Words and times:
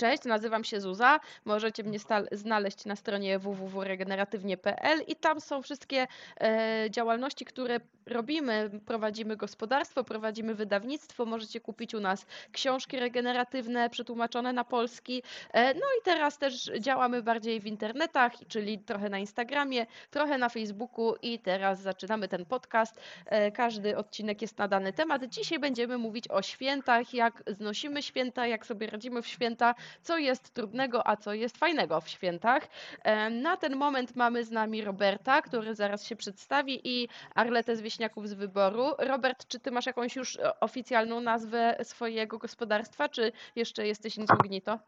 Cześć, 0.00 0.24
nazywam 0.24 0.64
się 0.64 0.80
Zuza. 0.80 1.20
Możecie 1.44 1.82
mnie 1.84 1.98
znaleźć 2.32 2.84
na 2.84 2.96
stronie 2.96 3.38
www.regeneratywnie.pl 3.38 5.00
i 5.06 5.16
tam 5.16 5.40
są 5.40 5.62
wszystkie 5.62 6.06
e, 6.40 6.86
działalności, 6.90 7.44
które 7.44 7.80
robimy. 8.06 8.70
Prowadzimy 8.86 9.36
gospodarstwo, 9.36 10.04
prowadzimy 10.04 10.54
wydawnictwo. 10.54 11.24
Możecie 11.24 11.60
kupić 11.60 11.94
u 11.94 12.00
nas 12.00 12.26
książki 12.52 13.00
regeneratywne 13.00 13.90
przetłumaczone 13.90 14.52
na 14.52 14.64
polski. 14.64 15.22
E, 15.52 15.74
no 15.74 15.86
i 16.00 16.04
teraz 16.04 16.38
też 16.38 16.70
działamy 16.78 17.22
bardziej 17.22 17.60
w 17.60 17.66
internetach, 17.66 18.32
czyli 18.48 18.78
trochę 18.78 19.08
na 19.08 19.18
Instagramie, 19.18 19.86
trochę 20.10 20.38
na 20.38 20.48
Facebooku 20.48 21.14
i 21.22 21.38
teraz 21.38 21.80
zaczynamy 21.80 22.28
ten 22.28 22.46
podcast. 22.46 23.00
E, 23.26 23.52
Każdy 23.52 23.96
odcinek 23.96 24.42
jest 24.42 24.58
na 24.58 24.68
dany 24.68 24.92
temat. 24.92 25.24
Dzisiaj 25.24 25.58
będziemy 25.58 25.98
mówić 25.98 26.28
o 26.28 26.42
świętach, 26.42 27.14
jak 27.14 27.42
znosimy 27.46 28.02
święta, 28.02 28.46
jak 28.46 28.66
sobie 28.66 28.86
radzimy 28.86 29.22
w 29.22 29.26
święta, 29.26 29.74
co 30.02 30.18
jest 30.18 30.54
trudnego, 30.54 31.06
a 31.08 31.16
co 31.16 31.34
jest 31.34 31.58
fajnego 31.58 32.00
w 32.00 32.08
świętach. 32.08 32.68
E, 33.02 33.30
Na 33.30 33.56
ten 33.56 33.76
moment 33.76 34.16
mamy 34.16 34.44
z 34.44 34.50
nami 34.50 34.84
Roberta, 34.84 35.42
który 35.42 35.74
zaraz 35.74 36.06
się 36.06 36.16
przedstawi 36.16 36.80
i 36.84 37.08
Arletę 37.34 37.76
z 37.76 37.80
Wieśniaków 37.80 38.28
z 38.28 38.34
Wyboru. 38.34 38.94
Robert, 38.98 39.48
czy 39.48 39.60
ty 39.60 39.70
masz 39.70 39.86
jakąś 39.86 40.16
już 40.16 40.36
e, 40.36 40.60
oficjalną 40.60 41.20
nazwę 41.20 41.76
swojego 41.82 42.38
gospodarstwa, 42.38 43.08
czy 43.08 43.32
jeszcze 43.56 43.86
jesteś 43.86 44.16
incognito? 44.16 44.78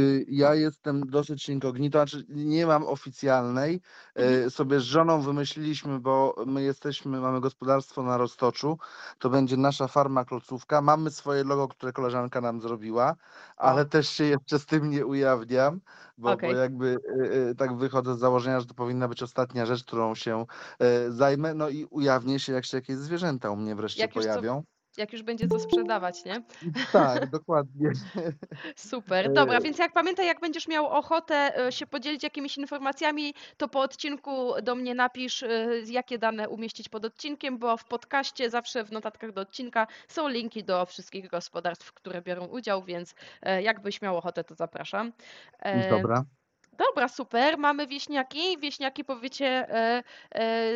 Y, 0.00 0.24
Ja 0.28 0.54
jestem 0.54 1.00
dosyć 1.10 1.48
incognito, 1.48 1.98
znaczy 1.98 2.24
nie 2.28 2.66
mam 2.66 2.86
oficjalnej. 2.86 3.80
Y, 4.46 4.50
Sobie 4.50 4.80
z 4.80 4.82
żoną 4.82 5.20
wymyśliliśmy, 5.20 6.00
bo 6.00 6.34
my 6.46 6.62
jesteśmy, 6.62 7.20
mamy 7.20 7.40
gospodarstwo 7.40 8.02
na 8.02 8.16
Roztoczu, 8.16 8.78
to 9.18 9.30
będzie 9.30 9.56
nasza 9.56 9.88
farma 9.88 10.24
klocówka. 10.24 10.82
Mamy 10.82 11.10
swoje 11.10 11.44
logo, 11.44 11.68
które 11.68 11.92
koleżanka 11.92 12.40
nam 12.40 12.60
zrobiła, 12.60 13.16
ale 13.56 13.84
też 13.84 14.08
się 14.08 14.24
jeszcze 14.24 14.58
z 14.58 14.66
tym 14.66 14.90
nie 14.90 15.06
ujawniam, 15.06 15.80
bo, 16.18 16.32
Okej. 16.32 16.52
bo 16.52 16.58
jakby 16.58 16.98
y, 17.50 17.54
tak 17.54 17.76
wychodzę 17.76 18.14
z 18.14 18.18
założenia, 18.18 18.60
że 18.60 18.66
to 18.66 18.74
powinna 18.74 19.08
być 19.08 19.22
ostatnia 19.22 19.66
rzecz, 19.66 19.84
którą 19.84 20.14
się 20.14 20.46
zajmę. 21.08 21.54
No 21.54 21.68
i 21.68 21.84
ujawnię 21.84 22.40
się, 22.40 22.52
jak 22.52 22.64
się 22.64 22.76
jakieś 22.76 22.96
zwierzęta 22.96 23.50
u 23.50 23.56
mnie 23.56 23.74
wreszcie 23.74 24.02
Jak 24.02 24.12
pojawią. 24.12 24.62
Jak 24.96 25.12
już 25.12 25.22
będzie 25.22 25.48
co 25.48 25.58
sprzedawać, 25.60 26.24
nie? 26.24 26.42
Tak, 26.92 27.30
dokładnie. 27.38 27.92
Super. 28.76 29.32
Dobra, 29.32 29.58
E, 29.58 29.60
więc 29.60 29.78
jak 29.78 29.92
pamiętaj, 29.92 30.26
jak 30.26 30.40
będziesz 30.40 30.68
miał 30.68 30.86
ochotę 30.86 31.66
e, 31.66 31.72
się 31.72 31.86
podzielić 31.86 32.22
jakimiś 32.22 32.58
informacjami, 32.58 33.34
to 33.56 33.68
po 33.68 33.80
odcinku 33.80 34.52
do 34.62 34.74
mnie 34.74 34.94
napisz, 34.94 35.42
e, 35.42 35.66
jakie 35.86 36.18
dane 36.18 36.48
umieścić 36.48 36.88
pod 36.88 37.04
odcinkiem, 37.04 37.58
bo 37.58 37.76
w 37.76 37.84
podcaście 37.84 38.50
zawsze 38.50 38.84
w 38.84 38.92
notatkach 38.92 39.32
do 39.32 39.40
odcinka 39.40 39.86
są 40.08 40.28
linki 40.28 40.64
do 40.64 40.86
wszystkich 40.86 41.28
gospodarstw, 41.28 41.92
które 41.92 42.22
biorą 42.22 42.46
udział, 42.46 42.82
więc 42.84 43.14
jakbyś 43.62 44.02
miał 44.02 44.16
ochotę, 44.16 44.44
to 44.44 44.54
zapraszam. 44.54 45.12
Dobra. 45.90 46.24
Dobra, 46.78 47.08
super. 47.08 47.58
Mamy 47.58 47.86
wieśniaki. 47.86 48.58
Wieśniaki 48.58 49.04
powiecie 49.04 49.66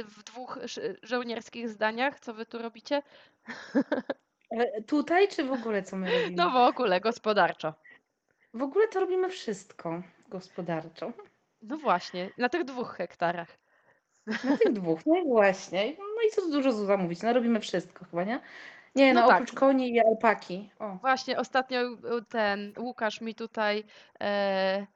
w 0.05 0.23
dwóch 0.27 0.59
żołnierskich 1.03 1.69
zdaniach, 1.69 2.21
co 2.21 2.35
wy 2.35 2.47
tu 2.47 2.59
robicie? 2.59 3.03
E, 4.51 4.83
Tutaj 4.83 5.29
czy 5.29 5.45
w 5.45 5.53
ogóle 5.53 5.83
co 5.83 5.97
my 5.97 6.11
robimy? 6.13 6.37
No 6.37 6.51
w 6.51 6.57
ogóle, 6.57 7.01
gospodarczo. 7.01 7.75
W 8.55 8.63
ogóle 8.63 8.89
to 8.89 9.01
robimy 9.01 9.29
wszystko 9.29 10.03
gospodarczo. 10.29 11.13
No 11.63 11.77
właśnie, 11.79 12.31
na 12.39 12.49
tych 12.49 12.65
dwóch 12.65 12.95
hektarach. 12.97 13.59
Na 14.27 14.57
tych 14.57 14.73
dwóch, 14.81 15.01
no 15.07 15.17
i 15.17 15.25
właśnie. 15.25 15.97
No 15.99 16.23
i 16.29 16.31
co 16.31 16.49
dużo 16.51 16.73
Zuza 16.73 16.97
mówić, 16.97 17.23
no 17.23 17.33
robimy 17.33 17.61
wszystko 17.61 18.05
chyba, 18.05 18.25
nie? 18.25 18.41
Nie, 18.95 19.15
No 19.15 19.21
no, 19.21 19.29
tak. 19.29 19.37
oprócz 19.43 19.53
koni 19.59 19.95
i 19.95 20.01
alpaki. 20.01 20.71
O. 20.79 20.97
Właśnie 21.01 21.39
ostatnio 21.39 21.81
ten 22.29 22.73
Łukasz 22.79 23.21
mi 23.21 23.35
tutaj 23.35 23.85
e, 24.21 24.87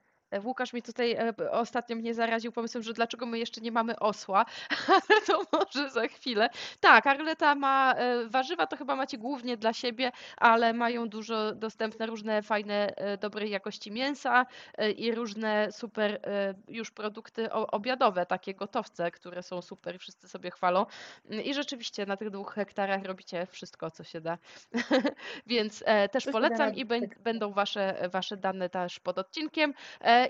Łukasz 0.44 0.72
mi 0.72 0.82
tutaj 0.82 1.12
e, 1.12 1.50
ostatnio 1.50 1.96
mnie 1.96 2.14
zaraził 2.14 2.52
pomysłem, 2.52 2.82
że 2.82 2.92
dlaczego 2.92 3.26
my 3.26 3.38
jeszcze 3.38 3.60
nie 3.60 3.72
mamy 3.72 3.98
osła, 3.98 4.44
ale 4.88 5.20
to 5.26 5.42
może 5.52 5.90
za 5.90 6.08
chwilę. 6.08 6.48
Tak, 6.80 7.06
Arleta 7.06 7.54
ma 7.54 7.94
e, 7.94 8.26
warzywa, 8.28 8.66
to 8.66 8.76
chyba 8.76 8.96
macie 8.96 9.18
głównie 9.18 9.56
dla 9.56 9.72
siebie, 9.72 10.12
ale 10.36 10.72
mają 10.72 11.08
dużo 11.08 11.52
dostępne 11.52 12.06
różne 12.06 12.42
fajne, 12.42 12.96
e, 12.96 13.18
dobrej 13.18 13.50
jakości 13.50 13.92
mięsa 13.92 14.46
e, 14.78 14.90
i 14.90 15.12
różne 15.12 15.72
super 15.72 16.20
e, 16.24 16.54
już 16.68 16.90
produkty 16.90 17.52
obiadowe, 17.52 18.26
takie 18.26 18.54
gotowce, 18.54 19.10
które 19.10 19.42
są 19.42 19.62
super 19.62 19.94
i 19.94 19.98
wszyscy 19.98 20.28
sobie 20.28 20.50
chwalą. 20.50 20.86
Mm, 21.30 21.44
I 21.44 21.54
rzeczywiście 21.54 22.06
na 22.06 22.16
tych 22.16 22.30
dwóch 22.30 22.54
hektarach 22.54 23.04
robicie 23.04 23.46
wszystko, 23.46 23.90
co 23.90 24.04
się 24.04 24.20
da. 24.20 24.38
Więc 25.46 25.82
e, 25.86 26.08
też 26.08 26.26
polecam 26.26 26.74
i 26.74 26.86
tak. 26.86 27.18
będą 27.18 27.52
wasze, 27.52 28.08
wasze 28.12 28.36
dane 28.36 28.68
też 28.68 29.00
pod 29.00 29.18
odcinkiem. 29.18 29.74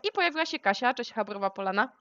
I 0.03 0.13
pojawiła 0.13 0.47
się 0.47 0.59
Kasia, 0.59 0.95
cześć 0.95 1.13
Habrowa 1.13 1.51
Polana. 1.51 1.93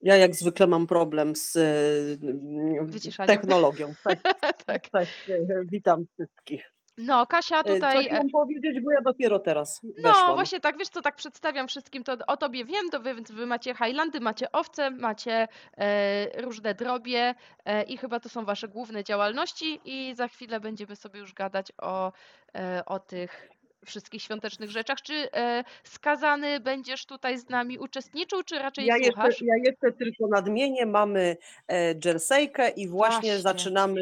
Ja 0.00 0.16
jak 0.16 0.34
zwykle 0.34 0.66
mam 0.66 0.86
problem 0.86 1.36
z 1.36 1.56
e, 1.56 2.84
Wyciszaniem. 2.84 3.36
technologią. 3.36 3.94
Tak, 4.04 4.18
tak. 4.66 4.88
tak, 4.88 5.08
e, 5.28 5.64
witam 5.64 6.04
wszystkich. 6.14 6.74
No, 6.98 7.26
Kasia 7.26 7.62
tutaj. 7.62 8.08
Mam 8.12 8.28
powiedzieć, 8.30 8.80
bo 8.84 8.92
ja 8.92 9.00
dopiero 9.00 9.38
teraz 9.38 9.80
No, 9.82 9.90
weszłam. 10.12 10.34
właśnie 10.34 10.60
tak, 10.60 10.78
wiesz 10.78 10.88
co, 10.88 11.02
tak 11.02 11.16
przedstawiam 11.16 11.68
wszystkim, 11.68 12.04
to 12.04 12.16
o 12.26 12.36
tobie 12.36 12.64
wiem, 12.64 12.90
to 12.90 13.00
wy, 13.00 13.14
wy 13.14 13.46
macie 13.46 13.74
Highlandy, 13.74 14.20
macie 14.20 14.52
owce, 14.52 14.90
macie 14.90 15.48
e, 15.78 16.42
różne 16.42 16.74
drobie 16.74 17.34
e, 17.64 17.82
i 17.82 17.96
chyba 17.96 18.20
to 18.20 18.28
są 18.28 18.44
wasze 18.44 18.68
główne 18.68 19.04
działalności 19.04 19.80
i 19.84 20.14
za 20.14 20.28
chwilę 20.28 20.60
będziemy 20.60 20.96
sobie 20.96 21.20
już 21.20 21.32
gadać 21.34 21.72
o, 21.82 22.12
e, 22.56 22.82
o 22.86 22.98
tych 22.98 23.48
wszystkich 23.84 24.22
świątecznych 24.22 24.70
rzeczach. 24.70 25.02
Czy 25.02 25.32
e, 25.32 25.64
skazany 25.84 26.60
będziesz 26.60 27.06
tutaj 27.06 27.38
z 27.38 27.48
nami 27.48 27.78
uczestniczył, 27.78 28.42
czy 28.42 28.58
raczej 28.58 28.86
Ja 28.86 28.96
jeszcze, 28.96 29.12
słuchasz? 29.12 29.42
ja 29.42 29.54
jeszcze 29.64 29.92
tylko 29.92 30.26
nadmienię, 30.28 30.86
mamy 30.86 31.36
e, 31.68 31.94
jerseykę 32.04 32.68
i 32.68 32.88
właśnie, 32.88 33.14
Właśnie. 33.14 33.38
zaczynamy 33.38 34.00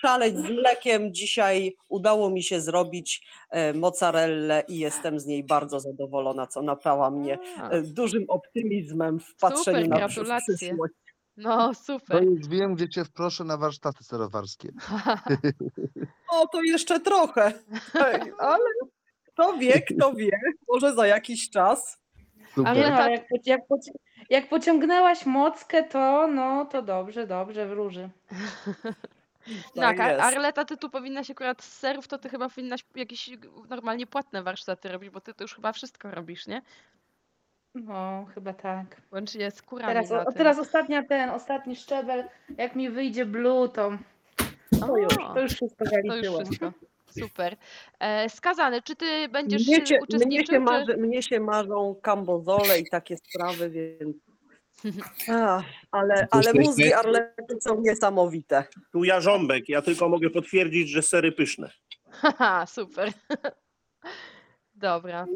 szaleć 0.00 0.36
z 0.38 0.50
mlekiem. 0.50 1.14
Dzisiaj 1.14 1.76
udało 1.88 2.30
mi 2.30 2.42
się 2.42 2.60
zrobić 2.60 3.26
e, 3.50 3.72
mozzarellę 3.72 4.64
i 4.68 4.78
jestem 4.78 5.20
z 5.20 5.26
niej 5.26 5.44
bardzo 5.44 5.80
zadowolona, 5.80 6.46
co 6.46 6.62
napawa 6.62 7.10
mnie 7.10 7.38
e, 7.70 7.82
dużym 7.82 8.24
optymizmem 8.28 9.20
w 9.20 9.34
patrzeniu 9.40 9.84
Super, 9.84 9.88
na 9.88 9.96
gratulacje. 9.96 10.56
przyszłość. 10.56 10.94
no, 11.36 11.68
To 11.68 11.74
super. 11.74 12.24
już 12.24 12.48
wiem, 12.48 12.74
gdzie 12.74 12.88
cię 12.88 13.04
wproszę 13.04 13.44
na 13.44 13.56
warsztaty 13.56 14.04
serowarskie. 14.04 14.68
O, 16.30 16.46
to 16.48 16.62
jeszcze 16.62 17.00
trochę, 17.00 17.52
ale 18.38 18.64
kto 19.38 19.58
wie, 19.58 19.82
kto 19.82 20.12
wie, 20.12 20.30
może 20.68 20.94
za 20.94 21.06
jakiś 21.06 21.50
czas. 21.50 22.00
Super. 22.54 22.72
Ale 22.72 22.90
no, 22.90 22.96
tak- 22.96 23.10
jak, 23.10 23.46
jak, 23.46 23.60
poci- 23.68 23.98
jak 24.30 24.48
pociągnęłaś 24.48 25.26
mockę, 25.26 25.82
to 25.82 26.26
no 26.26 26.64
to 26.64 26.82
dobrze, 26.82 27.26
dobrze, 27.26 27.66
wróży. 27.66 28.08
Tak, 29.74 29.96
Tak 29.96 29.98
jest. 29.98 30.20
Arleta, 30.20 30.64
ty 30.64 30.76
tu 30.76 30.90
powinnaś 30.90 31.30
akurat 31.30 31.62
z 31.62 31.78
serów, 31.78 32.08
to 32.08 32.18
ty 32.18 32.28
chyba 32.28 32.48
powinnaś 32.48 32.84
jakieś 32.94 33.30
normalnie 33.68 34.06
płatne 34.06 34.42
warsztaty 34.42 34.88
robić, 34.88 35.10
bo 35.10 35.20
ty 35.20 35.34
to 35.34 35.44
już 35.44 35.54
chyba 35.54 35.72
wszystko 35.72 36.10
robisz, 36.10 36.46
nie? 36.46 36.62
No, 37.74 38.26
chyba 38.34 38.52
tak. 38.52 38.86
Łącznie 39.12 39.50
z 39.50 39.62
kurami 39.62 39.88
Teraz, 39.94 40.12
o, 40.12 40.32
teraz 40.32 40.58
ostatnia 40.58 41.02
ten, 41.02 41.30
ostatni 41.30 41.76
szczebel, 41.76 42.24
jak 42.58 42.76
mi 42.76 42.90
wyjdzie 42.90 43.26
blue, 43.26 43.68
to, 43.68 43.90
to 44.80 44.96
już, 44.96 45.14
to 45.34 45.40
już 45.40 45.52
wszystko 45.52 45.84
to 45.84 45.96
już 45.96 46.06
zaliczyło. 46.06 46.44
wszystko. 46.44 46.72
Super. 47.10 47.56
E, 48.00 48.28
skazany, 48.28 48.82
czy 48.82 48.96
ty 48.96 49.28
będziesz 49.28 49.66
Mnie 49.66 49.86
się, 49.86 49.94
mnie, 49.94 49.98
uczestniczył, 50.02 50.46
się 50.46 50.52
czy... 50.52 50.60
marzy, 50.60 50.96
mnie 50.96 51.22
się 51.22 51.40
marzą 51.40 52.00
kambozole 52.02 52.80
i 52.80 52.90
takie 52.90 53.16
sprawy, 53.16 53.70
więc. 53.70 54.16
Ach, 55.28 55.64
ale, 55.90 56.26
ale 56.30 56.42
Jesteś- 56.44 56.66
mózgi 56.66 56.92
Arlety 56.92 57.56
są 57.60 57.80
niesamowite. 57.80 58.64
Tu 58.92 59.04
Jarząbek, 59.04 59.68
ja 59.68 59.82
tylko 59.82 60.08
mogę 60.08 60.30
potwierdzić, 60.30 60.88
że 60.88 61.02
sery 61.02 61.32
pyszne. 61.32 61.70
Haha, 62.10 62.66
super. 62.66 63.12
Dobra. 64.74 65.26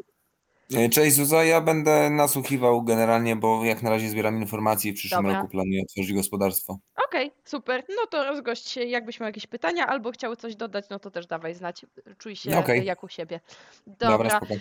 E, 0.75 0.89
Cześć 0.89 1.17
Zuza, 1.17 1.45
ja 1.45 1.61
będę 1.61 2.11
nasłuchiwał 2.11 2.83
generalnie, 2.83 3.37
bo 3.37 3.65
jak 3.65 3.83
na 3.83 3.91
razie 3.91 4.09
zbieram 4.09 4.39
informacje 4.41 4.91
i 4.91 4.95
w 4.95 4.97
przyszłym 4.97 5.23
Dobra. 5.23 5.37
roku 5.39 5.49
planuję 5.51 5.83
otworzyć 5.83 6.13
gospodarstwo. 6.13 6.79
Okej, 7.09 7.31
super. 7.45 7.85
No 7.89 8.07
to 8.07 8.25
rozgość 8.25 8.69
się, 8.69 8.85
jakbyś 8.85 9.21
miał 9.21 9.27
jakieś 9.27 9.47
pytania 9.47 9.87
albo 9.87 10.11
chciał 10.13 10.37
coś 10.37 10.57
dodać, 10.57 10.85
no 10.91 10.99
to 10.99 11.11
też 11.11 11.27
dawaj 11.27 11.55
znać. 11.55 11.87
Czuj 12.19 12.37
się 12.37 12.59
Okej. 12.59 12.85
jak 12.85 13.05
u 13.05 13.09
siebie. 13.09 13.41
Dobra, 13.87 14.09
Dobra. 14.11 14.31
spoko. 14.31 14.55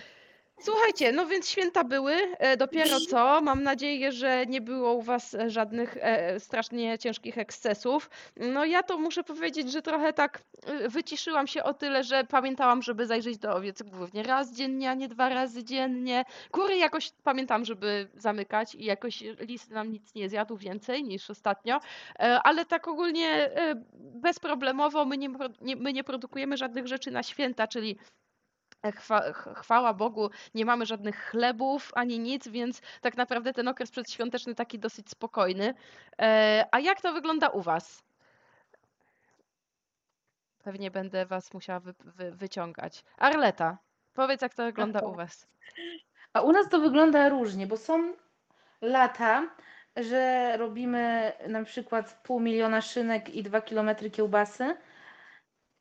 Słuchajcie, 0.63 1.11
no 1.11 1.25
więc 1.25 1.49
święta 1.49 1.83
były, 1.83 2.13
e, 2.13 2.57
dopiero 2.57 2.99
co. 3.09 3.41
Mam 3.41 3.63
nadzieję, 3.63 4.11
że 4.11 4.45
nie 4.45 4.61
było 4.61 4.93
u 4.93 5.01
Was 5.01 5.33
e, 5.33 5.49
żadnych 5.49 5.97
e, 5.99 6.39
strasznie 6.39 6.99
ciężkich 6.99 7.37
ekscesów. 7.37 8.09
No 8.37 8.65
ja 8.65 8.83
to 8.83 8.97
muszę 8.97 9.23
powiedzieć, 9.23 9.71
że 9.71 9.81
trochę 9.81 10.13
tak 10.13 10.41
e, 10.65 10.89
wyciszyłam 10.89 11.47
się 11.47 11.63
o 11.63 11.73
tyle, 11.73 12.03
że 12.03 12.23
pamiętałam, 12.23 12.81
żeby 12.81 13.05
zajrzeć 13.05 13.37
do 13.37 13.55
owiec 13.55 13.81
głównie 13.83 14.23
raz 14.23 14.53
dziennie, 14.53 14.89
a 14.89 14.93
nie 14.93 15.07
dwa 15.07 15.29
razy 15.29 15.63
dziennie. 15.63 16.25
Kury 16.51 16.77
jakoś 16.77 17.11
pamiętam, 17.23 17.65
żeby 17.65 18.07
zamykać 18.15 18.75
i 18.75 18.85
jakoś 18.85 19.21
lis 19.21 19.69
nam 19.69 19.91
nic 19.91 20.15
nie 20.15 20.29
zjadł 20.29 20.57
więcej 20.57 21.03
niż 21.03 21.29
ostatnio, 21.29 21.79
E, 22.19 22.39
ale 22.43 22.65
tak 22.65 22.87
ogólnie 22.87 23.27
e, 23.29 23.75
bezproblemowo 23.97 25.05
my 25.05 25.17
nie, 25.17 25.29
pro- 25.29 25.49
nie, 25.61 25.75
my 25.75 25.93
nie 25.93 26.03
produkujemy 26.03 26.57
żadnych 26.57 26.87
rzeczy 26.87 27.11
na 27.11 27.23
święta, 27.23 27.67
czyli 27.67 27.97
Chwa, 28.95 29.33
ch- 29.33 29.57
chwała 29.57 29.93
Bogu, 29.93 30.29
nie 30.55 30.65
mamy 30.65 30.85
żadnych 30.85 31.25
chlebów 31.25 31.91
ani 31.95 32.19
nic, 32.19 32.47
więc 32.47 32.81
tak 33.01 33.17
naprawdę 33.17 33.53
ten 33.53 33.67
okres 33.67 33.91
przedświąteczny 33.91 34.55
taki 34.55 34.79
dosyć 34.79 35.09
spokojny. 35.09 35.73
E, 36.21 36.65
A 36.71 36.79
jak 36.79 37.01
to 37.01 37.13
wygląda 37.13 37.49
u 37.49 37.61
Was? 37.61 38.03
Pewnie 40.63 40.91
będę 40.91 41.25
Was 41.25 41.53
musiała 41.53 41.79
wy, 41.79 41.93
wy, 41.99 42.31
wyciągać. 42.31 43.03
Arleta, 43.17 43.77
powiedz 44.13 44.41
jak 44.41 44.53
to 44.53 44.63
wygląda 44.63 44.99
u 44.99 45.15
Was. 45.15 45.47
A 46.33 46.41
u 46.41 46.51
nas 46.51 46.69
to 46.69 46.79
wygląda 46.79 47.29
różnie, 47.29 47.67
bo 47.67 47.77
są 47.77 48.13
lata, 48.81 49.47
że 49.95 50.53
robimy 50.57 51.31
na 51.47 51.63
przykład 51.63 52.19
pół 52.23 52.39
miliona 52.39 52.81
szynek 52.81 53.29
i 53.29 53.43
dwa 53.43 53.61
kilometry 53.61 54.11
kiełbasy, 54.11 54.77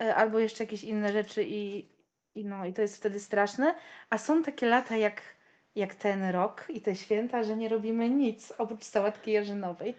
e, 0.03 0.15
albo 0.15 0.39
jeszcze 0.39 0.65
jakieś 0.65 0.85
inne 0.85 1.13
rzeczy 1.13 1.45
i, 1.47 1.89
i 2.35 2.45
no 2.45 2.67
i 2.67 2.73
to 2.73 2.83
jest 2.83 2.97
wtedy 2.97 3.21
straszne. 3.21 3.75
A 4.11 4.19
są 4.19 4.43
takie 4.43 4.67
lata 4.67 4.97
jak, 4.97 5.23
jak 5.75 5.95
ten 5.95 6.31
rok 6.31 6.67
i 6.69 6.81
te 6.81 6.97
święta, 6.97 7.43
że 7.43 7.57
nie 7.57 7.69
robimy 7.69 8.11
nic 8.11 8.53
oprócz 8.59 8.85
sałatki 8.85 9.33
jarzynowej. 9.33 9.95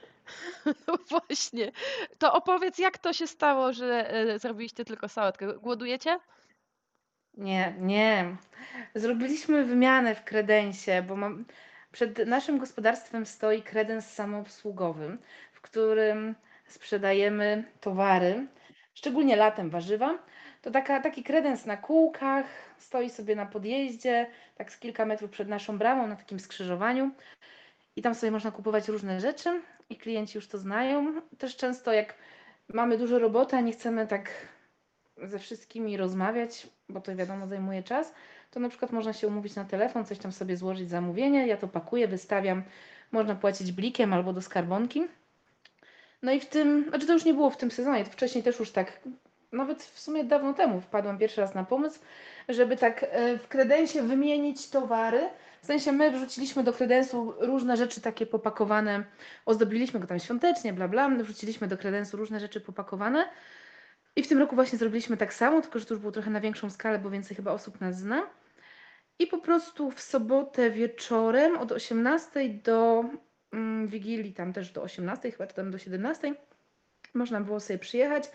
No 0.88 0.98
właśnie, 1.10 1.72
to 2.18 2.34
opowiedz 2.34 2.78
jak 2.78 2.98
to 2.98 3.14
się 3.14 3.28
stało, 3.28 3.74
że 3.74 4.14
e, 4.14 4.40
zrobiliście 4.40 4.86
tylko 4.86 5.08
sałatkę. 5.08 5.54
Głodujecie? 5.60 6.20
Nie, 7.34 7.76
nie. 7.80 8.38
Zrobiliśmy 8.96 9.66
wymianę 9.66 10.16
w 10.16 10.24
kredensie, 10.24 11.04
bo 11.08 11.16
mam, 11.16 11.46
przed 11.92 12.28
naszym 12.28 12.58
gospodarstwem 12.58 13.26
stoi 13.26 13.62
kredens 13.62 14.06
samoobsługowy, 14.14 15.18
w 15.54 15.62
którym 15.62 16.36
sprzedajemy 16.68 17.64
towary, 17.82 18.48
szczególnie 18.94 19.36
latem 19.36 19.70
warzywa. 19.70 20.20
To 20.62 20.72
taka, 20.72 21.00
taki 21.00 21.24
kredens 21.24 21.66
na 21.66 21.78
kółkach, 21.78 22.46
stoi 22.78 23.10
sobie 23.10 23.36
na 23.36 23.46
podjeździe, 23.46 24.28
tak 24.56 24.72
z 24.72 24.78
kilka 24.78 25.06
metrów 25.06 25.32
przed 25.32 25.48
naszą 25.48 25.78
bramą, 25.78 26.08
na 26.08 26.16
takim 26.16 26.40
skrzyżowaniu. 26.40 27.12
I 27.96 28.02
tam 28.02 28.16
sobie 28.16 28.32
można 28.32 28.52
kupować 28.52 28.88
różne 28.88 29.20
rzeczy 29.20 29.62
i 29.90 29.98
klienci 29.98 30.38
już 30.38 30.48
to 30.48 30.58
znają. 30.58 31.22
Też 31.38 31.56
często 31.56 31.94
jak 31.94 32.16
mamy 32.74 32.98
dużo 32.98 33.20
roboty, 33.20 33.56
a 33.56 33.62
nie 33.62 33.72
chcemy 33.72 34.08
tak 34.08 34.30
ze 35.18 35.40
wszystkimi 35.40 35.98
rozmawiać, 35.98 36.68
bo 36.90 37.02
to 37.02 37.16
wiadomo 37.16 37.48
zajmuje 37.48 37.84
czas, 37.84 38.14
to 38.52 38.60
na 38.60 38.70
przykład 38.70 38.92
można 38.92 39.14
się 39.14 39.28
umówić 39.28 39.56
na 39.56 39.66
telefon, 39.66 40.06
coś 40.06 40.18
tam 40.18 40.32
sobie 40.32 40.58
złożyć 40.58 40.90
zamówienie, 40.90 41.48
ja 41.48 41.58
to 41.58 41.68
pakuję, 41.68 42.08
wystawiam, 42.08 42.64
można 43.12 43.36
płacić 43.36 43.72
blikiem 43.72 44.14
albo 44.14 44.34
do 44.34 44.42
skarbonki. 44.42 45.08
No 46.22 46.32
i 46.32 46.40
w 46.40 46.46
tym, 46.46 46.86
znaczy 46.90 47.08
to 47.08 47.14
już 47.14 47.26
nie 47.26 47.34
było 47.34 47.50
w 47.50 47.58
tym 47.58 47.72
sezonie, 47.72 48.06
to 48.06 48.12
wcześniej 48.12 48.44
też 48.44 48.60
już 48.60 48.72
tak, 48.72 49.00
nawet 49.52 49.84
w 49.84 50.00
sumie 50.00 50.24
dawno 50.24 50.54
temu 50.54 50.82
wpadłam 50.82 51.18
pierwszy 51.18 51.42
raz 51.42 51.56
na 51.56 51.64
pomysł, 51.64 52.00
żeby 52.50 52.78
tak 52.78 53.04
e, 53.04 53.38
w 53.38 53.48
kredensie 53.48 54.02
wymienić 54.02 54.70
towary. 54.70 55.30
W 55.62 55.66
sensie 55.66 55.92
my 55.92 56.12
wrzuciliśmy 56.12 56.64
do 56.64 56.74
kredensu 56.74 57.34
różne 57.40 57.78
rzeczy 57.78 58.02
takie 58.02 58.26
popakowane, 58.26 59.04
ozdobiliśmy 59.46 60.00
go 60.00 60.08
tam 60.08 60.20
świątecznie, 60.20 60.74
bla 60.74 60.88
bla, 60.88 61.10
wrzuciliśmy 61.10 61.68
do 61.68 61.78
kredensu 61.78 62.18
różne 62.18 62.40
rzeczy 62.40 62.62
popakowane. 62.62 63.30
I 64.16 64.24
w 64.24 64.28
tym 64.28 64.40
roku 64.40 64.56
właśnie 64.56 64.78
zrobiliśmy 64.78 65.18
tak 65.18 65.34
samo, 65.34 65.62
tylko 65.62 65.80
że 65.80 65.86
to 65.86 65.94
już 65.94 66.02
było 66.02 66.12
trochę 66.12 66.30
na 66.30 66.42
większą 66.42 66.70
skalę, 66.70 67.00
bo 67.00 67.10
więcej 67.10 67.36
chyba 67.36 67.52
osób 67.52 67.82
nas 67.82 68.00
zna. 68.00 68.30
I 69.20 69.28
po 69.28 69.38
prostu 69.38 69.92
w 69.92 70.02
sobotę 70.02 70.72
wieczorem 70.72 71.58
od 71.58 71.72
18 71.72 72.50
do 72.50 73.06
mm, 73.52 73.88
Wigilii, 73.88 74.34
tam 74.34 74.54
też 74.54 74.72
do 74.72 74.84
18, 74.84 75.32
chyba 75.32 75.48
czy 75.48 75.56
tam 75.56 75.72
do 75.72 75.78
17, 75.78 76.36
można 77.14 77.42
było 77.42 77.60
sobie 77.60 77.80
przyjechać, 77.80 78.32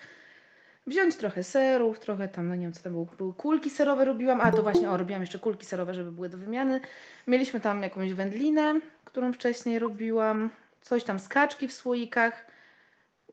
wziąć 0.87 1.17
trochę 1.17 1.44
serów, 1.44 2.00
trochę 2.00 2.29
tam, 2.29 2.49
no 2.49 2.55
nie 2.55 2.62
wiem 2.62 2.73
co 2.73 2.83
tam 2.83 2.93
było, 2.93 3.05
były 3.19 3.35
kulki 3.35 3.71
serowe 3.71 4.05
robiłam, 4.05 4.41
a 4.41 4.53
to 4.53 4.62
właśnie, 4.62 4.91
o, 4.91 4.97
robiłam 4.97 5.23
jeszcze 5.23 5.38
kulki 5.38 5.67
serowe, 5.67 5.94
żeby 5.94 6.12
były 6.12 6.29
do 6.29 6.38
wymiany. 6.38 6.81
Mieliśmy 7.27 7.61
tam 7.61 7.83
jakąś 7.83 8.12
wędlinę, 8.12 8.81
którą 9.05 9.33
wcześniej 9.33 9.79
robiłam, 9.79 10.50
coś 10.83 11.05
tam 11.05 11.19
z 11.19 11.29
kaczki 11.29 11.69
w 11.69 11.73
słoikach, 11.73 12.47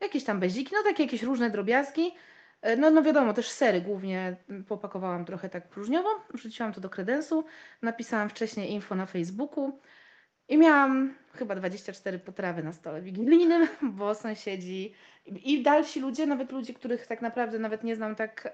jakieś 0.02 0.24
tam 0.24 0.40
beziki, 0.40 0.72
no 0.76 0.84
takie 0.84 1.04
jakieś 1.04 1.24
różne 1.24 1.50
drobiazgi. 1.50 2.12
E, 2.62 2.76
No, 2.78 2.90
no 2.92 3.04
wiadomo, 3.04 3.34
też 3.34 3.50
sery 3.50 3.82
głównie 3.82 4.36
popakowałam 4.68 5.26
trochę 5.26 5.50
tak 5.50 5.70
próżniowo, 5.70 6.10
wrzuciłam 6.34 6.74
to 6.74 6.82
do 6.82 6.90
kredensu, 6.90 7.46
napisałam 7.82 8.30
wcześniej 8.30 8.72
info 8.72 8.96
na 8.96 9.06
Facebooku 9.06 9.80
i 10.48 10.58
miałam 10.58 11.16
chyba 11.34 11.56
24 11.56 12.20
potrawy 12.20 12.64
na 12.64 12.74
stole 12.74 13.02
wigilijnym, 13.02 13.68
bo 13.98 14.16
sąsiedzi 14.16 14.94
i 15.26 15.64
dalsi 15.64 16.00
ludzie, 16.00 16.26
nawet 16.26 16.52
ludzie, 16.52 16.74
których 16.74 17.08
tak 17.08 17.22
naprawdę 17.22 17.60
nawet 17.60 17.84
nie 17.84 17.96
znam 17.96 18.16
tak 18.16 18.54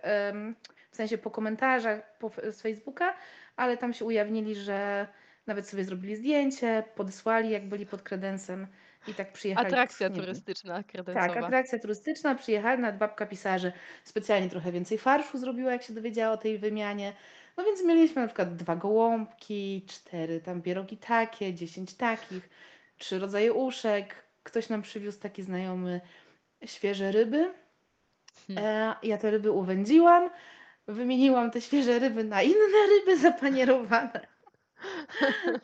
w 0.92 0.96
sensie 0.96 1.18
po 1.18 1.32
komentarzach 1.32 2.18
po, 2.20 2.32
z 2.52 2.62
Facebooka, 2.62 3.14
ale 3.56 3.78
tam 3.78 3.94
się 3.94 4.06
ujawnili, 4.06 4.56
że 4.56 5.08
nawet 5.48 5.68
sobie 5.68 5.84
zrobili 5.84 6.16
zdjęcie, 6.16 6.84
podesłali 6.96 7.50
jak 7.50 7.70
byli 7.70 7.86
pod 7.86 8.02
kredensem 8.02 8.68
i 9.08 9.14
tak 9.14 9.34
przyjechali. 9.34 9.68
Atrakcja 9.68 10.10
wiem, 10.10 10.20
turystyczna, 10.20 10.76
tak, 10.76 10.88
kredensowa. 10.88 11.46
atrakcja 11.46 11.80
turystyczna, 11.80 12.36
przyjechali, 12.36 12.82
nawet 12.82 12.98
babka 12.98 13.26
pisała, 13.26 13.58
że 13.58 13.72
specjalnie 14.04 14.50
trochę 14.50 14.72
więcej 14.72 14.98
farszu 14.98 15.38
zrobiła, 15.38 15.72
jak 15.72 15.84
się 15.84 15.94
dowiedziała 15.94 16.34
o 16.34 16.38
tej 16.38 16.60
wymianie. 16.60 17.14
No 17.60 17.66
więc 17.66 17.84
mieliśmy 17.84 18.22
na 18.22 18.28
przykład 18.28 18.56
dwa 18.56 18.76
gołąbki, 18.76 19.86
cztery 19.88 20.42
tam 20.42 20.62
pierogi 20.62 20.98
takie, 20.98 21.54
dziesięć 21.54 21.94
takich, 21.94 22.50
trzy 22.98 23.20
rodzaje 23.20 23.54
uszek. 23.54 24.16
Ktoś 24.44 24.70
nam 24.70 24.82
przywiózł 24.82 25.20
taki 25.20 25.44
znajomy 25.44 26.02
świeże 26.66 27.12
ryby. 27.12 27.54
Hmm. 28.48 28.66
E, 28.66 28.96
ja 29.04 29.18
te 29.18 29.32
ryby 29.32 29.52
uwędziłam, 29.52 30.30
wymieniłam 30.88 31.52
te 31.52 31.62
świeże 31.62 32.00
ryby 32.00 32.24
na 32.24 32.42
inne 32.42 32.88
ryby 32.90 33.18
zapanierowane. 33.18 34.28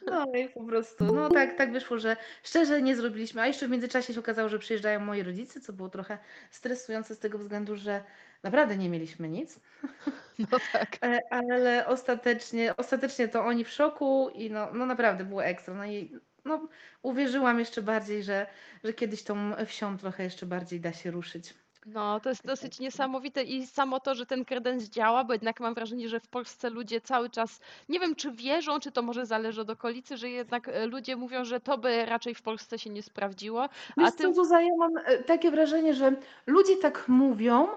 No 0.05 0.25
i 0.33 0.49
po 0.49 0.63
prostu, 0.63 1.05
no 1.05 1.29
tak, 1.29 1.57
tak 1.57 1.71
wyszło, 1.71 1.99
że 1.99 2.17
szczerze 2.43 2.81
nie 2.81 2.95
zrobiliśmy. 2.95 3.41
A 3.41 3.47
jeszcze 3.47 3.67
w 3.67 3.71
międzyczasie 3.71 4.13
się 4.13 4.19
okazało, 4.19 4.49
że 4.49 4.59
przyjeżdżają 4.59 4.99
moi 4.99 5.23
rodzice, 5.23 5.61
co 5.61 5.73
było 5.73 5.89
trochę 5.89 6.17
stresujące 6.51 7.15
z 7.15 7.19
tego 7.19 7.37
względu, 7.37 7.75
że 7.75 8.03
naprawdę 8.45 8.77
nie 8.77 8.89
mieliśmy 8.89 9.29
nic. 9.29 9.59
No 10.39 10.57
tak. 10.73 10.97
E, 11.03 11.19
Ale 11.29 11.87
ostatecznie, 11.87 12.75
ostatecznie 12.77 13.27
to 13.27 13.45
oni 13.45 13.63
w 13.63 13.69
szoku 13.69 14.29
i 14.33 14.49
no, 14.51 14.67
no 14.73 14.85
naprawdę 14.85 15.25
było 15.25 15.43
ekstra. 15.43 15.73
No 15.73 15.85
i 15.85 16.11
no, 16.45 16.67
uwierzyłam 17.01 17.59
jeszcze 17.59 17.81
bardziej, 17.81 18.23
że, 18.23 18.47
że 18.83 18.93
kiedyś 18.93 19.23
tą 19.23 19.35
wsią 19.65 19.97
trochę 19.97 20.23
jeszcze 20.23 20.45
bardziej 20.45 20.79
da 20.79 20.93
się 20.93 21.11
ruszyć. 21.11 21.53
No, 21.85 22.19
to 22.19 22.29
jest 22.29 22.45
dosyć 22.45 22.79
niesamowite 22.79 23.43
i 23.43 23.67
samo 23.67 23.99
to, 23.99 24.15
że 24.15 24.25
ten 24.25 24.45
kredens 24.45 24.83
działa, 24.83 25.23
bo 25.23 25.33
jednak 25.33 25.59
mam 25.59 25.73
wrażenie, 25.73 26.09
że 26.09 26.19
w 26.19 26.27
Polsce 26.27 26.69
ludzie 26.69 27.01
cały 27.01 27.29
czas, 27.29 27.59
nie 27.89 27.99
wiem 27.99 28.15
czy 28.15 28.31
wierzą, 28.31 28.79
czy 28.79 28.91
to 28.91 29.01
może 29.01 29.25
zależy 29.25 29.61
od 29.61 29.69
okolicy, 29.69 30.17
że 30.17 30.29
jednak 30.29 30.67
e, 30.67 30.85
ludzie 30.85 31.15
mówią, 31.15 31.45
że 31.45 31.59
to 31.59 31.77
by 31.77 32.05
raczej 32.05 32.35
w 32.35 32.41
Polsce 32.41 32.79
się 32.79 32.89
nie 32.89 33.03
sprawdziło, 33.03 33.63
a 33.63 34.01
Wiesz 34.01 34.15
ty... 34.15 34.23
co, 34.23 34.33
Zuza, 34.33 34.61
ja 34.61 34.75
mam 34.77 34.97
e, 34.97 35.17
takie 35.17 35.51
wrażenie, 35.51 35.93
że 35.93 36.15
ludzie 36.47 36.77
tak 36.77 37.07
mówią, 37.07 37.67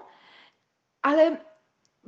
ale 1.01 1.45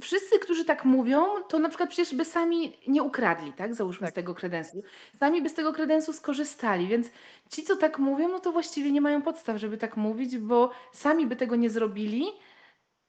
wszyscy, 0.02 0.40
którzy 0.40 0.66
tak 0.66 0.86
mówią, 0.86 1.26
to 1.50 1.60
na 1.60 1.70
przykład 1.70 1.90
przecież 1.90 2.16
by 2.16 2.26
sami 2.26 2.78
nie 2.88 3.04
ukradli, 3.04 3.54
tak? 3.54 3.76
Załóżmy 3.76 4.08
z 4.08 4.10
Tak. 4.10 4.16
tego 4.16 4.36
kredensu. 4.36 4.82
Sami 5.20 5.42
by 5.42 5.50
z 5.50 5.54
tego 5.54 5.74
kredensu 5.74 6.14
skorzystali, 6.14 6.88
więc 6.88 7.08
ci, 7.52 7.64
co 7.64 7.76
tak 7.78 8.00
mówią, 8.00 8.28
no 8.30 8.40
to 8.40 8.52
właściwie 8.52 8.92
nie 8.92 9.02
mają 9.02 9.22
podstaw, 9.22 9.58
żeby 9.58 9.78
tak 9.78 9.98
mówić, 9.98 10.38
bo 10.38 10.72
sami 10.94 11.28
by 11.28 11.36
tego 11.36 11.56
nie 11.56 11.70
zrobili. 11.70 12.26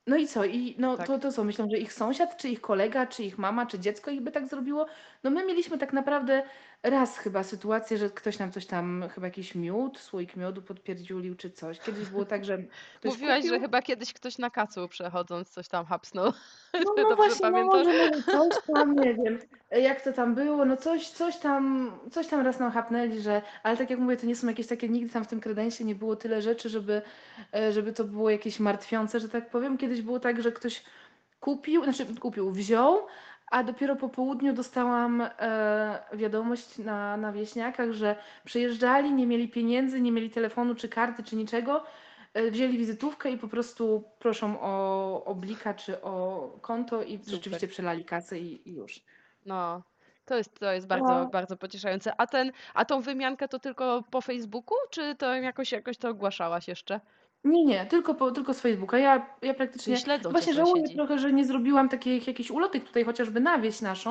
No 0.06 0.16
i 0.16 0.26
co? 0.26 0.44
I 0.44 0.76
no 0.78 0.96
Tak. 0.96 1.06
to, 1.06 1.18
to 1.18 1.32
co? 1.32 1.44
Myślą, 1.44 1.66
że 1.72 1.78
ich 1.78 1.92
sąsiad, 1.92 2.36
czy 2.36 2.48
ich 2.48 2.60
kolega, 2.60 3.06
czy 3.06 3.24
ich 3.24 3.38
mama, 3.38 3.66
czy 3.66 3.78
dziecko 3.78 4.10
ich 4.10 4.20
by 4.20 4.32
tak 4.32 4.48
zrobiło? 4.48 4.86
No 5.24 5.30
my 5.30 5.44
mieliśmy 5.46 5.78
tak 5.78 5.92
naprawdę 5.92 6.42
raz 6.82 7.18
chyba 7.18 7.42
sytuację, 7.42 7.98
że 7.98 8.10
ktoś 8.10 8.38
nam 8.38 8.52
coś 8.52 8.66
tam, 8.66 9.04
chyba 9.14 9.26
jakiś 9.26 9.54
miód, 9.54 9.98
słoik 9.98 10.36
miodu 10.36 10.62
podpierdziulił, 10.62 11.34
czy 11.34 11.50
coś. 11.50 11.80
Kiedyś 11.80 12.08
było 12.08 12.24
tak, 12.24 12.44
że 12.44 12.58
ktoś 12.98 13.12
Mówiłaś, 13.12 13.36
kupił, 13.36 13.54
że 13.54 13.60
chyba 13.60 13.82
kiedyś 13.82 14.12
ktoś 14.12 14.38
na 14.38 14.50
kacu 14.50 14.88
przechodząc 14.88 15.50
coś 15.50 15.68
tam 15.68 15.86
hapsnął. 15.86 16.32
no, 16.84 16.94
no 16.96 17.16
właśnie, 17.16 17.50
no 17.50 17.52
pamiętam? 17.52 17.78
może, 17.78 18.10
może 18.10 18.22
coś 18.22 18.64
tam, 18.74 18.94
nie 18.94 19.14
wiem, 19.14 19.38
jak 19.70 20.00
to 20.00 20.12
tam 20.12 20.34
było, 20.34 20.64
no 20.64 20.76
coś, 20.76 21.08
coś 21.08 21.36
tam, 21.36 21.92
coś 22.10 22.26
tam 22.26 22.40
raz 22.40 22.58
nam 22.58 22.72
chapnęli, 22.72 23.20
że, 23.20 23.42
ale 23.62 23.76
tak 23.76 23.90
jak 23.90 23.98
mówię, 23.98 24.16
to 24.16 24.26
nie 24.26 24.36
są 24.36 24.46
jakieś 24.46 24.66
takie, 24.66 24.88
nigdy 24.88 25.12
tam 25.12 25.24
w 25.24 25.28
tym 25.28 25.40
kredensie 25.40 25.84
nie 25.84 25.94
było 25.94 26.16
tyle 26.16 26.42
rzeczy, 26.42 26.68
żeby, 26.68 27.02
e, 27.54 27.72
żeby 27.72 27.92
to 27.92 28.04
było 28.04 28.30
jakieś 28.30 28.60
martwiące, 28.60 29.20
że 29.20 29.28
tak 29.28 29.50
powiem. 29.50 29.78
Kiedyś 29.78 30.02
było 30.02 30.20
tak, 30.20 30.42
że 30.42 30.52
ktoś 30.52 30.82
kupił, 31.40 31.84
znaczy 31.84 32.06
kupił, 32.20 32.50
wziął, 32.50 33.06
a 33.52 33.62
dopiero 33.64 33.96
po 33.96 34.08
południu 34.08 34.52
dostałam 34.52 35.20
e, 35.20 36.02
wiadomość 36.12 36.78
na, 36.78 37.16
na 37.16 37.32
wieśniakach, 37.32 37.92
że 37.92 38.16
przyjeżdżali, 38.44 39.12
nie 39.12 39.26
mieli 39.26 39.48
pieniędzy, 39.48 40.00
nie 40.00 40.12
mieli 40.12 40.30
telefonu, 40.30 40.74
czy 40.74 40.88
karty, 40.88 41.22
czy 41.22 41.36
niczego. 41.36 41.84
e, 42.34 42.50
Wzięli 42.50 42.78
wizytówkę 42.78 43.30
i 43.30 43.38
po 43.38 43.48
prostu 43.48 44.04
proszą 44.18 44.60
o, 44.60 45.24
o 45.24 45.34
blika 45.34 45.74
czy 45.74 46.02
o 46.02 46.58
konto 46.62 47.02
i 47.02 47.20
rzeczywiście 47.26 47.68
przelali 47.68 48.04
kasę 48.04 48.38
i, 48.38 48.68
i 48.68 48.74
już. 48.74 49.04
No, 49.46 49.82
to 50.24 50.36
jest, 50.36 50.58
to 50.58 50.72
jest 50.72 50.86
bardzo, 50.86 51.14
No. 51.14 51.26
bardzo 51.30 51.56
pocieszające. 51.56 52.12
A 52.20 52.26
ten, 52.26 52.52
a 52.74 52.84
tą 52.84 53.00
wymiankę 53.00 53.48
to 53.48 53.58
tylko 53.58 54.02
po 54.10 54.20
Facebooku, 54.20 54.76
czy 54.90 55.14
to 55.16 55.34
jakoś, 55.34 55.72
jakoś 55.72 55.98
to 55.98 56.08
ogłaszałaś 56.08 56.68
jeszcze? 56.68 57.00
Nie, 57.44 57.64
nie, 57.64 57.86
tylko, 57.86 58.14
po, 58.14 58.30
tylko 58.30 58.54
z 58.54 58.60
Facebooka. 58.60 58.98
Ja, 58.98 59.26
ja 59.42 59.54
praktycznie. 59.54 59.94
Czyli 59.94 60.04
śledzą 60.04 60.22
cię 60.28 60.30
Właśnie 60.30 60.54
żałuję 60.54 60.74
sąsiedzi. 60.82 60.94
trochę, 60.96 61.18
że 61.18 61.32
nie 61.32 61.44
zrobiłam 61.44 61.88
takich 61.88 62.26
jakichś 62.26 62.50
ulotek 62.50 62.84
tutaj 62.84 63.04
chociażby 63.04 63.40
na 63.40 63.58
wieś 63.58 63.80
naszą, 63.80 64.10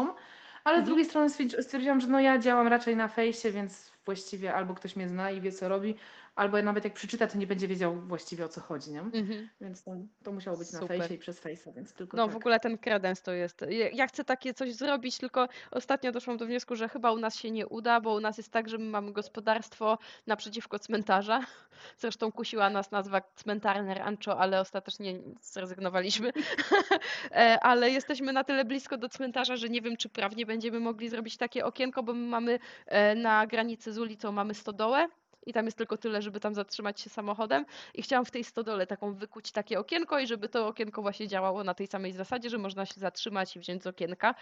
ale 0.63 0.75
z 0.75 0.79
Mhm. 0.79 0.85
drugiej 0.85 1.05
strony 1.05 1.29
stwierdzi- 1.29 1.61
stwierdziłam, 1.63 2.01
że 2.01 2.07
no 2.07 2.19
ja 2.19 2.37
działam 2.37 2.67
raczej 2.67 2.95
na 2.95 3.07
fejsie, 3.07 3.51
więc 3.51 3.91
właściwie 4.05 4.53
albo 4.53 4.73
ktoś 4.73 4.95
mnie 4.95 5.07
zna 5.09 5.31
i 5.31 5.41
wie 5.41 5.51
co 5.51 5.69
robi, 5.69 5.95
albo 6.35 6.61
nawet 6.61 6.83
jak 6.83 6.93
przeczyta, 6.93 7.27
to 7.27 7.37
nie 7.37 7.47
będzie 7.47 7.67
wiedział 7.67 8.01
właściwie 8.01 8.45
o 8.45 8.49
co 8.49 8.61
chodzi, 8.61 8.91
nie? 8.91 8.99
Mhm. 8.99 9.49
Więc 9.61 9.83
to, 9.83 9.91
to 10.23 10.31
musiało 10.31 10.57
być 10.57 10.71
na 10.71 10.79
Super. 10.79 10.97
fejsie 10.97 11.15
i 11.15 11.17
przez 11.17 11.39
fejsa, 11.39 11.71
więc 11.71 11.93
tylko 11.93 12.17
No 12.17 12.25
tak. 12.25 12.33
w 12.33 12.35
ogóle 12.35 12.59
ten 12.59 12.77
kredens 12.77 13.21
to 13.21 13.31
jest. 13.31 13.61
Ja 13.69 13.89
ja 13.89 14.07
chcę 14.07 14.23
takie 14.23 14.53
coś 14.53 14.73
zrobić, 14.73 15.17
tylko 15.17 15.47
ostatnio 15.71 16.11
doszłam 16.11 16.37
do 16.37 16.45
wniosku, 16.45 16.75
że 16.75 16.89
chyba 16.89 17.11
u 17.11 17.17
nas 17.17 17.35
się 17.35 17.51
nie 17.51 17.67
uda, 17.67 18.01
bo 18.01 18.13
u 18.13 18.19
nas 18.19 18.37
jest 18.37 18.51
tak, 18.51 18.69
że 18.69 18.77
my 18.77 18.85
mamy 18.85 19.11
gospodarstwo 19.11 19.97
naprzeciwko 20.27 20.79
cmentarza. 20.79 21.39
Zresztą 22.01 22.31
kusiła 22.31 22.69
nas 22.69 22.91
nazwa 22.91 23.21
cmentarne 23.35 23.93
rancho, 23.93 24.39
ale 24.39 24.61
ostatecznie 24.61 25.19
zrezygnowaliśmy. 25.41 26.31
E, 27.31 27.59
ale 27.59 27.89
jesteśmy 27.89 28.33
na 28.33 28.43
tyle 28.43 28.65
blisko 28.65 28.97
do 28.97 29.09
cmentarza, 29.09 29.55
że 29.55 29.69
nie 29.69 29.81
wiem, 29.81 29.97
czy 29.97 30.09
prawnie 30.09 30.45
będziemy 30.45 30.79
mogli 30.79 31.09
zrobić 31.09 31.37
takie 31.37 31.65
okienko, 31.65 32.03
bo 32.03 32.13
my 32.13 32.27
mamy 32.27 32.59
e, 32.85 33.15
na 33.15 33.47
granicy 33.47 33.93
z 33.93 33.97
ulicą 33.97 34.31
mamy 34.31 34.53
stodołę. 34.53 35.07
I 35.45 35.53
tam 35.53 35.65
jest 35.65 35.77
tylko 35.77 35.97
tyle, 35.97 36.21
żeby 36.21 36.39
tam 36.39 36.55
zatrzymać 36.55 37.01
się 37.01 37.09
samochodem. 37.09 37.65
I 37.93 38.01
chciałam 38.01 38.25
w 38.25 38.31
tej 38.31 38.43
stodole 38.43 38.87
taką 38.87 39.13
wykuć 39.13 39.51
takie 39.51 39.79
okienko 39.79 40.19
i 40.19 40.27
żeby 40.27 40.49
to 40.49 40.67
okienko 40.67 41.01
właśnie 41.01 41.27
działało 41.27 41.63
na 41.63 41.73
tej 41.73 41.87
samej 41.87 42.13
zasadzie, 42.13 42.49
że 42.49 42.57
można 42.57 42.85
się 42.85 42.99
zatrzymać 42.99 43.55
i 43.55 43.59
wziąć 43.59 43.83
z 43.83 43.87
okienka. 43.87 44.35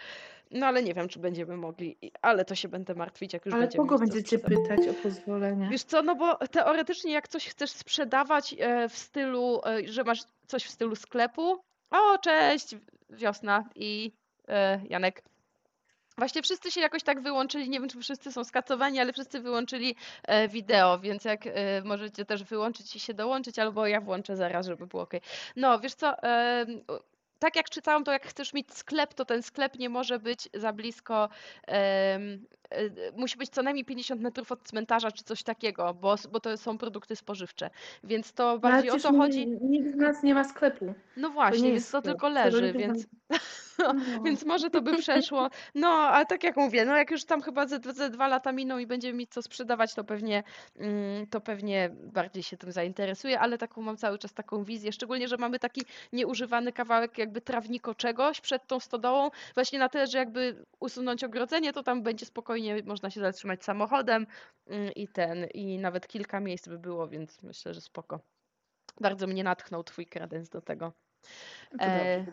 No 0.50 0.66
ale 0.66 0.82
nie 0.82 0.94
wiem, 0.94 1.08
czy 1.08 1.18
będziemy 1.18 1.56
mogli, 1.56 1.96
ale 2.22 2.44
to 2.44 2.54
się 2.54 2.68
będę 2.68 2.94
martwić, 2.94 3.32
jak 3.32 3.46
już 3.46 3.54
Ale 3.54 3.62
będziemy 3.62 3.88
kogo 3.88 4.04
mieć 4.04 4.10
co 4.10 4.14
będziecie 4.14 4.38
pytać 4.38 4.88
o 4.88 4.94
pozwolenie? 5.02 5.68
Wiesz 5.70 5.82
co, 5.82 6.02
no 6.02 6.14
bo 6.14 6.36
teoretycznie 6.46 7.12
jak 7.12 7.28
coś 7.28 7.48
chcesz 7.48 7.70
sprzedawać 7.70 8.54
e, 8.58 8.88
w 8.88 8.98
stylu, 8.98 9.60
e, 9.66 9.88
że 9.88 10.04
masz 10.04 10.20
coś 10.46 10.64
w 10.64 10.70
stylu 10.70 10.96
sklepu, 10.96 11.60
o 11.90 12.18
cześć, 12.18 12.76
wiosna 13.10 13.64
i 13.74 14.12
e, 14.48 14.80
Janek. 14.88 15.29
Właśnie 16.18 16.42
wszyscy 16.42 16.70
się 16.70 16.80
jakoś 16.80 17.02
tak 17.02 17.20
wyłączyli, 17.20 17.70
nie 17.70 17.80
wiem 17.80 17.88
czy 17.88 18.00
wszyscy 18.00 18.32
są 18.32 18.44
skacowani, 18.44 19.00
ale 19.00 19.12
wszyscy 19.12 19.40
wyłączyli 19.40 19.96
e, 20.24 20.48
wideo, 20.48 20.98
więc 20.98 21.24
jak 21.24 21.46
e, 21.46 21.52
możecie 21.84 22.24
też 22.24 22.44
wyłączyć 22.44 22.96
i 22.96 23.00
się 23.00 23.14
dołączyć, 23.14 23.58
albo 23.58 23.86
ja 23.86 24.00
włączę 24.00 24.36
zaraz, 24.36 24.66
żeby 24.66 24.86
było 24.86 25.02
ok. 25.02 25.12
No 25.56 25.80
wiesz 25.80 25.94
co, 25.94 26.16
tak 27.38 27.56
jak 27.56 27.70
czytałam, 27.70 28.04
to 28.04 28.12
jak 28.12 28.26
chcesz 28.26 28.52
mieć 28.52 28.74
sklep, 28.74 29.14
to 29.14 29.24
ten 29.24 29.42
sklep 29.42 29.78
nie 29.78 29.88
może 29.88 30.18
być 30.18 30.48
za 30.54 30.72
blisko, 30.72 31.28
musi 33.16 33.38
być 33.38 33.50
co 33.50 33.62
najmniej 33.62 33.84
50 33.84 34.20
metrów 34.20 34.52
od 34.52 34.62
cmentarza 34.62 35.10
czy 35.10 35.24
coś 35.24 35.42
takiego, 35.42 35.94
bo, 35.94 36.14
bo 36.32 36.40
to 36.40 36.56
są 36.56 36.78
produkty 36.78 37.16
spożywcze. 37.16 37.70
Więc 38.04 38.32
to 38.32 38.52
No, 38.52 38.58
bardziej 38.58 38.90
o 38.90 38.94
przecież 38.94 39.12
to 39.12 39.18
chodzi. 39.18 39.46
Nikt 39.46 39.92
z 39.92 39.96
nas 39.96 40.22
nie 40.22 40.34
ma 40.34 40.44
sklepu. 40.44 40.94
No 41.16 41.30
właśnie, 41.30 41.62
nie 41.62 41.72
więc 41.72 41.90
to 41.90 42.02
tylko 42.02 42.28
leży, 42.28 42.72
więc. 42.72 43.06
No. 43.80 43.94
Więc 44.24 44.44
może 44.44 44.70
to 44.70 44.82
by 44.82 44.96
przeszło. 44.96 45.50
No, 45.74 45.88
ale 45.88 46.26
tak 46.26 46.44
jak 46.44 46.56
mówię, 46.56 46.84
no 46.84 46.96
jak 46.96 47.10
już 47.10 47.24
tam 47.24 47.42
chyba 47.42 47.66
ze, 47.66 47.78
ze 47.94 48.10
dwa 48.10 48.28
lata 48.28 48.52
miną 48.52 48.78
i 48.78 48.86
będziemy 48.86 49.18
mieć 49.18 49.30
co 49.30 49.42
sprzedawać, 49.42 49.94
to 49.94 50.04
pewnie, 50.04 50.42
mm, 50.76 51.26
to 51.26 51.40
pewnie 51.40 51.90
bardziej 51.92 52.42
się 52.42 52.56
tym 52.56 52.72
zainteresuję, 52.72 53.40
ale 53.40 53.58
taką 53.58 53.82
mam 53.82 53.96
cały 53.96 54.18
czas 54.18 54.32
taką 54.32 54.64
wizję, 54.64 54.92
szczególnie, 54.92 55.28
że 55.28 55.36
mamy 55.36 55.58
taki 55.58 55.82
nieużywany 56.12 56.72
kawałek 56.72 57.18
jakby 57.18 57.40
trawniko 57.40 57.94
czegoś 57.94 58.40
przed 58.40 58.66
tą 58.66 58.80
stodołą, 58.80 59.30
właśnie 59.54 59.78
na 59.78 59.88
tyle, 59.88 60.06
że 60.06 60.18
jakby 60.18 60.64
usunąć 60.80 61.24
ogrodzenie, 61.24 61.72
to 61.72 61.82
tam 61.82 62.02
będzie 62.02 62.26
spokojnie, 62.26 62.59
można 62.84 63.10
się 63.10 63.20
zatrzymać 63.20 63.64
samochodem 63.64 64.26
mm, 64.66 64.92
i 64.92 65.08
ten, 65.08 65.46
i 65.54 65.78
nawet 65.78 66.08
kilka 66.08 66.40
miejsc 66.40 66.68
by 66.68 66.78
było, 66.78 67.08
więc 67.08 67.42
myślę, 67.42 67.74
że 67.74 67.80
spoko. 67.80 68.20
Bardzo 69.00 69.26
mnie 69.26 69.44
natchnął 69.44 69.84
twój 69.84 70.06
kredens 70.06 70.48
do 70.48 70.60
tego. 70.60 70.92
E. 71.80 72.26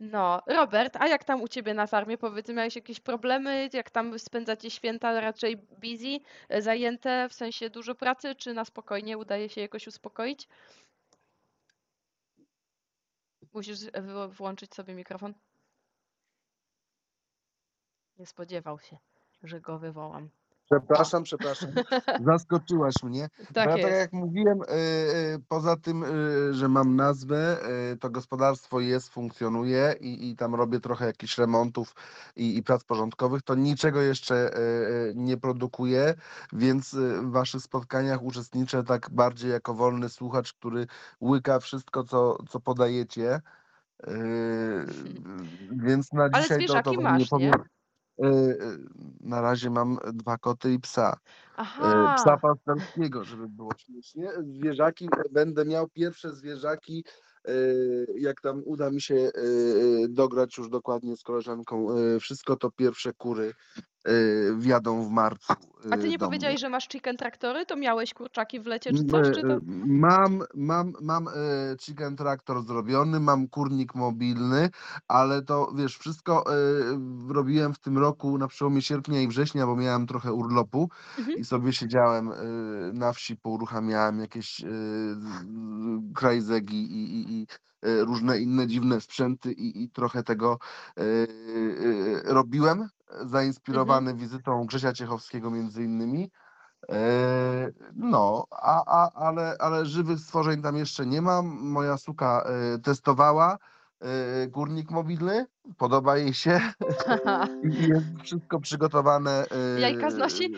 No, 0.00 0.42
Robert, 0.46 0.96
a 0.96 1.08
jak 1.08 1.24
tam 1.24 1.42
u 1.42 1.48
ciebie 1.48 1.74
na 1.74 1.86
farmie? 1.86 2.18
Powiedz, 2.18 2.48
miałeś 2.48 2.76
jakieś 2.76 3.00
problemy? 3.00 3.68
Jak 3.72 3.90
tam 3.90 4.18
spędzacie 4.18 4.70
święta? 4.70 5.20
Raczej 5.20 5.56
busy, 5.56 6.18
e, 6.48 6.62
zajęte, 6.62 7.28
w 7.28 7.34
sensie 7.34 7.70
dużo 7.70 7.94
pracy, 7.94 8.34
czy 8.34 8.54
na 8.54 8.64
spokojnie 8.64 9.18
udaje 9.18 9.48
się 9.48 9.60
jakoś 9.60 9.86
uspokoić? 9.86 10.48
Musisz 13.52 13.78
włączyć 14.28 14.74
sobie 14.74 14.94
mikrofon. 14.94 15.34
Nie 18.18 18.26
spodziewał 18.26 18.80
się, 18.80 18.98
że 19.46 19.60
go 19.60 19.78
wywołam. 19.78 20.28
Przepraszam, 20.70 21.22
przepraszam. 21.22 21.70
Zaskoczyłaś 22.26 22.94
mnie. 23.02 23.28
Tak 23.54 23.68
ja 23.68 23.82
tak 23.82 23.92
jak 23.92 24.12
mówiłem, 24.12 24.62
y, 24.62 24.64
y, 24.64 25.38
poza 25.48 25.76
tym, 25.76 26.04
y, 26.04 26.54
że 26.54 26.68
mam 26.68 26.96
nazwę, 26.96 27.56
to 28.00 28.10
gospodarstwo 28.10 28.80
jest, 28.80 29.08
funkcjonuje 29.08 29.94
i, 30.00 30.30
i 30.30 30.36
tam 30.36 30.54
robię 30.54 30.80
trochę 30.80 31.06
jakichś 31.06 31.38
remontów 31.38 31.94
i, 32.36 32.58
i 32.58 32.62
prac 32.62 32.84
porządkowych, 32.84 33.42
to 33.42 33.54
niczego 33.54 34.02
jeszcze 34.02 34.50
nie 35.14 35.36
produkuję, 35.36 36.14
więc 36.52 36.94
w 37.22 37.30
waszych 37.30 37.62
spotkaniach 37.62 38.22
uczestniczę 38.22 38.84
tak 38.84 39.10
bardziej 39.10 39.50
jako 39.50 39.74
wolny 39.74 40.08
słuchacz, 40.08 40.52
który 40.52 40.86
łyka 41.20 41.60
wszystko, 41.60 42.04
co, 42.04 42.38
co 42.48 42.60
podajecie. 42.60 43.40
Więc 45.86 46.12
na 46.12 46.28
Ale 46.32 46.42
dzisiaj 46.42 46.66
to, 46.66 46.82
to 46.82 46.92
masz, 46.92 47.20
nie 47.20 47.26
powiem. 47.26 47.75
Y, 48.24 48.26
y, 48.26 48.78
Na 49.20 49.40
razie 49.40 49.70
mam 49.70 49.98
dwa 50.12 50.38
koty 50.38 50.72
i 50.72 50.78
psa. 50.80 51.16
E, 51.78 52.14
Psa 52.16 52.32
Aha, 52.32 52.38
pasterskiego, 52.42 53.24
żeby 53.24 53.48
było 53.48 53.70
śmiesznie. 53.78 54.30
Zwierzaki, 54.42 55.08
będę 55.32 55.64
miał 55.64 55.88
pierwsze 55.88 56.32
zwierzaki, 56.34 57.04
e, 57.48 57.52
jak 58.18 58.40
tam 58.40 58.62
uda 58.64 58.90
mi 58.90 59.00
się 59.00 59.14
e, 59.14 59.30
dograć 60.08 60.58
już 60.58 60.68
dokładnie 60.70 61.16
z 61.16 61.22
koleżanką 61.22 61.86
wszystko, 62.20 62.56
to 62.56 62.70
pierwsze 62.70 63.12
kury 63.12 63.52
wjadą 64.56 65.02
w 65.02 65.10
marcu 65.10 65.54
a 65.90 65.96
ty 65.96 66.06
e, 66.06 66.08
nie 66.08 66.18
do 66.18 66.26
powiedziałeś, 66.26 66.60
że 66.60 66.68
masz 66.68 66.88
chicken 66.88 67.16
traktory? 67.16 67.66
To 67.66 67.76
miałeś 67.76 68.14
kurczaki 68.14 68.60
w 68.60 68.66
lecie 68.66 68.92
czy 68.92 69.04
coś? 69.04 69.28
e, 69.28 69.30
Czy 69.32 69.42
to... 69.42 69.58
Mam, 69.86 70.42
mam, 70.54 70.92
mam 71.00 71.28
e, 71.28 71.32
chicken 71.80 72.16
traktor 72.16 72.62
zrobiony, 72.66 73.20
mam 73.20 73.48
kurnik 73.48 73.94
mobilny, 73.94 74.70
ale 75.08 75.42
to 75.42 75.72
wiesz, 75.76 75.98
wszystko 75.98 76.44
e, 76.46 76.56
robiłem 77.28 77.74
w 77.74 77.78
tym 77.78 77.98
roku 77.98 78.38
na 78.38 78.48
przełomie 78.48 78.82
sierpnia 78.82 79.20
i 79.20 79.28
września, 79.28 79.66
bo 79.66 79.76
miałem 79.76 80.06
trochę 80.06 80.32
urlopu 80.32 80.88
Mhm. 81.18 81.38
i 81.38 81.44
sobie 81.44 81.72
siedziałem 81.72 82.32
e, 82.32 82.34
na 82.92 83.12
wsi, 83.12 83.36
pouruchamiałem 83.36 84.20
jakieś 84.20 84.60
e, 84.64 84.66
krajzegi 86.14 86.92
i, 86.92 87.14
i, 87.20 87.32
i 87.40 87.42
e, 87.42 87.65
różne 87.82 88.38
inne 88.38 88.66
dziwne 88.66 89.00
sprzęty 89.00 89.52
i, 89.52 89.82
i 89.82 89.90
trochę 89.90 90.22
tego 90.22 90.58
e, 90.96 91.02
e, 91.02 92.34
robiłem, 92.34 92.88
zainspirowany 93.24 94.14
wizytą 94.14 94.66
Grzesia 94.66 94.92
Ciechowskiego 94.92 95.50
między 95.50 95.84
innymi. 95.84 96.30
E, 96.88 97.72
No, 97.94 98.46
a, 98.50 98.84
a, 98.86 99.10
ale, 99.26 99.56
ale 99.58 99.86
żywych 99.86 100.18
stworzeń 100.18 100.62
tam 100.62 100.76
jeszcze 100.76 101.06
nie 101.06 101.22
mam. 101.22 101.46
Moja 101.46 101.96
suka 101.96 102.44
e, 102.74 102.78
testowała 102.78 103.58
e, 104.00 104.46
górnik 104.48 104.90
mobilny, 104.90 105.46
podoba 105.76 106.16
jej 106.16 106.34
się 106.34 106.60
jest 107.88 108.06
wszystko 108.22 108.60
przygotowane. 108.60 109.46
Jajka 109.80 110.10
znosi? 110.10 110.54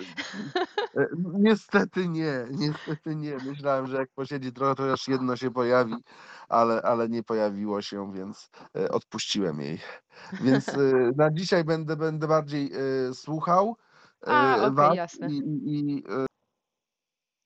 Niestety 1.18 2.08
nie, 2.08 2.46
niestety 2.50 3.16
nie. 3.16 3.36
Myślałem, 3.46 3.86
że 3.86 3.96
jak 3.96 4.08
posiedzi 4.14 4.52
trochę, 4.52 4.74
to 4.74 4.92
aż 4.92 5.08
jedno 5.08 5.36
się 5.36 5.50
pojawi, 5.50 5.94
ale, 6.48 6.82
ale 6.82 7.08
nie 7.08 7.22
pojawiło 7.22 7.82
się, 7.82 8.12
więc 8.12 8.50
e, 8.76 8.88
odpuściłem 8.88 9.60
jej. 9.60 9.78
Więc 10.40 10.68
e, 10.68 11.12
na 11.16 11.30
dzisiaj 11.30 11.64
będę, 11.64 11.96
będę 11.96 12.28
bardziej 12.28 12.72
e, 12.72 13.14
słuchał 13.14 13.76
A, 14.26 14.70
was 14.70 14.96
jasne. 14.96 15.28
i, 15.30 15.38
i, 15.38 15.96
i, 15.96 16.04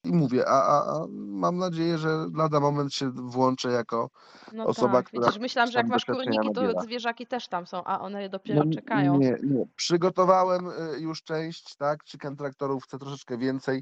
i 0.04 0.12
mówię, 0.12 0.49
a, 0.49 0.62
a, 0.62 0.94
a 0.94 1.06
mam 1.12 1.59
nadzieję, 1.59 1.99
że 1.99 2.26
lada 2.35 2.61
moment 2.61 2.94
się 2.94 3.11
włączę 3.11 3.71
jako 3.71 4.11
No 4.52 4.64
osoba, 4.64 4.92
tak, 4.92 5.06
która 5.06 5.26
widzisz, 5.26 5.40
myślałam, 5.40 5.71
że 5.71 5.78
jak 5.78 5.87
tam 5.87 5.90
masz 5.90 6.04
doświadczenia 6.04 6.37
kurniki, 6.37 6.54
to 6.54 6.62
nabiera. 6.62 6.80
zwierzaki 6.80 7.26
też 7.26 7.49
tam 7.49 7.66
są, 7.66 7.85
a 7.85 8.00
one 8.00 8.23
No, 8.23 8.28
dopiero 8.28 8.62
czekają. 8.75 9.18
nie, 9.18 9.37
nie. 9.42 9.64
Przygotowałem 9.76 10.68
y, 10.68 11.00
już 11.00 11.23
część, 11.23 11.76
tak? 11.76 12.04
Chicken 12.04 12.37
traktorów 12.37 12.85
chcę 12.85 12.99
troszeczkę 12.99 13.38
więcej 13.38 13.78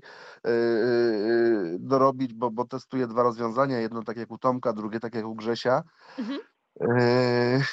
y, 0.47 0.51
y, 0.51 0.53
y, 0.53 1.77
dorobić, 1.79 2.35
bo, 2.35 2.51
bo 2.51 2.65
testuję 2.65 3.07
dwa 3.07 3.23
rozwiązania. 3.23 3.79
Jedno 3.79 4.03
tak 4.03 4.17
jak 4.17 4.31
u 4.31 4.39
Tomka, 4.39 4.73
drugie 4.73 5.01
tak 5.01 5.15
jak 5.15 5.27
u 5.27 5.35
Grzesia. 5.35 5.83
Mhm. 6.19 6.41
Y, 6.77 7.65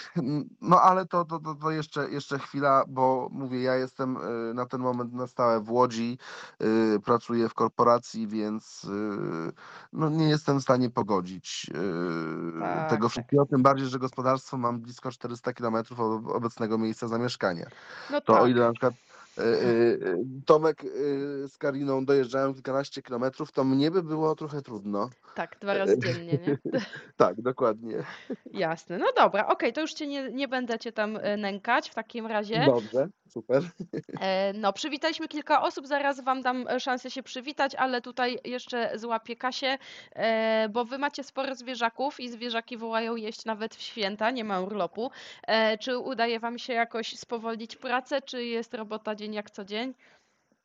No 0.61 0.81
ale 0.81 1.05
to, 1.05 1.25
to, 1.25 1.39
to, 1.39 1.55
to 1.55 1.71
jeszcze, 1.71 2.09
jeszcze 2.09 2.39
chwila, 2.39 2.83
bo 2.87 3.29
mówię, 3.31 3.61
ja 3.61 3.75
jestem 3.75 4.17
y, 4.17 4.53
na 4.53 4.65
ten 4.65 4.81
moment 4.81 5.13
na 5.13 5.27
stałe 5.27 5.61
w 5.61 5.71
Łodzi, 5.71 6.17
y, 6.95 6.99
pracuję 6.99 7.49
w 7.49 7.53
korporacji, 7.53 8.27
więc 8.27 8.83
y, 8.83 9.51
no, 9.93 10.09
nie 10.09 10.29
jestem 10.29 10.59
w 10.59 10.63
stanie 10.63 10.89
pogodzić 10.89 11.71
Tak, 12.59 12.89
tego 12.89 13.05
tak. 13.05 13.11
wszystkiego, 13.11 13.45
tym 13.45 13.63
bardziej, 13.63 13.87
że 13.87 13.99
gospodarstwo 13.99 14.57
mam 14.57 14.81
blisko 14.81 15.11
400 15.11 15.53
km 15.53 15.75
od 15.97 16.27
obecnego 16.27 16.77
miejsca 16.77 17.07
zamieszkania. 17.07 17.67
No 18.09 18.21
To 18.21 18.39
o 18.39 18.41
tak. 18.41 18.51
ile 18.51 18.65
na 18.65 18.71
przykład 18.73 18.93
Tomek 20.45 20.83
e, 20.83 20.87
z 21.47 21.57
Kariną 21.57 22.05
dojeżdżają 22.05 22.53
kilkanaście 22.53 23.01
kilometrów, 23.01 23.51
to 23.51 23.63
mnie 23.63 23.91
by 23.91 24.03
było 24.03 24.35
trochę 24.35 24.61
trudno. 24.61 25.09
Tak, 25.35 25.57
dwa 25.61 25.73
razy 25.73 25.99
dziennie, 25.99 26.39
nie? 26.47 26.57
Tak, 27.17 27.41
dokładnie. 27.41 28.03
Jasne. 28.51 28.97
No 28.97 29.05
dobra, 29.17 29.47
okej, 29.47 29.73
to 29.73 29.81
już 29.81 29.93
cię 29.93 30.07
nie, 30.07 30.31
nie 30.31 30.47
będę 30.47 30.79
cię 30.79 30.91
tam 30.91 31.17
e, 31.21 31.37
nękać 31.37 31.89
w 31.89 31.95
takim 31.95 32.25
razie. 32.25 32.65
Dobrze, 32.65 33.07
super. 33.29 33.63
E, 34.21 34.53
No, 34.53 34.73
przywitaliśmy 34.73 35.27
kilka 35.27 35.61
osób, 35.61 35.87
zaraz 35.87 36.23
Wam 36.23 36.41
dam 36.41 36.67
e, 36.67 36.79
szansę 36.79 37.11
się 37.11 37.23
przywitać, 37.23 37.75
ale 37.75 38.01
tutaj 38.01 38.39
jeszcze 38.45 38.91
złapię 38.99 39.35
Kasię, 39.35 39.77
e, 40.15 40.69
bo 40.69 40.85
Wy 40.85 40.97
macie 40.97 41.23
sporo 41.23 41.55
zwierzaków 41.55 42.19
i 42.19 42.29
zwierzaki 42.29 42.77
wołają 42.77 43.15
jeść 43.15 43.45
nawet 43.45 43.75
w 43.75 43.81
święta, 43.81 44.31
nie 44.31 44.43
ma 44.43 44.61
urlopu. 44.61 45.11
E, 45.47 45.77
Czy 45.77 45.97
udaje 45.97 46.39
Wam 46.39 46.59
się 46.59 46.73
jakoś 46.73 47.15
spowolnić 47.19 47.75
pracę, 47.75 48.21
czy 48.21 48.43
jest 48.45 48.73
robota 48.73 49.15
dzień 49.15 49.26
jak 49.33 49.51
co 49.51 49.65
dzień? 49.65 49.93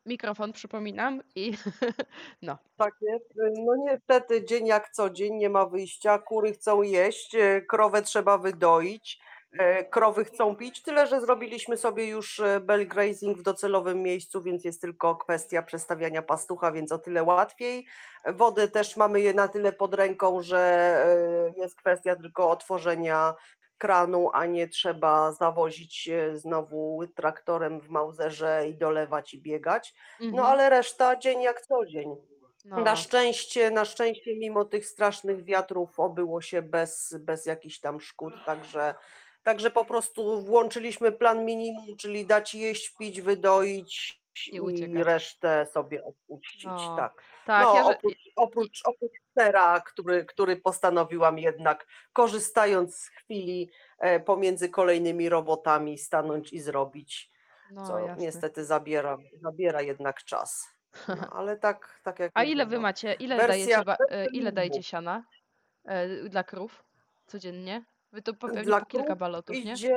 Mikrofon 0.07 0.53
przypominam 0.53 1.23
i 1.35 1.53
no. 2.43 2.59
Tak 2.77 2.95
jest. 3.01 3.33
No 3.37 3.77
niestety 3.77 4.45
dzień 4.45 4.67
jak 4.67 4.91
co 4.91 5.11
dzień, 5.11 5.35
nie 5.35 5.51
ma 5.51 5.67
wyjścia. 5.67 6.19
Kury 6.19 6.53
chcą 6.53 6.83
jeść, 6.83 7.35
e, 7.35 7.61
krowę 7.61 8.03
trzeba 8.03 8.39
wydoić, 8.39 9.21
e, 9.59 9.85
krowy 9.85 10.25
chcą 10.25 10.57
pić, 10.57 10.83
tyle 10.83 11.07
że 11.07 11.21
zrobiliśmy 11.21 11.77
sobie 11.77 12.09
już 12.09 12.41
e, 12.41 12.61
bell 12.61 12.89
grazing 12.89 13.39
w 13.39 13.43
docelowym 13.43 14.03
miejscu, 14.03 14.43
więc 14.43 14.65
jest 14.65 14.81
tylko 14.81 15.17
kwestia 15.17 15.63
przestawiania 15.63 16.23
pastucha, 16.23 16.73
więc 16.73 16.93
o 16.93 16.99
tyle 16.99 17.23
łatwiej. 17.23 17.87
Wody 18.27 18.69
też 18.69 18.97
mamy 18.97 19.21
je 19.21 19.35
na 19.35 19.49
tyle 19.49 19.73
pod 19.73 19.95
ręką, 19.95 20.43
że 20.43 21.53
jest 21.57 21.77
kwestia 21.77 22.17
tylko 22.17 22.51
otworzenia 22.51 23.35
kranu, 23.83 24.31
a 24.33 24.47
nie 24.47 24.69
trzeba 24.69 25.33
zawozić 25.33 26.09
e, 26.09 26.37
znowu 26.37 27.01
traktorem 27.15 27.81
w 27.81 27.89
Mauzerze 27.89 28.69
i 28.69 28.75
dolewać 28.75 29.35
i 29.35 29.43
biegać. 29.43 29.95
No 30.21 30.27
Mhm. 30.27 30.47
ale 30.47 30.71
reszta 30.71 31.17
dzień 31.17 31.43
jak 31.43 31.61
co 31.61 31.87
dzień. 31.87 32.17
No, 32.65 32.81
Na 32.81 32.97
szczęście, 32.97 33.71
na 33.71 33.85
szczęście 33.85 34.37
mimo 34.37 34.65
tych 34.65 34.87
strasznych 34.87 35.45
wiatrów 35.45 36.01
obyło 36.01 36.41
się 36.41 36.63
bez, 36.63 37.17
bez 37.21 37.47
jakichś 37.47 37.79
tam 37.81 38.01
szkód, 38.01 38.35
także, 38.47 38.95
także 39.43 39.71
po 39.71 39.85
prostu 39.85 40.43
włączyliśmy 40.43 41.13
plan 41.13 41.45
minimum, 41.45 41.97
czyli 41.97 42.27
dać 42.27 42.55
jeść, 42.55 42.95
pić, 42.99 43.21
wydoić 43.21 44.23
I 44.53 44.57
i, 44.57 45.03
resztę 45.05 45.67
sobie 45.67 46.05
odpuścić. 46.05 46.65
No, 46.65 46.97
tak. 46.97 47.23
tak, 47.47 47.65
no, 47.65 47.75
ja, 47.77 47.85
oprócz, 47.85 48.19
oprócz, 48.37 48.81
oprócz 48.85 49.22
sera, 49.39 49.81
który, 49.81 50.25
który 50.25 50.57
postanowiłam 50.57 51.39
jednak, 51.39 51.87
korzystając 52.13 52.97
z 52.97 53.09
chwili 53.09 53.71
e, 53.99 54.21
pomiędzy 54.21 54.69
kolejnymi 54.69 55.29
robotami, 55.29 55.99
stanąć 55.99 56.53
i 56.53 56.61
zrobić, 56.61 57.31
no 57.71 57.87
co 57.87 57.99
jasne. 57.99 58.25
niestety 58.25 58.65
zabiera, 58.65 59.17
zabiera 59.43 59.83
jednak 59.83 60.25
czas. 60.25 60.69
No, 61.09 61.15
ale 61.39 61.57
tak, 61.57 62.01
tak 62.05 62.19
jak 62.19 62.33
A 62.35 62.45
ile 62.45 62.67
wy 62.67 62.77
no. 62.77 62.83
macie, 62.83 63.13
ile 63.13 63.37
Wersja- 63.37 63.49
dajecie, 63.49 63.83
e, 64.11 64.27
ile 64.27 64.53
dajecie 64.53 64.83
siana 64.83 65.25
e, 65.85 66.09
dla 66.29 66.45
krów 66.45 66.85
codziennie? 67.27 67.85
Wy 68.13 68.23
to 68.23 68.35
pewnie 68.35 68.63
Dla 68.63 68.81
po 68.81 68.87
kilka 68.87 69.17
balotów, 69.17 69.57
nie? 69.57 69.73
Idzie 69.73 69.97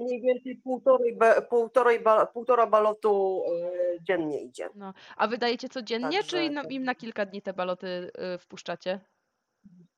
mniej 0.00 0.20
więcej 0.22 0.56
półtorej, 0.64 1.18
półtorej 1.50 2.00
ba, 2.00 2.26
półtora 2.26 2.66
balotu 2.66 3.42
e, 3.62 4.04
dziennie 4.04 4.40
idzie. 4.42 4.68
No. 4.74 4.94
A 5.16 5.26
wydajecie 5.26 5.68
codziennie, 5.68 6.18
czy 6.18 6.20
Także 6.22 6.44
im 6.44 6.54
na, 6.54 6.62
im 6.62 6.84
na 6.84 6.94
kilka 6.94 7.26
dni 7.26 7.42
te 7.42 7.52
baloty 7.52 8.10
y, 8.34 8.38
wpuszczacie? 8.38 9.00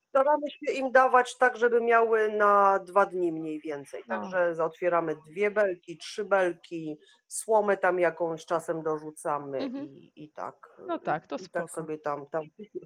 Staramy 0.09 0.51
się 0.51 0.73
im 0.73 0.91
dawać 0.91 1.37
tak, 1.37 1.57
żeby 1.57 1.81
miały 1.81 2.31
na 2.31 2.79
dwa 2.79 3.05
dni 3.05 3.31
mniej 3.31 3.59
więcej. 3.59 4.03
No. 4.07 4.21
Także 4.21 4.63
otwieramy 4.63 5.15
dwie 5.29 5.51
belki, 5.51 5.97
trzy 5.97 6.25
belki, 6.25 6.97
słomę 7.27 7.77
tam 7.77 7.99
jakąś 7.99 8.45
czasem 8.45 8.83
dorzucamy 8.83 9.57
Mhm. 9.57 9.85
i, 9.85 10.11
i 10.15 10.29
tak. 10.29 10.81
No 10.87 10.99
tak, 10.99 11.27
to 11.27 11.35
i 11.35 11.39
spoko. 11.39 11.59
tak 11.59 11.71
sobie 11.71 11.97
tam, 11.97 12.25
tam 12.25 12.43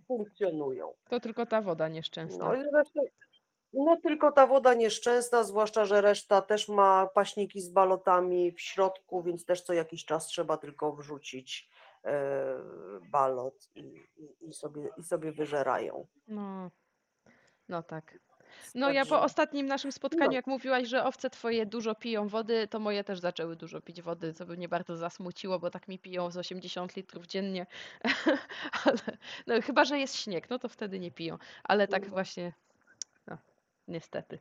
funkcjonują. 0.08 0.94
To 1.10 1.20
tylko 1.20 1.46
ta 1.46 1.62
woda 1.62 1.88
nieszczęsna. 1.88 2.46
No 2.46 2.56
i 2.56 2.64
resztę, 2.74 3.02
no 3.74 3.98
tylko 3.98 4.32
ta 4.32 4.48
woda 4.48 4.74
nieszczęsna, 4.74 5.44
zwłaszcza, 5.44 5.86
że 5.86 6.02
reszta 6.02 6.42
też 6.42 6.70
ma 6.70 7.08
paśniki 7.08 7.62
z 7.62 7.70
balotami 7.70 8.52
w 8.52 8.62
środku, 8.62 9.24
więc 9.24 9.46
też 9.46 9.62
co 9.62 9.74
jakiś 9.74 10.06
czas 10.06 10.28
trzeba 10.28 10.58
tylko 10.58 10.94
wrzucić 10.94 11.70
e, 12.06 12.56
balot 13.12 13.70
i, 13.76 14.08
i, 14.18 14.48
i, 14.50 14.54
sobie, 14.54 14.90
i 14.98 15.04
sobie 15.04 15.32
wyżerają. 15.32 16.08
No. 16.28 16.72
No 17.70 17.84
tak. 17.84 18.20
No 18.76 18.92
ja 18.92 19.06
po 19.06 19.22
ostatnim 19.22 19.66
naszym 19.66 19.92
spotkaniu, 19.92 20.26
No. 20.28 20.36
jak 20.36 20.48
mówiłaś, 20.48 20.88
że 20.88 21.04
owce 21.04 21.30
twoje 21.30 21.66
dużo 21.66 21.96
piją 21.96 22.28
wody, 22.28 22.68
to 22.68 22.80
moje 22.80 23.04
też 23.04 23.20
zaczęły 23.20 23.56
dużo 23.56 23.82
pić 23.82 24.02
wody, 24.02 24.34
co 24.34 24.46
by 24.46 24.58
mnie 24.58 24.70
bardzo 24.70 24.98
zasmuciło, 24.98 25.60
bo 25.60 25.70
tak 25.70 25.88
mi 25.88 26.00
piją 26.00 26.32
z 26.32 26.38
80 26.38 26.96
litrów 26.96 27.28
dziennie. 27.28 27.66
Ale, 28.86 28.98
no 29.48 29.62
chyba, 29.62 29.86
że 29.86 30.00
jest 30.00 30.16
śnieg, 30.16 30.50
no 30.50 30.60
to 30.60 30.70
wtedy 30.70 31.00
nie 31.00 31.12
piją. 31.12 31.38
Ale 31.64 31.88
tak 31.88 32.10
właśnie, 32.10 32.46
no, 32.46 32.73
niestety. 33.88 34.40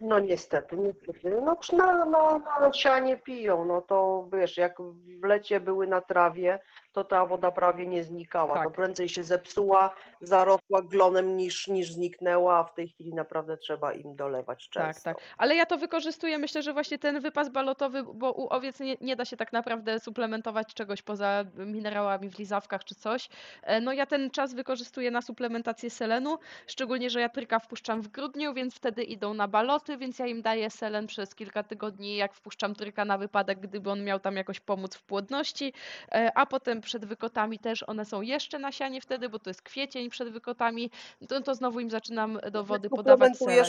No 0.00 0.18
niestety, 0.18 0.76
niestety. 0.76 1.30
No 1.30 1.56
na, 1.72 2.04
na, 2.04 2.38
na 2.60 2.72
sianie 2.72 3.16
piją, 3.16 3.64
no 3.64 3.82
to 3.82 4.28
wiesz, 4.32 4.56
jak 4.56 4.76
w 5.20 5.24
lecie 5.24 5.60
były 5.60 5.86
na 5.86 6.00
trawie, 6.00 6.58
to 6.92 7.04
ta 7.04 7.26
woda 7.26 7.50
prawie 7.50 7.86
nie 7.86 8.04
znikała. 8.04 8.54
To 8.54 8.60
Tak. 8.64 8.72
prędzej 8.72 9.08
się 9.08 9.24
zepsuła, 9.24 9.94
zarosła 10.20 10.82
glonem 10.82 11.36
niż, 11.36 11.68
niż 11.68 11.92
zniknęła, 11.92 12.58
a 12.58 12.64
w 12.64 12.74
tej 12.74 12.88
chwili 12.88 13.14
naprawdę 13.14 13.56
trzeba 13.56 13.92
im 13.92 14.16
dolewać 14.16 14.68
Tak, 14.68 14.84
często. 14.84 15.02
tak. 15.04 15.16
Ale 15.38 15.54
ja 15.56 15.66
to 15.66 15.78
wykorzystuję, 15.78 16.38
myślę, 16.38 16.62
że 16.62 16.72
właśnie 16.72 16.98
ten 16.98 17.20
wypas 17.20 17.48
balotowy, 17.48 18.02
bo 18.14 18.32
u 18.32 18.48
owiec 18.48 18.80
nie, 18.80 18.96
nie 19.00 19.16
da 19.16 19.24
się 19.24 19.36
tak 19.36 19.52
naprawdę 19.52 20.00
suplementować 20.00 20.74
czegoś 20.74 21.02
poza 21.02 21.44
minerałami 21.54 22.30
w 22.30 22.38
lizawkach 22.38 22.84
czy 22.84 22.94
coś. 22.94 23.28
E, 23.62 23.80
No 23.80 23.92
ja 23.92 24.06
ten 24.06 24.30
czas 24.30 24.54
wykorzystuję 24.54 25.10
na 25.10 25.22
suplementację 25.22 25.90
selenu, 25.90 26.38
szczególnie, 26.66 27.10
że 27.10 27.20
ja 27.20 27.28
tryka 27.28 27.58
wpuszczam 27.58 28.02
w 28.02 28.08
grudniu, 28.08 28.54
więc 28.54 28.74
wtedy 28.74 29.02
idą 29.02 29.34
na 29.34 29.48
baloty, 29.48 29.96
więc 29.96 30.18
ja 30.18 30.26
im 30.26 30.42
daję 30.42 30.70
selen 30.70 31.06
przez 31.06 31.34
kilka 31.34 31.62
tygodni, 31.62 32.16
jak 32.16 32.34
wpuszczam 32.34 32.74
tryka 32.74 33.04
na 33.04 33.18
wypadek, 33.18 33.60
gdyby 33.60 33.90
on 33.90 34.04
miał 34.04 34.20
tam 34.20 34.36
jakoś 34.36 34.60
pomóc 34.60 34.94
w 34.96 35.02
płodności, 35.02 35.72
E, 36.12 36.32
a 36.34 36.46
potem 36.46 36.77
przed 36.80 37.04
wykotami 37.04 37.58
też 37.58 37.82
one 37.82 38.04
są 38.04 38.22
jeszcze 38.22 38.58
na 38.58 38.72
sianie 38.72 39.00
wtedy, 39.00 39.28
bo 39.28 39.38
to 39.38 39.50
jest 39.50 39.62
kwiecień 39.62 40.10
przed 40.10 40.28
wykotami, 40.28 40.90
to, 41.28 41.40
to 41.40 41.54
znowu 41.54 41.80
im 41.80 41.90
zaczynam 41.90 42.38
do 42.52 42.64
wody 42.64 42.90
podawać 42.90 43.38
selen. 43.38 43.66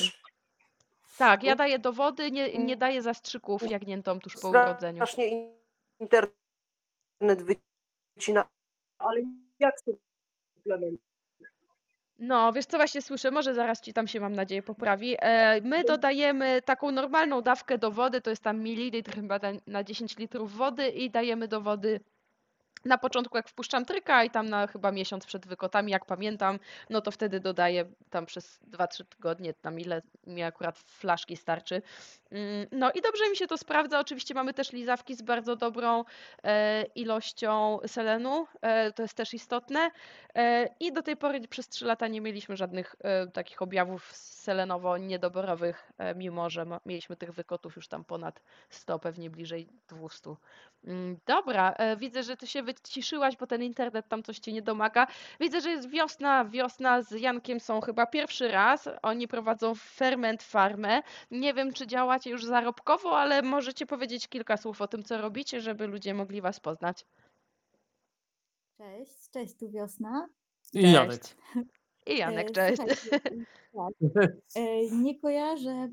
Tak, 1.18 1.44
ja 1.44 1.56
daję 1.56 1.80
do 1.80 1.94
wody, 1.94 2.32
nie, 2.32 2.58
nie 2.58 2.78
daję 2.78 3.02
zastrzyków 3.02 3.72
jagniętom 3.72 4.20
tuż 4.20 4.34
po 4.42 4.50
urodzeniu. 4.50 4.98
strasznie 4.98 5.52
internet 6.00 7.44
wycina, 8.16 8.48
ale 8.98 9.22
jak 9.60 9.76
suplement? 9.80 11.02
No, 12.20 12.54
wiesz 12.54 12.66
co 12.66 12.78
właśnie 12.78 13.02
słyszę, 13.02 13.32
może 13.32 13.54
zaraz 13.54 13.82
ci 13.82 13.94
tam 13.94 14.08
się 14.08 14.20
mam 14.20 14.34
nadzieję 14.34 14.64
poprawi. 14.64 15.16
E, 15.20 15.62
my 15.62 15.84
dodajemy 15.84 16.62
taką 16.62 16.92
normalną 16.92 17.42
dawkę 17.42 17.78
do 17.78 17.92
wody, 17.92 18.22
to 18.22 18.30
jest 18.30 18.44
tam 18.44 18.60
mililitr 18.60 19.16
chyba 19.16 19.40
na 19.68 19.84
10 19.84 20.18
litrów 20.18 20.56
wody 20.56 20.90
i 20.90 21.10
dajemy 21.10 21.48
do 21.48 21.62
wody 21.62 22.00
na 22.86 22.98
początku 22.98 23.38
jak 23.38 23.50
wpuszczam 23.50 23.86
tryka 23.86 24.24
i 24.24 24.30
tam 24.30 24.50
na 24.50 24.68
chyba 24.68 24.92
miesiąc 24.92 25.26
przed 25.26 25.48
wykotami, 25.48 25.92
jak 25.92 26.06
pamiętam, 26.06 26.60
no 26.90 27.02
to 27.02 27.12
wtedy 27.12 27.40
dodaję 27.40 27.86
tam 28.10 28.26
przez 28.26 28.60
2-3 28.72 29.06
tygodnie, 29.06 29.54
tam 29.54 29.80
ile 29.80 30.02
mi 30.28 30.44
akurat 30.44 30.80
flaszki 30.80 31.38
starczy. 31.38 31.82
Mm, 32.32 32.68
No 32.72 32.92
i 32.92 33.02
dobrze 33.02 33.30
mi 33.30 33.38
się 33.38 33.48
to 33.48 33.58
sprawdza. 33.58 34.00
Oczywiście 34.00 34.34
mamy 34.34 34.54
też 34.54 34.72
lizawki 34.72 35.16
z 35.16 35.22
bardzo 35.22 35.56
dobrą 35.56 36.04
e, 36.44 36.84
ilością 36.84 37.80
selenu, 37.88 38.48
e, 38.62 38.92
to 38.92 39.02
jest 39.02 39.14
też 39.14 39.34
istotne. 39.34 39.92
E, 40.36 40.70
I 40.80 40.94
do 40.94 41.02
tej 41.02 41.18
pory 41.18 41.48
przez 41.48 41.70
3 41.70 41.86
lata 41.86 42.08
nie 42.08 42.22
mieliśmy 42.22 42.58
żadnych 42.58 42.96
takich 43.34 43.62
objawów 43.62 44.14
selenowo-niedoborowych, 44.14 45.92
mimo 46.16 46.50
że 46.50 46.66
mieliśmy 46.86 47.16
tych 47.16 47.32
wykotów 47.34 47.76
już 47.76 47.88
tam 47.88 48.06
ponad 48.06 48.42
100, 48.70 49.00
pewnie 49.00 49.30
bliżej 49.30 49.68
200. 49.88 50.36
Mm, 50.84 51.18
Dobra, 51.26 51.72
e, 51.72 51.98
widzę, 51.98 52.24
że 52.24 52.38
ty 52.38 52.48
się 52.48 52.64
wyciszyłaś, 52.64 53.38
bo 53.38 53.48
ten 53.48 53.64
internet 53.64 54.08
tam 54.08 54.24
coś 54.24 54.40
ci 54.40 54.54
nie 54.54 54.62
domaga. 54.62 55.08
Widzę, 55.40 55.62
że 55.62 55.70
jest 55.70 55.90
wiosna. 55.90 56.46
Wiosna 56.46 57.02
z 57.02 57.12
Jankiem 57.12 57.60
są 57.60 57.82
chyba 57.82 58.06
pierwszy 58.06 58.48
raz. 58.48 58.90
Oni 59.02 59.28
prowadzą 59.28 59.76
ferment 59.76 60.44
farmę. 60.44 61.02
Nie 61.32 61.54
wiem, 61.54 61.74
czy 61.74 61.88
działacie 61.88 62.30
już 62.30 62.46
zarobkowo, 62.46 63.20
ale 63.20 63.42
możecie 63.42 63.86
powiedzieć 63.86 64.28
kilka 64.28 64.58
słów 64.58 64.82
o 64.82 64.88
tym, 64.88 65.04
co 65.04 65.22
robicie, 65.22 65.62
żeby 65.62 65.88
ludzie 65.88 66.14
mogli 66.14 66.42
was 66.42 66.60
poznać. 66.60 67.06
Cześć, 68.78 69.30
cześć, 69.34 69.56
tu 69.60 69.72
Wiosna. 69.72 70.28
I 70.74 70.92
Janek. 70.92 71.22
Cześć. 72.06 72.18
I 72.18 72.20
Janek, 72.20 72.50
E, 72.50 72.52
cześć. 72.52 72.82
tak, 73.76 73.94
e, 74.56 74.92
Nie 74.92 75.20
kojarzę 75.20 75.90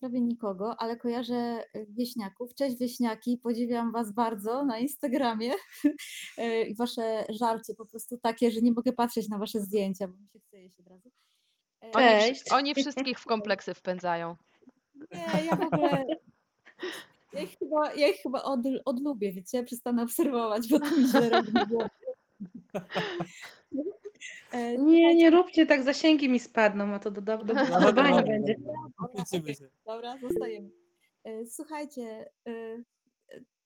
prawie 0.00 0.20
nikogo, 0.20 0.74
ale 0.78 0.96
kojarzę 0.96 1.34
e, 1.34 1.86
wieśniaków. 1.86 2.54
Cześć 2.54 2.76
wieśniaki, 2.78 3.38
podziwiam 3.38 3.92
was 3.92 4.12
bardzo 4.12 4.64
na 4.64 4.78
Instagramie 4.78 5.52
E, 6.38 6.62
i 6.62 6.74
wasze 6.74 7.24
żarcie 7.28 7.74
po 7.74 7.86
prostu 7.86 8.18
takie, 8.18 8.50
że 8.50 8.60
nie 8.60 8.72
mogę 8.72 8.92
patrzeć 8.92 9.28
na 9.28 9.38
wasze 9.38 9.60
zdjęcia, 9.60 10.08
bo 10.08 10.14
mi 10.16 10.28
się 10.28 10.40
chce 10.40 10.60
jeść 10.60 10.80
od 10.80 10.86
razu. 10.86 11.10
E, 11.82 11.92
Oni, 11.92 12.20
Cześć. 12.20 12.52
oni 12.52 12.74
wszystkich 12.74 13.18
w 13.18 13.24
kompleksy 13.26 13.74
wpędzają. 13.74 14.36
Nie, 15.12 15.44
ja 15.46 15.56
w 15.56 15.62
ogóle 15.62 16.04
Ja 17.32 17.40
ich 17.42 17.58
chyba, 17.58 17.94
ja 17.94 18.08
ich 18.08 18.16
chyba 18.22 18.42
od, 18.42 18.60
odlubię, 18.84 19.32
wiecie, 19.32 19.64
przestanę 19.64 20.02
obserwować, 20.02 20.68
bo 20.68 20.80
to 20.80 20.96
mi 20.96 21.08
źle 21.08 21.28
robi. 21.30 21.52
E, 24.52 24.78
Nie, 24.78 25.14
nie 25.14 25.30
róbcie 25.30 25.66
tak, 25.66 25.82
zasięgi 25.82 26.28
mi 26.28 26.40
spadną, 26.40 26.94
a 26.94 26.98
to 26.98 27.10
do, 27.10 27.20
do, 27.20 27.36
No 27.54 27.80
dobra, 27.80 28.22
będzie. 28.22 28.54
Się. 29.58 29.68
Dobra, 29.86 30.18
zostajemy. 30.18 30.70
E, 31.24 31.46
Słuchajcie, 31.46 32.30
e, 32.48 32.50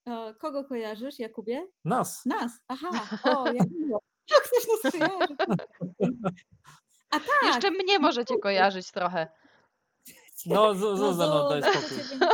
e, 0.07 0.13
o, 0.15 0.35
kogo 0.35 0.65
kojarzysz, 0.65 1.19
Jakubie? 1.19 1.67
Nas. 1.85 2.27
Nas, 2.27 2.53
aha, 2.69 3.19
o, 3.25 3.53
jak 3.53 3.71
miło. 3.71 4.01
Jak 4.31 4.43
ktoś 4.43 4.67
nas 4.69 4.93
kojarzy. 4.93 5.37
A 7.11 7.21
tak, 7.21 7.29
Jeszcze 7.47 7.71
mnie 7.71 7.99
możecie 7.99 8.39
kojarzyć 8.39 8.93
trochę. 8.93 9.29
No, 10.47 10.75
Zu- 10.75 10.97
Zuza, 10.97 11.27
no 11.27 11.49
daj 11.49 11.63
Zuza, 11.63 11.73
spokój. 11.81 12.05
ciebie 12.05 12.27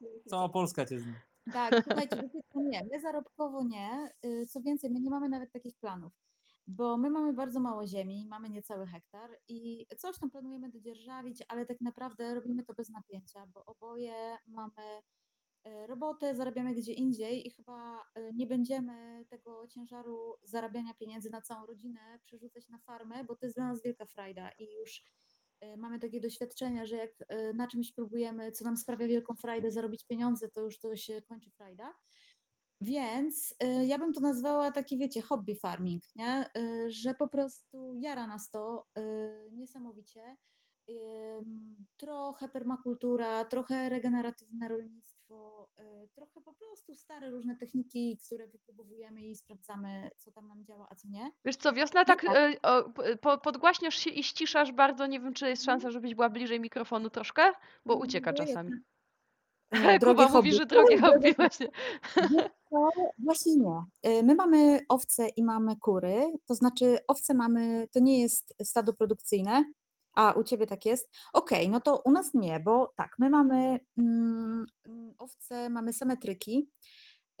nie- 0.00 0.08
Cała 0.30 0.48
Polska 0.48 0.86
cię 0.86 0.98
zna. 1.00 1.12
Tak, 1.52 1.84
słuchajcie, 1.84 2.16
wiecie 2.16 2.38
co, 2.52 2.60
nie, 2.60 2.84
my 2.92 3.00
zarobkowo 3.00 3.62
nie. 3.64 4.10
y, 4.24 4.46
Co 4.46 4.60
więcej, 4.60 4.90
my 4.90 5.00
nie 5.00 5.10
mamy 5.10 5.28
nawet 5.28 5.52
takich 5.52 5.76
planów, 5.76 6.12
bo 6.70 6.96
my 6.96 7.10
mamy 7.10 7.32
bardzo 7.32 7.60
mało 7.60 7.86
ziemi, 7.86 8.26
mamy 8.26 8.50
niecały 8.50 8.86
hektar 8.86 9.30
i 9.48 9.86
coś 9.98 10.18
tam 10.18 10.30
planujemy 10.30 10.70
dodzierżawić, 10.70 11.42
ale 11.48 11.66
tak 11.66 11.80
naprawdę 11.80 12.34
robimy 12.34 12.64
to 12.64 12.74
bez 12.74 12.90
napięcia, 12.90 13.46
bo 13.46 13.64
oboje 13.64 14.36
mamy 14.46 15.02
y, 15.66 15.86
robotę, 15.86 16.34
zarabiamy 16.34 16.74
gdzie 16.74 16.92
indziej 16.92 17.46
i 17.46 17.50
chyba 17.50 17.98
y, 18.18 18.30
nie 18.34 18.46
będziemy 18.46 19.24
tego 19.28 19.68
ciężaru 19.68 20.34
zarabiania 20.42 20.94
pieniędzy 20.94 21.30
na 21.30 21.42
całą 21.42 21.66
rodzinę 21.66 22.00
przerzucać 22.24 22.68
na 22.68 22.78
farmę, 22.78 23.24
bo 23.24 23.36
to 23.36 23.46
jest 23.46 23.56
dla 23.56 23.68
nas 23.68 23.82
wielka 23.82 24.06
frajda 24.06 24.50
i 24.58 24.72
już 24.80 25.04
y, 25.64 25.76
mamy 25.76 25.98
takie 25.98 26.20
doświadczenia, 26.20 26.86
że 26.86 26.96
jak 26.96 27.10
na 27.54 27.68
czymś 27.68 27.92
próbujemy, 27.92 28.52
co 28.52 28.64
nam 28.64 28.76
sprawia 28.76 29.06
wielką 29.06 29.34
frajdę, 29.34 29.70
zarobić 29.70 30.04
pieniądze, 30.04 30.48
to 30.48 30.60
już 30.60 30.78
to 30.78 30.96
się 30.96 31.22
kończy 31.22 31.50
frajda. 31.50 31.94
Więc 32.80 33.54
y, 33.64 33.86
ja 33.86 33.98
bym 33.98 34.12
to 34.12 34.20
nazwała 34.20 34.70
taki, 34.70 34.98
wiecie, 34.98 35.22
hobby 35.22 35.54
farming, 35.56 36.02
nie? 36.16 36.50
Y, 36.56 36.90
że 36.90 37.14
po 37.14 37.28
prostu 37.28 37.94
jara 37.94 38.26
nas 38.26 38.50
to 38.50 38.86
y, 38.98 39.02
niesamowicie. 39.52 40.36
Ym, 40.90 41.76
trochę 41.96 42.48
permakultura, 42.48 43.44
trochę 43.44 43.88
regeneratywne 43.88 44.68
rolnictwo, 44.68 45.68
y, 45.80 46.08
trochę 46.14 46.40
po 46.40 46.54
prostu 46.54 46.94
stare 46.94 47.30
różne 47.30 47.56
techniki, 47.56 48.18
które 48.26 48.48
wypróbowujemy 48.48 49.22
i 49.22 49.36
sprawdzamy, 49.36 50.10
co 50.16 50.32
tam 50.32 50.48
nam 50.48 50.64
działa, 50.64 50.86
a 50.90 50.94
co 50.94 51.08
nie. 51.08 51.30
Wiesz 51.44 51.56
co, 51.56 51.72
Wiosna, 51.72 52.04
tak 52.04 52.22
tak. 52.22 52.58
o, 52.62 52.90
p- 52.90 53.16
po, 53.16 53.38
podgłaśniasz 53.38 53.94
się 53.96 54.10
i 54.10 54.22
ściszasz 54.24 54.72
bardzo. 54.72 55.06
Nie 55.06 55.20
wiem, 55.20 55.34
czy 55.34 55.48
jest 55.48 55.64
szansa, 55.64 55.90
żebyś 55.90 56.14
była 56.14 56.30
bliżej 56.30 56.60
mikrofonu 56.60 57.10
troszkę, 57.10 57.52
bo 57.86 57.96
ucieka 57.96 58.32
czasami. 58.32 58.70
E, 59.70 59.98
Kuba 59.98 60.28
mówi, 60.28 60.52
że 60.52 60.66
drogie 60.66 60.98
hobby 61.00 61.34
właśnie. 61.34 61.68
Wiesz 62.16 62.42
co? 62.70 62.88
Właśnie 63.18 63.56
nie. 63.56 63.84
Y, 64.06 64.22
My 64.22 64.34
mamy 64.34 64.80
owce 64.88 65.28
i 65.28 65.44
mamy 65.44 65.76
kury, 65.76 66.32
to 66.46 66.54
znaczy 66.54 66.98
owce 67.08 67.34
mamy, 67.34 67.88
to 67.92 68.00
nie 68.00 68.20
jest 68.20 68.54
stado 68.62 68.92
produkcyjne, 68.92 69.64
a 70.14 70.32
u 70.32 70.44
ciebie 70.44 70.66
tak 70.66 70.86
jest. 70.86 71.10
Okej, 71.32 71.68
no 71.68 71.80
to 71.80 72.02
u 72.04 72.10
nas 72.10 72.34
nie, 72.34 72.60
bo 72.60 72.92
tak, 72.96 73.16
my 73.18 73.30
mamy 73.30 73.80
mm, 73.98 74.66
owce, 75.18 75.70
mamy 75.70 75.92
same 75.92 76.16
tryki 76.16 76.70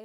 y, 0.00 0.04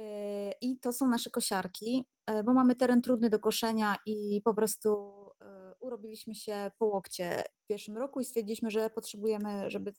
i 0.60 0.78
to 0.78 0.92
są 0.92 1.08
nasze 1.08 1.30
kosiarki, 1.30 2.04
y, 2.30 2.44
bo 2.44 2.54
mamy 2.54 2.74
teren 2.74 3.02
trudny 3.02 3.30
do 3.30 3.38
koszenia 3.38 3.96
i 4.06 4.40
po 4.44 4.54
prostu 4.54 5.12
y, 5.42 5.46
urobiliśmy 5.80 6.34
się 6.34 6.70
po 6.78 6.86
łokcie 6.86 7.44
w 7.64 7.66
pierwszym 7.66 7.96
roku 7.96 8.20
i 8.20 8.24
stwierdziliśmy, 8.24 8.70
że 8.70 8.90
potrzebujemy, 8.90 9.70
żeby 9.70 9.92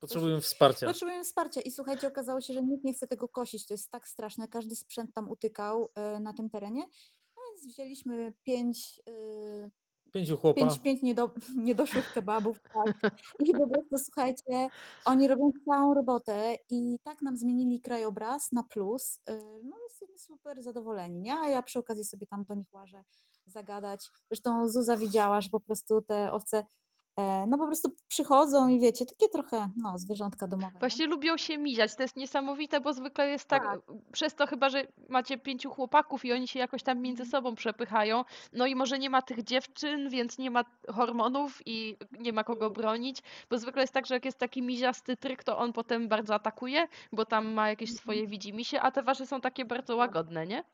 Potrzebujemy 0.00 0.40
wsparcia. 0.40 0.86
Potrzebujemy 0.86 1.24
wsparcia 1.24 1.60
i 1.60 1.70
słuchajcie, 1.70 2.08
okazało 2.08 2.40
się, 2.40 2.54
że 2.54 2.62
nikt 2.62 2.84
nie 2.84 2.94
chce 2.94 3.06
tego 3.06 3.28
kosić, 3.28 3.66
to 3.66 3.74
jest 3.74 3.90
tak 3.90 4.08
straszne, 4.08 4.48
każdy 4.48 4.76
sprzęt 4.76 5.14
tam 5.14 5.30
utykał 5.30 5.88
e, 5.94 6.20
na 6.20 6.32
tym 6.32 6.50
terenie, 6.50 6.82
no 7.36 7.42
więc 7.50 7.74
wzięliśmy 7.74 8.32
pięć, 8.42 9.00
e, 9.08 9.70
Pięciu 10.12 10.36
chłopa. 10.36 10.60
pięć, 10.60 10.78
pięć 10.78 11.02
niedo, 11.02 11.30
niedoszłych 11.66 12.12
kebabów, 12.12 12.60
tak, 12.74 13.12
i 13.38 13.52
po 13.52 13.66
prostu 13.68 13.98
słuchajcie, 13.98 14.68
oni 15.04 15.28
robią 15.28 15.50
całą 15.64 15.94
robotę 15.94 16.56
i 16.70 16.98
tak 17.04 17.22
nam 17.22 17.36
zmienili 17.36 17.80
krajobraz 17.80 18.52
na 18.52 18.62
plus, 18.62 19.20
e, 19.26 19.38
no 19.62 19.76
jesteśmy 19.88 20.18
super 20.18 20.62
zadowoleni, 20.62 21.20
nie? 21.20 21.34
A 21.34 21.48
ja 21.48 21.62
przy 21.62 21.78
okazji 21.78 22.04
sobie 22.04 22.26
tam 22.26 22.44
do 22.44 22.54
nich 22.54 22.72
łażę 22.72 23.04
zagadać, 23.46 24.08
zresztą 24.30 24.68
Zuza 24.68 24.96
widziała, 24.96 25.40
że 25.40 25.48
po 25.48 25.60
prostu 25.60 26.02
te 26.02 26.32
owce 26.32 26.64
no 27.48 27.58
po 27.58 27.66
prostu 27.66 27.90
przychodzą 28.08 28.68
i 28.68 28.80
wiecie, 28.80 29.06
takie 29.06 29.28
trochę, 29.28 29.68
no, 29.76 29.98
zwierzątka 29.98 30.46
domowe. 30.46 30.72
nie? 30.74 30.80
Właśnie 30.80 31.06
lubią 31.06 31.36
się 31.36 31.58
miziać. 31.58 31.96
To 31.96 32.02
jest 32.02 32.16
niesamowite, 32.16 32.80
bo 32.80 32.92
zwykle 32.92 33.28
jest 33.28 33.48
tak, 33.48 33.62
Tak. 33.62 33.80
przez 34.12 34.34
to 34.34 34.46
chyba, 34.46 34.68
że 34.68 34.86
macie 35.08 35.38
pięciu 35.38 35.70
chłopaków 35.70 36.24
i 36.24 36.32
oni 36.32 36.48
się 36.48 36.58
jakoś 36.58 36.82
tam 36.82 36.98
między 37.00 37.22
Mhm. 37.22 37.30
sobą 37.30 37.54
przepychają. 37.54 38.24
No 38.52 38.66
i 38.66 38.74
może 38.74 38.98
nie 38.98 39.10
ma 39.10 39.22
tych 39.22 39.42
dziewczyn, 39.44 40.08
więc 40.08 40.38
nie 40.38 40.50
ma 40.50 40.64
hormonów 40.88 41.58
i 41.66 41.96
nie 42.20 42.32
ma 42.32 42.44
kogo 42.44 42.70
bronić, 42.70 43.22
bo 43.50 43.58
zwykle 43.58 43.82
jest 43.82 43.92
tak, 43.94 44.06
że 44.06 44.14
jak 44.14 44.24
jest 44.24 44.38
taki 44.38 44.62
miziasty 44.62 45.16
tryk, 45.16 45.44
to 45.44 45.58
on 45.58 45.72
potem 45.72 46.08
bardzo 46.08 46.34
atakuje, 46.34 46.88
bo 47.12 47.24
tam 47.24 47.52
ma 47.52 47.68
jakieś 47.68 47.94
swoje 47.94 48.26
widzimisię, 48.26 48.80
a 48.82 48.90
te 48.90 49.02
wasze 49.02 49.26
są 49.26 49.40
takie 49.40 49.64
bardzo 49.64 49.96
łagodne, 49.96 50.46
nie? 50.46 50.64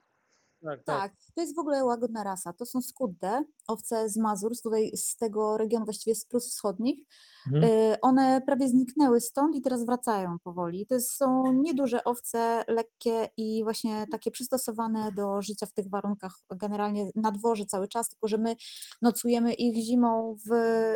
Tak, 0.64 0.84
tak. 0.84 1.00
Tak, 1.00 1.12
to 1.34 1.40
jest 1.40 1.56
w 1.56 1.58
ogóle 1.58 1.84
łagodna 1.84 2.24
rasa. 2.24 2.52
To 2.52 2.66
są 2.66 2.80
skudde, 2.80 3.44
owce 3.68 4.08
z 4.08 4.16
Mazur, 4.16 4.54
z 4.56 4.60
tutaj 4.62 4.90
z 4.96 5.16
tego 5.16 5.56
regionu 5.56 5.84
właściwie 5.84 6.14
z 6.14 6.24
Prus 6.26 6.50
Wschodnich. 6.50 7.00
Mhm. 7.46 7.64
Y, 7.64 7.96
One 8.02 8.40
prawie 8.46 8.68
zniknęły 8.68 9.20
stąd 9.20 9.56
i 9.56 9.62
teraz 9.62 9.84
wracają 9.86 10.38
powoli. 10.44 10.86
To 10.86 10.94
jest- 10.94 11.12
są 11.16 11.52
nieduże 11.52 12.04
owce, 12.04 12.64
lekkie 12.68 13.28
i 13.36 13.64
właśnie 13.64 14.06
takie 14.10 14.30
przystosowane 14.30 15.12
do 15.12 15.42
życia 15.42 15.66
w 15.66 15.72
tych 15.72 15.88
warunkach, 15.90 16.34
generalnie 16.50 17.10
na 17.14 17.32
dworze 17.32 17.66
cały 17.66 17.88
czas, 17.88 18.08
tylko 18.08 18.28
że 18.28 18.38
my 18.38 18.56
nocujemy 19.02 19.54
ich 19.54 19.84
zimą 19.84 20.36
w 20.46 20.50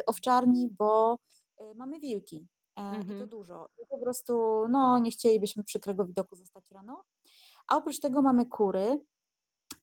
owczarni, 0.07 0.69
bo 0.79 1.19
y, 1.61 1.75
mamy 1.75 2.01
wilki. 2.01 2.47
e, 2.77 2.83
I 2.83 2.95
to 3.07 3.13
Mhm. 3.13 3.29
dużo. 3.29 3.69
I 3.83 3.87
po 3.87 3.99
prostu, 3.99 4.33
no, 4.71 4.99
nie 4.99 5.11
chcielibyśmy 5.11 5.65
przykrego 5.65 6.05
widoku 6.05 6.37
zostać 6.37 6.71
rano. 6.71 7.05
A 7.69 7.77
oprócz 7.77 8.01
tego 8.01 8.23
mamy 8.23 8.47
kury. 8.47 9.01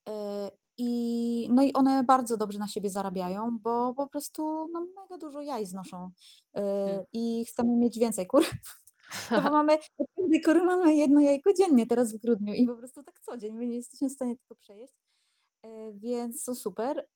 E, 0.07 0.51
I, 0.79 1.49
no 1.51 1.63
i 1.63 1.73
one 1.73 2.03
bardzo 2.03 2.37
dobrze 2.37 2.59
na 2.59 2.67
siebie 2.67 2.89
zarabiają, 2.89 3.57
bo 3.61 3.93
po 3.93 4.07
prostu 4.07 4.67
no, 4.73 4.81
mega 5.01 5.17
dużo 5.17 5.41
jaj 5.41 5.65
znoszą 5.65 6.09
e, 6.53 6.61
Mm. 6.93 7.05
i 7.13 7.45
chcemy 7.45 7.75
mieć 7.77 7.99
więcej 7.99 8.27
kur. 8.27 8.45
No 9.31 9.41
bo 9.41 9.49
mamy, 9.51 9.77
kury 10.45 10.63
mamy 10.63 10.95
jedno 10.95 11.19
jajko 11.19 11.53
dziennie 11.53 11.87
teraz 11.87 12.13
w 12.13 12.17
grudniu 12.17 12.53
i 12.53 12.67
po 12.67 12.75
prostu 12.75 13.03
tak 13.03 13.19
co 13.19 13.37
dzień, 13.37 13.53
my 13.53 13.67
nie 13.67 13.75
jesteśmy 13.75 14.09
w 14.09 14.11
stanie 14.13 14.35
tego 14.37 14.55
przejeść, 14.55 14.93
e, 15.63 15.91
więc 15.93 16.43
są 16.43 16.55
super. 16.55 17.07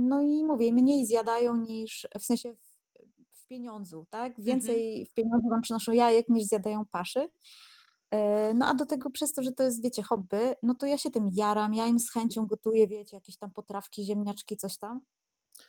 No 0.00 0.22
i 0.22 0.44
mówię, 0.44 0.72
mniej 0.72 1.06
zjadają 1.06 1.56
niż, 1.56 2.08
w 2.20 2.24
sensie 2.24 2.54
w, 2.54 2.58
w 3.32 3.46
pieniądzu, 3.46 4.06
tak? 4.10 4.40
Więcej 4.40 5.06
w 5.06 5.14
pieniądzu 5.14 5.48
nam 5.48 5.60
przynoszą 5.62 5.92
jajek 5.92 6.28
niż 6.28 6.44
zjadają 6.44 6.84
paszy. 6.90 7.28
E, 8.14 8.54
No 8.54 8.66
a 8.66 8.74
do 8.74 8.86
tego 8.86 9.10
przez 9.10 9.32
to, 9.32 9.42
że 9.42 9.52
to 9.52 9.62
jest, 9.62 9.82
wiecie, 9.82 10.02
hobby, 10.02 10.54
no 10.62 10.74
to 10.74 10.86
ja 10.86 10.98
się 10.98 11.10
tym 11.10 11.28
jaram, 11.32 11.74
ja 11.74 11.86
im 11.86 11.98
z 11.98 12.10
chęcią 12.10 12.46
gotuję, 12.46 12.86
wiecie, 12.88 13.16
jakieś 13.16 13.36
tam 13.36 13.50
potrawki, 13.50 14.04
ziemniaczki, 14.04 14.56
coś 14.56 14.78
tam. 14.78 15.00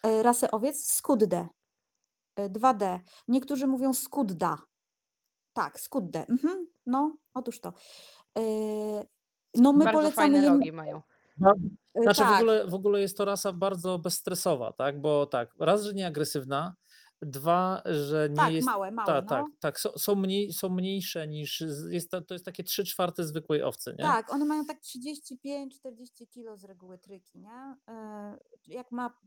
E, 0.03 0.23
Rasę 0.23 0.51
owiec 0.51 0.91
skudde. 0.91 1.47
E, 2.35 2.49
2D. 2.49 2.99
Niektórzy 3.27 3.67
mówią 3.67 3.93
skudda. 3.93 4.57
Tak, 5.53 5.79
skudde. 5.79 6.25
Mhm. 6.29 6.67
No, 6.85 7.15
otóż 7.33 7.59
to. 7.59 7.73
E, 8.37 8.41
No 9.57 9.73
my 9.73 9.85
Bardzo 9.85 9.99
polecamy 9.99 10.15
fajne 10.15 10.49
rogi 10.49 10.71
mają. 10.71 11.01
e, 11.95 12.01
Znaczy 12.03 12.21
w 12.21 12.25
tak, 12.25 12.35
ogóle, 12.41 12.67
w 12.67 12.73
ogóle 12.73 13.01
jest 13.01 13.17
to 13.17 13.25
rasa 13.25 13.53
bardzo 13.53 13.99
bezstresowa, 13.99 14.73
tak? 14.73 15.01
Bo 15.01 15.25
tak, 15.25 15.49
raz, 15.59 15.83
że 15.83 15.93
nie 15.93 16.07
agresywna, 16.07 16.75
dwa, 17.21 17.81
że 17.85 18.27
nie 18.29 18.35
tak, 18.35 18.53
jest. 18.53 18.65
małe, 18.65 18.91
małe, 18.91 19.07
Tak, 19.07 19.23
no. 19.23 19.29
tak, 19.29 19.45
tak. 19.59 19.79
Są, 19.79 19.89
są, 19.97 20.15
mniej, 20.15 20.53
są 20.53 20.69
mniejsze 20.69 21.27
niż. 21.27 21.63
Jest 21.89 22.11
to, 22.11 22.21
to 22.21 22.33
jest 22.35 22.45
takie 22.45 22.63
3 22.63 22.83
czwarte 22.83 23.23
zwykłej 23.23 23.63
owcy, 23.63 23.95
nie? 23.99 24.03
Tak, 24.05 24.33
one 24.33 24.45
mają 24.45 24.65
tak 24.65 24.81
35-40 24.81 26.27
kilo 26.29 26.57
z 26.57 26.63
reguły 26.63 26.97
tryki, 26.97 27.39
nie? 27.39 27.75
E, 27.89 28.37
Jak 28.67 28.91
ma, 28.91 29.09
tak 29.09 29.19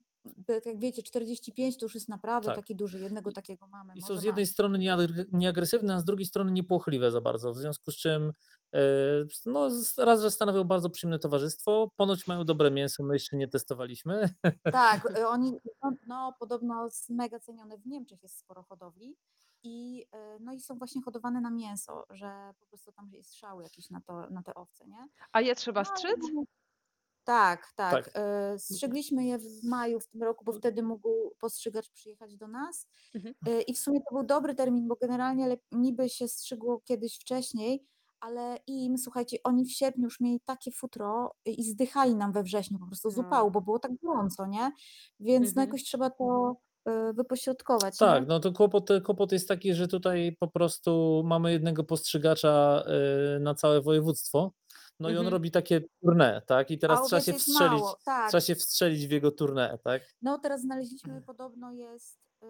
jak 0.66 0.78
wiecie, 0.78 1.02
45 1.02 1.78
to 1.78 1.84
już 1.86 1.94
jest 1.94 2.08
naprawdę 2.08 2.46
Tak. 2.46 2.56
taki 2.56 2.76
duży, 2.76 3.00
jednego 3.00 3.32
takiego 3.32 3.66
mamy. 3.66 3.92
I 3.96 4.02
są 4.02 4.16
z 4.16 4.22
jednej 4.22 4.44
ma. 4.44 4.50
strony 4.50 4.78
nieagre- 4.78 5.24
nieagresywne, 5.32 5.94
a 5.94 5.98
z 6.00 6.04
drugiej 6.04 6.26
strony 6.26 6.52
niepłochliwe 6.52 7.10
za 7.10 7.20
bardzo. 7.20 7.52
W 7.52 7.56
związku 7.58 7.90
z 7.90 7.96
czym 7.96 8.32
e, 8.74 8.80
no, 9.46 9.70
z- 9.70 9.98
raz, 9.98 10.20
że 10.22 10.30
stanowią 10.30 10.64
bardzo 10.64 10.90
przyjemne 10.90 11.18
towarzystwo, 11.18 11.90
ponoć 11.96 12.26
mają 12.26 12.44
dobre 12.44 12.70
mięso, 12.70 13.02
my 13.02 13.14
jeszcze 13.14 13.36
nie 13.36 13.48
testowaliśmy. 13.48 14.30
Tak, 14.72 15.02
e, 15.18 15.28
oni, 15.28 15.52
no, 15.82 15.92
no 16.06 16.34
podobno 16.38 16.88
mega 17.08 17.40
cenione 17.40 17.78
w 17.78 17.86
Niemczech 17.86 18.22
jest 18.22 18.38
sporo 18.38 18.62
hodowli 18.62 19.16
i, 19.62 20.06
e, 20.12 20.38
no 20.40 20.52
i 20.52 20.60
są 20.60 20.78
właśnie 20.78 21.02
hodowane 21.02 21.40
na 21.40 21.50
mięso, 21.50 22.04
że 22.10 22.52
po 22.60 22.66
prostu 22.66 22.92
tam 22.92 23.10
jest 23.12 23.34
szał 23.34 23.60
jakiś 23.60 23.90
na, 23.90 24.00
to, 24.00 24.30
na 24.30 24.42
te 24.42 24.54
owce, 24.54 24.86
nie? 24.86 25.08
A 25.32 25.40
je 25.40 25.54
trzeba 25.54 25.80
No, 25.82 25.96
strzyc? 25.96 26.16
mamy- 26.34 26.46
Tak, 27.28 27.72
tak. 27.76 27.92
Tak. 28.04 28.10
e, 28.14 28.58
Strzygliśmy 28.58 29.24
je 29.26 29.38
w 29.38 29.64
maju 29.64 30.00
w 30.00 30.06
tym 30.06 30.22
roku, 30.22 30.44
bo 30.44 30.52
wtedy 30.52 30.82
mógł 30.82 31.08
postrzygacz 31.40 31.90
przyjechać 31.90 32.36
do 32.36 32.48
nas. 32.48 32.86
Mhm. 33.14 33.34
E, 33.46 33.60
I 33.62 33.74
w 33.74 33.78
sumie 33.78 34.00
to 34.00 34.14
był 34.14 34.24
dobry 34.26 34.54
termin, 34.54 34.88
bo 34.88 34.96
generalnie 35.00 35.48
lep- 35.48 35.60
niby 35.72 36.08
się 36.08 36.28
strzygło 36.28 36.80
kiedyś 36.84 37.16
wcześniej, 37.18 37.84
ale 38.20 38.58
im, 38.66 38.98
słuchajcie, 38.98 39.36
oni 39.44 39.64
w 39.64 39.72
sierpniu 39.72 40.04
już 40.04 40.20
mieli 40.20 40.40
takie 40.40 40.70
futro 40.72 41.34
i 41.44 41.64
zdychali 41.64 42.14
nam 42.14 42.32
we 42.32 42.42
wrześniu 42.42 42.78
po 42.78 42.86
prostu 42.86 43.10
z 43.10 43.16
No. 43.16 43.22
upału, 43.22 43.50
bo 43.50 43.60
było 43.60 43.78
tak 43.78 43.92
gorąco, 44.02 44.46
nie? 44.46 44.72
Więc 45.20 45.46
no 45.46 45.62
Mhm. 45.62 45.66
jakoś 45.68 45.84
trzeba 45.84 46.10
to 46.10 46.56
y, 46.88 47.12
wypośrodkować, 47.12 47.98
Tak, 47.98 48.22
nie? 48.22 48.28
no 48.28 48.40
to 48.40 48.52
kłopot, 48.52 48.88
kłopot 49.04 49.32
jest 49.32 49.48
taki, 49.48 49.74
że 49.74 49.88
tutaj 49.88 50.36
po 50.40 50.48
prostu 50.48 51.22
mamy 51.26 51.52
jednego 51.52 51.84
postrzegacza 51.84 52.82
y, 53.36 53.40
na 53.40 53.54
całe 53.54 53.80
województwo. 53.82 54.52
No 55.00 55.08
i 55.10 55.12
on 55.12 55.18
Mhm. 55.18 55.32
robi 55.32 55.50
takie 55.50 55.80
tournée, 56.04 56.40
tak? 56.46 56.70
I 56.70 56.78
teraz 56.78 57.06
trzeba 57.06 57.20
się 57.22 57.32
wstrzelić, 57.32 57.70
mało, 57.82 57.98
tak. 58.04 58.28
trzeba 58.28 58.40
się 58.40 58.54
wstrzelić 58.54 59.06
w 59.06 59.10
jego 59.10 59.28
tournée, 59.30 59.78
tak? 59.78 60.02
No 60.22 60.38
teraz 60.38 60.60
znaleźliśmy, 60.60 61.22
podobno 61.22 61.72
jest, 61.72 62.18
y, 62.42 62.46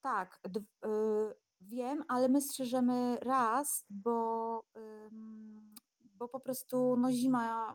tak, 0.00 0.40
d- 0.48 0.60
y, 0.60 1.34
wiem, 1.60 2.04
ale 2.08 2.28
my 2.28 2.40
strzeżemy 2.40 3.16
raz, 3.22 3.84
bo, 3.90 4.64
ym, 4.76 5.74
bo 6.02 6.28
po 6.28 6.40
prostu 6.40 6.96
no 6.96 7.12
zima, 7.12 7.74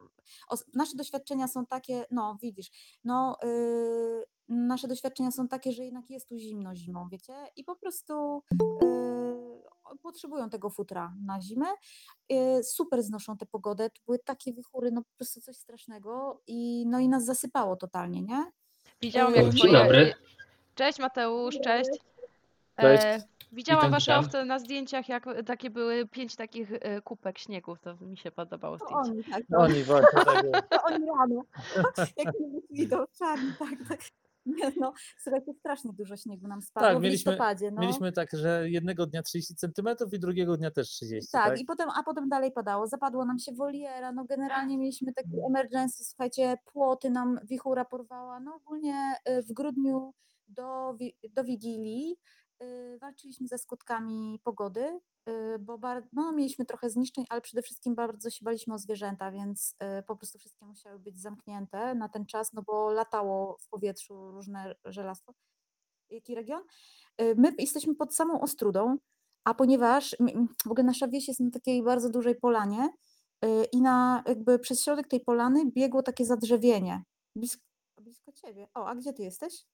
nasze 0.74 0.98
doświadczenia 0.98 1.48
są 1.48 1.66
takie, 1.66 2.06
no 2.12 2.38
widzisz, 2.42 3.00
no 3.04 3.38
y, 3.44 4.24
nasze 4.48 4.88
doświadczenia 4.88 5.32
są 5.32 5.48
takie, 5.48 5.72
że 5.72 5.86
jednak 5.86 6.10
jest 6.10 6.30
tu 6.30 6.38
zimno 6.38 6.76
zimą, 6.76 7.08
wiecie, 7.12 7.34
i 7.56 7.64
po 7.64 7.76
prostu 7.76 8.44
y, 8.84 9.39
potrzebują 10.02 10.50
tego 10.50 10.70
futra 10.70 11.14
na 11.26 11.42
zimę. 11.42 11.68
Y, 12.32 12.64
super 12.64 13.04
znoszą 13.04 13.38
tę 13.38 13.46
pogodę, 13.46 13.90
tu 13.90 14.02
były 14.06 14.20
takie 14.20 14.54
wichury, 14.54 14.92
no 14.92 15.02
po 15.02 15.10
prostu 15.18 15.42
coś 15.42 15.58
strasznego 15.58 16.42
i 16.48 16.86
no 16.88 17.00
i 17.00 17.10
nas 17.10 17.26
zasypało 17.26 17.76
totalnie, 17.76 18.22
nie? 18.22 18.52
Widziałam 19.02 19.34
E, 19.34 19.38
jak 19.38 19.46
Dzień 19.50 19.58
twoje... 19.58 19.74
dobry. 19.74 20.14
Cześć 20.76 21.00
Mateusz, 21.00 21.56
cześć. 21.64 21.90
Cześć. 22.82 23.04
E, 23.04 23.24
widziałam 23.52 23.82
Witam, 23.82 23.92
wasze 23.92 24.12
witam. 24.12 24.26
owce 24.26 24.46
na 24.46 24.60
zdjęciach, 24.60 25.10
jak 25.10 25.26
takie 25.46 25.70
były 25.70 26.08
pięć 26.08 26.36
takich 26.36 26.72
e, 26.74 27.02
kupek 27.02 27.38
śniegu, 27.40 27.78
to 27.78 27.96
mi 28.02 28.18
się 28.18 28.32
podobało 28.32 28.78
To 28.78 28.86
zdjęcie. 28.86 29.12
oni, 29.12 29.24
tak, 29.24 29.44
No 29.50 29.58
to, 29.58 29.64
oni 29.64 29.84
właśnie 29.84 30.08
tak 30.26 30.68
to 30.70 30.84
oni 30.84 31.06
rano, 31.06 31.42
jak 32.18 32.40
nie 32.40 32.62
widzą, 32.70 32.98
czarni, 33.20 33.54
tak, 33.60 33.70
tak. 33.90 34.00
Nie, 34.46 34.72
no, 34.82 34.94
słuchajcie, 35.18 35.54
strasznie 35.54 35.94
dużo 35.94 36.18
śniegu 36.18 36.48
nam 36.48 36.62
spadło 36.62 36.90
Tak, 36.90 37.00
w 37.00 37.02
mieliśmy, 37.02 37.32
listopadzie, 37.32 37.72
no. 37.72 37.82
mieliśmy 37.82 38.12
tak, 38.12 38.30
że 38.34 38.70
jednego 38.70 39.06
dnia 39.06 39.24
30 39.24 39.56
centymetrów 39.56 40.14
i 40.14 40.20
drugiego 40.20 40.58
dnia 40.58 40.72
też 40.72 40.90
30, 40.90 41.32
Tak, 41.32 41.46
tak? 41.48 41.60
i 41.60 41.66
potem, 41.66 41.90
a 41.90 42.04
potem 42.04 42.30
dalej 42.30 42.52
padało. 42.52 42.88
Zapadło 42.88 43.26
nam 43.26 43.40
się 43.40 43.52
woliera, 43.52 44.12
no 44.12 44.26
generalnie 44.26 44.78
mieliśmy 44.78 45.14
taki 45.14 45.32
emergency, 45.50 46.04
słuchajcie, 46.06 46.58
płoty 46.66 47.10
nam 47.10 47.40
wichura 47.44 47.86
porwała. 47.86 48.40
No 48.40 48.56
ogólnie 48.56 49.14
y, 49.30 49.44
w 49.44 49.54
grudniu 49.54 50.14
do, 50.48 50.98
do 51.36 51.44
Wigilii 51.44 52.16
walczyliśmy 53.02 53.48
ze 53.48 53.58
skutkami 53.58 54.40
pogody, 54.44 55.00
y, 55.30 55.60
bo 55.60 55.78
bar- 55.78 56.08
no, 56.14 56.32
mieliśmy 56.32 56.66
trochę 56.66 56.90
zniszczeń, 56.90 57.26
ale 57.30 57.42
przede 57.42 57.62
wszystkim 57.62 57.96
bardzo 57.96 58.30
się 58.30 58.46
baliśmy 58.46 58.74
o 58.74 58.78
zwierzęta, 58.78 59.32
więc 59.32 59.76
y, 60.00 60.04
po 60.04 60.16
prostu 60.16 60.40
wszystkie 60.40 60.66
musiały 60.66 61.00
być 61.00 61.20
zamknięte 61.22 61.96
na 61.96 62.10
ten 62.10 62.26
czas, 62.26 62.54
no 62.54 62.62
bo 62.62 62.92
latało 62.92 63.58
w 63.62 63.70
powietrzu 63.70 64.32
różne 64.32 64.76
żelastwo. 64.86 65.34
Jaki 66.10 66.36
region? 66.36 66.64
Y, 67.22 67.36
My 67.38 67.54
jesteśmy 67.58 67.96
pod 67.96 68.16
samą 68.16 68.42
Ostrudą, 68.42 68.98
a 69.44 69.54
ponieważ 69.54 70.16
w 70.66 70.72
ogóle 70.72 70.84
nasza 70.84 71.08
wieś 71.08 71.28
jest 71.28 71.40
na 71.40 71.52
takiej 71.52 71.84
bardzo 71.84 72.10
dużej 72.10 72.36
polanie 72.36 72.90
y, 73.46 73.66
i 73.72 73.82
na 73.82 74.24
jakby 74.28 74.60
przez 74.60 74.84
środek 74.84 75.08
tej 75.08 75.20
polany 75.20 75.72
biegło 75.72 76.04
takie 76.04 76.26
zadrzewienie. 76.26 77.04
Blisko, 77.36 77.64
blisko 78.02 78.32
ciebie. 78.32 78.68
O, 78.74 78.88
a 78.88 78.96
gdzie 78.96 79.14
ty 79.14 79.24
jesteś? 79.24 79.66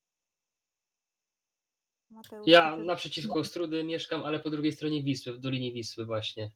Mateusz, 2.16 2.48
Ja 2.48 2.76
naprzeciwko 2.78 3.40
Ostrudy 3.40 3.84
mieszkam, 3.84 4.24
ale 4.24 4.40
po 4.40 4.50
drugiej 4.50 4.72
stronie 4.72 5.04
Wisły, 5.04 5.34
w 5.34 5.40
Dolinie 5.40 5.72
Wisły 5.72 6.06
właśnie. 6.06 6.52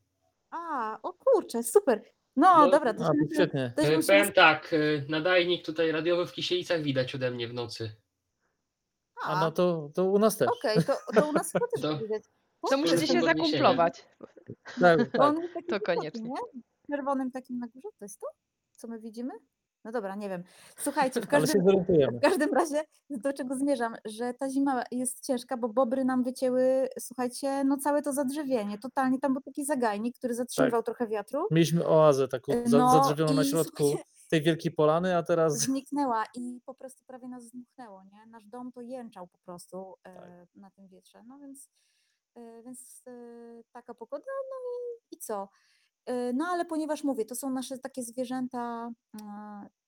A, 0.52 1.00
o 1.04 1.14
kurczę, 1.14 1.64
super. 1.64 2.02
No, 2.36 2.58
No, 2.66 2.72
dobra, 2.72 2.94
to 2.94 3.04
A, 3.06 3.12
świetnie. 3.34 3.74
to 3.76 3.82
E, 3.82 3.96
musimy 3.96 4.04
Powiem 4.20 4.34
tak, 4.34 4.74
e, 4.74 4.78
nadajnik 5.10 5.66
tutaj 5.66 5.92
radiowy 5.92 6.26
w 6.28 6.32
Kisielicach 6.34 6.82
widać 6.82 7.16
ode 7.16 7.32
mnie 7.32 7.48
w 7.48 7.54
nocy. 7.54 7.96
A 9.24 9.40
no 9.40 9.52
to, 9.52 9.90
to 9.94 10.06
u 10.06 10.20
nas 10.20 10.38
też. 10.38 10.48
Okej, 10.48 10.84
to, 10.84 10.94
to 11.22 11.30
u 11.30 11.32
nas 11.34 11.52
chyba 11.52 11.66
też 11.68 11.82
To- 11.92 11.98
widać. 11.98 12.24
To 12.70 12.78
musicie 12.78 13.08
się 13.08 13.14
Jestem 13.14 13.22
zakumplować. 13.38 14.06
Tak, 14.82 15.00
tak. 15.12 15.22
on 15.22 15.42
jest 15.42 15.54
taki 15.54 15.68
To 15.68 15.80
koniecznie. 15.80 16.22
nie? 16.30 16.62
Czerwonym 16.92 17.32
takim 17.32 17.60
na 17.60 17.68
górze, 17.68 17.88
to 18.00 18.06
jest 18.06 18.20
to, 18.20 18.28
co 18.72 18.88
my 18.88 19.00
widzimy? 19.00 19.34
No 19.90 19.94
dobra, 19.94 20.16
nie 20.16 20.30
wiem. 20.30 20.44
Słuchajcie, 20.78 21.22
w 21.22 21.28
każdym, 21.38 21.64
w 22.18 22.22
każdym 22.22 22.54
razie 22.54 22.84
do 23.10 23.34
czego 23.34 23.56
zmierzam, 23.56 23.96
że 24.06 24.34
ta 24.34 24.50
zima 24.50 24.84
jest 24.92 25.26
ciężka, 25.26 25.58
bo 25.58 25.70
bobry 25.70 26.06
nam 26.06 26.24
wycięły, 26.24 26.90
słuchajcie, 27.00 27.64
no 27.64 27.78
całe 27.78 28.02
to 28.02 28.14
zadrzewienie. 28.14 28.78
Totalnie 28.78 29.20
tam 29.20 29.34
był 29.34 29.42
taki 29.42 29.66
zagajnik, 29.66 30.18
który 30.18 30.36
zatrzymywał 30.36 30.84
trochę 30.84 31.08
wiatru. 31.08 31.48
Mieliśmy 31.52 31.88
oazę 31.88 32.28
taką 32.28 32.54
No 32.70 32.92
zadrzewioną 32.92 33.34
na 33.34 33.44
środku 33.52 33.84
tej 34.30 34.42
wielkiej 34.42 34.72
polany, 34.72 35.18
a 35.18 35.24
teraz 35.24 35.58
zniknęła 35.68 36.24
i 36.36 36.62
po 36.66 36.74
prostu 36.74 37.04
prawie 37.04 37.28
nas 37.28 37.44
zdmuchnęło, 37.44 38.04
nie? 38.04 38.26
Nasz 38.26 38.46
dom 38.46 38.72
to 38.72 38.82
jęczał 38.82 39.28
po 39.28 39.38
prostu 39.38 39.96
e, 40.04 40.14
Tak. 40.14 40.56
na 40.56 40.72
tym 40.72 40.88
wietrze. 40.88 41.24
No 41.28 41.40
więc, 41.40 41.70
e, 42.36 42.64
więc 42.64 43.04
e, 43.08 43.12
taka 43.72 43.94
pogoda, 43.94 44.26
no 44.50 44.56
i, 44.56 45.16
i 45.16 45.18
co? 45.18 45.50
No 46.34 46.46
ale 46.46 46.66
ponieważ 46.66 47.04
mówię, 47.04 47.26
to 47.26 47.36
są 47.36 47.50
nasze 47.50 47.78
takie 47.78 48.04
zwierzęta, 48.04 48.92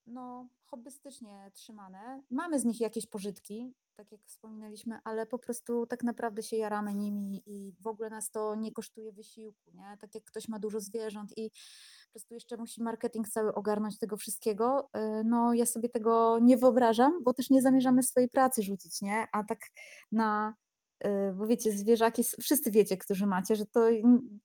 no 0.08 0.48
hobbystycznie 0.66 1.52
trzymane. 1.54 2.22
Mamy 2.30 2.60
z 2.60 2.66
nich 2.66 2.82
jakieś 2.82 3.08
pożytki, 3.08 3.74
tak 3.96 4.12
jak 4.12 4.22
wspominaliśmy, 4.26 5.00
ale 5.04 5.26
po 5.26 5.40
prostu 5.40 5.86
tak 5.86 6.04
naprawdę 6.04 6.44
się 6.44 6.58
jaramy 6.58 6.94
nimi 6.94 7.44
i 7.46 7.74
w 7.80 7.88
ogóle 7.88 8.10
nas 8.10 8.32
to 8.32 8.56
nie 8.56 8.72
kosztuje 8.72 9.12
wysiłku, 9.12 9.72
nie? 9.74 9.98
Tak 10.00 10.16
jak 10.16 10.24
ktoś 10.24 10.48
ma 10.48 10.60
dużo 10.60 10.80
zwierząt 10.80 11.38
i 11.38 11.50
po 12.06 12.12
prostu 12.12 12.34
jeszcze 12.34 12.58
musi 12.58 12.84
marketing 12.84 13.30
cały 13.30 13.54
ogarnąć 13.54 14.00
tego 14.00 14.18
wszystkiego, 14.18 14.90
y, 14.98 15.24
no 15.26 15.54
ja 15.54 15.66
sobie 15.66 15.90
tego 15.90 16.40
nie 16.40 16.58
wyobrażam, 16.58 17.24
bo 17.24 17.34
też 17.34 17.50
nie 17.50 17.62
zamierzamy 17.62 18.04
swojej 18.04 18.30
pracy 18.30 18.64
rzucić, 18.64 19.02
nie? 19.02 19.28
A 19.32 19.44
tak 19.44 19.60
na, 20.12 20.56
y, 21.06 21.34
bo 21.34 21.48
wiecie, 21.48 21.72
zwierzaki, 21.72 22.24
wszyscy 22.42 22.72
wiecie, 22.72 22.98
którzy 22.98 23.26
macie, 23.26 23.56
że 23.56 23.66
to 23.66 23.88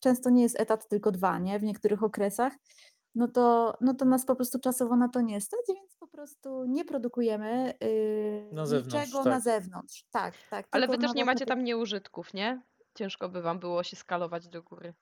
często 0.00 0.30
nie 0.30 0.42
jest 0.42 0.60
etat, 0.60 0.88
tylko 0.88 1.12
dwa, 1.12 1.38
nie? 1.38 1.58
W 1.58 1.62
niektórych 1.62 2.02
okresach, 2.02 2.52
no 3.16 3.28
to, 3.28 3.74
no 3.80 3.94
to 3.94 4.04
nas 4.04 4.26
po 4.26 4.36
prostu 4.36 4.58
czasowo 4.58 4.96
na 4.96 5.08
to 5.08 5.20
nie 5.20 5.40
stać, 5.40 5.60
więc 5.68 5.96
po 5.96 6.06
prostu 6.06 6.64
nie 6.64 6.84
produkujemy 6.84 7.74
y, 7.82 8.48
Na 8.52 8.66
zewnątrz, 8.66 8.94
niczego 8.94 9.24
na 9.24 9.30
tak. 9.30 9.42
zewnątrz. 9.42 10.04
Tak, 10.10 10.34
tak. 10.50 10.66
Ale 10.70 10.86
tylko 10.86 10.96
wy 10.96 11.02
też 11.02 11.14
na 11.14 11.14
nie 11.14 11.24
macie 11.24 11.46
tam 11.46 11.64
nieużytków, 11.64 12.34
nie? 12.34 12.62
Ciężko 12.94 13.28
by 13.28 13.42
wam 13.42 13.58
było 13.58 13.82
się 13.82 13.96
skalować 13.96 14.48
do 14.48 14.62
góry. 14.62 14.94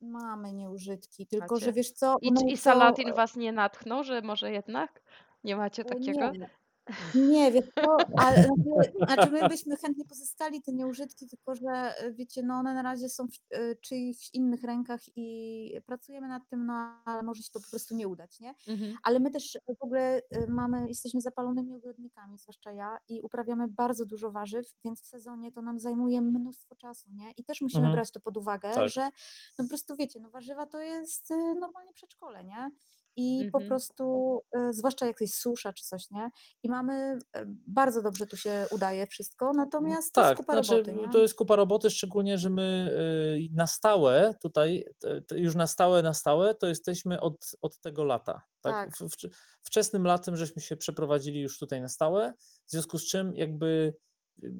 Mamy 0.00 0.52
nieużytki, 0.52 1.26
tylko 1.26 1.56
że 1.56 1.66
Macie? 1.66 1.72
wiesz 1.72 1.90
co, 1.90 2.16
I, 2.22 2.28
one 2.28 2.50
I 2.50 2.56
są, 2.56 2.62
Salatin 2.62 3.14
was 3.14 3.36
nie 3.36 3.52
natchnął, 3.52 4.04
że 4.04 4.22
może 4.22 4.52
jednak 4.52 5.02
nie 5.44 5.56
macie 5.56 5.84
takiego? 5.84 6.30
Nie, 6.30 6.50
nie 7.14 7.52
wiesz 7.52 7.64
co, 7.74 7.96
ale 8.16 8.42
znaczy, 8.44 8.92
znaczy 9.06 9.30
my 9.30 9.48
byśmy 9.48 9.76
chętnie 9.76 10.04
pozyskali 10.04 10.62
te 10.62 10.72
nieużytki, 10.72 11.28
tylko 11.28 11.54
że 11.54 11.94
y, 12.04 12.12
wiecie, 12.12 12.42
no 12.42 12.54
one 12.54 12.74
na 12.74 12.82
razie 12.82 13.08
są 13.08 13.26
w 13.28 13.54
y, 13.56 13.76
czyichś 13.80 14.30
innych 14.34 14.62
rękach 14.64 15.00
i 15.16 15.80
pracujemy 15.86 16.28
nad 16.28 16.48
tym, 16.48 16.66
no 16.66 16.72
ale 17.04 17.22
może 17.22 17.42
się 17.42 17.50
to 17.52 17.60
po 17.60 17.70
prostu 17.70 17.94
nie 17.96 18.08
udać, 18.08 18.40
nie? 18.40 18.54
Mhm. 18.68 18.94
Ale 19.02 19.20
my 19.20 19.30
też 19.30 19.58
w 19.78 19.82
ogóle 19.82 20.18
y, 20.18 20.46
mamy, 20.48 20.88
jesteśmy 20.88 21.20
zapalonymi 21.20 21.74
ogrodnikami, 21.74 22.38
zwłaszcza 22.38 22.72
ja, 22.72 22.98
i 23.08 23.20
uprawiamy 23.20 23.68
bardzo 23.68 24.06
dużo 24.06 24.30
warzyw, 24.30 24.66
więc 24.84 25.02
w 25.02 25.06
sezonie 25.06 25.52
to 25.52 25.62
nam 25.62 25.78
zajmuje 25.78 26.20
mnóstwo 26.22 26.74
czasu, 26.76 27.10
nie? 27.12 27.30
I 27.36 27.44
też 27.44 27.60
musimy 27.60 27.80
Mhm. 27.80 27.94
brać 27.94 28.10
to 28.10 28.20
pod 28.20 28.36
uwagę, 28.36 28.70
Tak. 28.74 28.88
że 28.88 29.00
no 29.58 29.64
po 29.64 29.68
prostu 29.68 29.96
wiecie, 29.96 30.20
no 30.20 30.30
warzywa 30.30 30.66
to 30.66 30.80
jest 30.80 31.30
y, 31.30 31.54
normalnie 31.54 31.92
przedszkole, 31.92 32.44
nie? 32.44 32.70
I 33.16 33.48
po 33.52 33.58
Mhm. 33.58 33.68
prostu, 33.68 34.38
y, 34.56 34.72
zwłaszcza 34.72 35.06
jak 35.06 35.20
jest 35.20 35.34
susza 35.34 35.72
czy 35.72 35.84
coś, 35.84 36.10
nie? 36.10 36.30
I 36.62 36.68
mamy, 36.70 37.18
y, 37.36 37.44
bardzo 37.66 38.02
dobrze 38.02 38.26
tu 38.26 38.36
się 38.36 38.66
udaje 38.70 39.06
wszystko, 39.06 39.52
natomiast 39.52 40.12
to 40.14 40.20
jest 40.20 40.28
Tak, 40.28 40.36
kupa 40.38 40.52
znaczy 40.52 40.72
roboty, 40.72 40.92
nie? 40.92 41.08
to 41.12 41.18
jest 41.18 41.34
kupa 41.34 41.56
roboty, 41.56 41.90
szczególnie, 41.90 42.38
że 42.38 42.50
my 42.50 42.90
y, 43.50 43.54
na 43.54 43.66
stałe 43.66 44.34
tutaj, 44.42 44.84
już 45.34 45.54
na 45.54 45.66
stałe, 45.66 46.02
na 46.02 46.14
stałe, 46.14 46.54
to 46.54 46.66
jesteśmy 46.66 47.20
od, 47.20 47.50
od 47.62 47.80
tego 47.80 48.04
lata. 48.04 48.42
Tak? 48.60 48.98
Tak. 48.98 49.08
Wczesnym 49.62 50.04
latem 50.06 50.36
żeśmy 50.36 50.62
się 50.62 50.76
przeprowadzili 50.76 51.40
już 51.40 51.58
tutaj 51.58 51.80
na 51.80 51.88
stałe, 51.88 52.32
w 52.66 52.70
związku 52.70 52.98
z 52.98 53.06
czym 53.08 53.34
jakby 53.36 53.94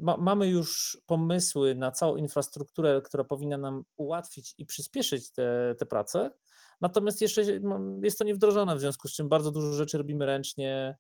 ma, 0.01 0.17
mamy 0.17 0.49
już 0.49 0.99
pomysły 1.07 1.75
na 1.75 1.91
całą 1.91 2.17
infrastrukturę, 2.17 3.03
która 3.05 3.25
powinna 3.25 3.59
nam 3.59 3.85
ułatwić 3.97 4.55
i 4.59 4.67
przyspieszyć 4.67 5.33
te, 5.33 5.75
te 5.79 5.87
prace, 5.87 6.31
natomiast 6.81 7.21
jeszcze 7.21 7.43
no, 7.61 7.81
jest 8.03 8.19
to 8.19 8.25
niewdrożone, 8.25 8.77
w 8.77 8.81
związku 8.81 9.09
z 9.09 9.13
czym 9.13 9.29
bardzo 9.29 9.51
dużo 9.51 9.73
rzeczy 9.73 9.99
robimy 9.99 10.27
ręcznie, 10.27 10.97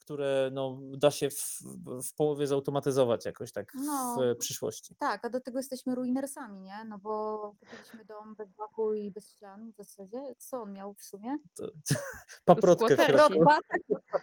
które 0.00 0.50
no, 0.52 0.78
da 0.96 1.10
się 1.10 1.30
w, 1.30 1.62
w 2.10 2.14
połowie 2.14 2.46
zautomatyzować 2.46 3.24
jakoś 3.24 3.52
tak 3.52 3.72
No. 3.74 4.16
w 4.34 4.38
przyszłości. 4.38 4.94
Tak, 4.98 5.24
a 5.24 5.30
do 5.30 5.40
tego 5.40 5.58
jesteśmy 5.58 5.94
ruinersami, 5.94 6.60
nie? 6.60 6.84
No 6.88 6.98
bo 6.98 7.38
kupiliśmy 7.60 8.04
dom 8.04 8.34
bez 8.34 8.54
dachu 8.54 8.94
i 8.94 9.10
bez 9.10 9.30
ścian 9.30 9.72
w 9.72 9.76
zasadzie. 9.76 10.34
Co 10.38 10.62
on 10.62 10.72
miał 10.72 10.94
w 10.94 11.02
sumie? 11.02 11.38
To, 11.56 11.64
paprotkę 12.44 12.86
w 12.96 13.00
Skłoterki. 13.00 13.12
środku. 13.34 13.44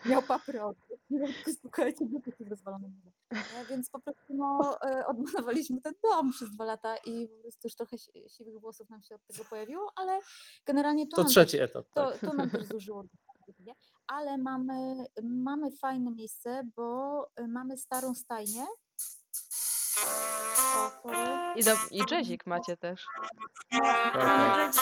Miał 0.09 0.21
paprotkę. 0.21 0.95
Nie 1.09 1.19
wiem, 1.19 1.33
tylko 1.33 1.51
słuchajcie, 1.61 2.05
się 2.37 2.45
rozwalone. 2.49 2.89
Więc 3.69 3.89
po 3.89 3.99
prostu 3.99 4.33
no, 4.33 4.77
e, 4.81 5.05
odbudowaliśmy 5.07 5.81
ten 5.81 5.93
dom 6.03 6.31
przez 6.31 6.51
dwa 6.51 6.65
lata 6.65 6.95
i 7.05 7.27
po 7.27 7.41
prostu 7.41 7.67
już 7.67 7.75
trochę 7.75 7.97
si- 7.97 8.29
siwych 8.29 8.59
włosów 8.59 8.89
nam 8.89 9.03
się 9.03 9.15
od 9.15 9.21
tego 9.27 9.43
pojawiło, 9.49 9.91
ale 9.95 10.19
generalnie 10.65 11.07
to, 11.07 11.15
To 11.15 11.21
nam 11.21 11.31
trzeci 11.31 11.57
też, 11.57 11.69
etap. 11.69 11.85
to, 11.93 12.11
Tak. 12.11 12.19
to 12.19 12.33
nam 12.33 12.49
też 12.49 12.65
zużyło. 12.65 13.03
Nie? 13.59 13.73
Ale 14.07 14.37
mamy, 14.37 15.05
mamy 15.23 15.71
fajne 15.71 16.11
miejsce, 16.11 16.63
bo 16.75 17.27
e, 17.35 17.47
mamy 17.47 17.77
starą 17.77 18.13
stajnię. 18.15 18.65
I, 21.55 21.63
do, 21.63 21.71
i 21.91 22.01
jazzik 22.11 22.45
macie 22.45 22.77
też. 22.77 23.05
Tak. 23.71 24.75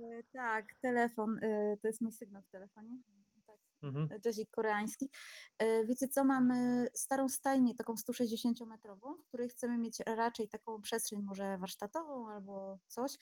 E, 0.00 0.22
Tak, 0.32 0.64
telefon, 0.82 1.38
e, 1.42 1.76
to 1.82 1.88
jest 1.88 2.00
mój 2.00 2.12
sygnał 2.12 2.42
w 2.42 2.48
telefonie. 2.50 2.98
Tak, 3.46 3.56
Mhm. 3.82 4.08
jazzik 4.24 4.50
koreański. 4.50 5.10
E, 5.58 5.84
Wiecie 5.84 6.08
co, 6.08 6.24
mamy 6.24 6.86
starą 6.94 7.28
stajnię, 7.28 7.74
taką 7.74 7.94
160-metrową, 7.94 9.14
w 9.22 9.26
której 9.28 9.48
chcemy 9.48 9.78
mieć 9.78 9.98
raczej 10.06 10.48
taką 10.48 10.80
przestrzeń 10.82 11.22
może 11.22 11.58
warsztatową 11.58 12.30
albo 12.30 12.78
coś, 12.88 13.12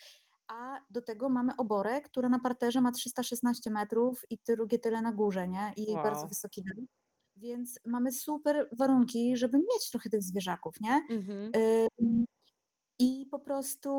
a 0.49 0.81
do 0.91 1.03
tego 1.03 1.29
mamy 1.29 1.53
oborę, 1.57 2.01
która 2.01 2.29
na 2.29 2.39
parterze 2.39 2.81
ma 2.81 2.93
316 2.93 3.71
metrów 3.71 4.23
i 4.31 4.39
drugie 4.49 4.79
tyle 4.79 5.03
na 5.03 5.13
górze, 5.13 5.49
nie? 5.49 5.73
I 5.77 5.95
bardzo 5.95 6.21
Wow. 6.21 6.29
wysoki 6.29 6.63
dach. 6.63 6.85
Więc 7.37 7.81
mamy 7.87 8.13
super 8.13 8.69
warunki, 8.79 9.37
żeby 9.37 9.59
mieć 9.59 9.91
trochę 9.91 10.11
tych 10.11 10.23
zwierzaków, 10.23 10.81
nie? 10.81 11.03
Mhm. 11.11 11.53
Ym, 12.03 12.25
I 13.01 13.27
po 13.31 13.39
prostu 13.39 13.91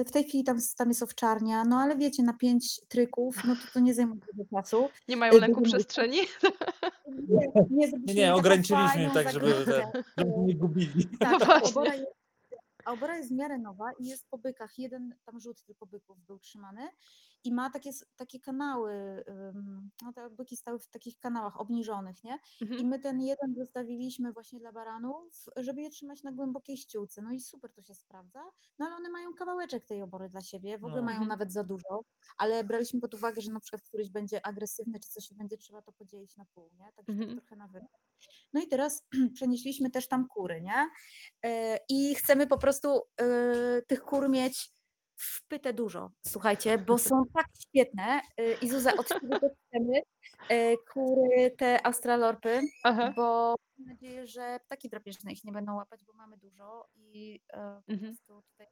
y, 0.00 0.04
w 0.04 0.10
tej 0.10 0.24
chwili 0.24 0.44
tam, 0.44 0.58
tam 0.76 0.88
jest 0.88 1.02
owczarnia, 1.02 1.64
no 1.64 1.76
ale 1.78 1.96
wiecie, 1.96 2.22
na 2.22 2.32
pięć 2.32 2.80
tryków, 2.88 3.44
no 3.44 3.54
to 3.56 3.62
to 3.74 3.80
nie 3.80 3.94
zajmuje 3.94 4.20
dużo 4.34 4.48
czasu. 4.62 4.88
Nie 5.08 5.16
mają 5.16 5.32
Y, 5.32 5.40
lęku 5.40 5.60
dużo- 5.60 5.76
przestrzeni? 5.76 6.18
Nie, 7.28 7.48
nie, 7.70 7.90
Nie, 8.06 8.14
nie, 8.14 8.34
ograniczyliśmy 8.34 8.88
fajną 8.88 9.10
tak, 9.14 9.32
żeby, 9.32 9.54
żeby 10.18 10.32
nie 10.38 10.54
gubili. 10.54 11.08
Tak, 11.18 11.42
a 11.42 11.44
właśnie. 11.46 11.68
obora 11.70 11.94
jest, 11.94 12.06
a 12.84 12.92
obora 12.92 13.16
jest 13.16 13.30
w 13.30 13.36
miarę 13.36 13.58
nowa 13.58 13.92
i 13.98 14.06
jest 14.06 14.28
po 14.30 14.38
bykach. 14.38 14.78
Jeden 14.78 15.14
tam 15.24 15.40
rzut 15.40 15.62
tylko 15.62 15.86
byków 15.86 16.20
był 16.26 16.38
trzymany 16.38 16.88
i 17.44 17.52
ma 17.52 17.70
takie, 17.70 17.90
takie 18.16 18.40
kanały, 18.40 19.24
no 20.02 20.12
te 20.12 20.30
byki 20.30 20.56
stały 20.56 20.78
w 20.78 20.88
takich 20.88 21.18
kanałach 21.18 21.60
obniżonych, 21.60 22.24
nie? 22.24 22.38
I 22.60 22.64
Mhm. 22.64 22.86
my 22.88 22.98
ten 22.98 23.20
jeden 23.20 23.54
zostawiliśmy 23.54 24.32
właśnie 24.32 24.60
dla 24.60 24.72
baranów, 24.72 25.44
żeby 25.56 25.82
je 25.82 25.90
trzymać 25.90 26.22
na 26.22 26.32
głębokiej 26.32 26.76
ściółce. 26.76 27.22
No 27.22 27.32
i 27.32 27.40
super 27.40 27.72
to 27.72 27.82
się 27.82 27.94
sprawdza. 27.94 28.40
No 28.78 28.86
ale 28.86 28.96
one 28.96 29.10
mają 29.10 29.34
kawałeczek 29.34 29.84
tej 29.86 30.02
obory 30.02 30.28
dla 30.28 30.40
siebie, 30.40 30.78
w 30.78 30.84
ogóle 30.84 31.00
No. 31.00 31.06
mają 31.06 31.16
Mhm. 31.16 31.28
nawet 31.28 31.52
za 31.52 31.64
dużo, 31.64 32.04
ale 32.38 32.64
braliśmy 32.64 33.00
pod 33.00 33.14
uwagę, 33.14 33.40
że 33.42 33.52
na 33.52 33.60
przykład 33.60 33.82
któryś 33.82 34.10
będzie 34.10 34.46
agresywny 34.46 35.00
czy 35.00 35.08
coś 35.08 35.30
i 35.30 35.34
będzie 35.34 35.56
trzeba 35.56 35.82
to 35.82 35.92
podzielić 35.92 36.36
na 36.36 36.44
pół, 36.54 36.70
nie? 36.78 36.92
Także 36.96 37.12
tak 37.12 37.20
Mhm. 37.22 37.38
trochę 37.38 37.56
na 37.56 37.68
wyrost. 37.68 37.94
No 38.52 38.60
i 38.62 38.68
teraz 38.68 39.06
przenieśliśmy 39.34 39.90
też 39.90 40.08
tam 40.08 40.28
kury, 40.28 40.60
nie? 40.60 40.88
E, 41.44 41.78
I 41.88 42.14
chcemy 42.14 42.46
po 42.46 42.58
prostu 42.58 43.00
e, 43.20 43.82
tych 43.82 44.02
kur 44.02 44.28
mieć 44.30 44.72
w 45.22 45.42
pytę 45.48 45.72
dużo, 45.72 46.10
słuchajcie, 46.26 46.78
bo 46.78 46.98
są 46.98 47.22
tak 47.34 47.46
świetne. 47.68 48.20
E, 48.36 48.52
I 48.52 48.68
Zuza, 48.68 48.92
od 48.96 49.08
ciebie 49.08 49.40
też 49.40 49.52
chcemy 49.68 50.02
e, 50.48 50.76
kury, 50.92 51.50
te 51.58 51.86
australorpy, 51.86 52.60
Aha. 52.84 53.12
bo 53.16 53.54
mam 53.78 53.88
nadzieję, 53.88 54.26
że 54.26 54.60
ptaki 54.66 54.88
drapieżne 54.88 55.32
ich 55.32 55.44
nie 55.44 55.52
będą 55.52 55.74
łapać, 55.76 56.04
bo 56.04 56.12
mamy 56.12 56.36
dużo 56.38 56.86
i 56.96 57.40
e, 57.52 57.82
po 57.86 57.92
Mhm. 57.92 58.12
prostu 58.12 58.42
tutaj 58.50 58.66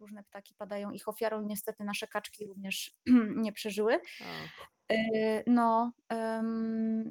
różne 0.00 0.24
ptaki 0.24 0.54
padają 0.54 0.90
ich 0.90 1.08
ofiarą. 1.08 1.42
Niestety 1.42 1.84
nasze 1.84 2.06
kaczki 2.06 2.46
również 2.46 2.94
nie 3.44 3.52
przeżyły. 3.52 3.94
O. 3.94 4.24
E, 4.94 5.42
No, 5.46 5.92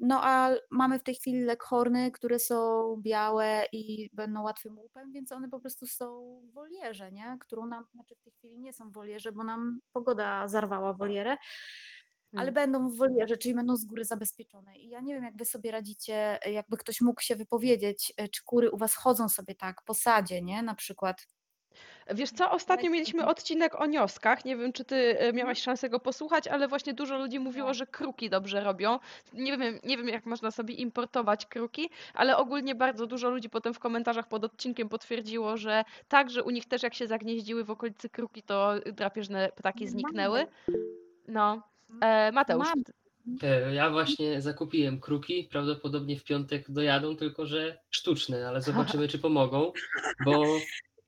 no 0.01 0.19
a 0.23 0.51
mamy 0.71 0.99
w 0.99 1.03
tej 1.03 1.15
chwili 1.15 1.41
leghorny, 1.43 2.11
które 2.11 2.39
są 2.39 2.95
białe 3.01 3.63
i 3.71 4.09
będą 4.13 4.41
łatwym 4.43 4.79
łupem, 4.79 5.11
więc 5.11 5.31
one 5.31 5.49
po 5.49 5.59
prostu 5.59 5.87
są 5.87 6.39
w 6.49 6.53
wolierze, 6.53 7.11
nie? 7.11 7.37
Którą 7.39 7.65
nam, 7.65 7.85
znaczy 7.93 8.15
w 8.15 8.21
tej 8.21 8.33
chwili 8.33 8.59
nie 8.59 8.73
są 8.73 8.89
w 8.89 8.93
wolierze, 8.93 9.31
bo 9.31 9.43
nam 9.43 9.79
pogoda 9.93 10.47
zarwała 10.47 10.93
wolierę, 10.93 11.37
ale 12.35 12.41
Mm. 12.51 12.53
będą 12.53 12.89
w 12.89 12.97
wolierze, 12.97 13.37
czyli 13.37 13.55
będą 13.55 13.75
z 13.75 13.85
góry 13.85 14.05
zabezpieczone. 14.05 14.77
I 14.77 14.89
ja 14.89 15.01
nie 15.01 15.13
wiem, 15.13 15.23
jak 15.23 15.37
wy 15.37 15.45
sobie 15.45 15.71
radzicie, 15.71 16.39
jakby 16.45 16.77
ktoś 16.77 17.01
mógł 17.01 17.21
się 17.21 17.35
wypowiedzieć, 17.35 18.13
e, 18.17 18.27
czy 18.29 18.43
kury 18.43 18.71
u 18.71 18.77
was 18.77 18.95
chodzą 18.95 19.29
sobie 19.29 19.55
tak 19.55 19.81
po 19.85 19.93
sadzie, 19.93 20.41
nie? 20.41 20.63
Na 20.63 20.75
przykład. 20.75 21.27
Wiesz 22.09 22.29
co, 22.31 22.51
ostatnio 22.51 22.89
mieliśmy 22.89 23.25
odcinek 23.27 23.81
o 23.81 23.85
nioskach. 23.85 24.45
Nie 24.45 24.57
wiem, 24.57 24.73
czy 24.73 24.85
ty 24.85 25.19
e, 25.19 25.33
miałaś 25.33 25.61
szansę 25.61 25.89
go 25.89 25.99
posłuchać, 25.99 26.47
ale 26.47 26.67
właśnie 26.67 26.93
dużo 26.93 27.17
ludzi 27.17 27.39
mówiło, 27.39 27.67
Tak. 27.67 27.75
że 27.75 27.87
kruki 27.87 28.29
dobrze 28.29 28.61
robią. 28.63 28.99
Nie 29.33 29.57
wiem, 29.57 29.79
nie 29.83 29.97
wiem, 29.97 30.07
jak 30.07 30.25
można 30.25 30.51
sobie 30.51 30.73
importować 30.73 31.45
kruki, 31.45 31.89
ale 32.13 32.37
ogólnie 32.37 32.75
bardzo 32.75 33.07
dużo 33.07 33.29
ludzi 33.29 33.49
potem 33.49 33.73
w 33.73 33.79
komentarzach 33.79 34.27
pod 34.27 34.43
odcinkiem 34.43 34.89
potwierdziło, 34.89 35.57
że 35.57 35.83
tak, 36.07 36.29
że 36.29 36.43
u 36.43 36.49
nich 36.49 36.65
też 36.65 36.83
jak 36.83 36.93
się 36.93 37.07
zagnieździły 37.07 37.63
w 37.63 37.71
okolicy 37.71 38.09
kruki, 38.09 38.43
to 38.43 38.73
drapieżne 38.93 39.49
ptaki 39.55 39.79
Mamy. 39.79 39.91
zniknęły. 39.91 40.47
No. 41.27 41.61
E, 42.01 42.31
Mateusz, 42.31 42.67
E, 43.43 43.73
Ja 43.73 43.89
właśnie 43.89 44.41
zakupiłem 44.41 44.99
kruki, 44.99 45.47
prawdopodobnie 45.51 46.19
w 46.19 46.23
piątek 46.23 46.71
dojadą, 46.71 47.15
tylko 47.15 47.45
że 47.45 47.77
sztuczne, 47.89 48.47
ale 48.47 48.61
zobaczymy, 48.61 49.07
czy 49.07 49.19
pomogą, 49.19 49.71
bo 50.25 50.43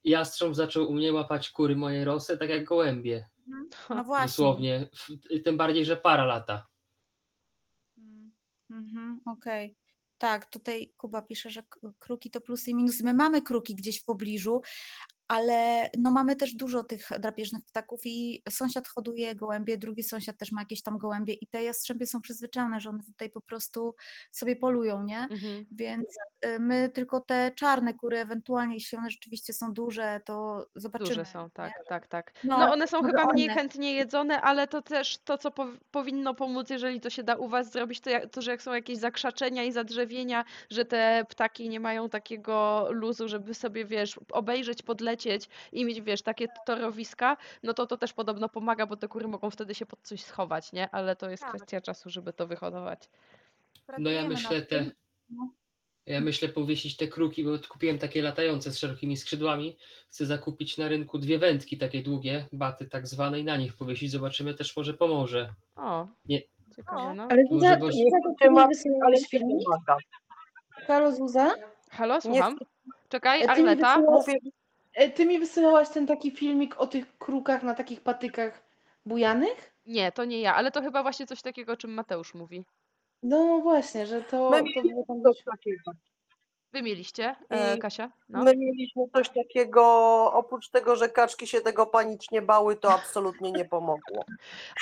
jastrząb 0.03 0.55
zaczął 0.55 0.89
u 0.89 0.93
mnie 0.93 1.13
łapać 1.13 1.49
kury 1.49 1.75
mojej 1.75 2.03
rosy, 2.05 2.37
tak 2.37 2.49
jak 2.49 2.63
gołębie, 2.65 3.29
No 3.89 4.03
właśnie. 4.03 4.27
dosłownie. 4.27 4.89
W- 4.93 5.43
Tym 5.43 5.57
bardziej, 5.57 5.85
że 5.85 5.97
para 5.97 6.25
lata. 6.25 6.67
Mm, 7.97 8.31
Mhm, 8.69 9.21
okej. 9.25 9.75
Tak, 10.17 10.45
tutaj 10.45 10.93
Kuba 10.97 11.21
pisze, 11.21 11.49
że 11.49 11.63
k- 11.63 11.79
kruki 11.99 12.31
to 12.31 12.41
plusy 12.41 12.71
i 12.71 12.75
minusy. 12.75 13.03
My 13.03 13.13
mamy 13.13 13.41
kruki 13.41 13.75
gdzieś 13.75 14.01
w 14.01 14.05
pobliżu, 14.05 14.61
ale 15.33 15.89
no 15.97 16.11
mamy 16.11 16.35
też 16.35 16.53
dużo 16.55 16.83
tych 16.83 17.07
drapieżnych 17.19 17.65
ptaków 17.65 18.01
i 18.05 18.43
sąsiad 18.49 18.87
hoduje 18.87 19.35
gołębie, 19.35 19.77
drugi 19.77 20.03
sąsiad 20.03 20.37
też 20.37 20.51
ma 20.51 20.61
jakieś 20.61 20.81
tam 20.81 20.97
gołębie 20.97 21.33
i 21.33 21.47
te 21.47 21.63
jastrzębie 21.63 22.07
są 22.07 22.21
przyzwyczajone, 22.21 22.79
że 22.79 22.89
one 22.89 23.03
tutaj 23.03 23.29
po 23.29 23.41
prostu 23.41 23.95
sobie 24.31 24.55
polują, 24.55 25.03
nie? 25.03 25.19
mhm. 25.19 25.65
Więc 25.71 26.05
y, 26.45 26.59
my 26.59 26.89
tylko 26.89 27.19
te 27.21 27.51
czarne 27.55 27.93
kury, 27.93 28.17
ewentualnie 28.19 28.73
jeśli 28.73 28.97
one 28.97 29.09
rzeczywiście 29.09 29.53
są 29.53 29.73
duże, 29.73 30.21
to 30.25 30.65
zobaczymy. 30.75 31.09
Duże 31.09 31.25
są, 31.25 31.43
nie? 31.43 31.49
tak, 31.53 31.73
tak, 31.87 32.07
tak. 32.07 32.33
No, 32.43 32.57
No 32.57 32.71
one 32.73 32.87
są 32.87 33.01
może 33.01 33.11
chyba 33.17 33.33
mniej 33.33 33.49
one. 33.49 33.55
chętnie 33.55 33.93
jedzone, 33.93 34.41
ale 34.41 34.67
to 34.67 34.81
też 34.81 35.17
to, 35.17 35.37
co 35.37 35.49
pow- 35.49 35.77
powinno 35.91 36.33
pomóc, 36.33 36.69
jeżeli 36.69 37.01
to 37.01 37.09
się 37.09 37.23
da 37.23 37.35
u 37.35 37.47
was 37.47 37.71
zrobić, 37.71 37.99
to, 38.01 38.09
jak, 38.09 38.29
to 38.29 38.41
że 38.41 38.51
jak 38.51 38.61
są 38.61 38.73
jakieś 38.73 38.97
zakrzaczenia 38.97 39.63
i 39.63 39.71
zadrzewienia, 39.71 40.45
że 40.69 40.85
te 40.85 41.25
ptaki 41.29 41.69
nie 41.69 41.79
mają 41.79 42.09
takiego 42.09 42.87
luzu, 42.91 43.27
żeby 43.27 43.53
sobie, 43.53 43.85
wiesz, 43.85 44.19
obejrzeć, 44.31 44.81
podlecieć 44.81 45.22
i 45.71 45.85
mieć, 45.85 46.01
wiesz, 46.01 46.21
takie 46.21 46.47
torowiska, 46.65 47.37
no 47.63 47.73
to 47.73 47.85
to 47.87 47.97
też 47.97 48.13
podobno 48.13 48.49
pomaga, 48.49 48.85
bo 48.85 48.97
te 48.97 49.07
kury 49.07 49.27
mogą 49.27 49.49
wtedy 49.49 49.75
się 49.75 49.85
pod 49.85 49.99
coś 50.01 50.23
schować, 50.23 50.73
nie? 50.73 50.89
Ale 50.89 51.15
to 51.15 51.29
jest 51.29 51.43
Tak. 51.43 51.49
kwestia 51.55 51.81
czasu, 51.81 52.09
żeby 52.09 52.33
to 52.33 52.47
wyhodować. 52.47 53.09
No 53.99 54.09
ja 54.09 54.27
myślę 54.27 54.61
te, 54.61 54.91
ja 56.05 56.21
myślę 56.21 56.49
powiesić 56.49 56.97
te 56.97 57.07
kruki, 57.07 57.43
bo 57.43 57.51
kupiłem 57.69 57.99
takie 57.99 58.21
latające 58.21 58.71
z 58.71 58.77
szerokimi 58.79 59.17
skrzydłami. 59.17 59.77
Chcę 60.09 60.25
zakupić 60.25 60.77
na 60.77 60.87
rynku 60.87 61.17
dwie 61.17 61.39
wędki 61.39 61.77
takie 61.77 62.03
długie, 62.03 62.45
baty 62.53 62.85
tak 62.89 63.07
zwane 63.07 63.39
i 63.39 63.43
na 63.43 63.57
nich 63.57 63.73
powiesić. 63.73 64.11
Zobaczymy, 64.11 64.53
też 64.53 64.77
może 64.77 64.93
pomoże. 64.93 65.53
O, 65.75 66.07
Nie. 66.25 66.41
ciekawe, 66.75 67.13
no. 67.13 67.27
Ale 67.31 67.43
Zuza, 67.51 67.75
ty 67.75 67.81
Nie 67.83 69.19
filmik? 69.29 69.63
pomaga. 69.65 69.97
Halo 70.87 71.11
Zuza? 71.11 71.53
Halo, 71.91 72.21
słucham? 72.21 72.57
Czekaj, 73.09 73.39
E, 73.41 73.41
ty 73.41 73.47
mi 73.47 73.69
Arleta? 73.69 73.97
wysyłałaś- 73.97 74.27
Mówię, 74.27 74.39
E, 74.93 75.09
Ty 75.09 75.25
mi 75.25 75.39
wysyłałaś 75.39 75.89
ten 75.89 76.07
taki 76.07 76.31
filmik 76.31 76.77
o 76.79 76.87
tych 76.87 77.17
krukach 77.17 77.63
na 77.63 77.73
takich 77.73 78.01
patykach 78.01 78.63
bujanych? 79.05 79.73
Nie, 79.85 80.11
to 80.11 80.25
nie 80.25 80.41
ja, 80.41 80.55
ale 80.55 80.71
to 80.71 80.81
chyba 80.81 81.01
właśnie 81.03 81.27
coś 81.27 81.41
takiego, 81.41 81.73
o 81.73 81.77
czym 81.77 81.93
Mateusz 81.93 82.33
mówi. 82.33 82.63
No 83.23 83.59
właśnie, 83.59 84.05
że 84.05 84.21
to, 84.21 84.51
to 84.75 84.81
było 84.81 85.05
tam 85.07 85.21
coś 85.23 85.43
takiego. 85.43 85.91
Wy 86.73 86.81
mieliście, 86.81 87.35
e, 87.49 87.75
I 87.75 87.79
Kasia? 87.79 88.11
No. 88.29 88.43
My 88.43 88.55
mieliśmy 88.57 89.03
coś 89.13 89.29
takiego, 89.29 89.83
oprócz 90.33 90.69
tego, 90.69 90.95
że 90.95 91.09
kaczki 91.09 91.47
się 91.47 91.61
tego 91.61 91.85
panicznie 91.85 92.41
bały, 92.41 92.75
to 92.75 92.91
absolutnie 92.93 93.51
nie 93.51 93.65
pomogło. 93.65 94.25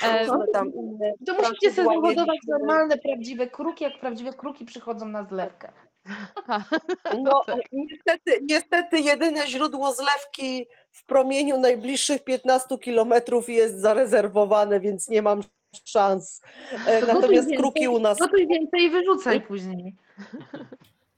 E, 0.02 0.26
tam 0.52 0.74
inne 0.74 1.12
To 1.26 1.32
musicie 1.34 1.44
sobie 1.60 1.72
straszydła 1.72 1.94
wyhodować 1.94 2.26
mieliśmy. 2.28 2.58
normalne, 2.58 2.98
prawdziwe 2.98 3.46
kruki, 3.46 3.84
jak 3.84 4.00
prawdziwe 4.00 4.32
kruki 4.32 4.64
przychodzą 4.64 5.06
na 5.08 5.24
zlewkę. 5.24 5.72
No, 7.22 7.42
niestety, 7.72 8.40
niestety 8.42 9.00
jedyne 9.00 9.46
źródło 9.46 9.92
zlewki 9.92 10.66
w 10.90 11.04
promieniu 11.04 11.60
najbliższych 11.60 12.24
15 12.24 12.78
kilometrów 12.78 13.48
jest 13.48 13.80
zarezerwowane, 13.80 14.80
więc 14.80 15.08
nie 15.08 15.22
mam 15.22 15.42
szans. 15.84 16.40
E, 16.86 17.00
To 17.00 17.14
Natomiast 17.14 17.48
kruki 17.56 17.80
więcej, 17.80 17.96
u 17.96 18.00
nas 18.00 18.18
Gotuj 18.18 18.48
więcej 18.48 18.82
i 18.82 18.90
wyrzucaj 18.90 19.40
później. 19.40 19.94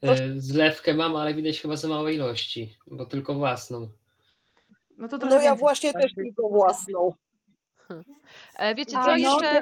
E, 0.03 0.17
Zlewkę 0.37 0.95
mam, 0.95 1.17
ale 1.17 1.35
widać 1.35 1.61
chyba 1.61 1.77
za 1.77 1.89
małe 1.89 2.15
ilości, 2.15 2.77
bo 2.87 3.07
tylko 3.07 3.35
własną. 3.35 3.89
No 4.99 5.09
to 5.09 5.19
No 5.19 5.27
ja 5.27 5.41
więcej 5.41 5.59
właśnie 5.59 5.93
też 5.93 6.15
tylko 6.15 6.49
własną. 6.49 7.15
E, 8.57 8.75
wiecie 8.75 8.93
co 8.93 9.07
no, 9.07 9.17
jeszcze? 9.17 9.61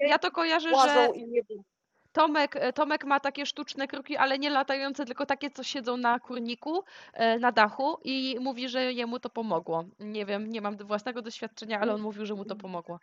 Ja 0.00 0.18
to 0.18 0.30
kojarzę, 0.30 0.68
że 0.68 1.08
i 1.14 1.28
nie 1.28 1.42
wiem. 1.42 1.62
Tomek, 2.14 2.56
e, 2.56 2.72
Tomek 2.72 3.04
ma 3.04 3.20
takie 3.20 3.46
sztuczne 3.46 3.88
kruki, 3.88 4.16
ale 4.16 4.38
nie 4.38 4.50
latające, 4.50 5.04
tylko 5.04 5.26
takie, 5.26 5.50
co 5.50 5.62
siedzą 5.62 5.96
na 5.96 6.20
kurniku, 6.20 6.82
e, 7.12 7.38
na 7.38 7.52
dachu 7.52 7.98
i 8.04 8.36
mówi, 8.40 8.68
że 8.68 8.92
jemu 8.92 9.20
to 9.20 9.30
pomogło. 9.30 9.84
Nie 9.98 10.26
wiem, 10.26 10.50
nie 10.50 10.60
mam 10.60 10.76
własnego 10.76 11.22
doświadczenia, 11.22 11.80
ale 11.80 11.94
on 11.94 12.00
mówił, 12.00 12.26
że 12.26 12.34
mu 12.34 12.44
to 12.44 12.56
pomogło. 12.56 12.98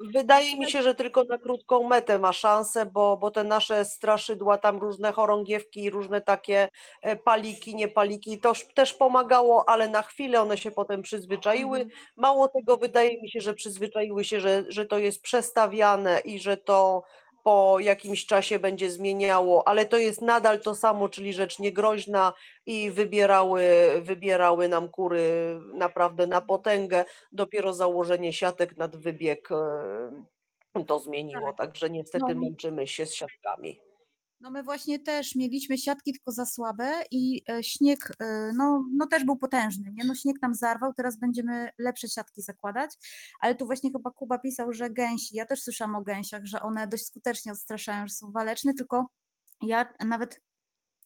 Wydaje 0.00 0.56
mi 0.56 0.70
się, 0.70 0.82
że 0.82 0.94
tylko 0.94 1.24
na 1.24 1.38
krótką 1.38 1.88
metę 1.88 2.18
ma 2.18 2.32
szansę, 2.32 2.86
bo, 2.86 3.16
bo 3.16 3.30
te 3.30 3.44
nasze 3.44 3.84
straszydła, 3.84 4.58
tam 4.58 4.78
różne 4.78 5.12
chorągiewki 5.12 5.90
różne 5.90 6.20
takie 6.20 6.68
e, 7.02 7.16
paliki, 7.16 7.74
nie 7.74 7.88
paliki, 7.88 8.40
to 8.40 8.52
też 8.74 8.94
pomagało, 8.94 9.68
ale 9.68 9.88
na 9.88 10.02
chwilę 10.02 10.40
one 10.40 10.58
się 10.58 10.70
potem 10.70 11.02
przyzwyczaiły. 11.02 11.86
Mało 12.16 12.48
tego, 12.48 12.76
wydaje 12.76 13.22
mi 13.22 13.30
się, 13.30 13.40
że 13.40 13.54
przyzwyczaiły 13.54 14.24
się, 14.24 14.40
że, 14.40 14.64
że 14.68 14.86
to 14.86 14.98
jest 14.98 15.22
przestawiane 15.22 16.20
i 16.20 16.38
że 16.38 16.56
to 16.56 17.02
po 17.44 17.76
jakimś 17.80 18.26
czasie 18.26 18.58
będzie 18.58 18.90
zmieniało, 18.90 19.68
ale 19.68 19.86
to 19.86 19.98
jest 19.98 20.22
nadal 20.22 20.60
to 20.60 20.74
samo, 20.74 21.08
czyli 21.08 21.32
rzecz 21.32 21.58
niegroźna 21.58 22.32
i 22.66 22.90
wybierały, 22.90 23.64
wybierały 24.02 24.68
nam 24.68 24.88
kury 24.88 25.58
naprawdę 25.74 26.26
na 26.26 26.40
potęgę. 26.40 27.04
Dopiero 27.32 27.72
założenie 27.72 28.32
siatek 28.32 28.76
nad 28.76 28.96
wybieg 28.96 29.48
e, 29.52 30.84
to 30.86 30.98
zmieniło, 30.98 31.52
także 31.52 31.90
niestety 31.90 32.34
No. 32.34 32.40
męczymy 32.40 32.86
się 32.86 33.06
z 33.06 33.14
siatkami. 33.14 33.80
No 34.40 34.50
my 34.50 34.62
właśnie 34.62 34.98
też 34.98 35.34
mieliśmy 35.34 35.78
siatki 35.78 36.12
tylko 36.12 36.32
za 36.32 36.46
słabe 36.46 37.02
i 37.10 37.42
e, 37.50 37.62
śnieg 37.62 38.12
e, 38.20 38.52
no, 38.54 38.84
no 38.92 39.06
też 39.06 39.24
był 39.24 39.36
potężny, 39.36 39.92
nie? 39.92 40.04
No 40.04 40.14
śnieg 40.14 40.42
nam 40.42 40.54
zarwał, 40.54 40.94
teraz 40.94 41.18
będziemy 41.18 41.70
lepsze 41.78 42.08
siatki 42.08 42.42
zakładać, 42.42 42.90
ale 43.40 43.54
tu 43.54 43.66
właśnie 43.66 43.90
chyba 43.92 44.10
Kuba 44.10 44.38
pisał, 44.38 44.72
że 44.72 44.90
gęsi, 44.90 45.36
ja 45.36 45.46
też 45.46 45.62
słyszałam 45.62 45.96
o 45.96 46.02
gęsiach, 46.02 46.44
że 46.44 46.62
one 46.62 46.88
dość 46.88 47.06
skutecznie 47.06 47.52
odstraszają, 47.52 48.06
że 48.06 48.14
są 48.14 48.32
waleczne, 48.32 48.74
tylko 48.74 49.06
ja 49.62 49.94
nawet 50.04 50.40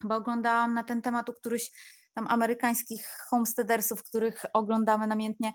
chyba 0.02 0.16
oglądałam 0.16 0.74
na 0.74 0.84
ten 0.84 1.02
temat 1.02 1.28
u 1.28 1.32
którychś 1.32 1.70
tam 2.14 2.26
amerykańskich 2.28 3.06
homesteadersów, 3.30 4.02
których 4.02 4.44
oglądamy 4.52 5.06
namiętnie, 5.06 5.52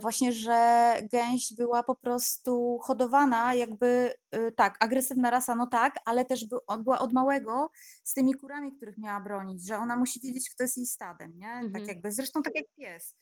właśnie, 0.00 0.32
że 0.32 0.92
gęś 1.12 1.52
była 1.52 1.82
po 1.82 1.94
prostu 1.94 2.78
hodowana 2.82 3.54
jakby, 3.54 4.14
e, 4.30 4.52
tak, 4.52 4.76
agresywna 4.84 5.30
rasa, 5.30 5.54
no 5.54 5.66
tak, 5.66 5.94
ale 6.04 6.24
też 6.24 6.44
była 6.78 6.98
od 6.98 7.12
małego 7.12 7.70
z 8.04 8.14
tymi 8.14 8.34
kurami, 8.34 8.72
których 8.76 8.98
miała 8.98 9.20
bronić, 9.20 9.66
że 9.66 9.76
ona 9.78 9.96
musi 9.96 10.20
wiedzieć, 10.20 10.50
kto 10.50 10.64
jest 10.64 10.76
jej 10.76 10.86
stadem, 10.86 11.32
nie? 11.38 11.46
Tak 11.46 11.64
Mhm. 11.64 11.84
jakby, 11.86 12.12
zresztą 12.12 12.42
tak 12.42 12.54
jak 12.54 12.64
pies. 12.78 13.14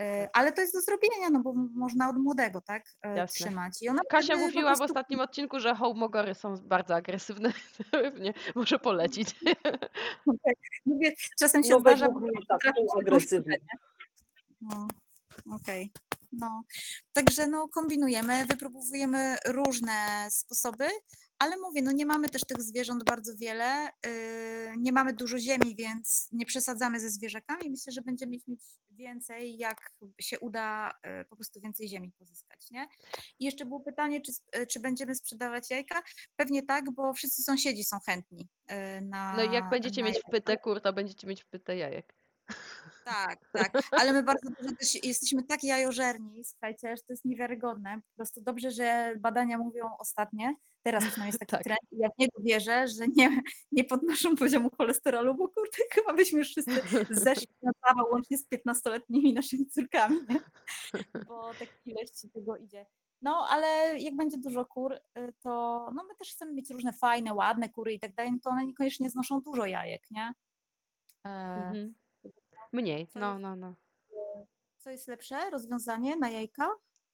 E, 0.00 0.28
Ale 0.32 0.52
to 0.52 0.60
jest 0.60 0.74
do 0.74 0.80
zrobienia, 0.80 1.30
no 1.30 1.40
bo 1.40 1.52
można 1.74 2.08
od 2.10 2.16
młodego, 2.16 2.60
tak, 2.60 2.84
e, 3.02 3.16
Jasne. 3.16 3.44
trzymać. 3.46 3.82
I 3.82 3.88
ona 3.88 4.00
Kasia 4.10 4.36
mówiła 4.36 4.62
w 4.74 4.78
prostu- 4.78 4.84
ostatnim 4.84 5.20
odcinku, 5.20 5.60
że 5.60 5.74
hołmogory 5.74 6.34
są 6.34 6.54
bardzo 6.56 6.94
agresywne. 6.94 7.52
Pewnie 7.90 8.34
może 8.54 8.78
polecić. 8.78 9.34
Mówię, 10.86 11.12
czasem 11.38 11.62
się 11.62 11.70
No 11.70 11.80
zdarza, 11.80 12.08
bo 12.08 12.20
tak, 12.48 12.62
są 12.92 12.98
agresywne. 13.00 13.56
No, 14.60 14.88
okej. 15.50 15.92
No, 16.32 16.62
także 17.12 17.46
no 17.46 17.68
kombinujemy, 17.68 18.46
wypróbujemy 18.46 19.36
różne 19.46 20.28
sposoby, 20.30 20.88
ale 21.38 21.56
mówię, 21.56 21.82
no 21.82 21.92
nie 21.92 22.06
mamy 22.06 22.28
też 22.28 22.42
tych 22.42 22.62
zwierząt 22.62 23.04
bardzo 23.04 23.36
wiele, 23.36 23.88
yy, 24.06 24.12
nie 24.78 24.92
mamy 24.92 25.12
dużo 25.12 25.38
ziemi, 25.38 25.76
więc 25.78 26.28
nie 26.32 26.46
przesadzamy 26.46 27.00
ze 27.00 27.10
zwierzakami. 27.10 27.70
Myślę, 27.70 27.92
że 27.92 28.02
będziemy 28.02 28.32
mieć 28.32 28.62
więcej, 28.90 29.58
jak 29.58 29.90
się 30.20 30.40
uda 30.40 30.92
yy, 31.04 31.24
po 31.24 31.36
prostu 31.36 31.60
więcej 31.60 31.88
ziemi 31.88 32.12
pozyskać, 32.18 32.70
nie? 32.70 32.88
I 33.38 33.44
jeszcze 33.44 33.64
było 33.64 33.80
pytanie, 33.80 34.20
czy, 34.20 34.32
yy, 34.54 34.66
czy 34.66 34.80
będziemy 34.80 35.14
sprzedawać 35.14 35.70
jajka? 35.70 36.02
Pewnie 36.36 36.62
tak, 36.62 36.90
bo 36.90 37.14
wszyscy 37.14 37.42
sąsiedzi 37.42 37.84
są 37.84 37.98
chętni 38.06 38.48
yy, 38.70 39.00
na 39.00 39.36
No 39.36 39.42
i 39.42 39.52
jak 39.52 39.70
będziecie 39.70 40.00
na 40.00 40.06
mieć 40.06 40.14
jajka. 40.14 40.28
wpytę 40.28 40.56
kur, 40.56 40.80
to 40.80 40.92
będziecie 40.92 41.26
mieć 41.26 41.42
wpytę 41.42 41.76
jajek. 41.76 42.14
Tak, 43.04 43.38
tak, 43.52 43.72
ale 43.90 44.12
my 44.12 44.22
bardzo 44.22 44.50
dużo 44.50 44.76
też 44.76 45.04
jesteśmy 45.04 45.42
tak 45.42 45.64
jajożerni, 45.64 46.44
słuchajcie, 46.44 46.96
że 46.96 47.02
to 47.02 47.12
jest 47.12 47.24
niewiarygodne. 47.24 48.00
Po 48.10 48.16
prostu 48.16 48.40
dobrze, 48.40 48.70
że 48.70 49.14
badania 49.18 49.58
mówią 49.58 49.90
ostatnie, 49.98 50.54
teraz 50.82 51.04
przynajmniej 51.04 51.28
jest 51.28 51.38
taki 51.38 51.50
Tak. 51.50 51.62
trend 51.62 51.80
ja 51.92 52.08
w 52.08 52.18
niego 52.18 52.40
wierzę, 52.40 52.88
że 52.88 53.08
nie, 53.08 53.42
nie 53.72 53.84
podnoszą 53.84 54.36
poziomu 54.36 54.70
cholesterolu, 54.78 55.34
bo 55.34 55.48
kurde, 55.48 55.76
chyba 55.92 56.12
byśmy 56.14 56.38
już 56.38 56.48
wszyscy 56.48 56.70
zeszli 57.24 57.46
na 57.62 57.72
zawał 57.88 58.06
łącznie 58.12 58.38
z 58.38 58.46
15-letnimi 58.50 59.34
naszymi 59.34 59.66
córkami, 59.66 60.16
nie? 60.28 60.40
bo 61.28 61.50
tak 61.58 61.68
ilość 61.86 62.26
tego 62.34 62.56
idzie. 62.56 62.86
No, 63.22 63.46
ale 63.50 63.98
jak 63.98 64.16
będzie 64.16 64.38
dużo 64.38 64.64
kur, 64.64 64.92
y, 64.94 65.32
to 65.40 65.50
no 65.94 66.04
my 66.04 66.14
też 66.16 66.30
chcemy 66.30 66.52
mieć 66.52 66.70
różne 66.70 66.92
fajne, 66.92 67.34
ładne 67.34 67.68
kury 67.68 67.92
i 67.92 68.00
tak 68.00 68.14
dalej, 68.14 68.32
no 68.32 68.38
to 68.42 68.50
one 68.50 68.66
niekoniecznie 68.66 69.10
znoszą 69.10 69.40
dużo 69.40 69.66
jajek, 69.66 70.02
nie? 70.10 70.32
E, 71.26 71.30
Mhm. 71.54 71.94
Mniej, 72.72 73.06
Co 73.06 73.18
no, 73.18 73.30
jest- 73.32 73.42
no, 73.42 73.56
no. 73.56 73.74
Co 74.78 74.90
jest 74.90 75.08
lepsze 75.08 75.50
rozwiązanie 75.50 76.16
na 76.16 76.30
jajka? 76.30 76.68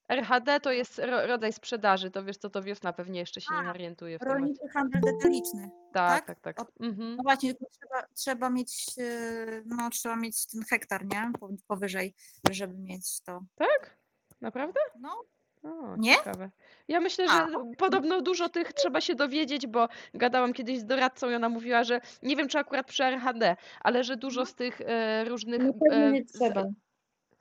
RHD 0.08 0.60
to 0.60 0.72
jest 0.72 0.98
ro 0.98 1.26
rodzaj 1.26 1.52
sprzedaży, 1.52 2.10
to 2.10 2.24
wiesz 2.24 2.36
co, 2.36 2.50
to 2.50 2.62
wiosna 2.62 2.92
pewnie 2.92 3.20
jeszcze 3.20 3.40
się 3.40 3.54
nie 3.62 3.68
A, 3.68 3.70
orientuje 3.70 4.18
w. 4.18 4.22
Rolniczy 4.22 4.68
handel 4.74 5.00
detaliczny. 5.00 5.70
Tak, 5.92 6.26
tak? 6.26 6.26
tak, 6.26 6.40
tak. 6.56 6.60
Od- 6.68 6.80
Mhm. 6.80 7.16
No 7.16 7.22
właśnie, 7.22 7.54
tylko 7.54 7.70
trzeba, 7.72 8.06
trzeba 8.14 8.50
mieć, 8.50 8.96
yy, 8.96 9.62
no 9.66 9.90
trzeba 9.90 10.16
mieć 10.16 10.46
ten 10.46 10.62
hektar, 10.70 11.04
nie? 11.06 11.32
Po- 11.40 11.48
Powyżej, 11.66 12.14
żeby 12.50 12.74
mieć 12.78 13.20
to. 13.20 13.40
Tak? 13.54 13.98
Naprawdę? 14.40 14.80
No, 15.00 15.24
O, 15.62 15.96
Nie? 15.96 16.14
ciekawe. 16.14 16.50
Ja 16.88 17.00
myślę, 17.00 17.24
A, 17.30 17.46
że 17.46 17.52
podobno 17.78 18.20
dużo 18.20 18.48
tych 18.48 18.72
trzeba 18.72 19.00
się 19.00 19.14
dowiedzieć, 19.14 19.66
bo 19.66 19.88
gadałam 20.14 20.52
kiedyś 20.52 20.78
z 20.78 20.84
doradcą 20.84 21.30
i 21.30 21.34
ona 21.34 21.48
mówiła, 21.48 21.84
że 21.84 22.00
nie 22.22 22.36
wiem 22.36 22.48
czy 22.48 22.58
akurat 22.58 22.86
przy 22.86 23.04
RHD, 23.04 23.56
ale 23.80 24.04
że 24.04 24.16
dużo 24.16 24.46
z 24.46 24.54
tych 24.54 24.80
e, 24.80 25.24
różnych. 25.24 25.58
Pewno 25.88 26.06
e, 26.06 26.12
nie 26.12 26.22
z- 26.24 26.32
trzeba. 26.32 26.62
nie 26.62 26.72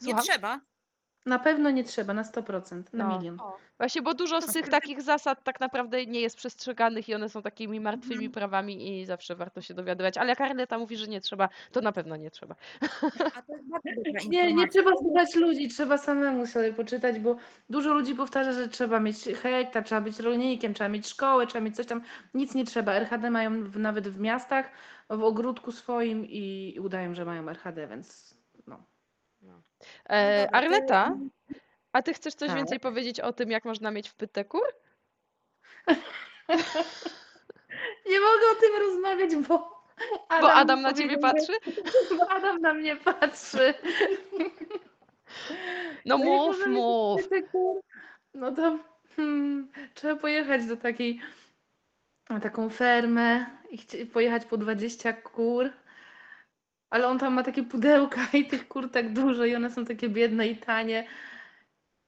Słucham? 0.01 0.21
trzeba. 0.23 0.59
Na 1.27 1.39
pewno 1.39 1.69
nie 1.69 1.83
trzeba, 1.83 2.13
na 2.13 2.23
100%, 2.23 2.83
na 2.93 3.07
No. 3.07 3.17
milion. 3.17 3.39
O, 3.39 3.57
Właśnie, 3.77 4.01
bo 4.01 4.13
dużo 4.13 4.41
z 4.41 4.53
tych 4.53 4.69
takich 4.69 5.01
zasad 5.01 5.43
tak 5.43 5.59
naprawdę 5.59 6.05
nie 6.05 6.21
jest 6.21 6.37
przestrzeganych 6.37 7.09
i 7.09 7.15
one 7.15 7.29
są 7.29 7.41
takimi 7.41 7.79
martwymi 7.79 8.13
Mhm. 8.15 8.31
prawami 8.31 8.99
i 9.01 9.05
zawsze 9.05 9.35
warto 9.35 9.61
się 9.61 9.73
dowiadywać. 9.73 10.17
Ale 10.17 10.29
jak 10.29 10.41
Arleta 10.41 10.77
mówi, 10.77 10.97
że 10.97 11.07
nie 11.07 11.21
trzeba, 11.21 11.49
to 11.71 11.81
na 11.81 11.91
pewno 11.91 12.15
nie 12.15 12.31
trzeba. 12.31 12.55
a 12.81 13.41
to 13.41 13.53
jest 13.53 13.69
bardzo 13.69 13.89
dobra 13.95 14.11
Nie, 14.29 14.29
nie 14.29 14.49
informacja. 14.49 14.67
trzeba 14.71 14.91
słuchać 14.97 15.35
ludzi, 15.35 15.67
trzeba 15.69 15.97
samemu 15.97 16.47
sobie 16.47 16.73
poczytać, 16.73 17.19
bo 17.19 17.35
dużo 17.69 17.93
ludzi 17.93 18.15
powtarza, 18.15 18.53
że 18.53 18.67
trzeba 18.67 18.99
mieć 18.99 19.23
hektar, 19.23 19.83
trzeba 19.83 20.01
być 20.01 20.19
rolnikiem, 20.19 20.73
trzeba 20.73 20.89
mieć 20.89 21.07
szkołę, 21.07 21.47
trzeba 21.47 21.65
mieć 21.65 21.75
coś 21.75 21.85
tam. 21.85 22.01
Nic 22.33 22.55
nie 22.55 22.65
trzeba. 22.65 22.93
RHD 22.93 23.31
mają 23.31 23.63
w, 23.63 23.77
nawet 23.79 24.07
w 24.07 24.19
miastach, 24.19 24.71
w 25.09 25.23
ogródku 25.23 25.71
swoim 25.71 26.25
i, 26.25 26.77
udają, 26.81 27.15
że 27.15 27.25
mają 27.25 27.49
RHD, 27.49 27.87
więc. 27.87 28.36
E, 30.09 30.41
dobra, 30.45 30.47
to- 30.49 30.55
Arleta, 30.55 31.17
a 31.93 32.01
ty 32.01 32.13
chcesz 32.13 32.33
coś 32.35 32.47
Tak. 32.47 32.57
więcej 32.57 32.79
powiedzieć 32.79 33.19
o 33.19 33.33
tym, 33.33 33.51
jak 33.51 33.65
można 33.65 33.91
mieć 33.91 34.09
wpytę 34.09 34.45
kur? 34.45 34.61
Nie 38.09 38.19
mogę 38.19 38.45
o 38.51 38.55
tym 38.61 38.75
rozmawiać, 38.79 39.35
bo 39.35 39.83
Adam, 40.29 40.41
Bo 40.41 40.53
Adam 40.53 40.81
na 40.81 40.93
ciebie 40.93 41.17
powiedział, 41.17 41.45
patrzy? 41.47 41.71
że- 42.09 42.15
Bo 42.17 42.29
Adam 42.29 42.61
na 42.61 42.73
mnie 42.73 42.95
patrzy. 42.95 43.73
No 46.05 46.17
jak 46.17 46.27
mów, 46.27 46.67
mów. 46.67 47.21
kur? 47.51 47.81
No 48.33 48.51
to 48.51 48.79
hmm, 49.15 49.71
trzeba 49.93 50.15
pojechać 50.15 50.65
do 50.65 50.77
takiej, 50.77 51.21
na 52.29 52.39
taką 52.39 52.69
fermę 52.69 53.45
i 53.69 53.77
chci- 53.77 54.05
pojechać 54.05 54.45
po 54.45 54.57
20 54.57 55.13
kur. 55.13 55.69
Ale 56.89 57.07
on 57.07 57.19
tam 57.19 57.33
ma 57.33 57.43
takie 57.43 57.63
pudełka 57.63 58.21
i 58.33 58.47
tych 58.47 58.67
kur 58.67 58.91
tak 58.91 59.13
dużo 59.13 59.45
i 59.45 59.55
one 59.55 59.71
są 59.71 59.85
takie 59.85 60.09
biedne 60.09 60.47
i 60.47 60.57
tanie. 60.57 61.07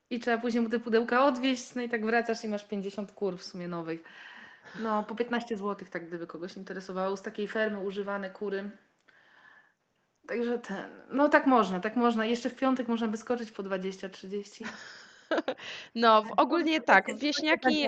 I 0.09 0.19
trzeba 0.19 0.37
później 0.37 0.63
mu 0.63 0.69
te 0.69 0.79
pudełka 0.79 1.25
odwieźć, 1.25 1.75
no 1.75 1.81
i 1.81 1.89
tak 1.89 2.05
wracasz 2.05 2.43
i 2.43 2.47
masz 2.47 2.65
50 2.67 3.11
kur 3.11 3.37
w 3.37 3.43
sumie 3.43 3.67
nowych. 3.67 4.03
No, 4.79 5.03
po 5.03 5.15
15 5.15 5.57
zł, 5.57 5.87
tak 5.91 6.07
gdyby 6.07 6.27
kogoś 6.27 6.57
interesowało, 6.57 7.17
z 7.17 7.21
takiej 7.21 7.47
fermy 7.47 7.79
używane 7.79 8.29
kury. 8.29 8.69
Także 10.27 10.59
ten, 10.59 10.89
no 11.11 11.29
tak 11.29 11.47
można, 11.47 11.79
tak 11.79 11.95
można. 11.95 12.25
Jeszcze 12.25 12.49
w 12.49 12.55
piątek 12.55 12.87
można 12.87 13.07
by 13.07 13.17
skoczyć 13.17 13.51
po 13.51 13.63
20-30. 13.63 14.65
No, 15.95 16.23
w- 16.23 16.31
ogólnie 16.37 16.81
tak, 16.81 17.17
wieśniaki, 17.17 17.87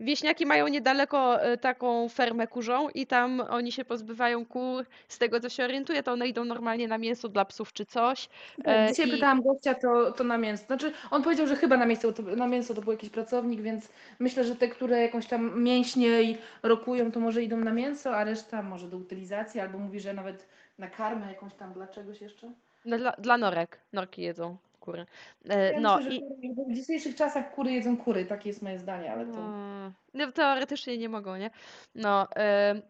wieśniaki 0.00 0.46
mają 0.46 0.68
niedaleko 0.68 1.42
e, 1.42 1.56
taką 1.56 2.08
fermę 2.08 2.46
kurzą 2.46 2.88
i 2.88 3.06
tam 3.06 3.40
oni 3.50 3.72
się 3.72 3.84
pozbywają 3.84 4.46
kur. 4.46 4.84
Z 5.08 5.18
tego 5.18 5.40
co 5.40 5.48
się 5.48 5.64
orientuję, 5.64 6.02
to 6.02 6.12
one 6.12 6.28
idą 6.28 6.44
normalnie 6.44 6.88
na 6.88 6.98
mięso 6.98 7.28
dla 7.28 7.44
psów 7.44 7.72
czy 7.72 7.86
coś. 7.86 8.28
E, 8.66 8.86
Dzisiaj 8.90 9.08
i- 9.08 9.10
pytałam 9.10 9.42
gościa, 9.42 9.74
to, 9.74 10.12
to 10.12 10.24
na 10.24 10.38
mięso. 10.38 10.66
Znaczy, 10.66 10.92
on 11.10 11.22
powiedział, 11.22 11.46
że 11.46 11.56
chyba 11.56 11.76
na, 11.76 11.86
miejsce, 11.86 12.12
to, 12.12 12.22
na 12.22 12.46
mięso 12.46 12.74
to 12.74 12.80
był 12.82 12.92
jakiś 12.92 13.10
pracownik, 13.10 13.60
więc 13.60 13.88
myślę, 14.18 14.44
że 14.44 14.56
te, 14.56 14.68
które 14.68 15.02
jakąś 15.02 15.26
tam 15.26 15.62
mięśnie 15.62 16.22
i 16.22 16.38
rokują, 16.62 17.12
to 17.12 17.20
może 17.20 17.42
idą 17.42 17.56
na 17.56 17.72
mięso, 17.72 18.16
a 18.16 18.24
reszta 18.24 18.62
może 18.62 18.88
do 18.88 18.96
utylizacji, 18.96 19.60
albo 19.60 19.78
mówi, 19.78 20.00
że 20.00 20.14
nawet 20.14 20.46
na 20.78 20.86
karmę 20.90 21.28
jakąś 21.28 21.54
tam 21.54 21.72
dla 21.72 21.86
czegoś 21.86 22.20
jeszcze. 22.20 22.52
No, 22.84 22.98
dla, 22.98 23.12
dla 23.12 23.38
norek. 23.38 23.78
Norki 23.92 24.22
jedzą 24.22 24.56
kury. 24.86 25.06
E, 25.48 25.72
Ja 25.72 25.80
No 25.80 25.96
myślę, 25.96 26.14
i 26.14 26.20
kury, 26.20 26.64
w 26.68 26.74
dzisiejszych 26.74 27.14
czasach 27.14 27.54
kury 27.54 27.72
jedzą 27.72 27.96
kury, 27.96 28.24
takie 28.24 28.48
jest 28.48 28.62
moje 28.62 28.78
zdanie, 28.78 29.12
ale 29.12 29.26
to... 29.26 29.32
no, 29.32 29.92
no, 30.14 30.32
teoretycznie 30.32 30.98
nie 30.98 31.08
mogą, 31.08 31.36
nie? 31.36 31.50
No, 31.94 32.28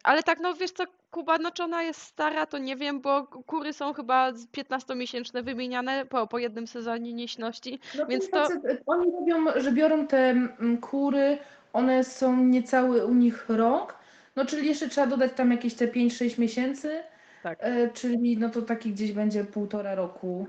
ale 0.02 0.22
tak, 0.22 0.40
no 0.40 0.54
wiesz 0.54 0.70
co, 0.70 0.84
Kuba, 1.16 1.38
no 1.38 1.50
czy 1.50 1.62
ona 1.62 1.82
jest 1.82 2.00
stara, 2.00 2.46
to 2.46 2.58
nie 2.58 2.76
wiem, 2.76 3.00
bo 3.00 3.26
kury 3.26 3.72
są 3.72 3.92
chyba 3.92 4.32
z 4.32 4.46
15-miesięczne 4.46 5.42
wymieniane 5.42 6.06
po, 6.06 6.26
po 6.26 6.38
jednym 6.38 6.66
sezonie 6.66 7.12
nieśności, 7.12 7.80
No 7.98 8.06
więc 8.06 8.30
to, 8.30 8.42
facet, 8.42 8.82
oni 8.86 9.12
robią, 9.12 9.60
że 9.60 9.72
biorą 9.72 10.06
te 10.06 10.30
mm, 10.30 10.78
kury, 10.78 11.38
one 11.72 12.04
są 12.04 12.36
niecały 12.36 13.06
u 13.06 13.14
nich 13.14 13.48
rok, 13.48 13.98
no 14.36 14.44
czyli 14.46 14.68
jeszcze 14.68 14.88
trzeba 14.88 15.06
dodać 15.06 15.32
tam 15.32 15.50
jakieś 15.50 15.74
te 15.74 15.86
5-6 15.86 16.38
miesięcy, 16.38 17.02
tak, 17.42 17.58
e, 17.62 17.90
czyli 17.90 18.38
no 18.38 18.50
to 18.50 18.62
taki 18.62 18.92
gdzieś 18.92 19.12
będzie 19.12 19.44
półtora 19.44 19.94
roku 19.94 20.46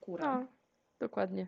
kura. 0.00 0.34
no, 0.34 0.46
dokładnie, 1.02 1.46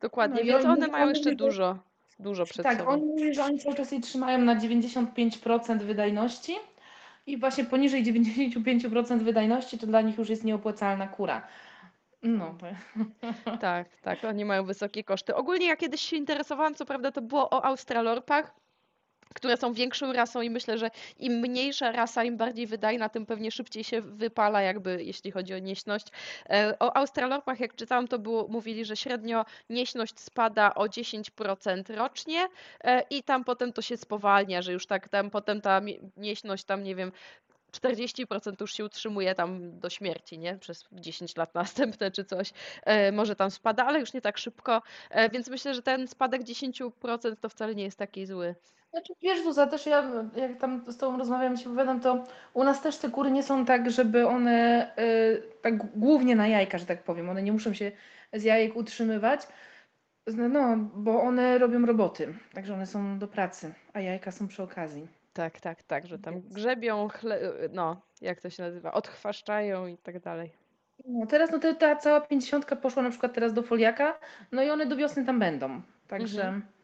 dokładnie, 0.00 0.40
No 0.40 0.46
więc 0.46 0.64
oni- 0.64 0.72
one 0.74 0.88
mają 0.88 1.08
jeszcze 1.08 1.34
dużo, 1.34 1.78
dużo 2.18 2.44
przed 2.44 2.62
Tak, 2.62 2.78
sobą. 2.78 2.90
oni 2.90 3.04
mówią, 3.04 3.32
że 3.34 3.44
oni 3.44 3.58
cały 3.58 3.74
czas 3.74 3.92
jej 3.92 4.00
trzymają 4.00 4.38
na 4.38 4.56
95% 4.56 5.78
wydajności 5.82 6.56
i 7.26 7.36
właśnie 7.38 7.64
poniżej 7.64 8.04
95% 8.04 9.22
wydajności 9.22 9.78
to 9.78 9.86
dla 9.86 10.00
nich 10.00 10.18
już 10.18 10.28
jest 10.28 10.44
nieopłacalna 10.44 11.08
kura. 11.08 11.46
No. 12.22 12.54
Tak, 13.60 13.88
tak, 14.02 14.24
oni 14.24 14.44
mają 14.44 14.64
wysokie 14.64 15.04
koszty. 15.04 15.34
Ogólnie 15.34 15.66
ja 15.66 15.76
kiedyś 15.76 16.00
się 16.00 16.16
interesowałam, 16.16 16.74
co 16.74 16.86
prawda 16.86 17.12
to 17.12 17.22
było 17.22 17.50
o 17.50 17.64
Australorpach, 17.64 18.54
które 19.34 19.56
są 19.56 19.72
większą 19.72 20.12
rasą 20.12 20.40
i 20.40 20.50
myślę, 20.50 20.78
że 20.78 20.90
im 21.18 21.32
mniejsza 21.32 21.92
rasa, 21.92 22.24
im 22.24 22.36
bardziej 22.36 22.66
wydajna, 22.66 23.08
tym 23.08 23.26
pewnie 23.26 23.50
szybciej 23.50 23.84
się 23.84 24.00
wypala, 24.00 24.62
jakby 24.62 25.04
jeśli 25.04 25.30
chodzi 25.30 25.54
o 25.54 25.58
nieśność. 25.58 26.06
E, 26.50 26.76
O 26.78 26.96
Australorpach, 26.96 27.60
jak 27.60 27.74
czytałam, 27.74 28.08
to 28.08 28.18
było, 28.18 28.48
mówili, 28.48 28.84
że 28.84 28.96
średnio 28.96 29.44
nieśność 29.70 30.20
spada 30.20 30.74
o 30.74 30.86
10% 30.86 31.96
rocznie 31.96 32.48
e, 32.84 33.02
i 33.10 33.22
tam 33.22 33.44
potem 33.44 33.72
to 33.72 33.82
się 33.82 33.96
spowalnia, 33.96 34.62
że 34.62 34.72
już 34.72 34.86
tak 34.86 35.08
tam 35.08 35.30
potem 35.30 35.60
ta 35.60 35.80
nieśność 36.16 36.64
tam, 36.64 36.82
nie 36.82 36.94
wiem, 36.94 37.12
40% 37.72 38.60
już 38.60 38.74
się 38.74 38.84
utrzymuje 38.84 39.34
tam 39.34 39.80
do 39.80 39.90
śmierci, 39.90 40.38
nie? 40.38 40.58
Przez 40.58 40.84
10 40.92 41.36
lat 41.36 41.54
następne 41.64 42.10
czy 42.10 42.24
coś. 42.24 42.52
E, 42.82 43.12
może 43.12 43.36
tam 43.36 43.50
spada, 43.50 43.86
ale 43.86 44.00
już 44.00 44.12
nie 44.12 44.20
tak 44.20 44.38
szybko. 44.38 44.82
Więc 45.32 45.48
myślę, 45.48 45.74
że 45.74 45.82
ten 45.82 46.08
spadek 46.08 46.42
10% 46.42 47.36
to 47.40 47.48
wcale 47.48 47.74
nie 47.74 47.84
jest 47.84 47.98
taki 47.98 48.26
zły. 48.26 48.54
Znaczy, 48.96 49.12
wiesz, 49.22 49.42
Zuza, 49.42 49.66
też 49.66 49.86
ja, 49.86 50.04
jak 50.36 50.58
tam 50.58 50.84
z 50.88 50.96
Tobą 50.96 51.18
rozmawiam 51.18 51.54
i 51.54 51.58
się 51.58 51.64
wypowiadam, 51.64 52.00
to 52.00 52.24
u 52.54 52.64
nas 52.64 52.82
też 52.82 52.98
te 52.98 53.10
kury 53.10 53.30
nie 53.30 53.42
są 53.42 53.64
tak, 53.64 53.90
żeby 53.90 54.26
one, 54.26 54.90
y, 54.98 55.42
tak 55.62 55.98
głównie 55.98 56.36
na 56.36 56.48
jajka, 56.48 56.78
że 56.78 56.86
tak 56.86 57.02
powiem, 57.02 57.28
one 57.28 57.42
nie 57.42 57.52
muszą 57.52 57.74
się 57.74 57.92
z 58.32 58.42
jajek 58.42 58.76
utrzymywać, 58.76 59.40
no, 60.26 60.76
bo 60.94 61.22
one 61.22 61.58
robią 61.58 61.86
roboty, 61.86 62.34
także 62.54 62.74
one 62.74 62.86
są 62.86 63.18
do 63.18 63.28
pracy, 63.28 63.74
a 63.92 64.00
jajka 64.00 64.30
są 64.32 64.48
przy 64.48 64.62
okazji. 64.62 65.08
Tak, 65.32 65.60
tak, 65.60 65.82
tak, 65.82 66.06
że 66.06 66.18
tam 66.18 66.40
grzebią, 66.40 67.08
chle... 67.08 67.40
no, 67.72 68.00
jak 68.20 68.40
to 68.40 68.50
się 68.50 68.62
nazywa, 68.62 68.92
odchwaszczają 68.92 69.86
i 69.86 69.96
tak 69.96 70.20
dalej. 70.20 70.50
No, 71.04 71.26
teraz 71.26 71.50
no, 71.50 71.58
te, 71.58 71.74
ta 71.74 71.96
cała 71.96 72.20
pięćdziesiątka 72.20 72.76
poszła 72.76 73.02
na 73.02 73.10
przykład 73.10 73.32
teraz 73.32 73.52
do 73.52 73.62
foliaka, 73.62 74.18
no 74.52 74.62
i 74.62 74.70
one 74.70 74.86
do 74.86 74.96
wiosny 74.96 75.24
tam 75.24 75.38
będą, 75.38 75.82
także... 76.08 76.42
Mhm. 76.42 76.75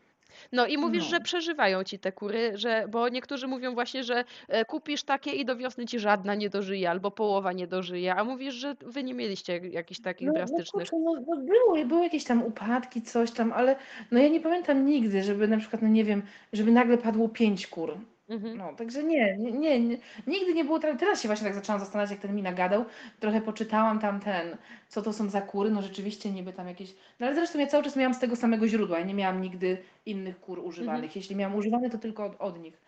No 0.53 0.67
i 0.67 0.79
mówisz, 0.79 1.05
No. 1.05 1.11
że 1.11 1.21
przeżywają 1.21 1.85
ci 1.85 1.99
te 1.99 2.13
kury, 2.13 2.53
że, 2.59 2.85
bo 2.91 3.09
niektórzy 3.09 3.47
mówią 3.49 3.75
właśnie, 3.75 4.05
że 4.05 4.25
e, 4.49 4.65
kupisz 4.65 5.03
takie 5.03 5.31
i 5.31 5.45
do 5.45 5.57
wiosny 5.57 5.87
ci 5.87 5.99
żadna 5.99 6.35
nie 6.35 6.51
dożyje 6.51 6.91
albo 6.91 7.11
połowa 7.11 7.53
nie 7.53 7.67
dożyje, 7.67 8.15
a 8.15 8.25
mówisz, 8.25 8.55
że 8.55 8.77
wy 8.81 9.03
nie 9.03 9.15
mieliście 9.15 9.57
jakichś 9.59 10.01
takich 10.01 10.27
No, 10.27 10.33
no 10.33 10.39
drastycznych. 10.39 10.91
kurczę, 10.91 11.05
no, 11.05 11.37
no 11.37 11.37
były, 11.37 11.85
były 11.85 12.03
jakieś 12.03 12.25
tam 12.25 12.43
upadki, 12.43 13.03
coś 13.03 13.31
tam, 13.31 13.53
ale 13.53 13.77
no 14.11 14.19
ja 14.21 14.29
nie 14.29 14.41
pamiętam 14.41 14.87
nigdy, 14.87 15.23
żeby 15.23 15.49
na 15.49 15.57
przykład, 15.59 15.83
no 15.83 15.89
nie 15.89 16.05
wiem, 16.05 16.23
żeby 16.53 16.73
nagle 16.73 16.99
padło 16.99 17.29
pięć 17.29 17.67
kur. 17.67 17.95
Mhm. 18.33 18.57
No, 18.59 18.73
także 18.75 19.03
nie, 19.03 19.37
nie, 19.39 19.53
nie, 19.53 19.81
nie 19.81 19.99
nigdy 20.27 20.55
nie 20.55 20.65
było. 20.65 20.79
Teraz 20.79 21.23
się 21.23 21.29
właśnie 21.29 21.47
tak 21.47 21.55
zaczęłam 21.55 21.81
zastanawiać, 21.81 22.11
jak 22.11 22.21
ten 22.21 22.35
mi 22.35 22.43
nagadał. 22.43 22.85
Trochę 23.21 23.41
poczytałam 23.41 23.99
tam 23.99 24.21
ten, 24.21 24.57
co 24.89 25.03
to 25.03 25.13
są 25.13 25.29
za 25.31 25.41
kury. 25.41 25.71
No 25.71 25.83
rzeczywiście 25.83 26.31
niby 26.33 26.53
tam 26.53 26.69
jakieś. 26.69 26.95
No 27.21 27.27
ale 27.27 27.35
zresztą 27.35 27.59
ja 27.59 27.67
cały 27.67 27.85
czas 27.85 27.97
miałam 27.97 28.15
z 28.15 28.19
tego 28.19 28.37
samego 28.37 28.69
źródła. 28.69 28.99
Ja 28.99 29.05
nie 29.05 29.15
miałam 29.15 29.41
nigdy 29.41 29.83
innych 30.07 30.41
kur 30.41 30.59
używanych. 30.59 31.17
Jeśli 31.17 31.37
miałam 31.37 31.57
używane, 31.57 31.91
to 31.91 31.99
tylko 31.99 32.25
od, 32.25 32.41
od 32.41 32.59
nich. 32.63 32.83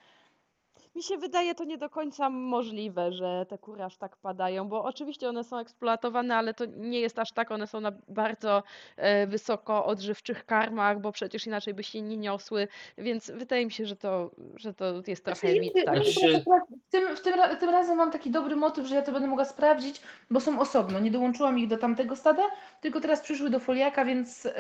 Mi 0.97 1.03
się 1.03 1.17
wydaje 1.19 1.55
to 1.55 1.65
nie 1.65 1.79
do 1.79 1.91
końca 1.91 2.31
możliwe, 2.31 3.13
że 3.13 3.47
te 3.49 3.59
kury 3.59 3.85
aż 3.85 3.97
tak 3.97 4.17
padają, 4.17 4.69
bo 4.69 4.85
oczywiście 4.85 5.29
one 5.29 5.45
są 5.45 5.59
eksploatowane, 5.59 6.37
ale 6.37 6.55
to 6.55 6.65
nie 6.65 7.01
jest 7.01 7.19
aż 7.19 7.33
tak, 7.33 7.51
one 7.51 7.67
są 7.67 7.81
na 7.81 7.93
bardzo 8.09 8.63
e, 8.97 9.27
wysoko 9.27 9.87
odżywczych 9.87 10.47
karmach, 10.47 11.01
bo 11.01 11.13
przecież 11.13 11.47
inaczej 11.47 11.75
by 11.75 11.83
się 11.83 12.03
nie 12.03 12.17
niosły, 12.17 12.69
więc 12.99 13.31
wydaje 13.31 13.65
mi 13.67 13.73
się, 13.73 13.87
że 13.87 13.97
to, 13.97 14.31
że 14.57 14.75
to 14.75 14.85
jest 15.07 15.25
trochę 15.25 15.41
Znaczy, 15.41 15.61
mit 15.61 15.75
nigdy- 15.75 15.85
taki. 15.85 15.99
nigdy 15.99 16.13
Znaczy- 16.21 16.45
W 16.89 16.91
tym, 16.91 17.17
w 17.17 17.21
tym, 17.21 17.35
tym 17.61 17.71
razem 17.71 17.97
mam 17.97 18.11
taki 18.11 18.31
dobry 18.31 18.57
motyw, 18.57 18.87
że 18.87 18.95
ja 18.95 19.03
to 19.03 19.13
będę 19.13 19.29
mogła 19.29 19.45
sprawdzić, 19.45 20.01
bo 20.31 20.41
są 20.41 20.61
osobno. 20.61 20.99
Nie 21.01 21.11
dołączyłam 21.11 21.59
ich 21.59 21.69
do 21.69 21.77
tamtego 21.79 22.17
stada, 22.17 22.43
tylko 22.81 23.01
teraz 23.01 23.21
przyszły 23.21 23.51
do 23.51 23.61
foliaka, 23.61 24.05
więc, 24.05 24.45
yy, 24.45 24.51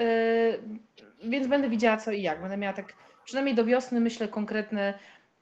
więc 1.30 1.46
będę 1.46 1.68
widziała 1.68 1.96
co 1.96 2.12
i 2.12 2.22
jak. 2.22 2.40
Będę 2.40 2.56
miała 2.56 2.72
tak 2.74 2.92
przynajmniej 3.24 3.54
do 3.54 3.64
wiosny, 3.64 4.00
myślę, 4.00 4.28
konkretne 4.28 4.94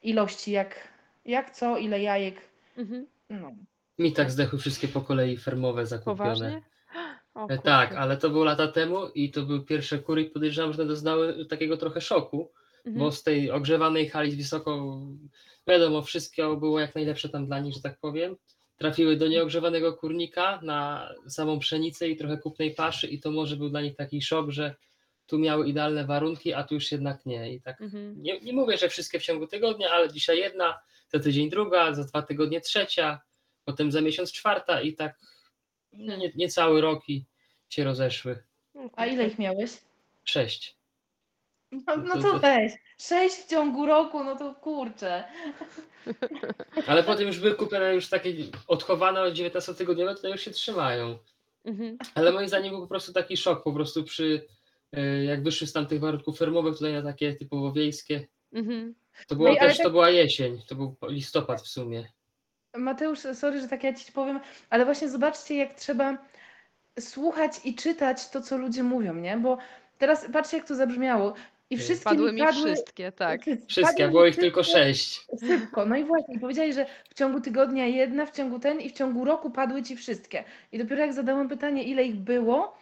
ilości, 0.03 0.51
jak, 0.51 0.87
jak 1.25 1.51
co, 1.55 1.77
ile 1.77 2.01
jajek. 2.01 2.41
Mhm. 2.77 3.07
No. 3.29 3.51
Mi 3.99 4.13
tak 4.13 4.31
zdechły 4.31 4.59
wszystkie 4.59 4.87
po 4.87 5.01
kolei 5.01 5.37
fermowe 5.37 5.85
zakupione. 5.85 6.17
Poważnie? 6.17 6.61
O 7.35 7.47
E, 7.49 7.57
Tak, 7.57 7.93
ale 7.95 8.17
to 8.17 8.29
było 8.29 8.43
lata 8.43 8.67
temu 8.67 9.07
i 9.15 9.31
to 9.31 9.41
były 9.43 9.65
pierwsze 9.65 9.99
kury 9.99 10.21
i 10.21 10.29
podejrzewam, 10.29 10.73
że 10.73 10.81
one 10.81 10.87
doznały 10.89 11.45
takiego 11.45 11.77
trochę 11.77 12.01
szoku, 12.01 12.51
Mhm. 12.85 12.97
bo 13.05 13.11
z 13.11 13.23
tej 13.23 13.51
ogrzewanej 13.51 14.09
hali 14.09 14.31
z 14.31 14.35
wysoko, 14.37 15.01
wiadomo, 15.67 16.01
wszystko 16.01 16.55
było 16.55 16.79
jak 16.79 16.95
najlepsze 16.95 17.29
tam 17.29 17.45
dla 17.45 17.59
nich, 17.59 17.73
że 17.73 17.81
tak 17.81 17.99
powiem. 17.99 18.35
Trafiły 18.77 19.15
do 19.17 19.27
nieogrzewanego 19.27 19.93
kurnika 19.93 20.59
na 20.63 21.09
samą 21.27 21.59
pszenicę 21.59 22.09
i 22.09 22.17
trochę 22.17 22.37
kupnej 22.37 22.71
paszy 22.75 23.07
i 23.07 23.19
to 23.19 23.31
może 23.31 23.55
był 23.55 23.69
dla 23.69 23.81
nich 23.81 23.95
taki 23.95 24.21
szok, 24.21 24.49
że 24.49 24.75
tu 25.33 25.39
miały 25.39 25.67
idealne 25.67 26.05
warunki, 26.05 26.53
a 26.53 26.63
tu 26.63 26.73
już 26.75 26.91
jednak 26.91 27.25
nie. 27.25 27.53
I 27.53 27.61
tak 27.61 27.81
Mhm. 27.81 28.21
nie, 28.21 28.39
nie 28.39 28.53
mówię, 28.53 28.77
że 28.77 28.89
wszystkie 28.89 29.19
w 29.19 29.23
ciągu 29.23 29.47
tygodnia, 29.47 29.89
ale 29.91 30.11
dzisiaj 30.13 30.37
jedna, 30.37 30.79
za 31.13 31.19
tydzień 31.19 31.49
druga, 31.49 31.93
za 31.93 32.03
dwa 32.03 32.21
tygodnie 32.21 32.61
trzecia, 32.61 33.21
potem 33.65 33.91
za 33.91 34.01
miesiąc 34.01 34.31
czwarta 34.31 34.81
i 34.81 34.93
tak 34.93 35.19
no, 35.93 36.15
nie, 36.17 36.31
nie 36.35 36.49
cały 36.49 36.81
rok 36.81 37.09
i 37.09 37.25
się 37.69 37.83
rozeszły. 37.83 38.43
A 38.95 39.05
ile 39.05 39.27
ich 39.27 39.39
miałeś? 39.39 39.71
Sześć. 40.23 40.77
No, 41.71 41.97
no 41.97 42.15
To- 42.15 42.21
to 42.21 42.39
weź. 42.39 42.71
Sześć 42.97 43.35
w 43.35 43.49
ciągu 43.49 43.85
roku, 43.85 44.23
no 44.23 44.35
to 44.35 44.55
kurczę. 44.55 45.23
Ale 46.87 47.03
potem 47.03 47.27
już 47.27 47.39
były 47.39 47.55
kupione 47.55 47.95
już 47.95 48.09
takie 48.09 48.33
odchowane 48.67 49.21
od 49.21 49.33
19-tygodniowe, 49.33 50.15
to 50.21 50.27
już 50.27 50.41
się 50.41 50.51
trzymają. 50.51 51.17
Mhm. 51.65 51.97
Ale 52.15 52.31
moim 52.31 52.47
zdaniem 52.47 52.71
był 52.71 52.81
po 52.81 52.87
prostu 52.87 53.13
taki 53.13 53.37
szok, 53.37 53.63
po 53.63 53.73
prostu 53.73 54.03
przy 54.03 54.45
jak 55.25 55.43
wyszły 55.43 55.67
z 55.67 55.73
tamtych 55.73 55.99
warunków 55.99 56.37
fermowych 56.37 56.73
tutaj 56.73 56.93
na 56.93 57.01
takie 57.01 57.35
typowo 57.35 57.71
wiejskie. 57.71 58.27
Mhm. 58.53 58.95
To 59.27 59.35
było 59.35 59.49
No 59.49 59.55
też, 59.55 59.77
tak- 59.77 59.85
to 59.85 59.91
była 59.91 60.09
jesień, 60.09 60.61
to 60.67 60.75
był 60.75 60.95
listopad 61.07 61.61
w 61.61 61.67
sumie. 61.67 62.07
Mateusz, 62.77 63.19
sorry, 63.19 63.61
że 63.61 63.67
tak 63.67 63.83
ja 63.83 63.93
ci 63.93 64.11
powiem, 64.11 64.39
ale 64.69 64.85
właśnie 64.85 65.09
zobaczcie, 65.09 65.55
jak 65.55 65.75
trzeba 65.75 66.17
słuchać 66.99 67.51
i 67.63 67.75
czytać 67.75 68.29
to, 68.29 68.41
co 68.41 68.57
ludzie 68.57 68.83
mówią, 68.83 69.13
nie? 69.15 69.37
Bo 69.37 69.57
teraz 69.97 70.25
patrzcie, 70.33 70.57
jak 70.57 70.67
to 70.67 70.75
zabrzmiało. 70.75 71.33
I 71.69 71.77
wszystkie 71.77 72.09
Padły 72.09 72.33
mi 72.33 72.39
padły, 72.39 72.63
wszystkie, 72.63 73.11
tak. 73.11 73.41
Wszystkie, 73.67 74.07
było 74.07 74.25
ich 74.25 74.35
tylko 74.35 74.63
sześć. 74.63 75.25
Szybko, 75.47 75.85
no 75.85 75.95
i 75.95 76.03
właśnie, 76.03 76.39
powiedzieli, 76.39 76.73
że 76.73 76.85
w 77.09 77.13
ciągu 77.13 77.41
tygodnia 77.41 77.87
jedna, 77.87 78.25
w 78.25 78.31
ciągu 78.31 78.59
ten 78.59 78.81
i 78.81 78.89
w 78.89 78.93
ciągu 78.93 79.25
roku 79.25 79.51
padły 79.51 79.83
ci 79.83 79.95
wszystkie. 79.95 80.43
I 80.71 80.77
dopiero 80.77 81.01
jak 81.01 81.13
zadałam 81.13 81.49
pytanie, 81.49 81.83
ile 81.83 82.03
ich 82.03 82.15
było, 82.15 82.77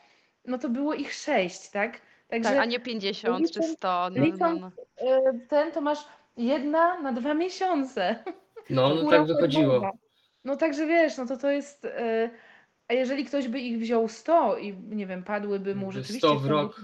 no 0.45 0.57
to 0.57 0.69
było 0.69 0.93
ich 0.93 1.13
sześć, 1.13 1.69
tak? 1.69 2.01
Także 2.27 2.49
Tak, 2.49 2.59
a 2.59 2.65
nie 2.65 2.79
50 2.79 3.51
czy 3.53 3.59
licząc- 3.59 3.73
100. 3.73 3.87
No, 3.87 4.09
no, 4.19 4.25
licząc- 4.25 4.61
no. 4.61 4.71
e, 4.97 5.39
ten 5.49 5.71
to 5.71 5.81
masz 5.81 5.99
jedna 6.37 7.01
na 7.01 7.11
dwa 7.13 7.33
miesiące. 7.33 8.23
No, 8.69 8.95
no 8.95 9.09
tak 9.11 9.25
wychodziło. 9.25 9.91
No 10.45 10.55
także 10.55 10.85
wiesz, 10.87 11.17
no 11.17 11.25
to 11.25 11.37
to 11.37 11.51
jest. 11.51 11.85
e, 11.85 12.29
A 12.87 12.93
jeżeli 12.93 13.25
ktoś 13.25 13.47
by 13.47 13.59
ich 13.59 13.79
wziął 13.79 14.07
100 14.07 14.57
i 14.57 14.73
nie 14.89 15.07
wiem, 15.07 15.23
padłyby 15.23 15.75
mu 15.75 15.87
By 15.87 15.91
rzeczywiście 15.93 16.27
100 16.27 16.39
w 16.39 16.45
rok. 16.45 16.81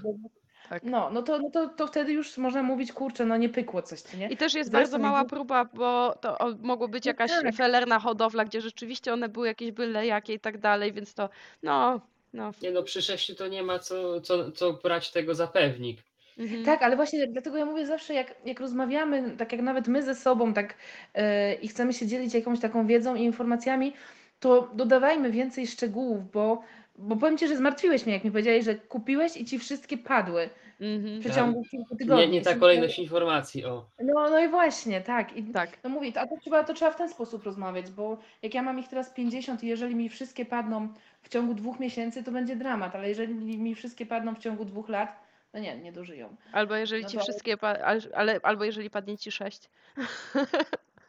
Tak. 0.70 0.84
No, 0.84 1.10
no 1.10 1.22
to, 1.22 1.40
no 1.40 1.50
to, 1.50 1.68
to 1.70 1.88
wtedy 1.88 2.14
już 2.14 2.38
można 2.38 2.64
mówić, 2.64 2.94
kurczę, 2.94 3.26
no 3.26 3.38
nie 3.38 3.50
pykło 3.50 3.82
coś, 3.82 4.02
co 4.02 4.18
nie? 4.18 4.28
I 4.30 4.38
też 4.38 4.54
jest 4.54 4.72
Zresztą 4.72 4.92
bardzo 4.92 5.00
mała 5.10 5.26
próba, 5.26 5.66
bo 5.66 6.16
to 6.22 6.38
o, 6.38 6.54
mogło 6.62 6.88
być 6.88 7.06
No 7.06 7.10
jakaś 7.10 7.32
tak. 7.32 7.56
felerna 7.56 8.00
hodowla, 8.00 8.46
gdzie 8.46 8.62
rzeczywiście 8.62 9.14
one 9.14 9.30
były 9.30 9.48
jakieś 9.48 9.72
byle 9.72 10.06
jakie 10.08 10.34
i 10.34 10.40
tak 10.40 10.58
dalej, 10.58 10.94
więc 10.94 11.14
to 11.14 11.30
no, 11.64 12.02
no. 12.34 12.52
Nie 12.62 12.72
no, 12.72 12.84
przy 12.84 13.02
sześciu 13.02 13.36
to 13.36 13.48
nie 13.48 13.64
ma 13.64 13.80
co, 13.80 14.22
co, 14.22 14.52
co 14.52 14.74
brać 14.74 15.12
tego 15.12 15.36
za 15.36 15.48
pewnik. 15.48 15.98
Mhm. 16.38 16.66
Tak, 16.66 16.82
ale 16.82 16.96
właśnie 16.96 17.28
dlatego 17.28 17.58
ja 17.58 17.66
mówię 17.66 17.86
zawsze, 17.86 18.14
jak, 18.14 18.36
jak 18.46 18.60
rozmawiamy, 18.60 19.36
tak 19.38 19.52
jak 19.52 19.62
nawet 19.62 19.88
my 19.88 20.04
ze 20.04 20.16
sobą, 20.16 20.54
tak 20.54 20.76
e, 21.14 21.54
i 21.54 21.68
chcemy 21.68 21.94
się 21.94 22.08
dzielić 22.08 22.34
jakąś 22.34 22.60
taką 22.60 22.88
wiedzą 22.88 23.16
i 23.16 23.24
informacjami, 23.24 23.94
to 24.40 24.70
dodawajmy 24.74 25.32
więcej 25.32 25.68
szczegółów, 25.68 26.32
bo 26.32 26.64
bo 26.98 27.16
powiem 27.16 27.38
ci, 27.38 27.48
że 27.48 27.58
zmartwiłeś 27.58 28.06
mnie, 28.06 28.14
jak 28.14 28.24
mi 28.24 28.32
powiedziałeś, 28.32 28.66
że 28.66 28.76
kupiłeś 28.76 29.38
i 29.38 29.46
ci 29.46 29.60
wszystkie 29.60 29.98
padły 29.98 30.50
w 30.80 30.84
Mhm. 30.84 31.20
przeciągu 31.20 31.64
kilku 31.64 31.96
tygodni. 31.96 32.26
Nie, 32.26 32.32
nie 32.32 32.42
ta 32.42 32.56
kolejność 32.56 33.00
informacji, 33.00 33.66
o. 33.66 33.86
No, 34.00 34.14
no 34.30 34.40
i 34.40 34.48
właśnie, 34.48 35.02
tak. 35.02 35.38
I 35.38 35.44
Tak. 35.44 35.70
no 35.84 35.90
mówię, 35.90 36.12
a 36.16 36.28
to 36.28 36.38
trzeba, 36.42 36.64
to 36.64 36.74
trzeba 36.74 36.92
w 36.92 36.96
ten 36.96 37.10
sposób 37.10 37.44
rozmawiać, 37.44 37.92
bo 37.92 38.18
jak 38.42 38.54
ja 38.54 38.62
mam 38.62 38.80
ich 38.80 38.88
teraz 38.88 39.10
50 39.10 39.64
i 39.64 39.68
jeżeli 39.68 39.96
mi 39.96 40.10
wszystkie 40.10 40.46
padną 40.46 40.88
w 41.22 41.30
ciągu 41.30 41.54
dwóch 41.54 41.80
miesięcy, 41.80 42.24
to 42.24 42.32
będzie 42.32 42.56
dramat, 42.56 42.96
ale 42.96 43.10
jeżeli 43.10 43.34
mi 43.58 43.76
wszystkie 43.76 44.06
padną 44.06 44.36
w 44.36 44.40
ciągu 44.40 44.66
dwóch 44.66 44.90
lat, 44.90 45.20
no 45.54 45.60
nie, 45.60 45.78
nie 45.78 45.92
dożyją. 45.92 46.36
Albo 46.52 46.76
jeżeli 46.76 47.04
No 47.04 47.10
ci 47.10 47.18
to- 47.18 47.24
wszystkie, 47.24 47.58
ale, 48.14 48.40
albo 48.44 48.64
jeżeli 48.64 48.90
padnie 48.90 49.18
ci 49.18 49.32
sześć. 49.32 49.70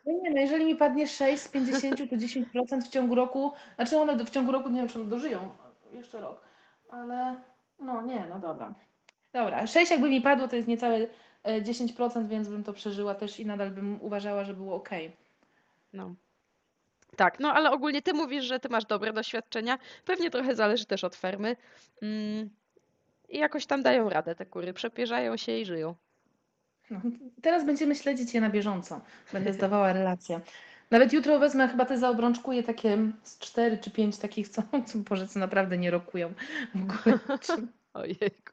No 0.07 0.13
nie, 0.23 0.31
no 0.31 0.41
jeżeli 0.41 0.65
mi 0.65 0.77
padnie 0.77 1.07
6 1.09 1.43
z 1.43 1.49
50, 1.49 1.97
to 2.11 2.17
10% 2.17 2.83
w 2.85 2.89
ciągu 2.89 3.15
roku, 3.15 3.53
znaczy 3.77 3.97
one 3.99 4.17
do- 4.17 4.25
w 4.25 4.31
ciągu 4.31 4.53
roku 4.53 4.69
nie 4.69 4.81
wiem, 4.81 4.89
czy 4.89 5.01
one 5.01 5.09
dożyją 5.11 5.49
jeszcze 5.93 6.21
rok, 6.21 6.41
ale 6.91 7.37
no 7.81 8.03
nie, 8.03 8.27
no 8.31 8.39
dobra. 8.39 8.75
Dobra, 9.33 9.67
6 9.67 9.91
jakby 9.91 10.11
mi 10.11 10.21
padło, 10.21 10.49
to 10.49 10.57
jest 10.57 10.69
niecałe 10.69 11.07
e, 11.43 11.63
10%, 11.63 12.29
więc 12.29 12.49
bym 12.49 12.65
to 12.65 12.73
przeżyła 12.73 13.15
też 13.15 13.41
i 13.41 13.47
nadal 13.47 13.71
bym 13.71 14.03
uważała, 14.03 14.45
że 14.45 14.55
było 14.55 14.75
ok. 14.75 14.91
No. 15.93 16.15
Tak, 17.17 17.41
no 17.41 17.53
ale 17.53 17.71
ogólnie 17.71 18.03
ty 18.03 18.15
mówisz, 18.15 18.45
że 18.45 18.61
ty 18.61 18.69
masz 18.69 18.85
dobre 18.85 19.13
doświadczenia. 19.13 19.79
Pewnie 20.05 20.31
trochę 20.31 20.55
zależy 20.55 20.85
też 20.85 21.05
od 21.05 21.17
fermy. 21.17 21.57
Mm. 22.03 22.51
I 23.29 23.39
jakoś 23.39 23.67
tam 23.67 23.83
dają 23.83 24.09
radę 24.09 24.35
te 24.35 24.47
kury, 24.47 24.73
przepierzają 24.73 25.37
się 25.37 25.59
i 25.59 25.65
żyją. 25.65 25.95
No, 26.91 27.01
teraz 27.43 27.67
będziemy 27.67 27.95
śledzić 27.95 28.35
je 28.35 28.41
na 28.41 28.51
bieżąco. 28.51 29.01
Będę 29.33 29.53
zdawała 29.59 29.93
relacje. 29.93 30.41
Nawet 30.91 31.13
jutro 31.13 31.39
wezmę, 31.39 31.69
chyba 31.69 31.85
te 31.85 31.99
zaobrączkuję 31.99 32.63
takie 32.63 32.99
z 33.23 33.39
4 33.39 33.79
czy 33.79 33.91
5 33.91 34.19
takich, 34.19 34.49
co, 34.49 34.63
co, 34.87 34.99
Boże, 34.99 35.29
co 35.29 35.39
naprawdę 35.39 35.79
nie 35.79 35.91
rokują 35.91 36.33
w 36.75 36.83
ogóle. 36.83 37.19
Ojejku. 37.95 38.53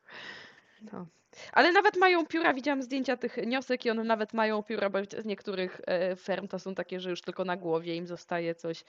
No. 0.93 1.05
Ale 1.53 1.71
nawet 1.71 1.97
mają 1.97 2.25
pióra, 2.25 2.53
widziałam 2.53 2.81
zdjęcia 2.83 3.17
tych 3.17 3.38
niosek 3.47 3.86
i 3.86 3.89
one 3.89 4.03
nawet 4.03 4.33
mają 4.33 4.63
pióra, 4.63 4.89
bo 4.89 4.99
z 5.17 5.25
niektórych 5.25 5.81
e, 5.88 6.15
ferm 6.15 6.47
to 6.47 6.59
są 6.59 6.75
takie, 6.75 6.99
że 6.99 7.09
już 7.09 7.21
tylko 7.21 7.45
na 7.45 7.57
głowie 7.57 7.95
im 7.95 8.07
zostaje 8.07 8.55
coś. 8.55 8.83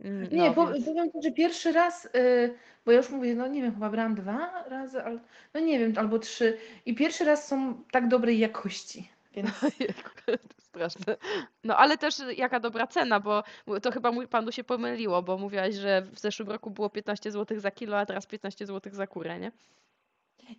Mm, 0.00 0.28
Nie, 0.32 0.48
no, 0.48 0.54
po, 0.54 0.66
więc- 0.72 0.86
powiem 0.86 1.12
ci, 1.12 1.18
że 1.24 1.32
pierwszy 1.32 1.72
raz, 1.72 2.04
y, 2.04 2.54
bo 2.84 2.92
ja 2.92 2.98
już 2.98 3.10
mówię, 3.10 3.34
no 3.34 3.46
nie 3.46 3.62
wiem, 3.62 3.72
chyba 3.74 3.90
brałam 3.90 4.14
dwa 4.14 4.64
razy, 4.68 5.02
al, 5.02 5.20
no 5.54 5.60
nie 5.60 5.78
wiem, 5.78 5.92
albo 5.96 6.18
trzy. 6.18 6.58
I 6.86 6.94
pierwszy 6.94 7.24
raz 7.24 7.48
są 7.48 7.84
tak 7.90 8.08
dobrej 8.08 8.38
jakości. 8.38 9.08
Więc 9.32 9.48
straszne. 10.58 11.16
No 11.64 11.76
ale 11.76 11.98
też 11.98 12.14
jaka 12.36 12.60
dobra 12.60 12.86
cena, 12.86 13.20
bo 13.20 13.42
to 13.82 13.90
chyba 13.90 14.12
mój 14.12 14.28
panu 14.28 14.52
się 14.52 14.64
pomyliło, 14.64 15.22
bo 15.22 15.38
mówiłaś, 15.38 15.74
że 15.74 16.02
w 16.02 16.18
zeszłym 16.18 16.48
roku 16.48 16.70
było 16.70 16.90
15 16.90 17.30
zł 17.32 17.60
za 17.60 17.70
kilo, 17.70 17.98
a 17.98 18.06
teraz 18.06 18.26
15 18.26 18.66
zł 18.66 18.92
za 18.94 19.06
kurę, 19.06 19.38
nie? 19.40 19.52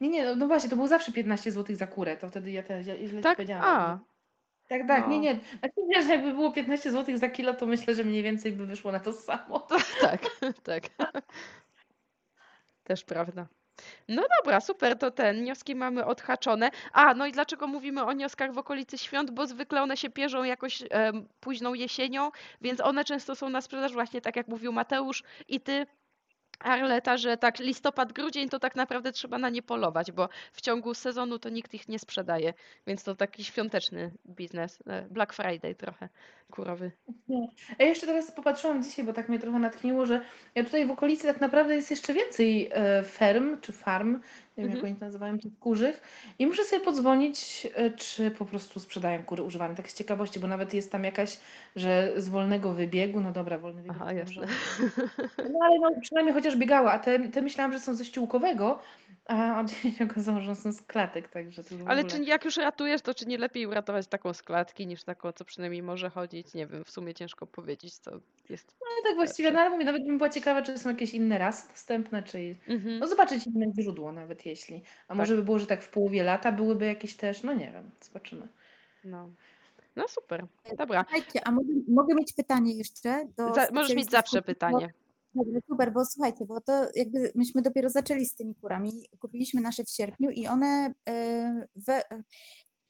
Nie, 0.02 0.10
nie, 0.10 0.26
no, 0.26 0.36
no 0.36 0.48
właśnie, 0.48 0.70
to 0.70 0.76
było 0.76 0.88
zawsze 0.88 1.12
15 1.12 1.52
zł 1.52 1.76
za 1.76 1.88
kurę, 1.88 2.18
to 2.18 2.30
wtedy 2.30 2.52
ja, 2.52 2.64
te, 2.64 2.84
ja 2.84 2.98
źle 2.98 3.18
ci 3.18 3.24
Tak? 3.24 3.38
powiedziałam. 3.38 3.64
A, 3.66 4.00
Tak, 4.70 4.88
tak, 4.88 5.08
nie, 5.08 5.16
No. 5.16 5.22
nie. 5.22 5.34
Znaczy, 5.60 5.76
wiesz, 5.96 6.08
jakby 6.08 6.34
było 6.34 6.52
15 6.52 6.92
zł 6.92 7.18
za 7.18 7.30
kilo, 7.30 7.54
to 7.54 7.66
myślę, 7.66 7.96
że 7.96 8.04
mniej 8.04 8.24
więcej 8.24 8.52
by 8.52 8.66
wyszło 8.66 8.92
na 8.92 9.00
to 9.00 9.14
samo. 9.14 9.68
tak, 10.02 10.22
tak. 10.64 10.84
Też 12.84 13.04
prawda. 13.04 13.48
No 14.08 14.24
dobra, 14.40 14.62
super, 14.62 14.98
to 14.98 15.12
ten, 15.12 15.36
wnioski 15.42 15.76
mamy 15.76 16.06
odhaczone. 16.06 16.72
A, 16.92 17.14
no 17.14 17.26
i 17.28 17.32
dlaczego 17.32 17.68
mówimy 17.68 18.06
o 18.06 18.12
wnioskach 18.12 18.54
w 18.54 18.58
okolicy 18.58 18.98
świąt? 18.98 19.32
Bo 19.32 19.48
zwykle 19.48 19.82
one 19.82 19.98
się 19.98 20.10
pierzą 20.10 20.44
jakoś 20.44 20.84
em, 20.90 21.28
późną 21.40 21.74
jesienią, 21.74 22.32
więc 22.62 22.82
one 22.82 23.04
często 23.06 23.36
są 23.36 23.50
na 23.50 23.62
sprzedaż 23.62 23.94
właśnie 23.94 24.22
tak 24.22 24.36
jak 24.36 24.48
mówił 24.48 24.72
Mateusz 24.74 25.24
i 25.48 25.60
ty, 25.62 25.86
Arleta, 26.64 27.18
że 27.18 27.38
tak 27.38 27.60
listopad, 27.60 28.14
grudzień 28.14 28.50
to 28.50 28.60
tak 28.60 28.76
naprawdę 28.76 29.12
trzeba 29.12 29.38
na 29.38 29.50
nie 29.50 29.62
polować, 29.62 30.12
bo 30.12 30.30
w 30.54 30.62
ciągu 30.62 30.94
sezonu 30.94 31.40
to 31.40 31.50
nikt 31.50 31.74
ich 31.74 31.90
nie 31.90 32.00
sprzedaje, 32.00 32.54
więc 32.88 33.04
to 33.04 33.16
taki 33.16 33.44
świąteczny 33.44 34.12
biznes, 34.26 34.80
e, 34.88 35.02
Black 35.02 35.34
Friday 35.34 35.76
trochę 35.76 36.10
kurowy. 36.52 36.92
A 37.80 37.84
ja 37.84 37.90
jeszcze 37.90 38.08
teraz 38.08 38.32
popatrzyłam 38.32 38.84
dzisiaj, 38.84 39.06
bo 39.06 39.14
tak 39.14 39.30
mnie 39.30 39.40
trochę 39.40 39.60
natchniło, 39.60 40.06
że 40.06 40.22
ja 40.56 40.64
tutaj 40.64 40.86
w 40.86 40.92
okolicy 40.92 41.28
tak 41.28 41.42
naprawdę 41.42 41.76
jest 41.76 41.92
jeszcze 41.92 42.14
więcej 42.14 42.70
e, 42.72 43.04
ferm 43.04 43.62
czy 43.62 43.72
farm, 43.72 44.20
nie 44.58 44.64
wiem 44.64 44.70
jak 44.70 44.76
Mhm. 44.76 44.86
oni 44.94 45.00
to 45.00 45.06
nazywają, 45.06 45.40
tych 45.40 45.60
kurzych. 45.60 46.02
I 46.40 46.48
muszę 46.48 46.64
sobie 46.64 46.86
podzwonić, 46.86 47.68
e, 47.76 47.92
czy 47.92 48.32
po 48.32 48.46
prostu 48.46 48.80
sprzedają 48.80 49.24
kury 49.24 49.44
używane, 49.44 49.76
tak 49.76 49.92
z 49.92 49.94
ciekawości, 49.94 50.40
bo 50.40 50.48
nawet 50.48 50.74
jest 50.74 50.92
tam 50.92 51.04
jakaś, 51.04 51.40
że 51.76 52.14
z 52.18 52.30
wolnego 52.30 52.74
wybiegu, 52.74 53.20
no 53.22 53.32
dobra, 53.32 53.58
wolny 53.58 53.82
wybieg 53.82 53.98
Aha, 54.02 54.14
jasne. 54.14 54.48
No 55.38 55.60
ale 55.64 55.80
no, 55.80 55.92
przynajmniej 56.02 56.34
chociaż 56.36 56.56
biegała, 56.58 56.92
a 56.92 57.00
te, 57.00 57.20
te 57.30 57.42
myślałam, 57.42 57.74
że 57.74 57.80
są 57.80 57.96
ze 57.96 58.06
ściółkowego, 58.06 58.80
a 59.26 59.60
od 59.60 59.72
się 59.72 60.06
okazało, 60.12 60.40
że 60.40 60.56
są 60.56 60.72
z 60.72 60.82
klatek, 60.82 61.30
także 61.30 61.64
to 61.64 61.78
w 61.78 61.88
Ale 61.88 62.02
ogóle... 62.02 62.18
czy 62.18 62.24
jak 62.24 62.46
już 62.46 62.58
ratujesz, 62.58 63.02
to 63.02 63.14
czy 63.14 63.26
nie 63.26 63.38
lepiej 63.38 63.68
uratować 63.68 64.08
taką 64.08 64.34
z 64.34 64.42
klatki 64.42 64.88
niż 64.88 65.04
taką, 65.04 65.32
co 65.32 65.46
przynajmniej 65.46 65.84
może 65.84 66.10
chodzić? 66.10 66.54
Nie 66.54 66.68
wiem, 66.68 66.84
w 66.84 66.92
sumie 66.92 67.14
ciężko 67.14 67.48
powiedzieć, 67.48 67.98
co 67.98 68.12
jest. 68.50 68.76
No 68.82 69.10
tak 69.10 69.16
właściwie, 69.16 69.52
no 69.52 69.60
ale 69.60 69.70
mówię, 69.70 69.86
nawet 69.86 70.06
bym 70.06 70.18
była 70.18 70.30
ciekawa, 70.30 70.62
czy 70.62 70.78
są 70.78 70.90
jakieś 70.90 71.14
inne 71.14 71.38
rasy 71.38 71.68
dostępne, 71.72 72.24
czy... 72.24 72.56
Mhm. 72.68 73.00
No 73.00 73.08
zobaczyć 73.08 73.48
inne 73.48 73.66
źródło 73.82 74.12
nawet 74.12 74.46
jeśli. 74.46 74.84
A 75.08 75.16
może 75.16 75.36
by 75.36 75.44
było, 75.44 75.60
że 75.60 75.68
tak 75.68 75.84
w 75.84 75.90
połowie 75.90 76.24
lata 76.24 76.52
byłyby 76.52 76.86
jakieś 76.86 77.16
też, 77.16 77.44
no 77.44 77.54
nie 77.54 77.72
wiem, 77.72 77.92
zobaczymy. 78.02 78.48
No. 79.04 79.30
No 79.96 80.08
super, 80.08 80.46
dobra. 80.78 81.06
Słuchajcie, 81.10 81.48
a 81.48 81.52
mogę, 81.52 81.74
mogę 81.88 82.16
mieć 82.16 82.34
pytanie 82.34 82.74
jeszcze 82.74 83.26
do 83.38 83.54
Za, 83.54 83.68
możesz 83.72 83.96
mieć 83.96 84.12
zawsze 84.12 84.42
pytanie. 84.42 84.94
Super, 85.70 85.94
bo 85.94 86.06
słuchajcie, 86.06 86.46
bo 86.46 86.62
to 86.62 86.88
jakby 86.96 87.32
myśmy 87.36 87.62
dopiero 87.62 87.90
zaczęli 87.90 88.26
z 88.26 88.36
tymi 88.36 88.56
kurami. 88.56 88.92
Kupiliśmy 89.20 89.62
nasze 89.62 89.84
w 89.84 89.90
sierpniu 89.90 90.30
i 90.30 90.48
one 90.48 90.94
e, 91.10 91.68
we, 91.76 92.04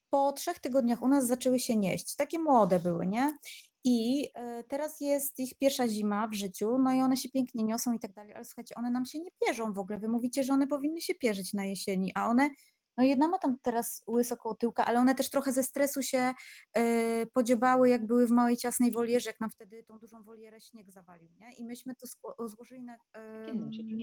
po 0.10 0.32
trzech 0.32 0.60
tygodniach 0.60 1.02
u 1.02 1.08
nas 1.08 1.28
zaczęły 1.28 1.60
się 1.60 1.76
nieść. 1.76 2.16
Takie 2.16 2.40
młode 2.40 2.80
były, 2.80 3.08
nie? 3.08 3.38
I 3.84 4.30
e, 4.34 4.64
teraz 4.64 5.02
jest 5.02 5.40
ich 5.40 5.58
pierwsza 5.58 5.88
zima 5.88 6.28
w 6.28 6.34
życiu, 6.34 6.78
no 6.78 6.94
i 6.94 7.02
one 7.02 7.18
się 7.18 7.30
pięknie 7.30 7.64
niosą 7.64 7.94
i 7.94 8.00
tak 8.00 8.14
dalej, 8.14 8.34
ale 8.34 8.46
słuchajcie, 8.46 8.76
one 8.76 8.92
nam 8.92 9.06
się 9.06 9.20
nie 9.20 9.32
pierzą 9.46 9.74
w 9.74 9.80
ogóle. 9.80 10.00
Wy 10.00 10.08
mówicie, 10.08 10.44
że 10.44 10.54
one 10.54 10.68
powinny 10.68 11.02
się 11.02 11.16
pierzyć 11.16 11.54
na 11.54 11.66
jesieni, 11.66 12.12
a 12.16 12.28
one, 12.28 12.50
no 12.98 13.04
jedna 13.04 13.28
ma 13.28 13.38
tam 13.38 13.58
teraz 13.62 14.04
łys 14.08 14.32
około 14.32 14.56
tyłka, 14.56 14.86
ale 14.86 15.00
one 15.00 15.16
też 15.16 15.30
trochę 15.30 15.52
ze 15.52 15.64
stresu 15.64 16.02
się 16.04 16.34
e, 16.74 17.26
podziobały, 17.26 17.90
jak 17.90 18.06
były 18.06 18.28
w 18.28 18.32
małej 18.32 18.58
ciasnej 18.58 18.92
wolierze, 18.92 19.30
jak 19.30 19.40
nam 19.40 19.50
wtedy 19.50 19.84
tą 19.84 20.00
dużą 20.00 20.24
wolierę 20.24 20.62
śnieg 20.62 20.92
zawalił, 20.92 21.30
nie? 21.40 21.54
I 21.54 21.66
myśmy 21.66 21.96
to 21.96 22.08
złożyli 22.48 22.84
na, 22.84 22.94
e, 23.14 23.46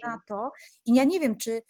na 0.05 0.21
to. 0.27 0.51
I 0.87 0.95
ja 0.95 1.05
nie 1.05 1.21
wiem, 1.21 1.37
czy 1.37 1.63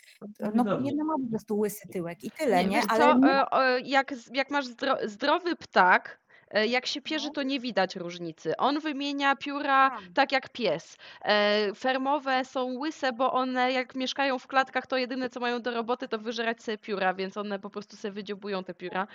no 0.54 0.64
bo 0.64 0.70
jedna 0.86 1.04
ma 1.04 1.14
po 1.24 1.30
prostu 1.30 1.58
łysy 1.58 1.88
tyłek 1.88 2.24
i 2.24 2.30
tyle, 2.30 2.64
nie? 2.64 2.76
wiesz 2.76 2.86
Ale 2.88 3.04
co, 3.12 3.18
nie- 3.18 3.28
e, 3.32 3.50
o, 3.50 3.62
jak, 3.78 4.14
jak 4.32 4.50
masz 4.50 4.66
zdro, 4.66 4.96
zdrowy 5.04 5.56
ptak, 5.56 6.20
e, 6.28 6.29
jak 6.68 6.86
się 6.86 7.00
pierzy, 7.00 7.26
No. 7.26 7.32
to 7.32 7.42
nie 7.42 7.60
widać 7.60 7.96
różnicy. 7.96 8.56
On 8.56 8.80
wymienia 8.80 9.36
pióra 9.36 9.90
Tak. 9.90 10.00
tak 10.14 10.32
jak 10.32 10.48
pies. 10.48 10.96
E, 11.22 11.74
Fermowe 11.74 12.44
są 12.44 12.78
łyse, 12.78 13.12
bo 13.12 13.32
one 13.32 13.72
jak 13.72 13.94
mieszkają 13.94 14.38
w 14.38 14.46
klatkach, 14.46 14.86
to 14.86 14.96
jedyne 14.96 15.30
co 15.30 15.40
mają 15.40 15.62
do 15.62 15.70
roboty 15.70 16.08
to 16.08 16.18
wyżerać 16.18 16.62
sobie 16.62 16.78
pióra, 16.78 17.14
więc 17.14 17.36
one 17.36 17.58
po 17.58 17.70
prostu 17.70 17.96
sobie 17.96 18.12
wydziobują 18.12 18.64
te 18.64 18.74
pióra. 18.74 19.06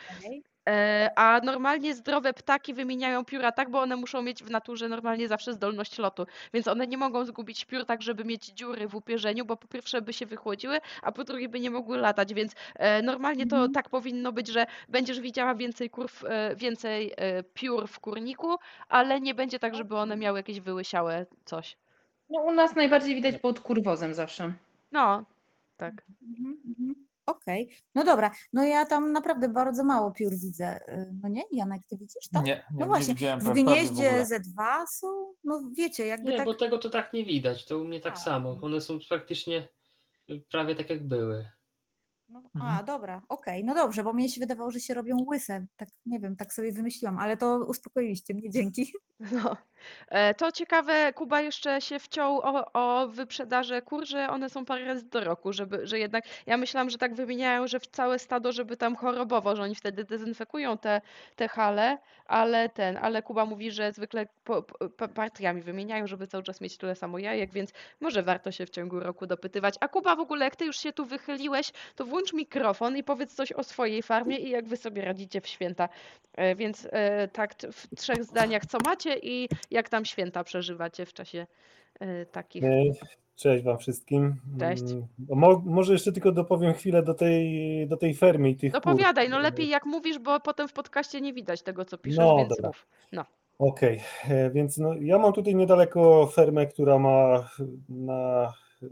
E, 0.70 1.10
A 1.16 1.40
normalnie 1.44 1.96
zdrowe 1.96 2.34
ptaki 2.34 2.74
wymieniają 2.74 3.26
pióra 3.26 3.52
tak, 3.52 3.70
bo 3.70 3.82
one 3.82 3.96
muszą 3.96 4.22
mieć 4.22 4.44
w 4.44 4.50
naturze 4.50 4.88
normalnie 4.90 5.28
zawsze 5.28 5.54
zdolność 5.54 5.98
lotu, 5.98 6.26
więc 6.54 6.68
one 6.68 6.88
nie 6.88 6.98
mogą 6.98 7.26
zgubić 7.26 7.66
piór 7.66 7.86
tak, 7.86 8.02
żeby 8.02 8.26
mieć 8.26 8.46
dziury 8.46 8.88
w 8.88 8.96
upierzeniu, 8.96 9.46
bo 9.46 9.58
po 9.58 9.68
pierwsze 9.68 10.02
by 10.02 10.14
się 10.14 10.26
wychłodziły, 10.26 10.78
a 11.02 11.12
po 11.12 11.24
drugie 11.24 11.50
by 11.50 11.60
nie 11.60 11.72
mogły 11.72 11.98
latać, 11.98 12.34
więc 12.34 12.54
e, 12.76 13.02
normalnie 13.02 13.48
to 13.48 13.56
Mhm. 13.56 13.72
tak 13.74 13.90
powinno 13.90 14.32
być, 14.32 14.48
że 14.48 14.66
będziesz 14.90 15.20
widziała 15.20 15.56
więcej 15.56 15.90
kurw, 15.90 16.24
e, 16.28 16.56
więcej 16.56 17.14
piór 17.54 17.88
w 17.88 18.00
kurniku, 18.00 18.56
ale 18.90 19.22
nie 19.22 19.34
będzie 19.36 19.60
tak, 19.60 19.76
żeby 19.76 19.98
one 19.98 20.18
miały 20.18 20.40
jakieś 20.40 20.60
wyłysiałe 20.60 21.26
coś. 21.46 21.78
No 22.30 22.40
u 22.40 22.52
nas 22.52 22.76
najbardziej 22.76 23.16
widać 23.16 23.38
pod 23.38 23.60
kurwozem 23.60 24.14
zawsze. 24.14 24.54
No, 24.92 25.24
tak. 25.78 25.94
Mhm, 26.22 26.58
mhm. 26.68 26.96
Okej, 27.48 27.70
no 27.96 28.04
dobra, 28.04 28.32
no 28.54 28.64
ja 28.64 28.86
tam 28.86 29.12
naprawdę 29.12 29.50
bardzo 29.50 29.84
mało 29.84 30.12
piór 30.12 30.32
widzę, 30.34 30.80
y, 30.90 31.14
no 31.24 31.30
nie? 31.30 31.42
Janek, 31.52 31.82
ty 31.90 31.98
widzisz 31.98 32.30
to? 32.34 32.42
Nie, 32.42 32.52
nie, 32.54 32.64
No 32.74 32.80
nie 32.80 32.86
właśnie, 32.86 33.14
widziałem 33.14 33.40
w 33.40 33.44
w 33.44 33.54
gnieździe 33.54 34.10
ogóle. 34.10 34.26
Z2 34.26 34.86
są, 34.90 35.34
no 35.44 35.70
wiecie, 35.78 36.06
jakby 36.06 36.32
Nie, 36.32 36.38
tak... 36.38 36.46
bo 36.46 36.54
tego 36.54 36.78
to 36.78 36.90
tak 36.90 37.14
nie 37.14 37.26
widać. 37.26 37.66
To 37.66 37.80
u 37.80 37.84
mnie 37.84 38.02
tak 38.02 38.14
A. 38.14 38.16
samo. 38.16 38.58
One 38.62 38.82
są 38.82 39.00
praktycznie 39.10 39.68
prawie 40.52 40.76
tak 40.76 40.90
jak 40.90 41.08
były. 41.08 41.50
No, 42.30 42.42
Mhm. 42.56 42.72
a, 42.80 42.84
dobra, 42.84 43.22
okej, 43.30 43.64
no 43.64 43.76
dobrze, 43.76 44.04
bo 44.04 44.14
mnie 44.14 44.30
się 44.30 44.40
wydawało, 44.42 44.72
że 44.72 44.80
się 44.80 44.94
robią 44.94 45.18
łyse, 45.30 45.66
tak 45.76 45.90
nie 46.06 46.20
wiem, 46.20 46.36
tak 46.36 46.54
sobie 46.54 46.72
wymyśliłam, 46.72 47.18
ale 47.20 47.38
to 47.38 47.66
uspokoiliście 47.68 48.34
mnie, 48.34 48.50
dzięki. 48.52 48.94
No. 49.20 49.58
E, 50.10 50.34
To 50.34 50.52
ciekawe, 50.52 51.14
Kuba 51.14 51.42
jeszcze 51.42 51.82
się 51.82 52.00
wciął 52.00 52.40
o, 52.44 52.72
o 52.74 53.08
wyprzedaże 53.08 53.82
kur, 53.82 54.06
że 54.06 54.30
one 54.30 54.50
są 54.50 54.66
parę 54.66 54.86
razy 54.86 55.06
do 55.10 55.24
roku, 55.24 55.54
żeby, 55.54 55.88
że 55.88 56.00
jednak, 56.00 56.24
ja 56.46 56.58
myślałam, 56.58 56.90
że 56.90 56.98
tak 56.98 57.16
wymieniają, 57.16 57.68
że 57.68 57.80
w 57.80 57.88
całe 57.88 58.20
stado, 58.20 58.52
żeby 58.52 58.78
tam 58.78 58.96
chorobowo, 58.96 59.56
że 59.56 59.64
oni 59.64 59.76
wtedy 59.76 60.04
dezynfekują 60.04 60.78
te, 60.78 61.02
te 61.36 61.48
hale, 61.48 61.98
ale 62.26 62.70
ten, 62.70 62.98
ale 62.98 63.22
Kuba 63.22 63.46
mówi, 63.46 63.72
że 63.72 63.92
zwykle 63.92 64.28
po, 64.44 64.64
po, 64.64 64.90
pa- 64.90 65.08
partiami 65.08 65.62
wymieniają, 65.62 66.08
żeby 66.08 66.28
cały 66.28 66.44
czas 66.44 66.62
mieć 66.62 66.78
tyle 66.78 66.96
samo 66.96 67.20
jajek, 67.20 67.52
więc 67.52 67.72
może 68.02 68.24
warto 68.24 68.52
się 68.52 68.66
w 68.66 68.70
ciągu 68.70 69.00
roku 69.00 69.28
dopytywać. 69.28 69.76
A 69.80 69.88
Kuba 69.88 70.16
w 70.16 70.20
ogóle, 70.20 70.46
jak 70.46 70.56
ty 70.56 70.66
już 70.66 70.78
się 70.78 70.94
tu 70.94 71.06
wychyliłeś, 71.06 71.72
to 71.96 72.06
włącz 72.06 72.34
mikrofon 72.34 72.98
i 72.98 73.04
powiedz 73.04 73.34
coś 73.36 73.52
o 73.52 73.64
swojej 73.64 74.04
farmie 74.04 74.38
i 74.38 74.50
jak 74.50 74.68
wy 74.68 74.78
sobie 74.78 75.06
radzicie 75.06 75.42
w 75.42 75.48
święta. 75.48 75.90
E, 76.34 76.56
Więc 76.56 76.88
e, 76.92 77.28
tak 77.28 77.54
w 77.72 77.96
trzech 77.96 78.24
zdaniach, 78.24 78.66
co 78.66 78.78
macie 78.86 79.15
i 79.18 79.50
jak 79.72 79.90
tam 79.90 80.06
święta 80.06 80.44
przeżywacie 80.44 81.06
w 81.06 81.14
czasie 81.14 81.48
e, 82.00 82.26
takich. 82.26 82.64
E, 82.64 82.84
Cześć 83.36 83.64
Wam 83.64 83.78
wszystkim. 83.78 84.36
Cześć. 84.60 84.84
Mm, 84.84 85.08
Mo, 85.30 85.62
może 85.66 85.94
jeszcze 85.94 86.12
tylko 86.12 86.32
dopowiem 86.32 86.74
chwilę 86.74 87.04
do 87.04 87.14
tej, 87.14 87.88
do 87.88 87.98
tej 87.98 88.14
fermy 88.14 88.50
i 88.50 88.56
tych 88.56 88.74
kur. 88.74 88.82
Dopowiadaj, 88.82 89.30
no 89.30 89.40
lepiej 89.40 89.70
jak 89.70 89.86
mówisz, 89.86 90.20
bo 90.20 90.40
potem 90.40 90.68
w 90.68 90.74
podcaście 90.74 91.22
nie 91.22 91.34
widać 91.34 91.62
tego, 91.62 91.86
co 91.86 91.98
piszesz, 91.98 92.18
No, 92.18 92.38
więc 92.38 92.50
dobra. 92.50 92.68
mów. 92.68 92.88
No. 93.12 93.26
Okej, 93.60 94.02
e, 94.30 94.52
więc 94.52 94.78
no, 94.78 94.94
ja 94.94 95.18
mam 95.18 95.34
tutaj 95.34 95.56
niedaleko 95.56 96.28
fermę, 96.28 96.68
która 96.68 97.00
ma 97.00 97.50
na 97.90 98.54
y, 98.84 98.88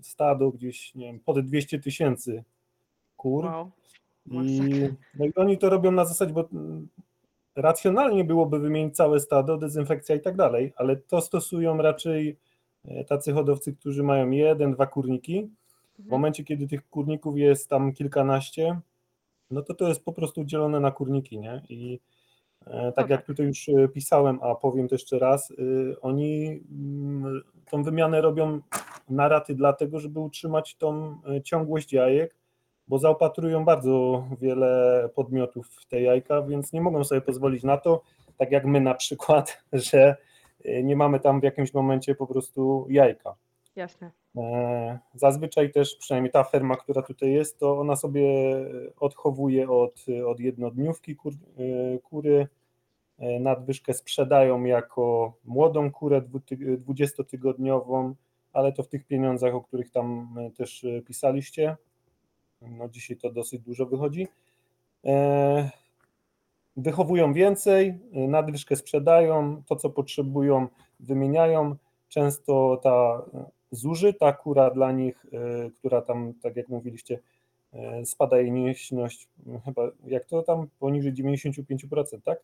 stado 0.00 0.50
gdzieś, 0.50 0.94
nie 0.94 1.06
wiem, 1.06 1.20
pod 1.20 1.40
200 1.40 1.78
tysięcy 1.78 2.44
kur. 3.16 3.44
Wow. 3.44 3.70
I, 4.30 4.60
no 5.18 5.24
i 5.26 5.34
oni 5.34 5.58
to 5.58 5.70
robią 5.70 5.92
na 5.92 6.04
zasadzie, 6.04 6.32
bo 6.32 6.48
racjonalnie 7.56 8.24
byłoby 8.24 8.58
wymienić 8.58 8.96
całe 8.96 9.20
stado, 9.20 9.56
dezynfekcja 9.58 10.14
i 10.14 10.20
tak 10.20 10.36
dalej, 10.36 10.72
ale 10.76 10.96
to 10.96 11.20
stosują 11.20 11.76
raczej 11.76 12.36
e, 12.84 13.04
tacy 13.04 13.32
hodowcy, 13.32 13.72
którzy 13.76 14.02
mają 14.02 14.30
jeden, 14.30 14.72
dwa 14.72 14.86
kurniki. 14.86 15.50
W 15.96 15.98
Mhm. 16.00 16.10
momencie, 16.10 16.44
kiedy 16.44 16.68
tych 16.68 16.88
kurników 16.88 17.38
jest 17.38 17.68
tam 17.70 17.92
kilkanaście, 17.92 18.80
no 19.50 19.62
to 19.62 19.74
to 19.74 19.88
jest 19.88 20.04
po 20.04 20.12
prostu 20.12 20.44
dzielone 20.44 20.80
na 20.80 20.90
kurniki, 20.90 21.38
nie? 21.38 21.62
I 21.68 22.00
e, 22.66 22.92
tak 22.92 23.10
jak 23.10 23.26
tutaj 23.26 23.46
już 23.46 23.68
e, 23.68 23.88
pisałem, 23.88 24.38
a 24.42 24.54
powiem 24.54 24.88
to 24.88 24.94
jeszcze 24.94 25.18
raz, 25.18 25.52
oni 26.02 26.60
mm, 26.70 27.42
tą 27.70 27.82
wymianę 27.82 28.20
robią 28.20 28.60
na 29.08 29.28
raty 29.28 29.54
dlatego, 29.54 30.00
żeby 30.00 30.20
utrzymać 30.20 30.74
tą 30.76 31.18
ciągłość 31.44 31.92
jajek, 31.92 32.34
bo 32.88 32.98
zaopatrują 32.98 33.64
bardzo 33.64 34.24
wiele 34.40 35.08
podmiotów 35.14 35.68
w 35.68 35.86
te 35.86 36.00
jajka, 36.00 36.42
więc 36.42 36.72
nie 36.72 36.80
mogą 36.80 37.04
sobie 37.04 37.20
pozwolić 37.20 37.62
na 37.62 37.76
to, 37.76 38.02
tak 38.36 38.50
jak 38.52 38.64
my 38.64 38.80
na 38.80 38.94
przykład, 38.94 39.62
że 39.72 40.16
e, 40.64 40.82
nie 40.82 40.96
mamy 40.96 41.20
tam 41.20 41.40
w 41.40 41.44
jakimś 41.44 41.74
momencie 41.74 42.14
po 42.14 42.26
prostu 42.26 42.86
jajka. 42.90 43.34
Jasne. 43.76 44.10
E, 44.36 44.98
Zazwyczaj 45.14 45.72
też, 45.72 45.96
przynajmniej 45.96 46.32
ta 46.32 46.44
ferma, 46.44 46.76
która 46.76 47.02
tutaj 47.02 47.32
jest, 47.32 47.58
to 47.58 47.78
ona 47.78 47.96
sobie 47.96 48.24
odchowuje 49.00 49.70
od, 49.70 50.06
od 50.26 50.40
jednodniówki 50.40 51.16
kur, 51.16 51.32
kury. 52.02 52.48
E, 53.18 53.40
Nadwyżkę 53.40 53.94
sprzedają 53.94 54.64
jako 54.64 55.32
młodą 55.44 55.90
kurę 55.90 56.20
dwuty- 56.20 56.76
20-tygodniową, 56.78 58.14
ale 58.52 58.72
to 58.72 58.82
w 58.82 58.88
tych 58.88 59.06
pieniądzach, 59.06 59.54
o 59.54 59.60
których 59.60 59.90
tam 59.90 60.34
też 60.56 60.86
pisaliście. 61.06 61.76
No 62.70 62.88
dzisiaj 62.88 63.16
to 63.16 63.30
dosyć 63.30 63.60
dużo 63.60 63.86
wychodzi. 63.86 64.28
E, 65.04 65.70
Wychowują 66.76 67.32
więcej, 67.32 67.98
nadwyżkę 68.12 68.76
sprzedają, 68.76 69.62
to 69.66 69.76
co 69.76 69.90
potrzebują 69.90 70.68
wymieniają. 71.00 71.76
Często 72.08 72.80
ta 72.82 73.22
zużyta 73.70 74.32
kura 74.32 74.70
dla 74.70 74.92
nich, 74.92 75.26
e, 75.32 75.70
która 75.70 76.02
tam, 76.02 76.34
tak 76.42 76.56
jak 76.56 76.68
mówiliście, 76.68 77.18
e, 77.72 78.06
spada 78.06 78.38
jej 78.38 78.52
mięśność, 78.52 79.28
chyba 79.64 79.82
jak 80.06 80.24
to 80.24 80.42
tam 80.42 80.66
poniżej 80.78 81.12
95%, 81.12 82.22
tak? 82.24 82.38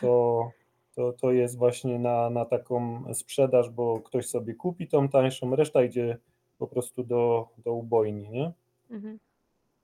To, 0.00 0.50
to, 0.94 1.12
to 1.12 1.32
jest 1.32 1.56
właśnie 1.58 1.98
na, 1.98 2.30
na 2.30 2.44
taką 2.44 3.04
sprzedaż, 3.14 3.70
bo 3.70 4.00
ktoś 4.00 4.26
sobie 4.26 4.54
kupi 4.54 4.88
tą 4.88 5.08
tańszą, 5.08 5.56
reszta 5.56 5.82
idzie 5.82 6.18
po 6.58 6.66
prostu 6.66 7.04
do, 7.04 7.48
do 7.58 7.72
ubojni, 7.72 8.28
nie? 8.28 8.52
Mhm. 8.90 9.18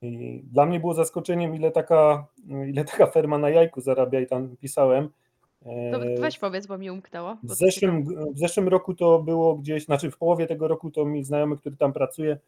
I 0.03 0.43
dla 0.53 0.67
mnie 0.67 0.81
było 0.81 0.95
zaskoczeniem, 0.95 1.55
ile 1.55 1.71
taka, 1.71 2.27
ile 2.67 2.85
taka 2.85 3.07
ferma 3.07 3.39
na 3.39 3.51
jajku 3.51 3.81
zarabia 3.81 4.21
i 4.21 4.27
tam 4.27 4.57
pisałem. 4.57 5.09
To 5.65 6.05
E, 6.05 6.17
weź 6.21 6.39
powiedz, 6.39 6.67
bo 6.67 6.79
mi 6.79 6.91
umknęło. 6.91 7.35
w 7.43 7.47
bo 7.47 7.55
zeszłym, 7.55 8.05
w 8.35 8.39
zeszłym 8.39 8.69
roku 8.69 8.95
to 8.95 9.19
było 9.19 9.55
gdzieś, 9.55 9.85
znaczy 9.85 10.11
w 10.11 10.19
połowie 10.19 10.47
tego 10.47 10.69
roku 10.69 10.91
to 10.91 11.05
mi 11.05 11.25
znajomy, 11.25 11.57
który 11.57 11.77
tam 11.77 11.93
pracuje, 11.93 12.39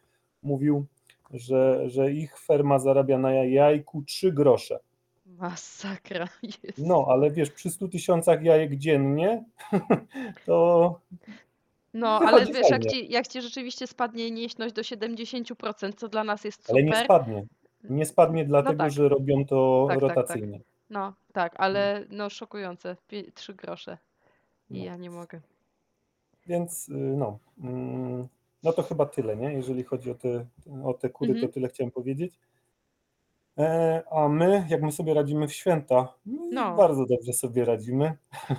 mówił, 0.42 0.86
że, 1.30 1.90
że 1.90 2.12
ich 2.12 2.38
ferma 2.38 2.78
zarabia 2.78 3.18
na 3.18 3.32
jajku 3.32 4.02
3 4.02 4.32
grosze. 4.32 4.78
Masakra 5.26 6.28
jest. 6.62 6.78
No, 6.78 7.06
ale 7.08 7.30
wiesz, 7.30 7.50
przy 7.50 7.70
100 7.70 7.88
tysiącach 7.88 8.42
jajek 8.42 8.76
dziennie, 8.76 9.44
to 10.46 11.00
No, 11.94 12.08
ale 12.08 12.32
wychodzi 12.40 12.52
wiesz, 12.52 12.70
jak 12.70 12.82
fajnie. 12.82 12.90
ci, 12.90 13.12
jak 13.12 13.28
ci 13.28 13.42
rzeczywiście 13.42 13.86
spadnie 13.86 14.30
nieśność 14.30 14.74
do 14.74 14.82
70%, 14.82 15.92
co 15.96 16.08
dla 16.08 16.24
nas 16.24 16.44
jest 16.44 16.70
ale 16.70 16.82
nie 16.82 16.92
super. 16.92 17.04
spadnie. 17.04 17.44
Nie 17.84 18.06
spadnie 18.06 18.44
dlatego, 18.44 18.78
tak. 18.78 18.92
że 18.92 19.08
robią 19.08 19.46
to 19.46 19.86
Tak, 19.88 20.00
tak, 20.00 20.08
tak. 20.08 20.16
rotacyjnie. 20.16 20.60
No, 20.90 21.12
tak, 21.32 21.52
ale 21.56 22.04
no 22.10 22.30
szokujące. 22.30 22.96
Pie- 23.10 23.32
Trzy 23.34 23.54
grosze. 23.54 23.98
I 24.70 24.78
No. 24.78 24.84
ja 24.84 24.96
nie 24.96 25.10
mogę. 25.10 25.40
Więc 26.46 26.88
y, 26.88 26.92
no, 26.92 27.38
mm, 27.62 28.28
no 28.62 28.72
to 28.72 28.82
chyba 28.82 29.06
tyle, 29.06 29.36
nie? 29.36 29.52
Jeżeli 29.52 29.84
chodzi 29.84 30.10
o 30.10 30.14
te, 30.14 30.44
o 30.84 30.94
te 30.94 31.08
kury, 31.10 31.30
Mhm. 31.32 31.48
to 31.48 31.54
tyle 31.54 31.68
chciałem 31.68 31.90
powiedzieć. 31.90 32.38
E, 33.58 34.02
a 34.10 34.28
my, 34.28 34.66
jak 34.68 34.82
my 34.82 34.92
sobie 34.92 35.14
radzimy 35.14 35.48
w 35.48 35.52
święta, 35.52 36.14
no. 36.26 36.42
No. 36.52 36.76
bardzo 36.76 37.06
dobrze 37.06 37.32
sobie 37.32 37.64
radzimy. 37.64 38.16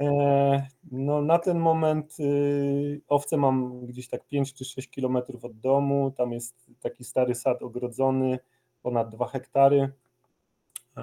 e, 0.00 0.66
no 0.92 1.22
na 1.22 1.38
ten 1.38 1.58
moment 1.58 2.16
y, 2.20 3.00
owce 3.08 3.36
mam 3.36 3.86
gdzieś 3.86 4.08
tak 4.08 4.24
5 4.26 4.54
czy 4.54 4.64
6 4.64 4.90
kilometrów 4.90 5.44
od 5.44 5.58
domu. 5.60 6.12
Tam 6.16 6.32
jest 6.32 6.66
taki 6.80 7.04
stary 7.04 7.34
sad 7.34 7.62
ogrodzony, 7.62 8.38
ponad 8.82 9.08
2 9.08 9.26
hektary. 9.28 9.92
E, 10.96 11.02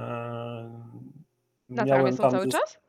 Na 1.70 1.84
miałem 1.86 1.88
trawie 1.88 2.12
są 2.14 2.24
tam 2.24 2.32
cały 2.32 2.48
czas? 2.48 2.80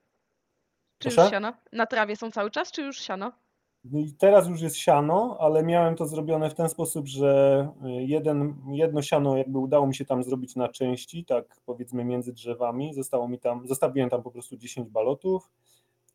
Czy 0.99 1.09
już 1.09 1.15
Proszę? 1.15 1.31
siano? 1.31 1.53
Na 1.73 1.87
trawie 1.87 2.17
są 2.17 2.31
cały 2.31 2.51
czas, 2.51 2.73
czy 2.73 2.83
już 2.83 2.99
siano? 3.01 3.33
No 3.85 3.99
i 3.99 4.13
Teraz 4.13 4.49
już 4.49 4.61
jest 4.61 4.77
siano, 4.77 5.37
ale 5.41 5.63
miałem 5.63 5.97
to 5.97 6.07
zrobione 6.07 6.51
w 6.51 6.55
ten 6.55 6.69
sposób, 6.69 7.07
że 7.07 7.69
y, 7.87 7.91
jeden, 7.91 8.57
jedno 8.73 9.03
siano 9.03 9.37
jakby 9.37 9.59
udało 9.59 9.87
mi 9.87 9.95
się 9.95 10.05
tam 10.05 10.23
zrobić 10.25 10.57
na 10.57 10.69
części, 10.69 11.25
tak 11.25 11.45
powiedzmy 11.67 12.05
między 12.05 12.33
drzewami. 12.33 12.95
Zostało 12.95 13.29
mi 13.29 13.39
tam, 13.39 13.69
zostawiłem 13.69 14.11
tam 14.11 14.23
po 14.23 14.31
prostu 14.31 14.57
10 14.57 14.89
balotów 14.89 15.51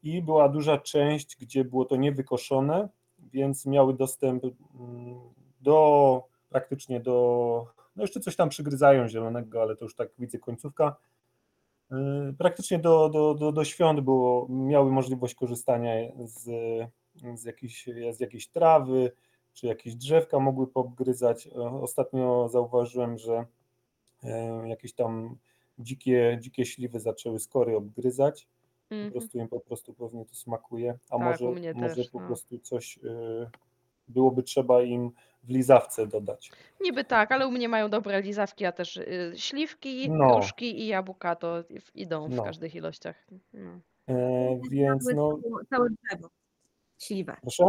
i 0.04 0.22
była 0.22 0.50
duża 0.50 0.78
część, 0.78 1.38
gdzie 1.38 1.66
było 1.66 1.86
to 1.86 1.96
niewykoszone, 1.96 2.90
więc 3.20 3.66
miały 3.66 3.94
dostęp 3.94 4.44
mm, 4.44 5.20
do 5.62 6.24
praktycznie 6.50 7.00
do, 7.00 7.68
no 7.96 8.04
jeszcze 8.04 8.20
coś 8.20 8.36
tam 8.36 8.50
przygryzają 8.50 9.08
zielonego, 9.08 9.62
ale 9.62 9.76
to 9.76 9.86
już 9.86 9.96
tak 9.96 10.10
widzę 10.20 10.40
końcówka. 10.40 10.96
Y, 11.92 11.96
Praktycznie 12.38 12.80
do, 12.80 13.10
do, 13.10 13.34
do, 13.34 13.52
do 13.52 13.64
świąt 13.64 14.00
było, 14.00 14.48
miały 14.50 14.92
możliwość 14.92 15.36
korzystania 15.36 15.92
z, 16.26 16.44
z, 17.36 17.46
jakiejś, 17.46 17.90
z 18.12 18.20
jakiejś 18.20 18.48
trawy, 18.48 19.12
czy 19.54 19.68
jakieś 19.68 19.96
drzewka 19.96 20.40
mogły 20.40 20.68
poobgryzać. 20.68 21.48
E, 21.48 21.52
Ostatnio 21.60 22.50
zauważyłem, 22.50 23.18
że 23.18 23.46
e, 24.24 24.68
jakieś 24.68 24.94
tam 24.94 25.38
dzikie, 25.80 26.38
dzikie 26.42 26.66
śliwy 26.66 27.00
zaczęły 27.00 27.40
skory 27.40 27.76
obgryzać. 27.76 28.48
Po 28.92 28.96
Mhm. 28.96 29.12
prostu 29.12 29.38
im 29.40 29.48
po 29.48 29.60
prostu 29.60 29.94
pewnie 29.94 30.26
to 30.26 30.36
smakuje, 30.36 30.98
a 31.10 31.18
Tak, 31.18 31.20
może, 31.28 31.46
u 31.46 31.56
mnie 31.56 31.74
może 31.74 31.96
też, 31.96 32.10
po 32.10 32.20
no. 32.20 32.28
prostu 32.28 32.60
coś 32.60 32.98
y, 32.98 33.02
byłoby 34.08 34.44
trzeba 34.44 34.82
im 34.82 35.12
w 35.44 35.50
lizawce 35.50 36.08
dodać. 36.08 36.52
Niby 36.82 37.04
tak, 37.04 37.32
ale 37.32 37.48
u 37.48 37.52
mnie 37.52 37.70
mają 37.70 37.90
dobre 37.90 38.22
lizawki, 38.22 38.66
a 38.66 38.72
też 38.72 38.98
y, 38.98 39.34
śliwki, 39.36 40.10
No. 40.10 40.34
gruszki 40.36 40.80
i 40.82 40.88
jabłka 40.88 41.36
to 41.36 41.64
idą 41.96 42.28
w 42.30 42.36
No. 42.36 42.44
każdych 42.44 42.76
ilościach. 42.76 43.28
No. 43.54 43.80
E, 44.08 44.60
więc 44.72 45.04
Zjadły 45.04 45.14
no, 45.16 45.40
całe- 45.70 45.90
drzewo. 45.90 46.30
Śliwę. 47.00 47.38
proszę? 47.42 47.64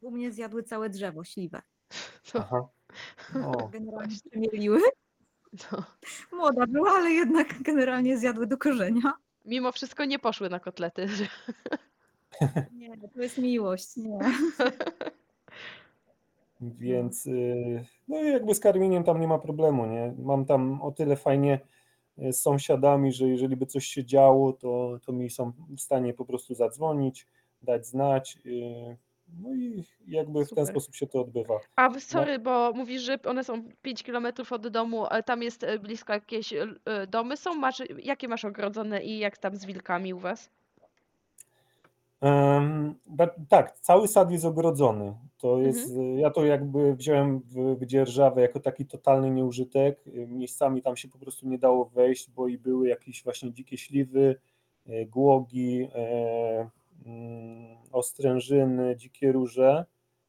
U 0.00 0.10
mnie 0.10 0.32
zjadły 0.32 0.62
całe 0.62 0.90
drzewo, 0.90 1.24
śliwę. 1.24 1.62
Aha. 2.34 2.68
O, 3.56 3.68
Generalnie 3.68 4.16
przemieliły. 4.30 4.80
No. 5.72 5.84
Młoda 6.32 6.66
była, 6.66 6.90
ale 6.90 7.10
jednak 7.10 7.62
generalnie 7.62 8.18
zjadły 8.18 8.46
do 8.46 8.56
korzenia. 8.58 9.12
Mimo 9.46 9.72
wszystko 9.72 10.04
nie 10.04 10.18
poszły 10.18 10.50
na 10.50 10.60
kotlety. 10.60 11.06
Nie, 12.72 12.96
to 13.14 13.22
jest 13.22 13.38
miłość, 13.38 13.96
nie. 13.96 14.18
Więc 16.60 17.26
y, 17.26 17.84
no 18.08 18.22
i 18.22 18.28
jakby 18.32 18.54
z 18.54 18.60
karmieniem 18.60 19.04
tam 19.04 19.20
nie 19.20 19.28
ma 19.28 19.38
problemu, 19.38 19.86
nie? 19.86 20.14
Mam 20.18 20.44
tam 20.44 20.82
o 20.82 20.92
tyle 20.92 21.16
fajnie, 21.16 21.60
e, 22.18 22.32
z 22.32 22.40
sąsiadami, 22.40 23.12
że 23.12 23.28
jeżeli 23.28 23.56
by 23.56 23.66
coś 23.66 23.86
się 23.86 24.04
działo, 24.04 24.52
to, 24.52 24.98
to 25.06 25.12
mi 25.12 25.30
są 25.30 25.52
w 25.76 25.80
stanie 25.80 26.14
po 26.14 26.24
prostu 26.24 26.54
zadzwonić, 26.54 27.26
dać 27.62 27.86
znać. 27.86 28.38
No 29.40 29.54
i 29.54 29.84
jakby 30.08 30.32
w 30.44 30.48
ten 30.48 30.48
Super. 30.48 30.66
sposób 30.66 30.94
się 30.94 31.06
to 31.06 31.20
odbywa. 31.20 31.54
A 31.76 31.88
No, 31.88 32.00
sorry, 32.00 32.38
bo 32.38 32.72
mówisz, 32.74 33.02
że 33.02 33.18
one 33.26 33.44
są 33.44 33.62
5 33.82 34.02
km 34.02 34.26
od 34.50 34.68
domu, 34.68 35.06
ale 35.06 35.22
tam 35.22 35.42
jest 35.42 35.64
e, 35.64 35.78
blisko 35.78 36.12
jakieś 36.12 36.52
e, 36.52 36.66
e, 36.84 37.06
domy 37.06 37.36
są? 37.36 37.54
Masz, 37.54 37.82
jakie 38.02 38.28
masz 38.28 38.44
ogrodzone 38.44 39.02
i 39.02 39.18
jak 39.18 39.38
tam 39.38 39.56
z 39.56 39.64
wilkami 39.64 40.14
u 40.14 40.18
was? 40.18 40.50
Em, 42.20 42.94
da- 43.06 43.34
Tak, 43.48 43.78
cały 43.80 44.08
sad 44.08 44.30
jest 44.30 44.44
ogrodzony. 44.44 45.14
To 45.38 45.58
jest, 45.58 45.88
Mhm. 45.90 46.06
y, 46.16 46.20
ja 46.20 46.30
to 46.30 46.44
jakby 46.44 46.94
wziąłem 46.94 47.40
w, 47.40 47.76
w 47.80 47.86
dzierżawę 47.86 48.40
jako 48.42 48.60
taki 48.60 48.86
totalny 48.86 49.30
nieużytek. 49.30 49.98
Y, 50.06 50.26
Miejscami 50.26 50.82
tam 50.82 50.96
się 50.96 51.08
po 51.08 51.18
prostu 51.18 51.48
nie 51.48 51.58
dało 51.58 51.84
wejść, 51.84 52.30
bo 52.30 52.48
i 52.48 52.58
były 52.58 52.88
jakieś 52.88 53.24
właśnie 53.24 53.52
dzikie 53.52 53.76
śliwy, 53.78 54.36
y, 54.88 55.06
głogi, 55.10 55.88
e, 55.94 56.68
ostrężyny, 57.92 58.96
dzikie 58.96 59.32
róże. 59.32 59.84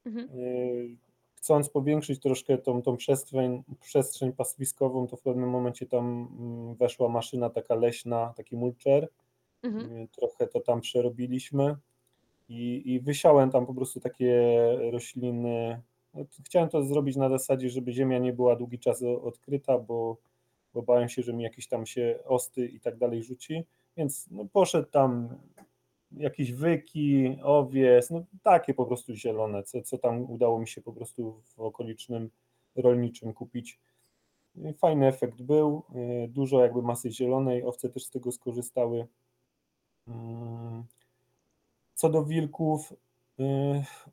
Mhm. 0.06 0.28
Y, 0.38 0.96
Chcąc 1.34 1.68
powiększyć 1.70 2.20
troszkę 2.20 2.58
tą, 2.58 2.82
tą 2.82 2.96
przestrzeń, 2.96 3.62
przestrzeń 3.80 4.32
pastwiskową, 4.32 5.06
to 5.06 5.16
w 5.16 5.22
pewnym 5.22 5.50
momencie 5.50 5.86
tam 5.86 6.28
mm, 6.40 6.74
weszła 6.74 7.08
maszyna 7.08 7.50
taka 7.50 7.74
leśna, 7.74 8.34
taki 8.36 8.56
mulcher. 8.56 9.08
Mhm. 9.62 9.96
Y, 9.96 10.08
Trochę 10.08 10.46
to 10.46 10.60
tam 10.60 10.80
przerobiliśmy 10.80 11.76
i, 12.48 12.82
i 12.84 13.00
wysiałem 13.00 13.50
tam 13.50 13.66
po 13.66 13.74
prostu 13.74 14.00
takie 14.00 14.58
rośliny. 14.90 15.82
No, 16.14 16.24
Chciałem 16.44 16.68
to 16.68 16.82
zrobić 16.82 17.16
na 17.16 17.28
zasadzie, 17.28 17.70
żeby 17.70 17.92
ziemia 17.92 18.18
nie 18.18 18.32
była 18.32 18.56
długi 18.56 18.78
czas 18.78 19.02
odkryta, 19.02 19.78
bo, 19.78 20.16
bo 20.74 20.82
bałem 20.82 21.08
się, 21.08 21.22
że 21.22 21.32
mi 21.32 21.44
jakieś 21.44 21.68
tam 21.68 21.86
się 21.86 22.18
osty 22.24 22.66
i 22.66 22.80
tak 22.80 22.96
dalej 22.96 23.22
rzuci. 23.22 23.64
Więc 23.96 24.28
no, 24.30 24.44
poszedł 24.52 24.88
tam 24.90 25.28
jakieś 26.12 26.52
wyki, 26.52 27.38
owies, 27.42 28.10
no 28.10 28.24
takie 28.42 28.74
po 28.74 28.86
prostu 28.86 29.14
zielone, 29.14 29.62
co, 29.62 29.82
co 29.82 29.98
tam 29.98 30.30
udało 30.30 30.58
mi 30.58 30.68
się 30.68 30.82
po 30.82 30.92
prostu 30.92 31.42
w 31.56 31.60
okolicznym 31.60 32.30
rolniczym 32.76 33.32
kupić. 33.32 33.80
Fajny 34.78 35.06
efekt 35.06 35.42
był, 35.42 35.82
y, 36.24 36.28
dużo 36.28 36.62
jakby 36.62 36.82
masy 36.82 37.10
zielonej, 37.10 37.64
owce 37.64 37.88
też 37.88 38.04
z 38.04 38.10
tego 38.10 38.32
skorzystały. 38.32 39.06
Mm, 40.08 40.84
Co 41.94 42.10
do 42.10 42.24
wilków, 42.24 42.92
y, 42.92 42.94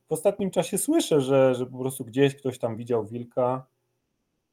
w 0.08 0.12
ostatnim 0.12 0.52
czasie 0.52 0.78
słyszę, 0.78 1.22
że, 1.22 1.56
że 1.56 1.66
po 1.66 1.78
prostu 1.78 2.06
gdzieś 2.06 2.36
ktoś 2.36 2.60
tam 2.60 2.78
widział 2.78 3.06
wilka. 3.06 3.66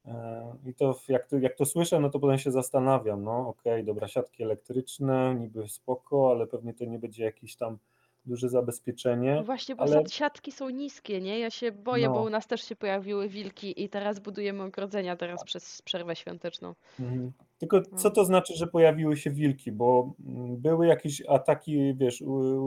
E, 0.06 0.42
I 0.66 0.74
to 0.74 1.00
jak, 1.08 1.26
to 1.26 1.38
jak 1.38 1.56
to 1.56 1.64
słyszę, 1.64 2.00
no 2.00 2.10
to 2.10 2.18
potem 2.20 2.38
się 2.38 2.50
zastanawiam, 2.50 3.24
no 3.24 3.48
okej, 3.48 3.84
dobra, 3.84 4.08
siatki 4.08 4.42
elektryczne, 4.42 5.34
niby 5.40 5.68
spoko, 5.68 6.30
ale 6.30 6.46
pewnie 6.46 6.74
to 6.74 6.84
nie 6.84 6.98
będzie 6.98 7.24
jakieś 7.24 7.56
tam 7.56 7.78
duże 8.26 8.48
zabezpieczenie. 8.48 9.34
No 9.34 9.44
właśnie, 9.44 9.76
bo 9.76 9.82
ale 9.82 10.02
siatki 10.08 10.52
są 10.52 10.70
niskie, 10.70 11.20
nie? 11.20 11.38
Ja 11.38 11.50
się 11.50 11.72
boję, 11.72 12.08
bo 12.08 12.14
No. 12.14 12.22
u 12.22 12.30
nas 12.30 12.46
też 12.46 12.62
się 12.62 12.76
pojawiły 12.76 13.28
wilki 13.28 13.82
i 13.84 13.88
teraz 13.88 14.20
budujemy 14.20 14.62
ogrodzenia 14.62 15.16
teraz 15.16 15.44
przez 15.44 15.82
przerwę 15.82 16.16
świąteczną. 16.16 16.74
Mhm. 17.00 17.32
Tylko 17.58 17.82
co 17.82 18.08
No. 18.08 18.14
to 18.14 18.24
znaczy, 18.24 18.54
że 18.56 18.66
pojawiły 18.66 19.16
się 19.16 19.30
wilki? 19.30 19.72
Bo 19.72 20.12
mm, 20.26 20.56
były 20.56 20.86
jakieś 20.86 21.22
ataki, 21.28 21.94
wiesz, 21.94 22.22
u, 22.22 22.32
u, 22.32 22.66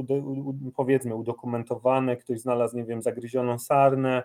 u, 0.49 0.71
powiedzmy 0.75 1.15
udokumentowane, 1.15 2.17
ktoś 2.17 2.39
znalazł, 2.39 2.77
nie 2.77 2.83
wiem, 2.85 3.01
zagryzioną 3.01 3.59
sarnę. 3.59 4.23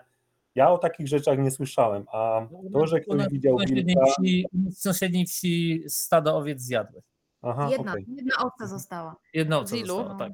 Ja 0.55 0.69
o 0.71 0.77
takich 0.77 1.07
rzeczach 1.07 1.39
nie 1.39 1.51
słyszałem, 1.51 2.05
a 2.13 2.47
to, 2.73 2.87
że 2.87 2.97
U 2.97 3.01
ktoś 3.15 3.27
widział 3.31 3.57
w 3.57 3.59
sąsiedniej 3.61 3.85
wilka... 3.85 4.05
wsi, 4.11 4.45
sąsiedniej 4.71 5.25
wsi 5.25 5.83
stado 5.87 6.37
owiec 6.37 6.61
zjadły. 6.61 7.01
Aha, 7.41 7.67
Jedna, 7.71 7.91
okej. 7.91 8.05
jedna 8.15 8.35
owca 8.39 8.67
została. 8.67 9.15
Jedna 9.33 9.57
owca 9.59 9.75
Z 9.75 9.79
ilu? 9.79 10.05
tak. 10.19 10.31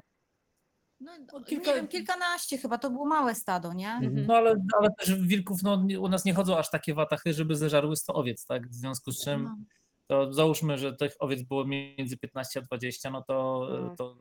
No, 1.00 1.12
No, 1.32 1.38
nie 1.38 1.44
kilka- 1.44 1.74
wiem, 1.74 1.88
kilkanaście 1.88 2.58
chyba, 2.58 2.78
to 2.78 2.90
było 2.90 3.06
małe 3.06 3.34
stado, 3.34 3.72
nie? 3.72 3.90
Mhm. 3.90 4.26
No 4.26 4.34
ale, 4.34 4.54
ale 4.78 4.88
też 4.98 5.14
wilków 5.14 5.62
no, 5.62 5.76
nie- 5.84 6.00
u 6.00 6.08
nas 6.08 6.24
nie 6.24 6.34
chodzą 6.34 6.58
aż 6.58 6.70
takie 6.70 6.94
watachy, 6.94 7.32
żeby 7.32 7.56
zeżarły 7.56 7.96
100 7.96 8.14
owiec, 8.14 8.46
tak? 8.46 8.68
W 8.68 8.74
związku 8.74 9.12
z 9.12 9.24
czym 9.24 9.42
No. 9.44 9.56
to 10.06 10.32
załóżmy, 10.32 10.78
że 10.78 10.92
tych 10.96 11.12
owiec 11.18 11.42
było 11.42 11.64
między 11.64 12.18
15 12.18 12.60
a 12.60 12.62
20, 12.62 13.10
no 13.10 13.22
to, 13.22 13.68
No. 13.82 13.96
to, 13.96 14.16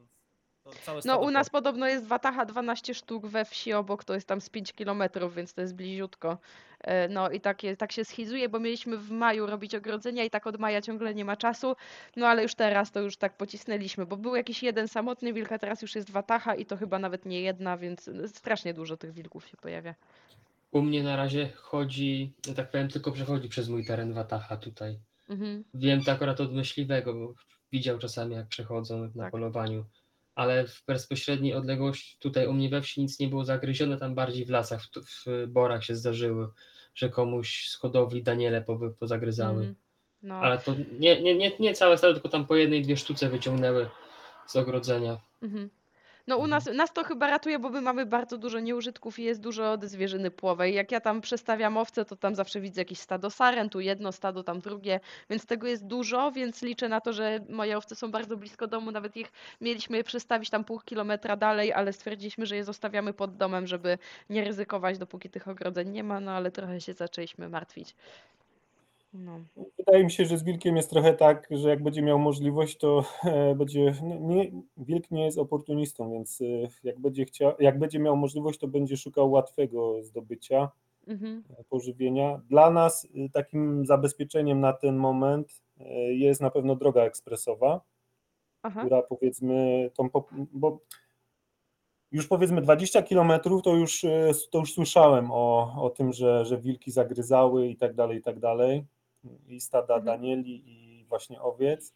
to 0.72 0.80
całe 0.86 0.96
No 0.98 1.02
stado 1.02 1.20
u 1.20 1.32
nas 1.32 1.50
podobno 1.50 1.88
jest 1.88 2.06
Wataha 2.06 2.46
12 2.46 2.94
sztuk 2.94 3.28
we 3.28 3.46
wsi 3.46 3.74
obok, 3.74 4.04
to 4.04 4.14
jest 4.14 4.28
tam 4.28 4.42
z 4.42 4.50
5 4.50 4.74
kilometrów, 4.74 5.36
więc 5.36 5.54
to 5.54 5.62
jest 5.62 5.76
bliziutko. 5.76 6.38
E, 6.82 7.08
No 7.10 7.30
i 7.30 7.42
takie, 7.42 7.78
tak 7.78 7.92
się 7.92 8.06
schizuje, 8.06 8.50
bo 8.50 8.60
mieliśmy 8.60 8.98
w 8.98 9.12
maju 9.12 9.46
robić 9.46 9.76
ogrodzenia 9.76 10.24
i 10.24 10.30
tak 10.30 10.48
od 10.48 10.60
maja 10.60 10.82
ciągle 10.82 11.16
nie 11.16 11.26
ma 11.26 11.38
czasu, 11.38 11.76
no 12.16 12.28
ale 12.28 12.44
już 12.44 12.56
teraz 12.56 12.92
to 12.92 13.00
już 13.02 13.18
tak 13.18 13.38
pocisnęliśmy, 13.38 14.06
bo 14.06 14.18
był 14.18 14.36
jakiś 14.36 14.64
jeden 14.64 14.88
samotny 14.88 15.34
wilk, 15.34 15.52
a 15.52 15.60
teraz 15.60 15.82
już 15.82 15.96
jest 15.96 16.10
Wataha 16.12 16.56
i 16.56 16.66
to 16.66 16.78
chyba 16.78 17.00
nawet 17.00 17.26
nie 17.26 17.42
jedna, 17.42 17.78
więc 17.78 18.10
strasznie 18.28 18.74
dużo 18.74 18.98
tych 18.98 19.14
wilków 19.14 19.48
się 19.48 19.58
pojawia. 19.58 19.96
U 20.72 20.82
mnie 20.82 21.04
na 21.04 21.16
razie 21.16 21.50
chodzi, 21.56 22.34
że 22.48 22.54
tak 22.56 22.72
powiem, 22.72 22.88
tylko 22.88 23.12
przechodzi 23.12 23.50
przez 23.50 23.70
mój 23.70 23.86
teren 23.86 24.14
Wataha 24.14 24.58
tutaj. 24.58 25.00
Mhm. 25.30 25.64
Wiem 25.74 26.04
to 26.04 26.12
akurat 26.12 26.42
od 26.42 26.54
myśliwego, 26.54 27.14
bo 27.14 27.34
widział 27.72 27.98
czasami 28.00 28.36
jak 28.36 28.48
przechodzą 28.48 29.12
na 29.16 29.24
Tak. 29.24 29.32
polowaniu, 29.32 29.86
ale 30.38 30.68
w 30.68 30.84
bezpośredniej 30.88 31.54
odległości 31.54 32.18
tutaj 32.20 32.48
u 32.48 32.54
mnie 32.54 32.70
we 32.70 32.82
wsi 32.82 33.02
nic 33.02 33.20
nie 33.20 33.28
było 33.28 33.46
zagryzione, 33.46 33.98
tam 33.98 34.16
bardziej 34.16 34.46
w 34.46 34.50
lasach, 34.50 34.84
w, 34.84 35.26
w 35.26 35.48
borach 35.48 35.84
się 35.84 35.96
zdarzyły, 35.96 36.48
że 36.96 37.10
komuś 37.10 37.70
z 37.70 37.76
hodowli 37.76 38.24
Daniele 38.24 38.62
po, 38.62 38.80
pozagryzały. 39.00 39.58
Mhm. 39.58 39.76
No. 40.24 40.36
Ale 40.36 40.58
to 40.58 40.76
nie, 41.00 41.22
nie, 41.22 41.36
nie, 41.36 41.52
nie 41.60 41.74
całe 41.74 41.98
stado, 41.98 42.14
tylko 42.14 42.30
tam 42.30 42.48
po 42.48 42.56
jednej, 42.56 42.82
dwie 42.82 42.98
sztuce 42.98 43.30
wyciągnęły 43.30 43.90
z 44.48 44.56
ogrodzenia. 44.56 45.18
Mhm. 45.42 45.70
No 46.28 46.38
u 46.38 46.48
nas, 46.48 46.66
nas 46.66 46.94
to 46.94 47.04
chyba 47.04 47.30
ratuje, 47.30 47.60
bo 47.60 47.70
my 47.70 47.82
mamy 47.82 48.06
bardzo 48.06 48.38
dużo 48.38 48.60
nieużytków 48.60 49.20
i 49.20 49.24
jest 49.24 49.42
dużo 49.42 49.72
od 49.72 49.84
zwierzyny 49.86 50.32
płowej. 50.32 50.74
Jak 50.74 50.92
ja 50.92 51.02
tam 51.02 51.22
przestawiam 51.22 51.78
owce, 51.78 52.06
to 52.06 52.16
tam 52.16 52.36
zawsze 52.36 52.62
widzę 52.62 52.82
jakieś 52.82 53.00
stado 53.00 53.30
saren, 53.30 53.70
tu 53.70 53.80
jedno 53.80 54.12
stado, 54.12 54.44
tam 54.44 54.60
drugie, 54.60 55.00
więc 55.30 55.46
tego 55.46 55.68
jest 55.68 55.86
dużo, 55.88 56.32
więc 56.32 56.62
liczę 56.62 56.90
na 56.90 57.02
to, 57.02 57.14
że 57.14 57.40
moje 57.50 57.78
owce 57.78 57.96
są 57.96 58.12
bardzo 58.12 58.38
blisko 58.38 58.68
domu, 58.68 58.92
nawet 58.92 59.18
ich 59.18 59.32
mieliśmy 59.62 59.98
je 59.98 60.04
przestawić 60.04 60.50
tam 60.50 60.64
pół 60.64 60.80
kilometra 60.80 61.36
dalej, 61.36 61.74
ale 61.74 61.94
stwierdziliśmy, 61.94 62.46
że 62.46 62.56
je 62.56 62.64
zostawiamy 62.64 63.14
pod 63.14 63.38
domem, 63.38 63.68
żeby 63.68 63.98
nie 64.30 64.44
ryzykować, 64.44 64.98
dopóki 64.98 65.30
tych 65.30 65.48
ogrodzeń 65.48 65.90
nie 65.90 66.04
ma, 66.04 66.20
no 66.20 66.32
ale 66.32 66.52
trochę 66.52 66.82
się 66.82 66.94
zaczęliśmy 66.94 67.50
martwić. 67.50 67.96
No. 69.14 69.40
Wydaje 69.78 70.04
mi 70.04 70.12
się, 70.12 70.26
że 70.26 70.38
z 70.38 70.44
wilkiem 70.44 70.78
jest 70.78 70.90
trochę 70.90 71.14
tak, 71.14 71.48
że 71.52 71.70
jak 71.70 71.84
będzie 71.84 72.02
miał 72.02 72.20
możliwość, 72.20 72.78
to 72.78 73.04
e, 73.24 73.56
będzie. 73.56 73.94
No 74.04 74.16
nie, 74.20 74.52
wilk 74.78 75.12
nie 75.12 75.26
jest 75.26 75.38
oportunistą, 75.38 76.12
więc 76.12 76.42
e, 76.42 76.46
jak 76.84 77.00
będzie 77.00 77.26
chciał, 77.26 77.54
jak 77.60 77.80
będzie 77.80 78.00
miał 78.00 78.18
możliwość, 78.18 78.60
to 78.60 78.68
będzie 78.68 78.98
szukał 78.98 79.32
łatwego 79.32 80.04
zdobycia 80.04 80.72
Mhm. 81.08 81.44
e, 81.50 81.64
pożywienia. 81.64 82.42
Dla 82.50 82.70
nas 82.70 83.08
takim 83.34 83.86
zabezpieczeniem 83.86 84.60
na 84.60 84.74
ten 84.74 84.96
moment 84.96 85.62
jest 86.10 86.42
na 86.42 86.50
pewno 86.50 86.76
droga 86.76 87.02
ekspresowa, 87.02 87.82
Aha. 88.64 88.80
która 88.80 89.02
powiedzmy 89.02 89.90
tą, 89.94 90.10
bo 90.52 90.80
już 92.12 92.28
powiedzmy 92.28 92.62
20 92.62 93.02
kilometrów 93.02 93.62
to 93.62 93.76
już, 93.76 94.06
to 94.52 94.60
już 94.60 94.74
słyszałem 94.74 95.32
o, 95.32 95.76
o 95.84 95.90
tym, 95.90 96.14
że, 96.14 96.46
że 96.46 96.62
wilki 96.62 96.92
zagryzały 96.92 97.68
i 97.68 97.76
tak 97.76 97.94
dalej, 97.94 98.18
i 98.18 98.22
tak 98.22 98.40
dalej. 98.40 98.86
I 99.48 99.60
stada 99.60 99.96
Mhm. 99.96 100.06
Danieli 100.06 100.64
i 100.66 101.06
właśnie 101.06 101.42
owiec 101.42 101.94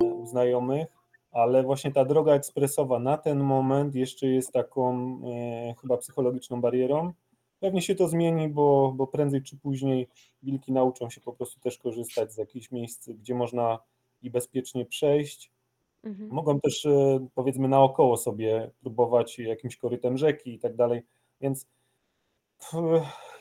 e, 0.00 0.04
u 0.04 0.26
znajomych, 0.26 0.88
ale 1.32 1.62
właśnie 1.62 1.92
ta 1.92 2.04
droga 2.04 2.32
ekspresowa 2.32 2.98
na 2.98 3.16
ten 3.18 3.38
moment 3.38 3.94
jeszcze 3.94 4.26
jest 4.26 4.52
taką 4.52 4.94
e, 5.26 5.74
chyba 5.80 5.96
psychologiczną 5.96 6.60
barierą. 6.60 7.12
Pewnie 7.60 7.82
się 7.82 7.94
to 7.94 8.08
zmieni, 8.08 8.48
bo, 8.48 8.92
bo 8.96 9.06
prędzej 9.06 9.42
czy 9.42 9.56
później 9.56 10.08
wilki 10.42 10.72
nauczą 10.72 11.10
się 11.10 11.20
po 11.20 11.32
prostu 11.32 11.60
też 11.60 11.78
korzystać 11.78 12.32
z 12.32 12.36
jakichś 12.36 12.70
miejsc, 12.70 13.08
gdzie 13.08 13.34
można 13.34 13.78
i 14.22 14.30
bezpiecznie 14.30 14.86
przejść. 14.86 15.52
Mhm. 16.04 16.30
Mogą 16.30 16.60
też 16.60 16.86
e, 16.86 17.26
powiedzmy 17.34 17.68
naokoło 17.68 18.16
sobie 18.16 18.70
próbować 18.80 19.38
jakimś 19.38 19.76
korytem 19.76 20.18
rzeki 20.18 20.54
i 20.54 20.58
tak 20.58 20.76
dalej. 20.76 21.02
Więc 21.40 21.66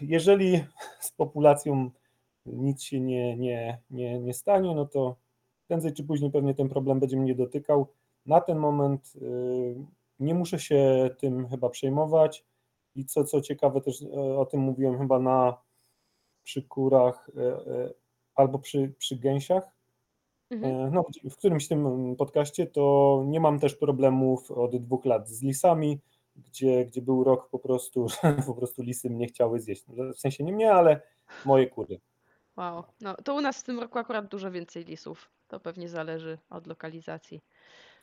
jeżeli 0.01 0.63
z 0.99 1.11
populacją 1.11 1.91
nic 2.53 2.83
się 2.83 2.99
nie, 2.99 3.37
nie, 3.37 3.81
nie, 3.89 4.19
nie 4.19 4.33
stanie, 4.33 4.75
no 4.75 4.85
to 4.85 5.15
prędzej 5.67 5.93
czy 5.93 6.03
później 6.03 6.31
pewnie 6.31 6.55
ten 6.55 6.69
problem 6.69 6.99
będzie 6.99 7.17
mnie 7.17 7.35
dotykał. 7.35 7.87
Na 8.25 8.41
ten 8.41 8.57
moment 8.57 9.13
y, 9.15 9.75
nie 10.19 10.33
muszę 10.33 10.59
się 10.59 11.09
tym 11.17 11.47
chyba 11.47 11.69
przejmować. 11.69 12.45
I 12.95 13.05
co, 13.05 13.23
co 13.23 13.41
ciekawe, 13.41 13.81
też 13.81 14.01
e, 14.01 14.37
o 14.37 14.45
tym 14.45 14.59
mówiłem 14.59 14.97
chyba 14.97 15.19
na 15.19 15.57
przy 16.43 16.63
kurach 16.63 17.29
e, 17.37 17.41
e, 17.41 17.93
albo 18.35 18.59
przy, 18.59 18.93
przy 18.97 19.15
gęsiach, 19.15 19.79
Mhm. 20.49 20.93
No, 20.93 21.05
w 21.31 21.37
którymś 21.37 21.67
tym 21.67 22.15
podcaście 22.15 22.67
to 22.67 23.23
nie 23.27 23.39
mam 23.39 23.59
też 23.59 23.75
problemów 23.75 24.51
od 24.51 24.75
dwóch 24.75 25.05
lat 25.05 25.29
z 25.29 25.41
lisami, 25.41 25.99
gdzie, 26.35 26.85
gdzie 26.85 27.01
był 27.01 27.23
rok 27.23 27.49
po 27.49 27.59
prostu, 27.59 28.07
po 28.47 28.53
prostu 28.53 28.81
lisy 28.81 29.09
mnie 29.09 29.27
chciały 29.27 29.59
zjeść. 29.59 29.85
W 30.15 30.19
sensie 30.19 30.43
nie 30.43 30.53
mnie, 30.53 30.73
ale 30.73 31.01
moje 31.45 31.67
kury. 31.67 31.99
Wow. 32.59 32.83
No 33.01 33.15
to 33.15 33.35
u 33.35 33.41
nas 33.41 33.59
w 33.59 33.63
tym 33.63 33.79
roku 33.79 33.99
akurat 33.99 34.27
dużo 34.27 34.51
więcej 34.51 34.85
lisów. 34.85 35.31
to 35.47 35.59
pewnie 35.59 35.89
zależy 35.89 36.37
od 36.49 36.67
lokalizacji. 36.67 37.41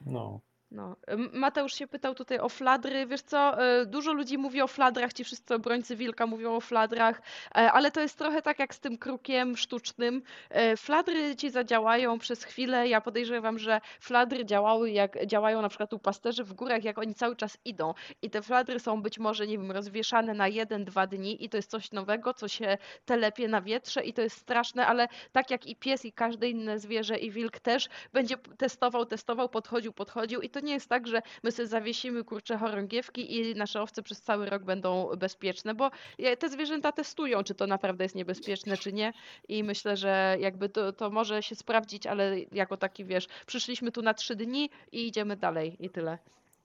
No. 0.00 0.40
No. 0.70 0.96
Mateusz 1.32 1.74
się 1.74 1.86
pytał 1.86 2.14
tutaj 2.14 2.38
o 2.38 2.48
fladry. 2.48 3.06
Wiesz 3.06 3.22
co, 3.22 3.62
e, 3.62 3.86
dużo 3.86 4.12
ludzi 4.12 4.38
mówi 4.38 4.62
o 4.62 4.66
fladrach, 4.66 5.12
ci 5.12 5.24
wszyscy 5.24 5.54
obrońcy 5.54 5.96
wilka 5.96 6.26
mówią 6.26 6.56
o 6.56 6.60
fladrach, 6.60 7.20
e, 7.54 7.72
ale 7.72 7.90
to 7.90 8.00
jest 8.00 8.18
trochę 8.18 8.42
tak 8.42 8.58
jak 8.58 8.74
z 8.74 8.80
tym 8.80 8.98
krukiem 8.98 9.56
sztucznym. 9.56 10.22
E, 10.50 10.76
Fladry 10.76 11.36
ci 11.36 11.50
zadziałają 11.50 12.18
przez 12.18 12.44
chwilę. 12.44 12.88
Ja 12.88 13.00
podejrzewam, 13.00 13.58
że 13.58 13.80
fladry 14.00 14.44
działały 14.44 14.90
jak 14.90 15.26
działają 15.26 15.62
na 15.62 15.68
przykład 15.68 15.92
u 15.92 15.98
pasterzy 15.98 16.44
w 16.44 16.52
górach, 16.52 16.84
jak 16.84 16.98
oni 16.98 17.14
cały 17.14 17.36
czas 17.36 17.58
idą. 17.64 17.94
I 18.22 18.30
te 18.30 18.42
fladry 18.42 18.80
są 18.80 19.02
być 19.02 19.18
może, 19.18 19.46
nie 19.46 19.58
wiem, 19.58 19.72
rozwieszane 19.72 20.34
na 20.34 20.48
jeden, 20.48 20.84
dwa 20.84 21.06
dni 21.06 21.44
i 21.44 21.48
to 21.48 21.56
jest 21.56 21.70
coś 21.70 21.92
nowego, 21.92 22.34
co 22.34 22.48
się 22.48 22.78
telepie 23.04 23.48
na 23.48 23.62
wietrze 23.62 24.04
i 24.04 24.12
to 24.12 24.22
jest 24.22 24.36
straszne, 24.38 24.86
ale 24.86 25.08
tak 25.32 25.50
jak 25.50 25.66
i 25.66 25.76
pies 25.76 26.04
i 26.04 26.12
każde 26.12 26.48
inne 26.50 26.78
zwierzę 26.78 27.18
i 27.18 27.30
wilk 27.30 27.58
też 27.60 27.88
będzie 28.12 28.36
testował, 28.58 29.06
testował, 29.06 29.48
podchodził, 29.48 29.92
podchodził 29.92 30.40
i 30.40 30.55
to 30.60 30.66
nie 30.66 30.72
jest 30.72 30.88
tak, 30.88 31.06
że 31.06 31.22
my 31.42 31.52
sobie 31.52 31.66
zawiesimy 31.68 32.24
kurcze 32.24 32.58
chorągiewki 32.58 33.36
i 33.36 33.54
nasze 33.54 33.82
owce 33.82 34.02
przez 34.02 34.20
cały 34.22 34.50
rok 34.50 34.64
będą 34.64 35.10
bezpieczne, 35.16 35.74
bo 35.74 35.90
te 36.38 36.48
zwierzęta 36.48 36.92
testują, 36.92 37.42
czy 37.44 37.54
to 37.54 37.66
naprawdę 37.66 38.04
jest 38.04 38.14
niebezpieczne, 38.14 38.76
czy 38.76 38.92
nie 38.92 39.12
i 39.48 39.64
myślę, 39.64 39.96
że 39.96 40.36
jakby 40.40 40.68
to, 40.68 40.92
to 40.92 41.10
może 41.10 41.42
się 41.42 41.54
sprawdzić, 41.54 42.06
ale 42.06 42.36
jako 42.52 42.76
taki, 42.76 43.04
wiesz, 43.04 43.26
przyszliśmy 43.46 43.92
tu 43.92 44.02
na 44.02 44.14
trzy 44.14 44.36
dni 44.36 44.70
i 44.92 45.06
idziemy 45.06 45.36
dalej 45.36 45.76
i 45.80 45.90
tyle. 45.90 46.18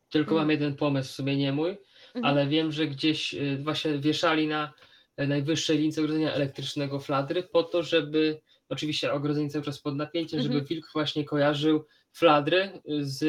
Tylko 0.10 0.32
Mm. 0.32 0.42
mam 0.44 0.52
jeden 0.52 0.76
pomysł, 0.76 1.10
w 1.10 1.16
sumie 1.16 1.38
nie 1.38 1.54
mój, 1.54 1.70
Mhm. 1.70 2.26
ale 2.26 2.48
wiem, 2.48 2.72
że 2.72 2.88
gdzieś 2.88 3.34
y, 3.34 3.58
właśnie 3.64 3.98
wieszali 3.98 4.48
na 4.48 4.74
e, 5.18 5.28
najwyższej 5.28 5.78
lince 5.78 6.02
ogrodzenia 6.02 6.34
elektrycznego 6.34 7.00
fladry 7.00 7.44
po 7.44 7.64
to, 7.64 7.84
żeby, 7.84 8.42
oczywiście 8.70 9.14
ogrodzenie 9.14 9.50
cały 9.50 9.64
czas 9.66 9.80
pod 9.80 9.96
napięciem, 9.96 10.42
żeby 10.42 10.56
Mhm. 10.56 10.68
wilk 10.68 10.90
właśnie 10.94 11.24
kojarzył 11.26 11.86
fladry 12.14 12.70
z 13.00 13.24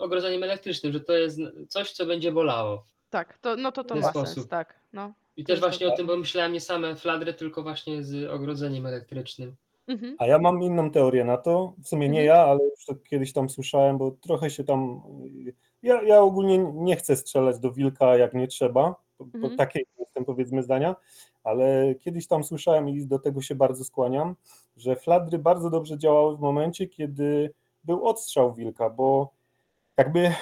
ogrodzeniem 0.00 0.42
elektrycznym, 0.42 0.92
że 0.92 1.00
to 1.00 1.12
jest 1.12 1.38
coś, 1.68 1.92
co 1.92 2.06
będzie 2.06 2.32
bolało. 2.32 2.84
Tak, 3.10 3.38
to, 3.38 3.56
no 3.56 3.72
to 3.72 3.84
to 3.84 3.94
ten 3.94 4.02
ma 4.02 4.12
sens, 4.12 4.28
sposób. 4.30 4.50
tak, 4.50 4.80
no. 4.92 5.12
I 5.36 5.44
też 5.44 5.60
właśnie 5.60 5.86
o 5.86 5.90
dobre. 5.90 5.96
tym 5.96 6.06
pomyślałem, 6.06 6.52
nie 6.52 6.60
same 6.60 6.96
fladry, 6.96 7.34
tylko 7.34 7.62
właśnie 7.62 8.02
z 8.02 8.30
ogrodzeniem 8.30 8.86
elektrycznym. 8.86 9.56
Mhm. 9.88 10.16
A 10.18 10.26
ja 10.26 10.38
mam 10.38 10.62
inną 10.62 10.90
teorię 10.90 11.24
na 11.24 11.36
to. 11.36 11.74
W 11.84 11.88
sumie 11.88 12.08
nie 12.08 12.20
Mhm. 12.20 12.26
ja, 12.26 12.44
ale 12.50 12.64
już 12.64 12.84
to 12.86 12.94
kiedyś 12.94 13.32
tam 13.32 13.50
słyszałem, 13.50 13.98
bo 13.98 14.10
trochę 14.10 14.50
się 14.50 14.64
tam. 14.64 15.02
Ja, 15.82 16.02
ja 16.02 16.20
ogólnie 16.20 16.58
nie 16.74 16.96
chcę 16.96 17.16
strzelać 17.16 17.58
do 17.58 17.72
wilka 17.72 18.16
jak 18.16 18.34
nie 18.34 18.48
trzeba, 18.48 18.94
bo, 19.18 19.24
bo 19.24 19.38
Mhm. 19.38 19.56
takiej 19.56 19.86
jestem 19.98 20.24
powiedzmy 20.24 20.62
zdania, 20.62 20.96
ale 21.44 21.94
kiedyś 21.94 22.26
tam 22.26 22.44
słyszałem 22.44 22.88
i 22.88 23.06
do 23.06 23.18
tego 23.18 23.42
się 23.42 23.54
bardzo 23.54 23.84
skłaniam, 23.84 24.36
że 24.76 24.96
fladry 24.96 25.38
bardzo 25.38 25.70
dobrze 25.70 25.98
działały 25.98 26.36
w 26.36 26.40
momencie, 26.40 26.86
kiedy 26.86 27.54
był 27.84 28.06
odstrzał 28.06 28.54
wilka, 28.54 28.90
bo 28.90 29.32
jakby 29.96 30.20
e, 30.20 30.34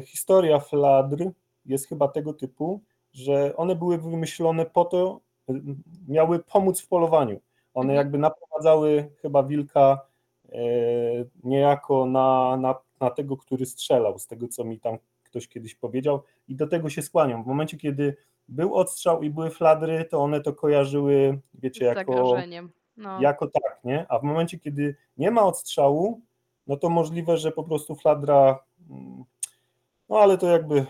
historia 0.00 0.58
fladr 0.60 1.30
jest 1.66 1.88
chyba 1.88 2.08
tego 2.08 2.34
typu, 2.34 2.80
że 3.12 3.56
one 3.56 3.74
były 3.74 3.98
wymyślone 3.98 4.66
po 4.66 4.84
to, 4.84 5.20
e, 5.48 5.52
miały 6.08 6.38
pomóc 6.38 6.80
w 6.80 6.88
polowaniu. 6.88 7.40
One 7.74 7.92
Mhm. 7.92 7.96
jakby 7.96 8.18
naprowadzały 8.18 9.10
chyba 9.22 9.42
wilka 9.42 10.06
e, 10.52 10.58
niejako 11.44 12.06
na, 12.06 12.56
na, 12.56 12.74
na 13.00 13.10
tego, 13.10 13.36
który 13.36 13.66
strzelał, 13.66 14.18
z 14.18 14.26
tego 14.26 14.48
co 14.48 14.64
mi 14.64 14.80
tam 14.80 14.98
ktoś 15.24 15.48
kiedyś 15.48 15.74
powiedział, 15.74 16.22
i 16.48 16.54
do 16.54 16.66
tego 16.66 16.90
się 16.90 17.02
skłaniam. 17.02 17.44
W 17.44 17.46
momencie, 17.46 17.76
kiedy 17.76 18.16
był 18.48 18.74
odstrzał 18.74 19.22
i 19.22 19.30
były 19.30 19.50
fladry, 19.50 20.04
to 20.04 20.18
one 20.18 20.40
to 20.40 20.52
kojarzyły, 20.52 21.38
wiecie, 21.54 21.84
jako. 21.84 22.12
No. 22.96 23.20
jako 23.20 23.46
tak, 23.46 23.80
nie? 23.84 24.06
A 24.08 24.18
w 24.18 24.22
momencie, 24.22 24.58
kiedy 24.58 24.96
nie 25.16 25.30
ma 25.30 25.42
odstrzału, 25.42 26.20
no 26.70 26.76
to 26.76 26.90
możliwe, 26.90 27.36
że 27.36 27.52
po 27.52 27.64
prostu 27.64 27.94
fladra, 27.94 28.64
mm, 28.90 29.24
no 30.08 30.18
ale 30.18 30.38
to 30.38 30.46
jakby 30.46 30.86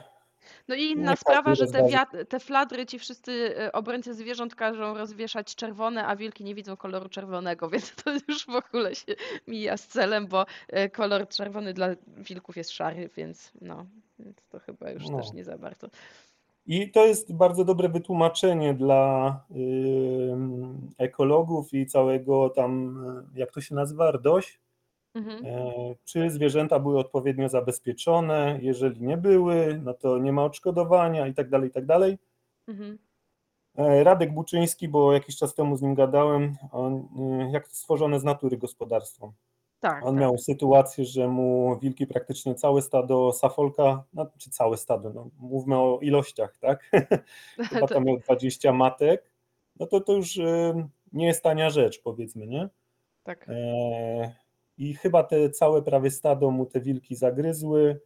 No 0.68 0.74
i 0.74 0.82
inna 0.82 1.04
każdy 1.10 1.20
sprawa, 1.20 1.54
że 1.54 1.66
te, 1.66 1.78
rozważy. 1.78 1.96
wiat- 1.96 2.28
te 2.28 2.40
fladry 2.40 2.86
ci 2.86 2.98
wszyscy 2.98 3.56
e, 3.58 3.72
obrońcy 3.72 4.14
zwierząt 4.14 4.54
każą 4.54 4.94
rozwieszać 4.94 5.54
czerwone, 5.54 6.06
a 6.06 6.16
wilki 6.16 6.44
nie 6.44 6.54
widzą 6.54 6.76
koloru 6.76 7.08
czerwonego, 7.08 7.68
więc 7.70 7.94
to 7.94 8.10
już 8.28 8.46
w 8.46 8.54
ogóle 8.54 8.94
się 8.94 9.14
mija 9.46 9.76
z 9.76 9.86
celem, 9.86 10.26
bo 10.26 10.46
e, 10.68 10.88
kolor 10.90 11.28
czerwony 11.28 11.72
dla 11.74 11.88
wilków 12.06 12.56
jest 12.56 12.70
szary, 12.70 13.10
więc 13.16 13.52
no, 13.60 13.86
więc 14.18 14.36
to 14.48 14.58
chyba 14.58 14.90
już 14.90 15.08
No. 15.08 15.18
też 15.18 15.32
nie 15.32 15.44
za 15.44 15.58
bardzo. 15.58 15.88
I 16.66 16.90
to 16.90 17.06
jest 17.06 17.32
bardzo 17.34 17.64
dobre 17.64 17.88
wytłumaczenie 17.88 18.74
dla 18.74 19.40
ym, 20.30 20.90
ekologów 20.98 21.74
i 21.74 21.86
całego 21.86 22.50
tam, 22.50 22.98
y, 23.34 23.38
jak 23.40 23.52
to 23.52 23.60
się 23.60 23.74
nazywa, 23.74 24.10
RDOŚ, 24.12 24.60
Mhm. 25.14 25.46
E, 25.46 25.72
czy 26.04 26.30
zwierzęta 26.30 26.78
były 26.78 26.98
odpowiednio 26.98 27.48
zabezpieczone, 27.48 28.58
jeżeli 28.62 29.02
nie 29.02 29.16
były, 29.16 29.80
no 29.84 29.94
to 29.94 30.18
nie 30.18 30.32
ma 30.32 30.44
odszkodowania 30.44 31.26
i 31.26 31.34
tak 31.34 31.50
dalej, 31.50 31.68
i 31.68 31.72
tak 31.72 31.86
dalej. 31.86 32.18
Mhm. 32.68 32.98
E, 33.76 34.04
Radek 34.04 34.34
Buczyński, 34.34 34.88
bo 34.88 35.12
jakiś 35.12 35.36
czas 35.36 35.54
temu 35.54 35.76
z 35.76 35.82
nim 35.82 35.94
gadałem, 35.94 36.56
on, 36.72 36.94
y, 36.96 37.50
jak 37.52 37.68
stworzone 37.68 38.20
z 38.20 38.24
natury 38.24 38.56
gospodarstwo. 38.56 39.32
Tak, 39.80 40.06
On 40.06 40.14
tak. 40.14 40.20
miał 40.20 40.38
sytuację, 40.38 41.04
że 41.04 41.28
mu 41.28 41.78
wilki 41.82 42.06
praktycznie 42.06 42.54
całe 42.54 42.82
stado 42.82 43.32
safolka, 43.32 44.04
no, 44.12 44.26
czy 44.38 44.50
całe 44.50 44.76
stado, 44.76 45.10
no, 45.10 45.30
mówmy 45.38 45.78
o 45.78 45.98
ilościach, 46.02 46.56
tak? 46.56 46.90
Chyba 47.70 47.86
tam 47.86 48.04
miał 48.04 48.18
20 48.18 48.72
matek, 48.72 49.30
no 49.80 49.86
to 49.86 50.00
to 50.00 50.12
już 50.12 50.36
y, 50.36 50.74
nie 51.12 51.26
jest 51.26 51.42
tania 51.42 51.70
rzecz, 51.70 52.02
powiedzmy, 52.02 52.46
nie? 52.46 52.68
tak. 53.24 53.46
E, 53.48 54.34
I 54.80 54.94
chyba 54.94 55.22
te 55.22 55.50
całe 55.50 55.82
prawie 55.82 56.10
stado 56.10 56.50
mu 56.50 56.66
te 56.66 56.80
wilki 56.80 57.16
zagryzły. 57.16 58.00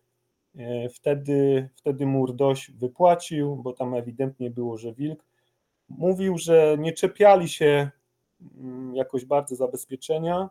E, 0.57 0.89
Wtedy, 0.89 1.69
wtedy 1.75 2.07
mu 2.07 2.27
RDOŚ 2.27 2.71
wypłacił, 2.71 3.57
bo 3.57 3.73
tam 3.73 3.95
ewidentnie 3.95 4.51
było, 4.51 4.77
że 4.77 4.93
wilk. 4.93 5.25
Mówił, 5.89 6.39
że 6.39 6.77
nie 6.79 6.93
czepiali 6.93 7.49
się 7.49 7.91
mm, 8.57 8.95
jakoś 8.95 9.25
bardzo 9.25 9.57
zabezpieczenia, 9.57 10.51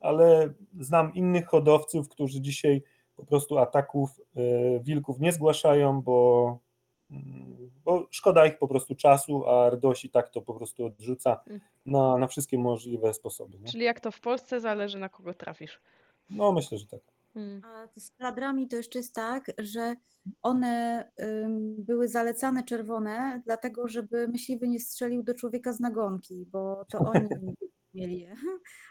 ale 0.00 0.54
znam 0.80 1.14
innych 1.14 1.46
hodowców, 1.46 2.08
którzy 2.08 2.40
dzisiaj 2.40 2.82
po 3.16 3.26
prostu 3.26 3.58
ataków 3.58 4.10
e, 4.36 4.40
wilków 4.80 5.20
nie 5.20 5.32
zgłaszają, 5.32 6.02
bo, 6.02 6.58
bo 7.84 8.06
szkoda 8.10 8.46
ich 8.46 8.58
po 8.58 8.68
prostu 8.68 8.94
czasu, 8.94 9.46
a 9.48 9.70
RDOŚ 9.70 10.04
i 10.04 10.10
tak 10.10 10.28
to 10.30 10.42
po 10.42 10.54
prostu 10.54 10.84
odrzuca 10.86 11.40
Mm. 11.46 11.60
na, 11.86 12.18
na 12.18 12.26
wszystkie 12.26 12.58
możliwe 12.58 13.14
sposoby. 13.14 13.58
Nie? 13.58 13.66
Czyli 13.68 13.84
jak 13.84 14.00
to 14.00 14.10
w 14.10 14.20
Polsce 14.20 14.60
zależy 14.60 14.98
na 14.98 15.08
kogo 15.08 15.34
trafisz. 15.34 15.80
No 16.30 16.52
myślę, 16.52 16.78
że 16.78 16.86
tak. 16.86 17.00
Mm. 17.36 17.62
A 17.64 18.00
z 18.00 18.10
fladrami 18.10 18.68
to 18.68 18.76
jeszcze 18.76 18.98
jest 18.98 19.14
tak, 19.14 19.52
że 19.58 19.94
one 20.42 21.04
ym, 21.20 21.74
były 21.78 22.08
zalecane 22.08 22.62
czerwone, 22.64 23.42
dlatego 23.44 23.88
żeby 23.88 24.28
myśliwy 24.28 24.68
nie 24.68 24.80
strzelił 24.80 25.22
do 25.22 25.34
człowieka 25.34 25.72
z 25.72 25.80
nagonki, 25.80 26.46
bo 26.52 26.84
to 26.90 26.98
oni 27.14 27.28
mieli 27.94 28.20
je. 28.20 28.36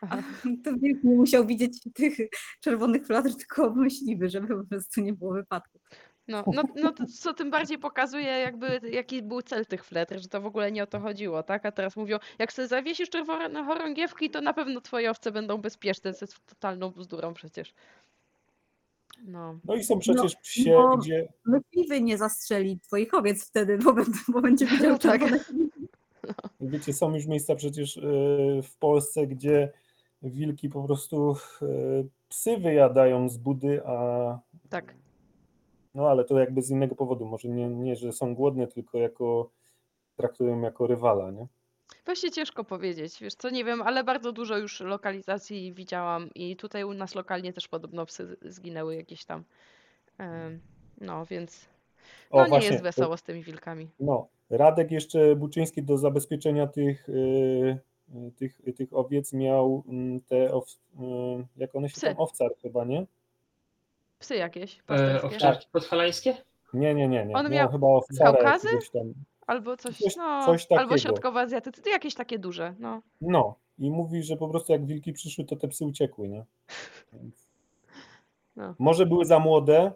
A 0.01 0.17
to 0.63 0.71
nie 0.81 0.95
musiał 1.03 1.45
widzieć 1.45 1.79
tych 1.93 2.17
czerwonych 2.61 3.05
fladr, 3.07 3.35
tylko 3.35 3.73
myśliwy, 3.75 4.29
żeby 4.29 4.47
po 4.63 4.69
prostu 4.69 5.01
nie 5.01 5.13
było 5.13 5.33
wypadku. 5.33 5.79
No, 6.27 6.43
no, 6.55 6.63
no 6.75 6.91
to 6.91 7.05
co 7.05 7.33
tym 7.33 7.51
bardziej 7.51 7.77
pokazuje 7.77 8.27
jakby 8.27 8.79
jaki 8.91 9.21
był 9.21 9.41
cel 9.41 9.65
tych 9.65 9.85
fletr, 9.85 10.19
że 10.21 10.27
to 10.27 10.41
w 10.41 10.45
ogóle 10.45 10.71
nie 10.71 10.83
o 10.83 10.87
to 10.87 10.99
chodziło, 10.99 11.43
tak? 11.43 11.65
A 11.65 11.71
teraz 11.71 11.95
mówią, 11.95 12.17
jak 12.39 12.53
sobie 12.53 12.67
zawiesisz 12.67 13.09
czerwone 13.09 13.63
chorągiewki, 13.63 14.29
to 14.29 14.41
na 14.41 14.53
pewno 14.53 14.81
twoje 14.81 15.11
owce 15.11 15.31
będą 15.31 15.57
bezpieczne, 15.57 16.13
co 16.13 16.25
jest 16.25 16.45
totalną 16.45 16.89
bzdurą 16.89 17.33
przecież. 17.33 17.73
No. 19.25 19.59
No 19.65 19.75
i 19.75 19.83
są 19.83 19.99
przecież 19.99 20.35
psie, 20.35 20.71
bo- 20.71 20.97
gdzie 20.97 21.27
Myśliwy 21.45 22.01
nie 22.01 22.17
zastrzeli 22.17 22.79
twoich 22.79 23.13
owiec 23.13 23.47
wtedy, 23.47 23.77
bo, 23.77 23.95
bo 24.27 24.41
będzie 24.41 24.65
widział 24.65 24.97
Tak. 24.97 25.21
czerwone 25.21 25.39
wiecie, 26.61 26.93
są 26.93 27.15
już 27.15 27.25
miejsca 27.25 27.55
przecież 27.55 27.97
e, 27.97 28.01
w 28.63 28.77
Polsce, 28.79 29.27
gdzie 29.27 29.71
wilki 30.23 30.69
po 30.69 30.83
prostu 30.83 31.35
e, 31.61 31.65
psy 32.29 32.57
wyjadają 32.57 33.29
z 33.29 33.37
budy, 33.37 33.81
a 33.85 34.39
Tak. 34.69 34.95
No 35.95 36.09
ale 36.09 36.23
to 36.23 36.39
jakby 36.39 36.61
z 36.61 36.69
innego 36.69 36.95
powodu, 36.95 37.25
może 37.25 37.49
nie, 37.49 37.67
nie 37.67 37.95
że 37.95 38.11
są 38.11 38.35
głodne, 38.35 38.67
tylko 38.67 38.97
jako 38.97 39.49
traktują 40.15 40.61
jako 40.61 40.87
rywala, 40.87 41.31
nie? 41.31 41.47
Właśnie 42.05 42.31
ciężko 42.31 42.63
powiedzieć, 42.63 43.19
wiesz 43.21 43.35
co, 43.35 43.49
nie 43.49 43.65
wiem, 43.65 43.81
ale 43.81 44.03
bardzo 44.03 44.31
dużo 44.31 44.57
już 44.57 44.79
lokalizacji 44.79 45.73
widziałam 45.73 46.29
i 46.35 46.55
tutaj 46.55 46.83
u 46.83 46.93
nas 46.93 47.15
lokalnie 47.15 47.53
też 47.53 47.67
podobno 47.67 48.05
psy 48.05 48.37
zginęły 48.41 48.95
jakieś 48.95 49.25
tam. 49.25 49.43
No, 51.01 51.25
więc 51.25 51.69
O, 52.29 52.37
no 52.37 52.43
nie 52.43 52.49
właśnie, 52.49 52.69
jest 52.69 52.83
wesoło 52.83 53.17
z 53.17 53.23
tymi 53.23 53.43
wilkami. 53.43 53.89
No, 53.99 54.27
Radek 54.49 54.91
jeszcze 54.91 55.35
Buczyński 55.35 55.83
do 55.83 55.97
zabezpieczenia 55.97 56.67
tych, 56.67 57.09
e, 57.09 57.13
e, 58.17 58.31
tych, 58.35 58.61
tych 58.77 58.93
owiec 58.93 59.33
miał 59.33 59.83
mm, 59.87 60.21
te, 60.21 60.35
e, 60.35 60.61
jak 61.57 61.75
one 61.75 61.89
się 61.89 61.95
Psy. 61.95 62.05
tam, 62.05 62.15
owcar 62.17 62.51
chyba, 62.61 62.85
nie? 62.85 63.05
Psy 64.23 64.35
jakieś 64.35 64.79
E, 64.79 64.83
pasterskie. 64.85 65.27
owczarki 65.27 65.67
podhalańskie? 65.71 66.37
Nie, 66.73 66.93
nie, 66.95 67.07
nie, 67.07 67.25
nie. 67.25 67.35
On 67.35 67.43
miał 67.43 67.51
miał 67.51 67.71
chyba 67.71 67.87
owcara 67.87 68.31
Kaukazy? 68.33 68.67
jakiegoś 68.67 68.89
tam. 68.89 69.13
Albo 69.47 69.77
coś, 69.77 69.97
Coś- 69.97 70.15
no, 70.15 70.45
coś 70.45 70.61
albo 70.69 70.75
takiego. 70.83 70.97
środkowoazjatycy, 70.97 71.81
to 71.81 71.89
jakieś 71.89 72.15
takie 72.15 72.39
duże, 72.39 72.75
no. 72.79 73.01
No, 73.21 73.55
i 73.79 73.91
mówi, 73.91 74.23
że 74.23 74.37
po 74.37 74.49
prostu 74.49 74.71
jak 74.71 74.85
wilki 74.85 75.13
przyszły, 75.13 75.45
to 75.45 75.55
te 75.55 75.67
psy 75.67 75.85
uciekły, 75.85 76.29
nie? 76.29 76.45
Więc 77.13 77.47
No. 78.55 78.75
Może 78.79 79.05
były 79.05 79.25
za 79.25 79.39
młode, 79.39 79.91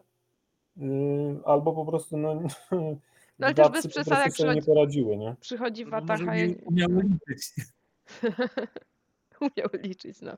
yy, 0.78 1.39
albo 1.45 1.73
po 1.73 1.86
prostu 1.86 2.17
no, 2.17 2.34
No 3.39 3.45
ale 3.47 3.53
dwa 3.53 3.63
też 3.69 3.71
bez 3.71 3.88
psy 3.88 3.99
po 3.99 4.05
przesady, 4.05 4.21
jak 4.21 4.34
sobie 4.34 4.49
nie 4.49 4.61
przychodzi- 4.61 4.65
poradziły, 4.65 5.17
nie? 5.17 5.36
Przychodzi 5.39 5.86
wataha 5.86 6.23
umiały 6.65 7.03
liczyć. 7.03 7.53
umiał 9.41 9.69
liczyć, 9.73 10.21
no. 10.21 10.32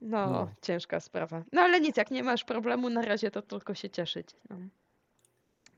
No, 0.00 0.30
No. 0.30 0.48
ciężka 0.62 1.00
sprawa. 1.00 1.42
No 1.52 1.60
ale 1.60 1.80
nic, 1.80 1.96
jak 1.96 2.10
nie 2.10 2.22
masz 2.22 2.44
problemu 2.44 2.90
na 2.90 3.02
razie, 3.02 3.30
to 3.30 3.42
tylko 3.42 3.74
się 3.74 3.90
cieszyć. 3.90 4.28
No. 4.50 4.56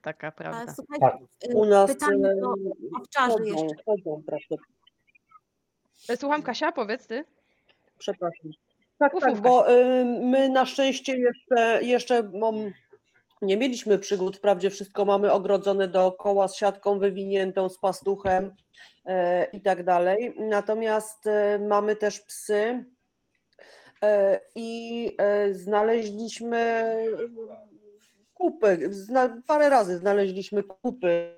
Taka 0.03 0.27
A 0.29 0.33
prawda. 0.33 0.75
słuchajcie, 0.75 1.19
Tak. 1.41 1.51
y, 1.51 1.55
U 1.57 1.65
nas 1.67 1.91
pytanie 1.93 2.29
e, 2.29 2.37
do 2.37 2.55
owczarzy 3.01 3.33
chodzą, 3.33 3.45
jeszcze. 3.45 3.83
chodzą 3.85 4.23
prawda. 4.27 4.57
E, 6.09 6.17
Słucham 6.17 6.43
Kasia, 6.43 6.73
powiedz 6.73 7.07
ty. 7.07 7.25
Przepraszam. 7.99 8.51
Tak, 8.99 9.13
Mów, 9.15 9.23
tak, 9.23 9.31
mów, 9.33 9.41
bo 9.43 9.71
y, 9.73 10.05
my 10.05 10.49
na 10.49 10.67
szczęście 10.67 11.17
jeszcze, 11.19 11.83
jeszcze 11.83 12.23
mam, 12.23 12.55
nie 13.43 13.57
mieliśmy 13.57 13.99
przygód, 13.99 14.37
wprawdzie 14.37 14.71
wszystko 14.71 15.05
mamy 15.05 15.33
ogrodzone 15.33 15.89
dookoła 15.89 16.49
z 16.49 16.57
siatką 16.57 16.99
wywiniętą, 16.99 17.69
z 17.69 17.79
pastuchem 17.79 18.55
e, 19.07 19.45
i 19.45 19.61
tak 19.61 19.85
dalej. 19.85 20.35
Natomiast 20.39 21.27
e, 21.27 21.59
mamy 21.59 21.97
też 21.97 22.21
psy 22.21 22.85
i 24.55 25.13
e, 25.19 25.55
znaleźliśmy 25.55 26.95
kupy, 28.35 28.91
parę 29.47 29.69
razy 29.69 29.99
znaleźliśmy 29.99 30.63
kupy. 30.63 31.37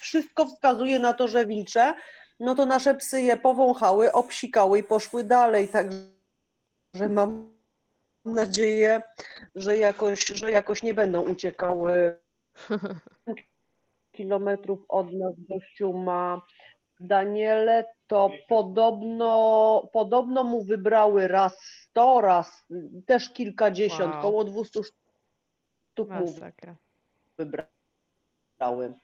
Wszystko 0.00 0.46
wskazuje 0.46 0.98
na 0.98 1.12
to, 1.12 1.28
że 1.28 1.46
wilcze, 1.46 1.94
no 2.40 2.54
to 2.54 2.66
nasze 2.66 2.94
psy 2.94 3.22
je 3.22 3.36
powąchały, 3.36 4.12
obsikały 4.12 4.78
i 4.78 4.84
poszły 4.84 5.24
dalej. 5.24 5.68
Także 5.68 7.08
mam 7.08 7.56
nadzieję, 8.24 9.02
że 9.54 9.78
jakoś, 9.78 10.26
że 10.26 10.50
jakoś 10.50 10.82
nie 10.82 10.94
będą 10.94 11.22
uciekały 11.22 12.18
kilometrów 14.16 14.84
od 14.88 15.12
nas. 15.12 15.34
Gościu 15.38 15.92
ma 15.92 16.42
Daniele, 17.00 17.84
to 18.06 18.30
podobno, 18.48 19.88
podobno 19.92 20.44
mu 20.44 20.64
wybrały 20.64 21.28
raz 21.28 21.58
100, 21.90 22.20
raz 22.20 22.64
też 23.06 23.32
kilkadziesiąt, 23.32 24.12
Wow. 24.14 24.22
koło 24.22 24.44
200 24.44 24.80
sztuk 24.84 26.10
mu 26.10 26.26
Masakra. 26.26 26.76
wybrałem. 27.38 28.94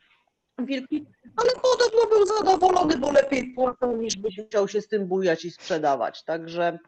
Wielki, 0.59 1.07
ale 1.37 1.51
podobno 1.51 2.17
był 2.17 2.27
zadowolony, 2.27 2.99
bo 2.99 3.13
lepiej 3.13 3.55
płacą 3.55 3.97
niż 3.97 4.17
byś 4.17 4.41
chciał 4.47 4.69
się 4.69 4.81
z 4.81 4.89
tym 4.89 5.07
bujać 5.07 5.45
i 5.45 5.51
sprzedawać. 5.51 6.25
Także 6.25 6.79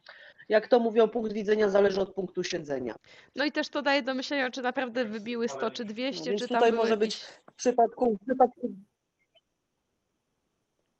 jak 0.48 0.68
to 0.68 0.80
mówią, 0.80 1.08
punkt 1.08 1.32
widzenia 1.32 1.68
zależy 1.68 2.00
od 2.00 2.14
punktu 2.14 2.44
siedzenia. 2.44 2.94
No 3.36 3.44
i 3.44 3.52
też 3.52 3.68
to 3.68 3.82
daje 3.82 4.02
do 4.02 4.14
myślenia, 4.14 4.50
czy 4.50 4.62
naprawdę 4.62 5.04
wybiły 5.04 5.48
100 5.48 5.70
czy 5.70 5.84
No 5.84 5.90
200, 5.92 6.30
więc 6.30 6.42
czy 6.42 6.48
tam 6.48 6.56
tutaj 6.56 6.70
były 6.72 6.82
może 6.82 6.96
być 6.96 7.20
jakieś 7.20 7.36
w 7.50 7.54
przypadku, 7.54 8.16
w 8.22 8.24
przypadku 8.26 8.70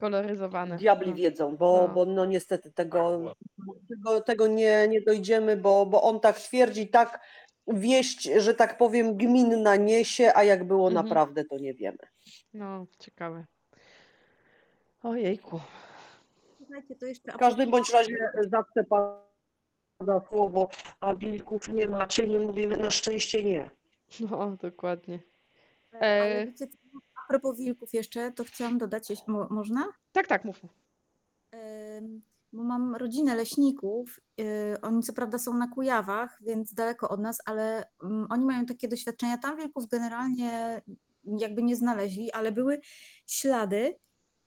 koloryzowane. 0.05 0.77
diabli 0.77 1.09
No. 1.09 1.15
wiedzą, 1.15 1.55
bo, 1.57 1.85
No. 1.87 1.93
bo 1.93 2.05
no 2.05 2.25
niestety 2.25 2.71
tego, 2.71 3.35
tego, 3.89 4.21
tego 4.21 4.47
nie, 4.47 4.87
nie 4.87 5.01
dojdziemy, 5.01 5.57
bo, 5.57 5.85
bo 5.85 6.01
on 6.03 6.19
tak 6.19 6.39
twierdzi, 6.39 6.87
tak 6.87 7.19
wieść, 7.67 8.23
że 8.37 8.53
tak 8.53 8.77
powiem, 8.77 9.17
gminna 9.17 9.75
niesie, 9.75 10.31
a 10.35 10.43
jak 10.43 10.63
było 10.63 10.87
Mhm. 10.87 11.05
naprawdę, 11.05 11.45
to 11.45 11.57
nie 11.57 11.73
wiemy. 11.73 11.97
No, 12.53 12.85
ciekawe. 12.99 13.45
Ojejku. 15.03 15.59
Słuchajcie, 16.57 16.95
to 16.95 17.05
jeszcze 17.05 17.31
W 17.31 17.37
każdym 17.37 17.71
bądź 17.71 17.93
razie 17.93 18.17
zawsze 18.51 18.83
pada 18.89 20.21
słowo, 20.29 20.69
a 20.99 21.15
wilków 21.15 21.67
nie 21.67 21.87
macie, 21.87 22.27
nie 22.27 22.39
mówimy 22.39 22.77
na 22.77 22.91
szczęście 22.91 23.43
nie. 23.43 23.69
No, 24.19 24.57
dokładnie. 24.61 25.19
E, 25.93 26.53
co, 26.53 26.65
a 27.25 27.27
propos 27.27 27.57
wilków 27.57 27.93
jeszcze, 27.93 28.31
to 28.31 28.43
chciałam 28.43 28.77
dodać, 28.77 29.09
jeśli 29.09 29.33
mo, 29.33 29.47
można? 29.49 29.87
tak, 30.11 30.27
tak, 30.27 30.45
mów. 30.45 30.61
Ym, 31.97 32.21
Bo 32.53 32.63
mam 32.63 32.95
rodzinę 32.95 33.35
leśników. 33.35 34.19
y, 34.41 34.81
Oni 34.81 35.03
co 35.03 35.13
prawda 35.13 35.37
są 35.39 35.53
na 35.53 35.67
Kujawach, 35.67 36.37
więc 36.41 36.73
daleko 36.73 37.09
od 37.09 37.19
nas, 37.19 37.37
ale 37.45 37.83
mm, 38.03 38.27
oni 38.29 38.45
mają 38.45 38.65
takie 38.65 38.87
doświadczenia. 38.87 39.37
Tam 39.37 39.57
wilków 39.57 39.87
generalnie 39.87 40.81
jakby 41.39 41.63
nie 41.63 41.75
znaleźli, 41.75 42.31
ale 42.31 42.51
były 42.51 42.79
ślady 43.27 43.95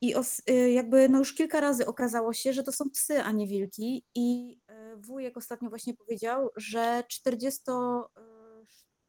i 0.00 0.14
os, 0.14 0.42
y, 0.50 0.70
jakby 0.70 1.08
no 1.08 1.18
już 1.18 1.34
kilka 1.34 1.60
razy 1.60 1.86
okazało 1.86 2.32
się, 2.32 2.52
że 2.52 2.62
to 2.62 2.72
są 2.72 2.90
psy, 2.90 3.22
a 3.22 3.32
nie 3.32 3.46
wilki. 3.46 4.04
I 4.14 4.58
y, 4.70 4.96
wujek 4.96 5.36
ostatnio 5.36 5.68
właśnie 5.68 5.94
powiedział, 5.94 6.50
że 6.56 7.04
40, 7.08 7.62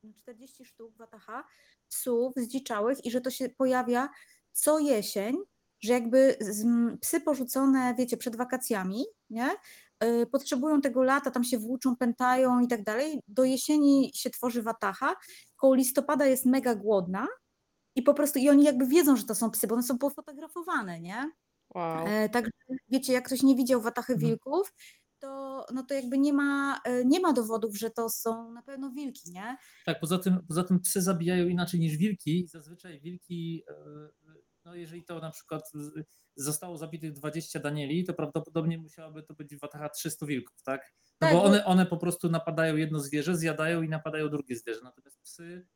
y, 0.04 0.14
40 0.14 0.66
sztuk 0.66 0.98
wataha 0.98 1.44
psów 1.90 2.34
zdziczałych 2.38 3.06
i 3.06 3.12
że 3.12 3.22
to 3.22 3.30
się 3.30 3.50
pojawia 3.50 4.10
co 4.54 4.80
jesień 4.80 5.38
że 5.82 5.94
jakby 5.94 6.38
psy 7.02 7.22
porzucone, 7.22 7.96
wiecie, 7.98 8.18
przed 8.18 8.36
wakacjami, 8.36 9.06
nie? 9.30 9.50
y, 10.04 10.26
Potrzebują 10.32 10.82
tego 10.82 11.04
lata, 11.04 11.32
tam 11.32 11.44
się 11.44 11.58
włóczą, 11.60 11.96
pętają 11.96 12.60
i 12.60 12.68
tak 12.68 12.84
dalej. 12.84 13.20
Do 13.28 13.44
jesieni 13.44 14.12
się 14.16 14.30
tworzy 14.30 14.62
watacha, 14.64 15.16
koło 15.56 15.76
listopada 15.76 16.26
jest 16.26 16.46
mega 16.46 16.76
głodna 16.76 17.28
i 17.96 18.02
po 18.04 18.14
prostu, 18.14 18.40
i 18.40 18.50
oni 18.50 18.64
jakby 18.64 18.86
wiedzą, 18.88 19.16
że 19.16 19.24
to 19.24 19.36
są 19.36 19.52
psy, 19.52 19.68
bo 19.68 19.74
one 19.76 19.84
są 19.84 19.98
pofotografowane, 19.98 21.00
nie? 21.02 21.32
Wow. 21.76 22.08
E, 22.08 22.30
Także 22.30 22.52
wiecie, 22.90 23.14
jak 23.14 23.26
ktoś 23.26 23.44
nie 23.44 23.56
widział 23.56 23.82
watachy 23.82 24.14
Mhm. 24.14 24.30
wilków, 24.30 24.74
to, 25.68 25.74
no 25.74 25.84
to 25.84 25.94
jakby 25.94 26.18
nie 26.18 26.34
ma, 26.34 26.80
e, 26.86 27.06
nie 27.06 27.20
ma 27.20 27.34
dowodów, 27.34 27.78
że 27.78 27.90
to 27.90 28.10
są 28.10 28.52
na 28.52 28.62
pewno 28.62 28.92
wilki, 28.92 29.32
nie? 29.32 29.58
Tak, 29.86 30.00
poza 30.00 30.20
tym, 30.20 30.46
poza 30.48 30.64
tym 30.64 30.80
psy 30.80 31.02
zabijają 31.02 31.48
inaczej 31.48 31.80
niż 31.80 31.98
wilki. 31.98 32.48
Zazwyczaj 32.48 33.00
wilki, 33.02 33.64
e, 33.70 33.74
no 34.66 34.76
jeżeli 34.76 35.04
to 35.04 35.20
na 35.20 35.32
przykład 35.32 35.72
zostało 36.36 36.78
zabitych 36.78 37.14
20 37.14 37.60
Danieli, 37.60 38.06
to 38.06 38.14
prawdopodobnie 38.14 38.78
musiałaby 38.78 39.24
to 39.24 39.34
być 39.34 39.56
watacha 39.58 39.90
300 39.90 40.26
wilków, 40.26 40.62
tak? 40.64 40.82
No 41.22 41.28
Tak, 41.28 41.34
bo 41.34 41.40
bo- 41.42 41.46
one, 41.48 41.66
one 41.66 41.86
po 41.86 41.98
prostu 41.98 42.30
napadają 42.30 42.76
jedno 42.76 43.00
zwierzę, 43.00 43.36
zjadają 43.38 43.82
i 43.82 43.90
napadają 43.90 44.30
drugie 44.30 44.56
zwierzę. 44.56 44.80
Natomiast 44.84 45.20
psy 45.22 45.68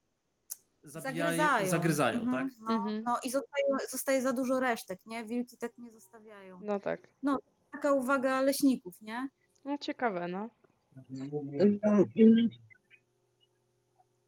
zabijają, 0.84 1.38
Zagryzają. 1.38 1.70
zagryzają, 1.70 2.20
Mhm, 2.22 2.50
tak? 2.50 2.58
No, 2.70 2.74
Mhm. 2.76 3.04
no 3.06 3.18
i 3.24 3.30
zostaje, 3.32 3.64
zostaje 3.90 4.22
za 4.22 4.34
dużo 4.34 4.60
resztek, 4.60 5.00
nie? 5.06 5.26
Wilki 5.26 5.58
tak 5.58 5.78
nie 5.78 5.92
zostawiają. 5.92 6.60
No 6.64 6.80
tak. 6.80 7.08
Taka 7.72 7.92
uwaga 7.94 8.42
leśników, 8.42 9.02
nie? 9.02 9.28
No 9.66 9.78
ciekawe, 9.78 10.28
no. 10.28 10.50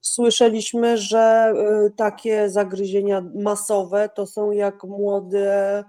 Słyszeliśmy, 0.02 0.98
że 0.98 1.54
y, 1.88 1.92
takie 1.92 2.50
zagryzienia 2.50 3.22
masowe 3.36 4.10
to 4.16 4.26
są 4.26 4.52
jak 4.52 4.84
młode, 4.84 5.84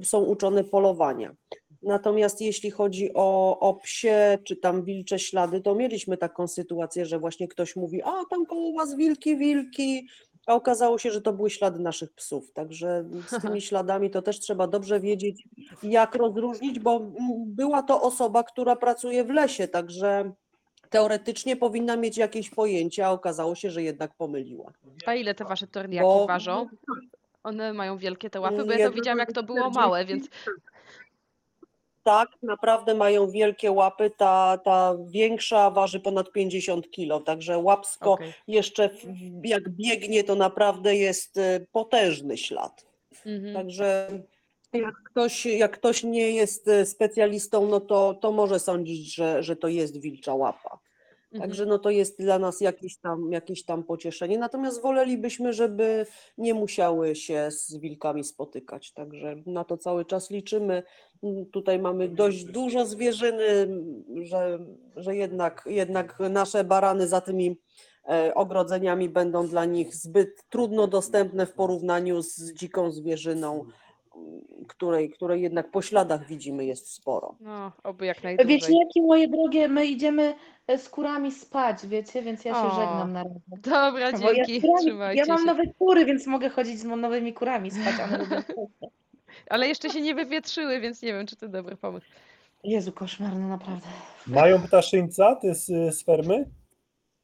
y, 0.00 0.04
są 0.04 0.20
uczone 0.20 0.64
polowania. 0.64 1.34
Natomiast 1.82 2.40
jeśli 2.40 2.70
chodzi 2.70 3.10
o, 3.14 3.58
o 3.60 3.74
psie 3.74 4.38
czy 4.44 4.56
tam 4.56 4.84
wilcze 4.84 5.18
ślady, 5.18 5.60
to 5.60 5.74
mieliśmy 5.74 6.16
taką 6.16 6.48
sytuację, 6.48 7.06
że 7.06 7.18
właśnie 7.18 7.48
ktoś 7.48 7.76
mówi, 7.76 8.02
a 8.02 8.12
tam 8.30 8.46
koło 8.46 8.72
was 8.72 8.96
wilki, 8.96 9.36
wilki, 9.36 10.08
a 10.46 10.54
okazało 10.54 10.98
się, 10.98 11.10
że 11.10 11.20
to 11.20 11.32
były 11.32 11.50
ślady 11.50 11.80
naszych 11.80 12.12
psów. 12.12 12.52
Także 12.52 13.04
z 13.26 13.42
tymi 13.42 13.60
śladami 13.68 14.10
to 14.10 14.22
też 14.22 14.40
trzeba 14.40 14.66
dobrze 14.66 15.00
wiedzieć, 15.00 15.48
jak 15.82 16.14
rozróżnić, 16.14 16.78
bo 16.78 16.96
mm, 16.96 17.14
była 17.46 17.82
to 17.82 18.02
osoba, 18.02 18.42
która 18.42 18.76
pracuje 18.76 19.24
w 19.24 19.30
lesie, 19.30 19.68
także 19.68 20.32
teoretycznie 20.90 21.56
powinna 21.56 21.96
mieć 21.96 22.16
jakieś 22.16 22.50
pojęcie, 22.50 23.06
a 23.06 23.10
okazało 23.10 23.54
się, 23.54 23.70
że 23.70 23.82
jednak 23.82 24.14
pomyliła. 24.14 24.72
A 25.06 25.14
ile 25.14 25.34
te 25.34 25.44
wasze 25.44 25.66
torniaki 25.66 26.02
Bo- 26.02 26.26
ważą? 26.26 26.68
One 27.42 27.72
mają 27.72 27.98
wielkie 27.98 28.30
te 28.30 28.40
łapy, 28.40 28.64
bo 28.64 28.72
ja 28.72 28.88
to 28.88 28.94
widziałam, 28.94 29.18
jak 29.18 29.32
to 29.32 29.42
było 29.42 29.58
40, 29.58 29.78
małe, 29.78 30.04
więc 30.04 30.28
Tak, 32.02 32.28
naprawdę 32.42 32.94
mają 32.94 33.30
wielkie 33.30 33.72
łapy. 33.72 34.10
Ta, 34.16 34.58
ta 34.64 34.96
większa 35.06 35.70
waży 35.70 36.00
ponad 36.00 36.32
50 36.32 36.90
kilo, 36.90 37.20
także 37.20 37.58
łapsko 37.58 38.12
okej. 38.12 38.32
jeszcze 38.48 38.88
w- 38.88 39.04
w- 39.04 39.44
jak 39.46 39.68
biegnie, 39.68 40.24
to 40.24 40.34
naprawdę 40.34 40.96
jest 40.96 41.36
y, 41.36 41.66
potężny 41.72 42.36
ślad. 42.38 42.86
Mhm. 43.26 43.54
Także 43.54 44.08
jak 44.72 44.94
ktoś, 45.10 45.46
jak 45.46 45.72
ktoś 45.72 46.02
nie 46.04 46.30
jest 46.30 46.68
y, 46.68 46.86
specjalistą, 46.86 47.66
no 47.68 47.80
to, 47.80 48.14
to 48.14 48.32
może 48.32 48.58
sądzić, 48.60 49.14
że, 49.14 49.42
że 49.42 49.56
to 49.56 49.68
jest 49.68 50.00
wilcza 50.00 50.34
łapa. 50.34 50.78
Mhm. 51.32 51.40
Także 51.50 51.66
no 51.66 51.78
to 51.78 51.90
jest 51.90 52.18
dla 52.18 52.38
nas 52.38 52.60
jakieś 52.60 52.96
tam, 52.96 53.32
jakieś 53.32 53.64
tam 53.64 53.84
pocieszenie. 53.84 54.38
Natomiast 54.38 54.82
wolelibyśmy, 54.82 55.52
żeby 55.52 56.06
nie 56.38 56.54
musiały 56.54 57.16
się 57.16 57.48
z 57.50 57.76
wilkami 57.76 58.24
spotykać. 58.24 58.92
Także 58.92 59.36
na 59.46 59.64
to 59.64 59.76
cały 59.76 60.04
czas 60.04 60.30
liczymy. 60.30 60.82
Mm, 61.22 61.46
Tutaj 61.46 61.78
mamy 61.78 62.08
dość 62.08 62.44
dużo 62.44 62.86
zwierzyny, 62.86 63.44
mm, 63.44 64.04
że, 64.24 64.58
że 64.96 65.16
jednak, 65.16 65.64
jednak 65.66 66.18
nasze 66.30 66.64
barany 66.64 67.08
za 67.08 67.20
tymi 67.20 67.56
e, 68.08 68.34
ogrodzeniami 68.34 69.08
będą 69.08 69.48
dla 69.48 69.64
nich 69.64 69.94
zbyt 69.94 70.48
trudno 70.48 70.86
dostępne 70.86 71.46
w 71.46 71.52
porównaniu 71.52 72.22
z 72.22 72.52
dziką 72.52 72.90
zwierzyną. 72.90 73.64
Której, 74.68 75.10
której 75.10 75.42
jednak 75.42 75.70
po 75.70 75.82
śladach 75.82 76.26
widzimy 76.26 76.64
jest 76.64 76.92
sporo. 76.92 77.34
No, 77.40 77.72
oby 77.84 78.06
jak 78.06 78.22
najdłużej. 78.24 78.56
Wieśniaki 78.58 79.02
moje 79.02 79.28
drogie, 79.28 79.68
my 79.68 79.86
idziemy 79.86 80.34
e, 80.66 80.78
z 80.78 80.88
kurami 80.88 81.32
spać, 81.32 81.86
wiecie, 81.86 82.22
więc 82.22 82.44
ja 82.44 82.54
się 82.54 82.60
O, 82.60 82.70
żegnam 82.74 83.12
na 83.12 83.22
razie. 83.22 83.40
Dobra, 83.48 84.12
Bo 84.12 84.32
ja, 84.32 84.44
dzięki, 84.44 84.60
kurami, 84.60 84.80
trzymajcie 84.86 85.20
ja 85.20 85.26
mam 85.26 85.38
się. 85.38 85.44
nowe 85.44 85.62
kury, 85.78 86.04
więc 86.04 86.26
mogę 86.26 86.48
chodzić 86.48 86.78
z 86.78 86.84
nowymi 86.84 87.32
kurami 87.32 87.70
spać, 87.70 87.94
a 88.00 88.04
one 88.04 88.18
lubią 88.18 88.40
spać. 88.42 88.90
Ale 89.50 89.68
jeszcze 89.68 89.90
się 89.90 90.00
nie 90.00 90.14
wywietrzyły, 90.14 90.80
więc 90.80 91.02
nie 91.02 91.12
wiem, 91.12 91.26
czy 91.26 91.36
to 91.36 91.48
dobry 91.48 91.76
pomysł. 91.76 92.06
Jezu, 92.64 92.92
koszmar, 92.92 93.36
no 93.36 93.48
naprawdę. 93.48 93.86
Mają 94.26 94.62
ptaszyńca 94.62 95.34
te 95.36 95.54
z, 95.54 95.66
z 95.96 96.02
fermy? 96.04 96.44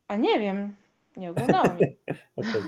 A 0.08 0.16
nie 0.16 0.38
wiem, 0.40 0.74
nie 1.16 1.30
oglądałam. 1.30 1.76
Okej. 2.36 2.62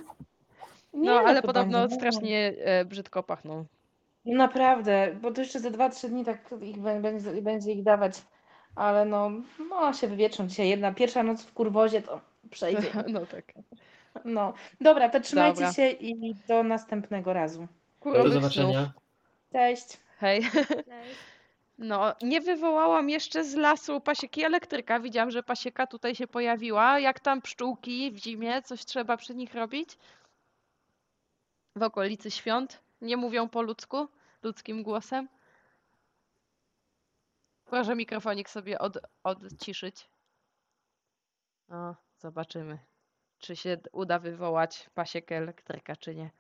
Nie, 0.95 1.11
No, 1.11 1.13
ale 1.13 1.43
podobno 1.43 1.79
będzie, 1.81 1.95
no. 1.95 2.01
strasznie 2.01 2.53
e, 2.59 2.85
brzydko 2.85 3.23
pachną. 3.23 3.65
No 4.25 4.37
Naprawdę, 4.37 5.17
bo 5.21 5.31
to 5.33 5.41
jeszcze 5.41 5.61
ze 5.61 5.71
2-3 5.71 6.09
dni 6.09 6.25
tak 6.25 6.55
ich 6.63 6.77
bę- 6.77 7.01
będzie, 7.01 7.43
będzie 7.43 7.73
ich 7.73 7.83
dawać, 7.83 8.23
ale 8.77 9.05
no, 9.05 9.31
no 9.71 9.93
się 9.93 10.09
wywietrzą 10.09 10.49
dzisiaj 10.49 10.69
jedna, 10.69 10.95
pierwsza 10.95 11.23
noc 11.23 11.43
w 11.45 11.53
kurwozie 11.53 12.03
to 12.03 12.21
przejdzie. 12.51 12.91
No 13.09 13.27
tak. 13.27 13.45
No, 14.25 14.53
dobra, 14.81 15.09
to 15.09 15.21
trzymajcie 15.21 15.55
Dobra. 15.55 15.73
się 15.73 15.91
i 15.91 16.35
do 16.49 16.63
następnego 16.63 17.33
razu. 17.33 17.61
Do 17.61 17.67
Kurowych 18.01 18.33
snów. 18.33 18.43
zobaczenia. 18.43 18.93
Cześć. 19.53 20.01
Hej. 20.19 20.43
No, 21.79 22.15
nie 22.23 22.41
wywołałam 22.41 23.11
jeszcze 23.11 23.45
z 23.45 23.55
lasu 23.55 24.01
pasieki 24.01 24.45
elektryka. 24.45 25.01
Widziałam, 25.01 25.31
że 25.31 25.43
pasieka 25.43 25.87
tutaj 25.87 26.15
się 26.15 26.27
pojawiła. 26.27 26.99
Jak 26.99 27.21
tam 27.21 27.43
pszczółki 27.43 28.11
w 28.13 28.17
zimie? 28.17 28.63
Coś 28.63 28.85
trzeba 28.85 29.17
przy 29.17 29.35
nich 29.35 29.55
robić? 29.55 29.99
W 31.77 31.83
okolicy 31.83 32.31
świąt? 32.31 32.81
Nie 33.01 33.17
mówią 33.17 33.49
po 33.49 33.63
ludzku? 33.63 34.09
Ludzkim 34.43 34.83
głosem? 34.83 35.29
Proszę 37.65 37.97
mikrofonik 37.97 38.51
sobie 38.51 38.79
od, 38.79 38.99
odciszyć. 39.25 40.11
O, 41.69 41.95
zobaczymy, 42.19 42.79
czy 43.39 43.57
się 43.57 43.79
uda 43.93 44.19
wywołać 44.19 44.91
pasiekę 44.95 45.37
elektryka, 45.37 45.97
czy 45.97 46.15
nie. 46.15 46.31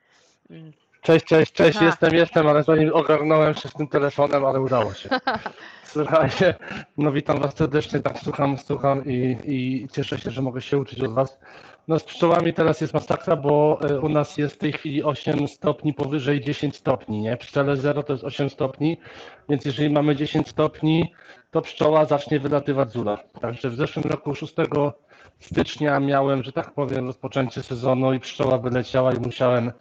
Mm. 0.50 0.72
Cześć, 1.02 1.24
cześć, 1.24 1.52
cześć, 1.52 1.76
Aha. 1.76 1.86
jestem, 1.86 2.14
jestem, 2.14 2.46
ale 2.46 2.62
zanim 2.62 2.94
ogarnąłem 2.94 3.54
się 3.54 3.68
z 3.68 3.72
tym 3.72 3.88
telefonem, 3.88 4.44
ale 4.44 4.60
udało 4.60 4.94
się. 4.94 5.08
Słuchajcie, 5.84 6.54
no 6.96 7.12
witam 7.12 7.40
Was 7.40 7.56
serdecznie, 7.56 8.00
tak 8.00 8.18
słucham, 8.18 8.58
słucham 8.58 9.04
i, 9.04 9.38
i 9.44 9.88
cieszę 9.92 10.18
się, 10.18 10.30
że 10.30 10.42
mogę 10.42 10.62
się 10.62 10.78
uczyć 10.78 11.00
od 11.00 11.12
Was. 11.12 11.38
No 11.90 11.98
z 11.98 12.04
pszczołami 12.04 12.52
teraz 12.52 12.80
jest 12.80 12.94
masakra, 12.94 13.36
bo 13.36 13.78
e, 13.82 14.00
u 14.00 14.08
nas 14.08 14.36
jest 14.36 14.54
w 14.54 14.58
tej 14.58 14.72
chwili 14.72 15.04
8 15.04 15.48
stopni 15.48 15.94
powyżej 15.94 16.40
10 16.40 16.76
stopni, 16.76 17.20
nie? 17.20 17.36
Pszczele 17.36 17.76
0 17.76 18.02
to 18.02 18.12
jest 18.12 18.24
8 18.24 18.50
stopni, 18.50 18.98
więc 19.48 19.64
jeżeli 19.64 19.90
mamy 19.90 20.16
10 20.16 20.48
stopni, 20.48 21.14
to 21.50 21.62
pszczoła 21.62 22.04
zacznie 22.04 22.40
wylatywać 22.40 22.92
z 22.92 22.96
ula. 22.96 23.16
Także 23.40 23.70
w 23.70 23.74
zeszłym 23.74 24.04
roku 24.04 24.34
6 24.34 24.54
stycznia 25.40 26.00
miałem, 26.00 26.42
że 26.42 26.52
tak 26.52 26.74
powiem, 26.74 27.06
rozpoczęcie 27.06 27.62
sezonu 27.62 28.12
i 28.12 28.20
pszczoła 28.20 28.58
wyleciała 28.58 29.12
i 29.12 29.20
musiałem 29.20 29.72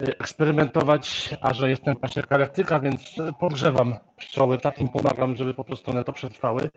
eksperymentować, 0.00 1.30
a 1.40 1.54
że 1.54 1.70
jestem 1.70 1.96
pasieka 1.96 2.34
elektryka, 2.36 2.80
więc 2.80 3.14
pogrzewam 3.40 3.94
pszczoły, 4.16 4.58
tak 4.58 4.78
im 4.80 4.88
pomagam, 4.88 5.36
żeby 5.36 5.54
po 5.54 5.64
prostu 5.64 5.90
one 5.90 6.04
to 6.04 6.12
przetrwały, 6.12 6.70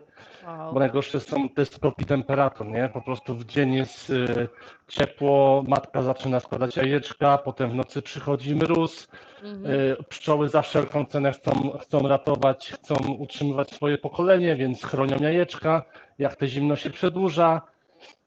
Wow. 0.46 0.72
bo 0.74 0.80
najgorsze 0.80 1.20
są 1.20 1.48
te 1.48 1.66
skoki 1.66 2.04
temperatur, 2.04 2.66
nie? 2.66 2.88
Po 2.92 3.00
prostu 3.02 3.34
w 3.34 3.44
dzień 3.44 3.74
jest 3.74 4.10
y, 4.10 4.48
ciepło, 4.88 5.64
matka 5.68 6.02
zaczyna 6.02 6.40
składać 6.40 6.76
jajeczka, 6.76 7.38
potem 7.38 7.70
w 7.70 7.74
nocy 7.74 8.02
przychodzi 8.02 8.54
mróz, 8.54 9.08
Mhm. 9.42 9.74
y, 9.74 9.96
pszczoły 10.08 10.48
za 10.48 10.62
wszelką 10.62 11.04
cenę 11.04 11.32
chcą, 11.32 11.78
chcą 11.82 12.08
ratować, 12.08 12.70
chcą 12.72 12.94
utrzymywać 13.18 13.70
swoje 13.70 13.98
pokolenie, 13.98 14.56
więc 14.56 14.82
chronią 14.84 15.16
jajeczka, 15.20 15.82
jak 16.18 16.36
te 16.36 16.48
zimno 16.48 16.76
się 16.76 16.90
przedłuża, 16.90 17.62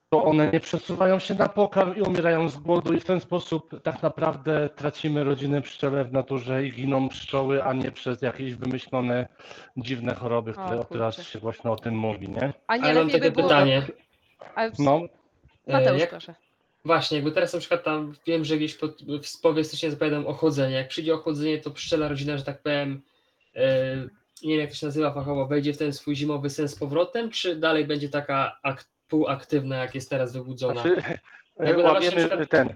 to 0.10 0.24
one 0.24 0.50
nie 0.54 0.60
przesuwają 0.60 1.20
się 1.20 1.34
na 1.36 1.50
pokarm 1.50 1.96
i 1.96 2.02
umierają 2.02 2.50
z 2.50 2.58
głodu 2.58 2.94
i 2.94 3.00
w 3.00 3.06
ten 3.06 3.20
sposób 3.20 3.82
tak 3.84 4.04
naprawdę 4.04 4.70
tracimy 4.76 5.24
rodziny 5.24 5.62
pszczele 5.62 6.06
w 6.06 6.14
naturze 6.14 6.66
i 6.66 6.72
giną 6.72 7.10
pszczoły, 7.10 7.64
a 7.64 7.74
nie 7.74 7.92
przez 7.92 8.22
jakieś 8.22 8.56
wymyślone 8.56 9.28
dziwne 9.78 10.16
choroby, 10.16 10.52
które 10.54 10.80
O, 10.80 10.84
teraz 10.84 11.24
się 11.28 11.40
głośno 11.40 11.72
o 11.72 11.76
tym 11.76 11.96
mówi, 11.96 12.30
nie? 12.30 12.54
A 12.68 12.78
nie 12.78 12.84
Ale 12.84 12.94
mam 12.94 13.08
by 13.08 13.14
takie 13.14 13.32
było... 13.32 13.48
pytanie. 13.48 13.82
A, 14.56 14.62
No, 14.80 15.02
Mateusz, 15.68 16.00
jak- 16.02 16.10
proszę. 16.10 16.36
Właśnie, 16.86 17.18
jakby 17.18 17.32
teraz 17.32 17.54
na 17.54 17.60
przykład 17.60 17.84
tam 17.84 18.14
wiem, 18.28 18.46
że 18.46 18.58
gdzieś 18.58 18.76
pod, 18.76 18.98
w 19.24 19.42
powie 19.42 19.64
stycznia 19.64 19.90
zapowiadam 19.92 20.28
ochłodzenie. 20.28 20.76
Jak 20.76 20.88
przyjdzie 20.88 21.14
ochłodzenie, 21.14 21.58
to 21.58 21.72
pszczela 21.72 22.08
rodzina, 22.08 22.38
że 22.38 22.44
tak 22.44 22.62
powiem, 22.62 23.02
e, 23.56 23.96
nie 24.44 24.50
wiem 24.54 24.60
jak 24.60 24.70
to 24.70 24.76
się 24.76 24.86
nazywa 24.86 25.14
fachowo, 25.14 25.46
wejdzie 25.48 25.74
w 25.74 25.78
ten 25.78 25.94
swój 25.94 26.16
zimowy 26.16 26.50
sen 26.50 26.68
z 26.68 26.76
powrotem, 26.76 27.30
czy 27.32 27.56
dalej 27.56 27.86
będzie 27.86 28.10
taka 28.10 28.58
ak- 28.64 28.86
półaktywna, 29.08 29.76
jak 29.78 29.96
jest 29.96 30.10
teraz 30.10 30.34
wybudzona? 30.34 30.82
znaczy, 30.82 31.20
Jakby 31.60 31.84
przykład- 32.00 32.50
ten, 32.50 32.76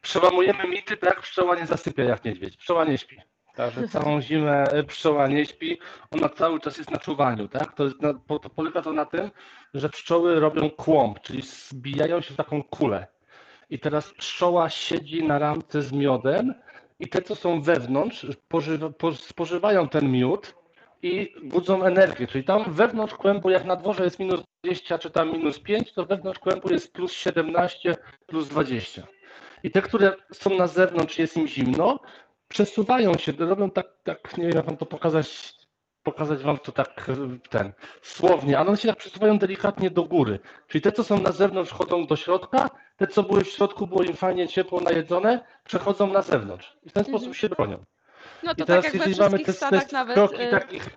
przełamujemy 0.00 0.68
mity, 0.68 0.96
tak 0.96 1.20
pszczoła 1.20 1.56
nie 1.56 1.66
zasypia 1.66 2.04
jak 2.04 2.24
niedźwiedź, 2.24 2.56
pszczoła 2.56 2.84
nie 2.84 2.98
śpi. 2.98 3.16
Także 3.54 3.88
całą 3.88 4.20
zimę 4.20 4.64
e, 4.64 4.84
pszczoła 4.84 5.26
nie 5.26 5.46
śpi, 5.46 5.78
ona 6.10 6.28
cały 6.28 6.60
czas 6.60 6.78
jest 6.78 6.90
na 6.90 6.98
czuwaniu, 6.98 7.48
tak? 7.48 7.72
To, 7.72 7.84
na, 8.00 8.14
po, 8.14 8.38
to 8.38 8.50
polega 8.50 8.82
to 8.82 8.92
na 8.92 9.04
tym, 9.04 9.30
że 9.74 9.88
pszczoły 9.88 10.40
robią 10.40 10.70
kłąb, 10.70 11.20
czyli 11.20 11.42
zbijają 11.42 12.20
się 12.20 12.34
w 12.34 12.36
taką 12.36 12.62
kulę. 12.62 13.06
I 13.70 13.78
teraz 13.78 14.12
pszczoła 14.14 14.70
siedzi 14.70 15.24
na 15.24 15.38
ramce 15.38 15.82
z 15.82 15.92
miodem 15.92 16.54
i 17.00 17.08
te, 17.08 17.22
co 17.22 17.34
są 17.34 17.62
wewnątrz, 17.62 18.26
pożywa, 18.48 18.90
po, 18.90 19.14
spożywają 19.14 19.88
ten 19.88 20.12
miód 20.12 20.54
i 21.04 21.34
budzą 21.42 21.84
energię. 21.84 22.26
Czyli 22.26 22.44
tam 22.44 22.72
wewnątrz 22.72 23.14
kłębu, 23.14 23.50
jak 23.50 23.64
na 23.64 23.76
dworze 23.76 24.04
jest 24.04 24.18
minus 24.18 24.40
20 24.62 24.98
czy 24.98 25.10
tam 25.10 25.32
minus 25.32 25.60
5, 25.60 25.92
to 25.92 26.04
wewnątrz 26.04 26.38
kłębu 26.38 26.72
jest 26.72 26.92
plus 26.92 27.12
17, 27.12 27.96
plus 28.26 28.48
20. 28.48 29.06
I 29.62 29.70
te, 29.70 29.82
które 29.82 30.12
są 30.32 30.50
na 30.50 30.66
zewnątrz, 30.66 31.18
jest 31.18 31.36
im 31.36 31.46
zimno, 31.46 32.00
przesuwają 32.48 33.14
się, 33.14 33.32
robią 33.38 33.70
tak, 33.70 33.86
tak 34.04 34.36
nie 34.38 34.44
wiem 34.44 34.56
jak 34.56 34.66
wam 34.66 34.76
to 34.76 34.86
pokazać, 34.86 35.54
pokazać 36.02 36.42
wam 36.42 36.58
to 36.58 36.72
tak 36.72 37.10
ten, 37.50 37.72
słownie, 38.02 38.58
ale 38.58 38.68
one 38.68 38.76
się 38.76 38.88
tak 38.88 38.98
przesuwają 38.98 39.38
delikatnie 39.38 39.90
do 39.90 40.04
góry. 40.04 40.38
Czyli 40.68 40.82
te, 40.82 40.92
co 40.92 41.04
są 41.04 41.20
na 41.20 41.32
zewnątrz, 41.32 41.72
chodzą 41.72 42.06
do 42.06 42.16
środka, 42.16 42.70
te, 42.96 43.06
co 43.06 43.22
były 43.22 43.44
w 43.44 43.48
środku, 43.48 43.86
było 43.86 44.02
im 44.02 44.16
fajnie 44.16 44.48
ciepło 44.48 44.80
najedzone, 44.80 45.44
przechodzą 45.64 46.12
na 46.12 46.22
zewnątrz. 46.22 46.76
I 46.82 46.90
w 46.90 46.92
ten 46.92 47.04
sposób 47.04 47.34
się 47.34 47.48
bronią. 47.48 47.84
No 48.44 48.54
to 48.54 48.62
I 48.62 48.66
teraz, 48.66 48.84
tak 48.84 48.94
jak 48.94 49.02
we 49.02 49.08
mamy 49.08 49.16
wszystkich 49.18 49.46
te 49.46 49.52
stadach 49.52 49.92
nawet, 49.92 50.14
kroki 50.14 50.42
y, 50.42 50.50
takich 50.50 50.90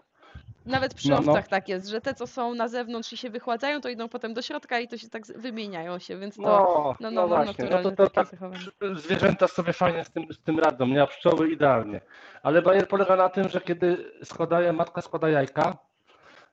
nawet 0.68 0.94
przy 0.94 1.10
No, 1.10 1.20
no. 1.22 1.32
owcach 1.32 1.48
tak 1.48 1.70
jest, 1.70 1.88
że 1.88 2.02
te 2.02 2.14
co 2.14 2.28
są 2.28 2.56
na 2.56 2.68
zewnątrz 2.68 3.14
i 3.14 3.18
się 3.18 3.30
wychładzają, 3.30 3.82
to 3.82 3.90
idą 3.90 4.10
potem 4.10 4.34
do 4.34 4.42
środka 4.42 4.80
i 4.80 4.88
to 4.88 4.98
się 4.98 5.10
tak 5.10 5.26
wymieniają 5.26 6.00
się, 6.00 6.18
więc 6.20 6.36
to 6.36 6.42
No, 6.42 6.96
no, 7.00 7.12
no, 7.12 7.28
no, 7.28 7.46
no, 7.46 7.54
no 7.70 7.92
to, 7.92 7.92
to 7.92 8.10
tak 8.10 8.28
zwierzęta 8.94 9.48
sobie 9.48 9.74
fajnie 9.74 10.06
z 10.06 10.12
tym, 10.12 10.34
z 10.34 10.40
tym 10.40 10.60
radzą, 10.60 10.88
nie? 10.88 11.04
A 11.04 11.08
pszczoły 11.08 11.50
idealnie. 11.50 12.02
Ale 12.44 12.62
bajer 12.62 12.88
polega 12.88 13.16
na 13.16 13.30
tym, 13.30 13.50
że 13.50 13.62
kiedy 13.62 14.12
składaje, 14.24 14.74
matka 14.74 15.02
składa 15.02 15.30
jajka, 15.30 15.78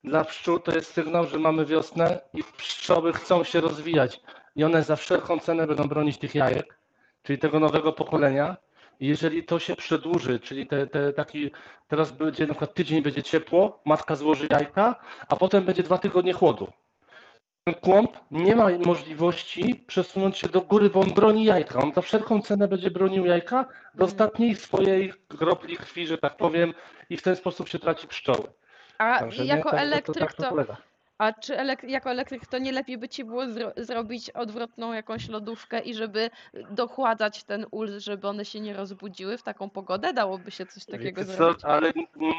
dla 0.03 0.23
pszczół 0.23 0.59
to 0.59 0.75
jest 0.75 0.93
sygnał, 0.93 1.27
że 1.27 1.39
mamy 1.39 1.65
wiosnę 1.65 2.19
i 2.33 2.43
pszczoły 2.57 3.13
chcą 3.13 3.43
się 3.43 3.61
rozwijać 3.61 4.21
i 4.55 4.63
one 4.63 4.83
za 4.83 4.95
wszelką 4.95 5.39
cenę 5.39 5.67
będą 5.67 5.87
bronić 5.87 6.17
tych 6.17 6.35
jajek, 6.35 6.79
czyli 7.23 7.39
tego 7.39 7.59
nowego 7.59 7.93
pokolenia. 7.93 8.57
Jeżeli 8.99 9.43
to 9.43 9.59
się 9.59 9.75
przedłuży, 9.75 10.39
czyli 10.39 10.67
te, 10.67 10.87
te 10.87 11.13
taki, 11.13 11.51
teraz 11.87 12.11
będzie 12.11 12.47
na 12.47 12.53
przykład 12.53 12.73
tydzień 12.73 13.01
będzie 13.01 13.23
ciepło, 13.23 13.81
matka 13.85 14.15
złoży 14.15 14.47
jajka, 14.51 14.95
a 15.27 15.35
potem 15.35 15.63
będzie 15.63 15.83
dwa 15.83 15.97
tygodnie 15.97 16.33
chłodu 16.33 16.71
ten 17.65 17.75
kłąb 17.75 18.11
nie 18.31 18.55
ma 18.55 18.69
możliwości 18.85 19.75
przesunąć 19.87 20.37
się 20.37 20.49
do 20.49 20.61
góry, 20.61 20.89
bo 20.89 20.99
on 20.99 21.09
broni 21.09 21.45
jajka. 21.45 21.79
On 21.79 21.93
za 21.93 22.01
wszelką 22.01 22.41
cenę 22.41 22.67
będzie 22.67 22.91
bronił 22.91 23.25
jajka 23.25 23.63
do 23.63 24.05
Mhm. 24.05 24.11
ostatniej 24.11 24.55
swojej 24.55 25.13
kropli 25.27 25.77
krwi, 25.77 26.07
że 26.07 26.17
tak 26.17 26.37
powiem, 26.37 26.73
i 27.09 27.17
w 27.17 27.21
ten 27.21 27.35
sposób 27.35 27.69
się 27.69 27.79
traci 27.79 28.07
pszczoły. 28.07 28.47
A 28.97 29.19
Także 29.19 29.43
nie, 29.43 29.49
jako 29.49 29.63
to, 29.63 29.69
to, 29.69 29.75
to, 29.75 29.81
elektryk 29.81 30.17
tak 30.17 30.33
to. 30.33 30.77
A 31.17 31.33
czy 31.33 31.53
elek- 31.57 31.89
jako 31.89 32.11
elektryk 32.11 32.45
to 32.47 32.57
nie 32.57 32.71
lepiej 32.71 32.97
by 32.97 33.09
ci 33.09 33.23
było 33.23 33.47
zro 33.47 33.71
zrobić 33.77 34.29
odwrotną 34.29 34.93
jakąś 34.93 35.29
lodówkę 35.29 35.79
i 35.79 35.93
żeby 35.93 36.29
dochładzać 36.71 37.43
ten 37.43 37.65
ul, 37.71 37.99
żeby 37.99 38.27
one 38.27 38.45
się 38.45 38.59
nie 38.59 38.73
rozbudziły 38.73 39.37
w 39.37 39.43
taką 39.43 39.69
pogodę? 39.69 40.13
Dałoby 40.13 40.51
się 40.51 40.65
coś 40.65 40.85
takiego 40.85 41.21
Wiecie 41.21 41.31
co, 41.33 41.37
zrobić? 41.37 41.63
ale 41.65 41.91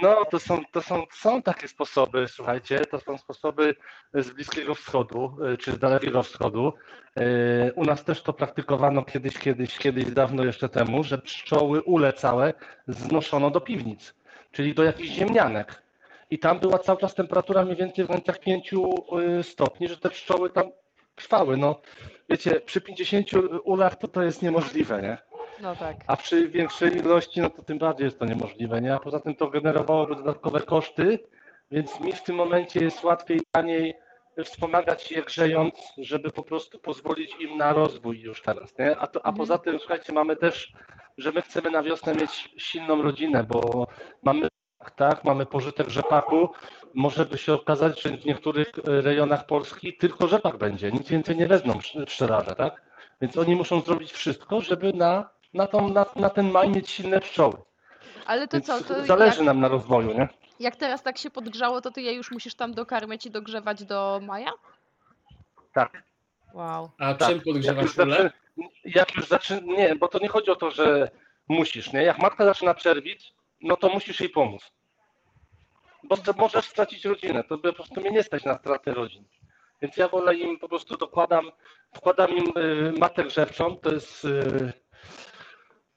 no, 0.03 0.25
to 0.31 0.39
są, 0.39 0.63
to 0.73 0.83
są, 0.83 1.03
są 1.13 1.43
takie 1.43 1.69
sposoby, 1.69 2.27
słuchajcie, 2.29 2.79
to 2.87 3.01
są 3.01 3.19
sposoby 3.19 3.75
z 4.15 4.31
Bliskiego 4.31 4.75
Wschodu, 4.75 5.37
y, 5.55 5.59
czy 5.59 5.73
z 5.73 5.79
Dalekiego 5.79 6.23
Wschodu. 6.23 6.73
Y, 7.19 7.73
U 7.77 7.85
nas 7.85 8.05
też 8.05 8.23
to 8.23 8.33
praktykowano 8.33 9.03
kiedyś, 9.03 9.39
kiedyś, 9.39 9.79
kiedyś 9.79 10.05
dawno 10.05 10.45
jeszcze 10.45 10.69
temu, 10.69 11.05
że 11.05 11.19
pszczoły 11.19 11.83
ule 11.83 12.13
całe 12.13 12.55
znoszono 12.89 13.51
do 13.51 13.61
piwnic, 13.61 14.15
czyli 14.53 14.75
do 14.75 14.83
jakichś 14.85 15.09
ziemnianek. 15.09 15.83
I 16.31 16.39
tam 16.39 16.59
była 16.59 16.79
cały 16.79 16.99
czas 16.99 17.15
temperatura 17.15 17.65
mniej 17.65 17.77
więcej 17.77 18.05
w 18.05 18.09
granicach 18.09 18.39
5 18.39 18.73
y, 18.73 19.43
stopni, 19.43 19.89
że 19.89 19.97
te 19.97 20.11
pszczoły 20.11 20.51
tam 20.51 20.71
trwały. 21.15 21.57
No, 21.57 21.81
wiecie, 22.29 22.61
przy 22.61 22.81
50 22.81 23.31
ulach 23.65 23.97
to 23.97 24.09
to 24.09 24.23
jest 24.23 24.43
niemożliwe, 24.43 25.03
nie? 25.03 25.19
No 25.63 25.77
tak. 25.77 25.97
A 26.07 26.17
przy 26.17 26.49
większej 26.49 26.97
ilości, 26.97 27.41
no 27.41 27.51
to 27.51 27.63
tym 27.63 27.79
bardziej 27.79 28.05
jest 28.05 28.19
to 28.19 28.25
niemożliwe, 28.25 28.81
nie? 28.81 28.95
A 28.95 28.99
poza 28.99 29.21
tym 29.21 29.35
to 29.35 29.49
generowałoby 29.51 30.17
dodatkowe 30.17 30.61
koszty, 30.61 31.19
więc 31.71 32.01
mi 32.01 32.13
w 32.13 32.23
tym 32.23 32.37
momencie 32.37 32.81
jest 32.81 33.05
łatwiej, 33.05 33.41
taniej 33.53 33.95
wspomagać 34.45 35.13
je 35.13 35.23
grzejąc, 35.23 35.75
żeby 35.99 36.31
po 36.31 36.43
prostu 36.43 36.79
pozwolić 36.79 37.37
im 37.41 37.59
na 37.59 37.73
rozwój 37.73 38.21
już 38.21 38.43
teraz, 38.43 38.79
nie? 38.79 38.97
A, 38.97 39.07
to, 39.07 39.21
a 39.27 39.29
Mhm. 39.29 39.37
poza 39.37 39.59
tym, 39.59 39.79
słuchajcie, 39.79 40.13
mamy 40.13 40.37
też, 40.37 40.73
że 41.19 41.33
my 41.33 41.43
chcemy 41.43 41.71
na 41.71 41.83
wiosnę 41.83 42.15
mieć 42.15 42.51
silną 42.57 43.03
rodzinę, 43.03 43.45
bo 43.45 43.87
mamy 44.23 44.49
tak, 44.91 45.25
mamy 45.25 45.47
pożytek 45.47 45.89
rzepaku. 45.89 46.49
Może 46.95 47.25
by 47.27 47.39
się 47.39 47.55
okazać, 47.55 48.03
że 48.03 48.11
w 48.11 48.25
niektórych 48.25 48.69
e, 48.89 49.01
rejonach 49.01 49.47
Polski 49.47 49.97
tylko 49.97 50.29
rzepak 50.29 50.57
będzie, 50.57 50.93
nic 50.93 51.09
więcej 51.09 51.37
nie 51.37 51.47
wezmą 51.47 51.73
psz- 51.75 52.07
pszczelarze, 52.07 52.55
tak? 52.55 52.83
Więc 53.21 53.37
oni 53.37 53.57
muszą 53.57 53.81
zrobić 53.81 54.13
wszystko, 54.13 54.61
żeby 54.61 54.93
na, 54.93 55.31
na, 55.55 55.67
tą, 55.67 55.89
na, 55.89 56.07
na 56.17 56.31
ten 56.31 56.51
maj 56.51 56.69
mieć 56.71 56.91
silne 56.91 57.21
pszczoły. 57.21 57.57
Ale 58.27 58.49
to 58.49 58.57
Więc 58.57 58.67
co, 58.67 58.85
to 58.85 59.05
zależy 59.05 59.37
jak, 59.37 59.47
nam 59.47 59.61
na 59.61 59.69
rozwoju, 59.69 60.13
nie? 60.19 60.29
jak 60.61 60.77
teraz 60.77 61.03
tak 61.03 61.19
się 61.19 61.31
podgrzało, 61.31 61.81
to 61.81 61.91
ty 61.91 62.03
je 62.03 62.13
już 62.13 62.31
musisz 62.31 62.55
tam 62.55 62.75
dokarmiać 62.75 63.27
i 63.27 63.31
dogrzewać 63.31 63.85
do 63.85 64.21
maja? 64.23 64.53
Tak. 65.73 66.03
Wow. 66.55 66.91
A 66.99 67.15
Tak. 67.15 67.29
czym 67.29 67.37
Jak 67.37 67.45
podgrzewasz 67.45 67.85
już, 67.85 67.99
ulę? 67.99 68.17
zaczy, 68.17 68.31
jak 68.85 69.15
już 69.17 69.27
zaczyna, 69.29 69.61
nie, 69.73 69.97
bo 69.97 70.09
to 70.09 70.19
nie 70.19 70.29
chodzi 70.29 70.51
o 70.51 70.57
to, 70.57 70.71
że 70.71 71.11
musisz, 71.49 71.93
nie? 71.93 72.03
Jak 72.03 72.19
matka 72.19 72.45
zaczyna 72.45 72.75
czerwić, 72.75 73.35
no 73.61 73.77
to 73.77 73.89
musisz 73.89 74.21
jej 74.21 74.31
pomóc. 74.31 74.73
Bo 76.03 76.17
możesz 76.37 76.65
stracić 76.65 77.05
rodzinę, 77.05 77.45
to 77.45 77.59
by 77.59 77.69
po 77.69 77.75
prostu 77.75 78.01
mnie 78.01 78.11
nie 78.11 78.23
stać 78.23 78.45
na 78.45 78.59
stratę 78.59 78.95
rodzin. 78.95 79.25
Więc 79.83 79.97
ja 79.97 80.09
wolę 80.09 80.35
im 80.35 80.59
po 80.59 80.69
prostu 80.69 80.97
dokładam, 80.97 81.51
wkładam 81.97 82.31
im 82.31 82.45
y, 82.59 82.93
matę 82.99 83.25
grzewczą, 83.25 83.77
to 83.77 83.93
jest 83.93 84.25
y, 84.25 84.73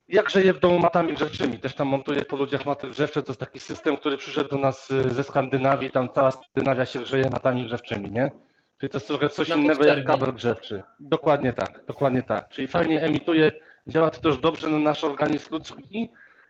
jak 0.08 0.30
żyję 0.30 0.54
w 0.54 0.60
domu 0.60 0.80
matami 0.80 1.14
grzewczymi. 1.14 1.60
Też 1.60 1.76
tam 1.76 1.88
montuję 1.88 2.26
po 2.26 2.36
ludziach 2.36 2.66
maty 2.66 2.90
grzewcze, 2.90 3.24
to 3.24 3.32
jest 3.32 3.40
taki 3.40 3.60
system, 3.60 3.98
który 3.98 4.18
przyszedł 4.18 4.50
do 4.50 4.58
nas 4.58 4.92
y, 4.92 5.10
ze 5.10 5.24
Skandynawii, 5.24 5.92
tam 5.92 6.10
cała 6.10 6.32
Skandynawia 6.32 6.86
się 6.86 7.00
grzeje 7.00 7.30
matami 7.30 7.66
grzewczymi, 7.66 8.12
nie? 8.12 8.32
Czyli 8.80 8.90
to 8.90 8.98
jest 8.98 9.08
trochę 9.08 9.30
coś 9.30 9.50
innego 9.50 9.86
jak 9.86 10.06
kabel 10.06 10.34
grzewczy. 10.34 10.84
Dokładnie 11.00 11.54
tak, 11.54 11.86
dokładnie 11.86 12.24
tak. 12.24 12.50
Czyli 12.50 12.68
fajnie 12.68 13.02
emituje, 13.02 13.52
działa 13.88 14.10
to 14.10 14.22
też 14.22 14.38
dobrze 14.38 14.68
na 14.68 14.80
nasz 14.80 15.04
organizm 15.04 15.54
ludzki 15.54 16.10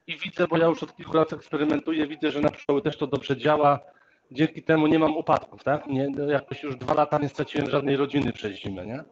i 0.09 0.17
widzę, 0.17 0.47
bo 0.47 0.57
ja 0.57 0.65
już 0.65 0.83
od 0.83 0.95
kilku 0.95 1.17
lat 1.17 1.33
eksperymentuję, 1.33 2.07
widzę, 2.07 2.31
że 2.31 2.41
na 2.41 2.51
pszczoły 2.51 2.81
też 2.81 2.97
to 2.97 3.07
dobrze 3.07 3.37
działa. 3.37 3.79
Dzięki 4.31 4.63
temu 4.63 4.87
nie 4.87 4.99
mam 4.99 5.17
upadków, 5.17 5.63
tak? 5.63 5.87
Nie, 5.87 6.09
no 6.09 6.25
jakoś 6.25 6.63
już 6.63 6.75
dwa 6.75 6.93
lata 6.93 7.17
nie 7.17 7.29
straciłem 7.29 7.69
żadnej 7.69 7.97
rodziny 7.97 8.33
przez 8.33 8.57
zimę, 8.57 8.85
nie? 8.85 9.03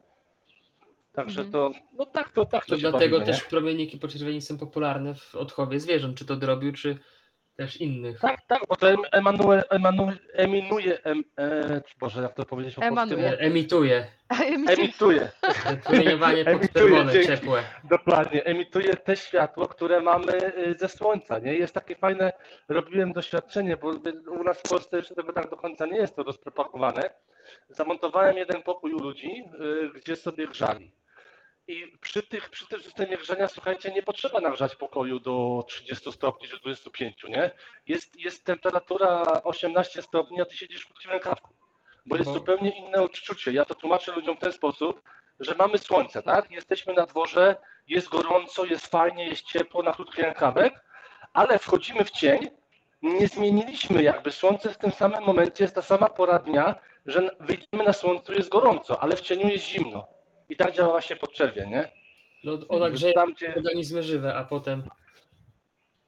Także 1.14 1.41
Mhm. 1.41 1.52
to, 1.52 1.80
no 1.94 2.06
tak 2.06 2.30
to, 2.30 2.45
tak 2.45 2.65
to, 2.65 2.76
To 2.76 2.78
dlatego 2.78 3.19
bawimy, 3.19 3.38
też 3.38 3.44
promienniki 3.44 3.98
poczerwieni 3.98 4.41
są 4.41 4.57
popularne 4.57 5.15
w 5.15 5.36
odchowie 5.36 5.80
zwierząt, 5.80 6.18
czy 6.18 6.26
to 6.26 6.36
drobiu, 6.36 6.74
czy 6.74 6.98
też 7.57 7.81
innych. 7.81 8.19
Tak, 8.19 8.41
tak, 8.47 8.61
bo 8.69 8.75
to 8.75 8.89
em- 8.89 9.09
emanuje, 9.11 9.63
emanuje, 9.69 10.17
eminuje, 10.34 11.03
em, 11.03 11.23
e, 11.39 11.81
Boże, 11.99 12.21
jak 12.21 12.34
to 12.34 12.45
powiedzieć 12.45 12.75
po 12.75 12.81
polsku? 12.81 12.93
Emanuje. 12.93 13.39
Emituje. 13.39 14.07
Emituje. 14.67 15.29
Promieniowanie 15.84 16.45
dzięki. 16.45 17.27
ciepłe. 17.27 17.63
Dokładnie, 17.84 18.43
emituje 18.45 18.95
te 18.95 19.15
światło, 19.15 19.67
które 19.67 20.01
mamy 20.01 20.57
y, 20.57 20.75
ze 20.79 20.89
słońca, 20.89 21.39
nie? 21.39 21.53
Jest 21.53 21.73
takie 21.73 21.95
fajne, 21.95 22.34
robiłem 22.69 23.13
doświadczenie, 23.13 23.77
bo 23.77 23.88
u 24.39 24.43
nas 24.43 24.59
w 24.59 24.69
Polsce 24.69 24.97
jeszcze 24.97 25.15
tego 25.15 25.34
tak 25.34 25.49
do 25.49 25.57
końca 25.57 25.85
nie 25.85 25.97
jest 25.97 26.15
to 26.15 26.23
rozpropagowane. 26.23 27.09
Zamontowałem 27.69 28.38
jeden 28.38 28.63
pokój 28.63 28.93
u 28.93 28.99
ludzi, 28.99 29.43
y, 29.61 29.99
gdzie 29.99 30.15
sobie 30.15 30.47
grzali. 30.47 30.91
I 31.68 31.98
przy, 32.02 32.23
tych, 32.23 32.49
przy 32.49 32.68
tym 32.68 32.81
systemie 32.81 33.18
grzania, 33.18 33.48
słuchajcie, 33.48 33.91
nie 33.91 34.03
potrzeba 34.03 34.39
nagrzać 34.39 34.76
pokoju 34.76 35.19
do 35.19 35.64
30 35.68 36.11
stopni 36.11 36.48
czy 36.48 36.60
25, 36.60 37.23
nie? 37.30 37.52
Jest, 37.88 38.19
jest 38.19 38.44
temperatura 38.45 39.23
18 39.44 40.02
stopni, 40.02 40.41
a 40.41 40.45
ty 40.45 40.57
siedzisz 40.57 40.81
w 40.81 40.85
krótkim 40.88 41.11
rękawku. 41.11 41.53
Bo 42.06 42.15
jest 42.15 42.30
Bo- 42.30 42.34
zupełnie 42.34 42.77
inne 42.77 43.02
odczucie. 43.02 43.52
Ja 43.52 43.65
to 43.65 43.76
tłumaczę 43.76 44.11
ludziom 44.11 44.38
w 44.38 44.39
ten 44.39 44.53
sposób, 44.53 45.02
że 45.39 45.56
mamy 45.56 45.77
słońce, 45.77 46.23
tak? 46.23 46.52
Jesteśmy 46.52 46.94
na 46.94 47.06
dworze, 47.06 47.56
jest 47.88 48.10
gorąco, 48.10 48.65
jest 48.65 48.88
fajnie, 48.88 49.27
jest 49.27 49.44
ciepło 49.44 49.84
na 49.84 49.94
krótki 49.94 50.22
rękawek, 50.22 50.73
ale 51.34 51.60
wchodzimy 51.60 52.06
w 52.06 52.11
cień, 52.11 52.49
nie 53.02 53.27
zmieniliśmy 53.27 54.03
jakby 54.03 54.31
słońce 54.31 54.73
w 54.73 54.77
tym 54.77 54.91
samym 54.91 55.23
momencie, 55.23 55.64
jest 55.64 55.76
ta 55.76 55.81
sama 55.81 56.10
pora 56.10 56.39
dnia, 56.39 56.76
że 57.06 57.35
wyjdziemy 57.39 57.84
na 57.84 57.94
słońcu, 57.94 58.34
jest 58.34 58.49
gorąco, 58.49 58.99
ale 59.02 59.15
w 59.15 59.22
cieniu 59.22 59.48
jest 59.48 59.65
zimno. 59.65 60.16
I 60.49 60.56
tak 60.56 60.72
działa 60.76 60.90
właśnie 60.90 61.15
podczerwień, 61.15 61.69
nie? 61.69 61.91
No, 62.44 62.57
ona 62.69 62.90
grzeje 62.90 63.14
Tam, 63.14 63.34
gdzie... 63.34 63.56
organizmy 63.56 64.03
żywe, 64.03 64.36
a 64.36 64.44
potem 64.44 64.84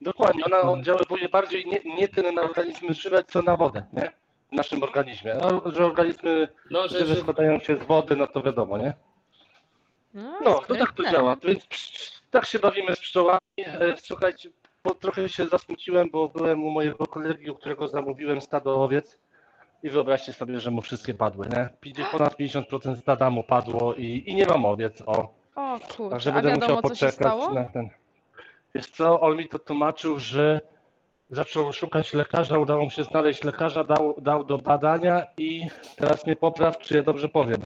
Dokładnie, 0.01 0.45
ona 0.45 0.61
oddziaływuje 0.61 1.29
bardziej 1.29 1.65
nie, 1.65 1.95
nie 1.95 2.07
tyle 2.07 2.31
na 2.31 2.41
organizmy 2.41 2.93
żywe, 2.93 3.23
co 3.23 3.41
na 3.41 3.57
wodę, 3.57 3.85
nie? 3.93 4.11
W 4.51 4.55
naszym 4.55 4.83
organizmie. 4.83 5.35
A, 5.35 5.71
że 5.71 5.85
organizmy 5.85 6.47
no, 6.71 6.87
że, 6.87 6.99
żywe 6.99 7.15
że 7.15 7.21
składają 7.21 7.59
się 7.59 7.75
z 7.77 7.83
wody, 7.83 8.15
no 8.15 8.27
to 8.27 8.41
wiadomo, 8.41 8.77
nie? 8.77 8.93
No, 10.13 10.39
No, 10.43 10.59
to 10.67 10.75
tak 10.75 10.91
to 10.93 11.11
działa. 11.11 11.35
Więc 11.43 11.65
psz- 11.65 12.21
tak 12.31 12.45
się 12.45 12.59
bawimy 12.59 12.95
z 12.95 12.99
pszczołami. 12.99 13.39
E, 13.57 13.97
Słuchajcie, 13.97 14.49
bo 14.83 14.95
trochę 14.95 15.29
się 15.29 15.45
zasmuciłem, 15.47 16.09
bo 16.09 16.29
byłem 16.29 16.63
u 16.63 16.69
mojego 16.71 17.07
kolegi, 17.07 17.49
u 17.51 17.55
którego 17.55 17.87
zamówiłem 17.87 18.41
stado 18.41 18.83
owiec 18.83 19.19
i 19.83 19.89
wyobraźcie 19.89 20.33
sobie, 20.33 20.59
że 20.59 20.71
mu 20.71 20.81
wszystkie 20.81 21.13
padły, 21.13 21.47
nie? 21.47 21.69
Ponad 22.11 22.39
50% 22.39 22.95
stada 23.01 23.29
mu 23.29 23.43
padło 23.43 23.93
i, 23.95 24.23
i 24.27 24.35
nie 24.35 24.45
mam 24.45 24.65
owiec, 24.65 25.03
o. 25.05 25.33
O 25.55 25.79
kurczę, 25.79 26.09
Także 26.09 26.29
a 26.31 26.33
będę 26.33 26.49
musiał 26.55 26.61
wiadomo 26.69 26.81
co 26.81 26.95
się 26.95 27.05
poczekać 27.05 27.15
stało? 27.15 27.53
na 27.53 27.63
ten. 27.65 27.89
Wiesz 28.75 28.87
co, 28.89 29.19
on 29.21 29.37
mi 29.37 29.49
to 29.49 29.59
tłumaczył, 29.59 30.19
że 30.19 30.61
zaczął 31.29 31.73
szukać 31.73 32.13
lekarza, 32.13 32.57
udało 32.59 32.83
mu 32.83 32.89
się 32.89 33.03
znaleźć 33.03 33.43
lekarza, 33.43 33.83
dał, 33.83 34.15
dał 34.21 34.43
do 34.43 34.57
badania 34.57 35.25
i 35.37 35.67
teraz 35.95 36.25
mnie 36.25 36.35
popraw, 36.35 36.77
czy 36.77 36.95
ja 36.95 37.03
dobrze 37.03 37.29
powiem. 37.29 37.61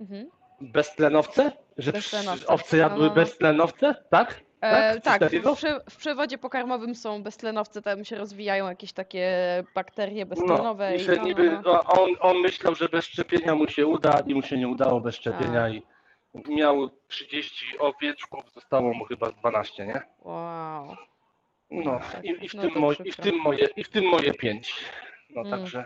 Mhm. 0.00 0.30
Beztlenowce? 0.60 1.52
Że 1.78 1.92
Beztlenowce. 1.92 2.46
owce 2.46 2.76
jadły 2.76 2.98
No, 2.98 3.04
no, 3.04 3.08
no. 3.08 3.14
beztlenowce? 3.14 3.94
Tak? 4.10 4.40
E, 4.60 5.00
tak, 5.00 5.20
takiego? 5.20 5.54
w, 5.54 5.58
prze, 5.58 5.80
w 5.90 5.96
przewodzie 5.96 6.38
pokarmowym 6.38 6.94
są 6.94 7.22
beztlenowce, 7.22 7.82
tam 7.82 8.04
się 8.04 8.16
rozwijają 8.16 8.68
jakieś 8.68 8.92
takie 8.92 9.28
bakterie 9.74 10.24
No, 10.24 10.28
beztlenowe. 10.28 10.96
i 10.96 11.02
i 11.02 11.06
no, 11.06 11.24
niby, 11.24 11.50
no, 11.50 11.60
no. 11.64 11.72
no, 11.72 11.82
on, 12.02 12.10
on 12.20 12.38
myślał, 12.40 12.74
że 12.74 12.88
bez 12.88 13.04
szczepienia 13.04 13.54
mu 13.54 13.68
się 13.68 13.86
uda 13.86 14.22
i 14.26 14.34
mu 14.34 14.42
się 14.42 14.56
nie 14.58 14.68
udało 14.68 15.00
bez 15.00 15.14
szczepienia 15.14 15.68
i 15.68 15.82
miał 16.48 16.90
30 17.08 17.78
owieczków, 17.78 18.52
zostało 18.52 18.94
mu 18.94 19.04
chyba 19.04 19.32
12, 19.32 19.86
nie? 19.86 20.02
Wow. 20.18 20.96
No, 21.70 22.00
tak. 22.12 22.24
i, 22.24 22.44
i, 22.44 22.48
w 22.48 22.54
No 22.54 22.62
tym 22.62 22.72
moje, 22.78 22.96
i, 23.04 23.12
w 23.12 23.16
tym 23.16 23.36
moje, 23.40 23.68
i 23.76 23.84
w 23.84 23.88
tym 23.88 24.04
moje 24.04 24.34
pięć. 24.34 24.74
No 25.30 25.40
Mm. 25.40 25.50
także. 25.58 25.84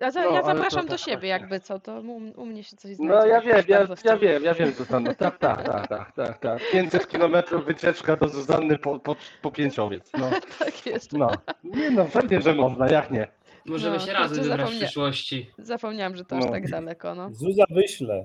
Ja, 0.00 0.10
za, 0.10 0.22
No, 0.22 0.30
ja 0.34 0.42
zapraszam 0.42 0.84
do 0.86 0.90
tak 0.90 0.98
siebie, 1.00 1.16
właśnie. 1.16 1.28
jakby 1.28 1.60
co, 1.60 1.80
to 1.80 2.00
u, 2.00 2.16
u 2.42 2.46
mnie 2.46 2.64
się 2.64 2.76
coś 2.76 2.96
znajdzie. 2.96 3.14
No 3.14 3.26
ja 3.26 3.40
wiem, 3.40 3.64
ja, 3.68 3.86
ja 4.04 4.16
wiem, 4.16 4.44
ja 4.44 4.54
wiem 4.54 4.72
Zuzanno. 4.72 5.14
Tak, 5.14 5.38
tak, 5.38 5.62
tak, 5.62 5.88
tak, 5.88 6.12
tak, 6.12 6.38
tak. 6.38 6.60
500 6.72 7.08
kilometrów 7.08 7.64
wycieczka 7.64 8.16
do 8.16 8.28
Zuzanny 8.28 8.78
po, 8.78 8.98
po, 8.98 9.16
po 9.42 9.50
pięć 9.50 9.78
owiec. 9.78 10.10
No, 10.18 10.30
Tak 10.58 10.86
jest. 10.86 11.12
no. 11.12 11.30
Nie 11.64 11.90
no, 11.90 12.04
pewnie, 12.04 12.40
że 12.40 12.54
można, 12.54 12.88
jak 12.88 13.10
nie. 13.10 13.28
możemy 13.66 13.96
No, 13.96 14.06
się 14.06 14.12
razem 14.12 14.44
wybrać 14.44 14.70
w 14.74 14.78
przyszłości. 14.78 15.50
Zapomniałem, 15.58 16.16
że 16.16 16.24
to 16.24 16.36
aż 16.36 16.44
No. 16.44 16.50
tak 16.50 16.70
daleko, 16.70 17.14
no. 17.14 17.30
Zuza 17.32 17.64
wyśle. 17.70 18.24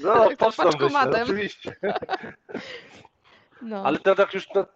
No, 0.00 0.14
Tak, 0.28 0.36
to 0.38 0.44
pocztą 0.46 0.62
wyślę, 0.64 0.78
paczkomatem. 0.80 1.22
oczywiście. 1.22 1.76
no. 3.62 3.82
Ale 3.86 3.98
tak 3.98 4.34
już 4.34 4.48
to, 4.48 4.66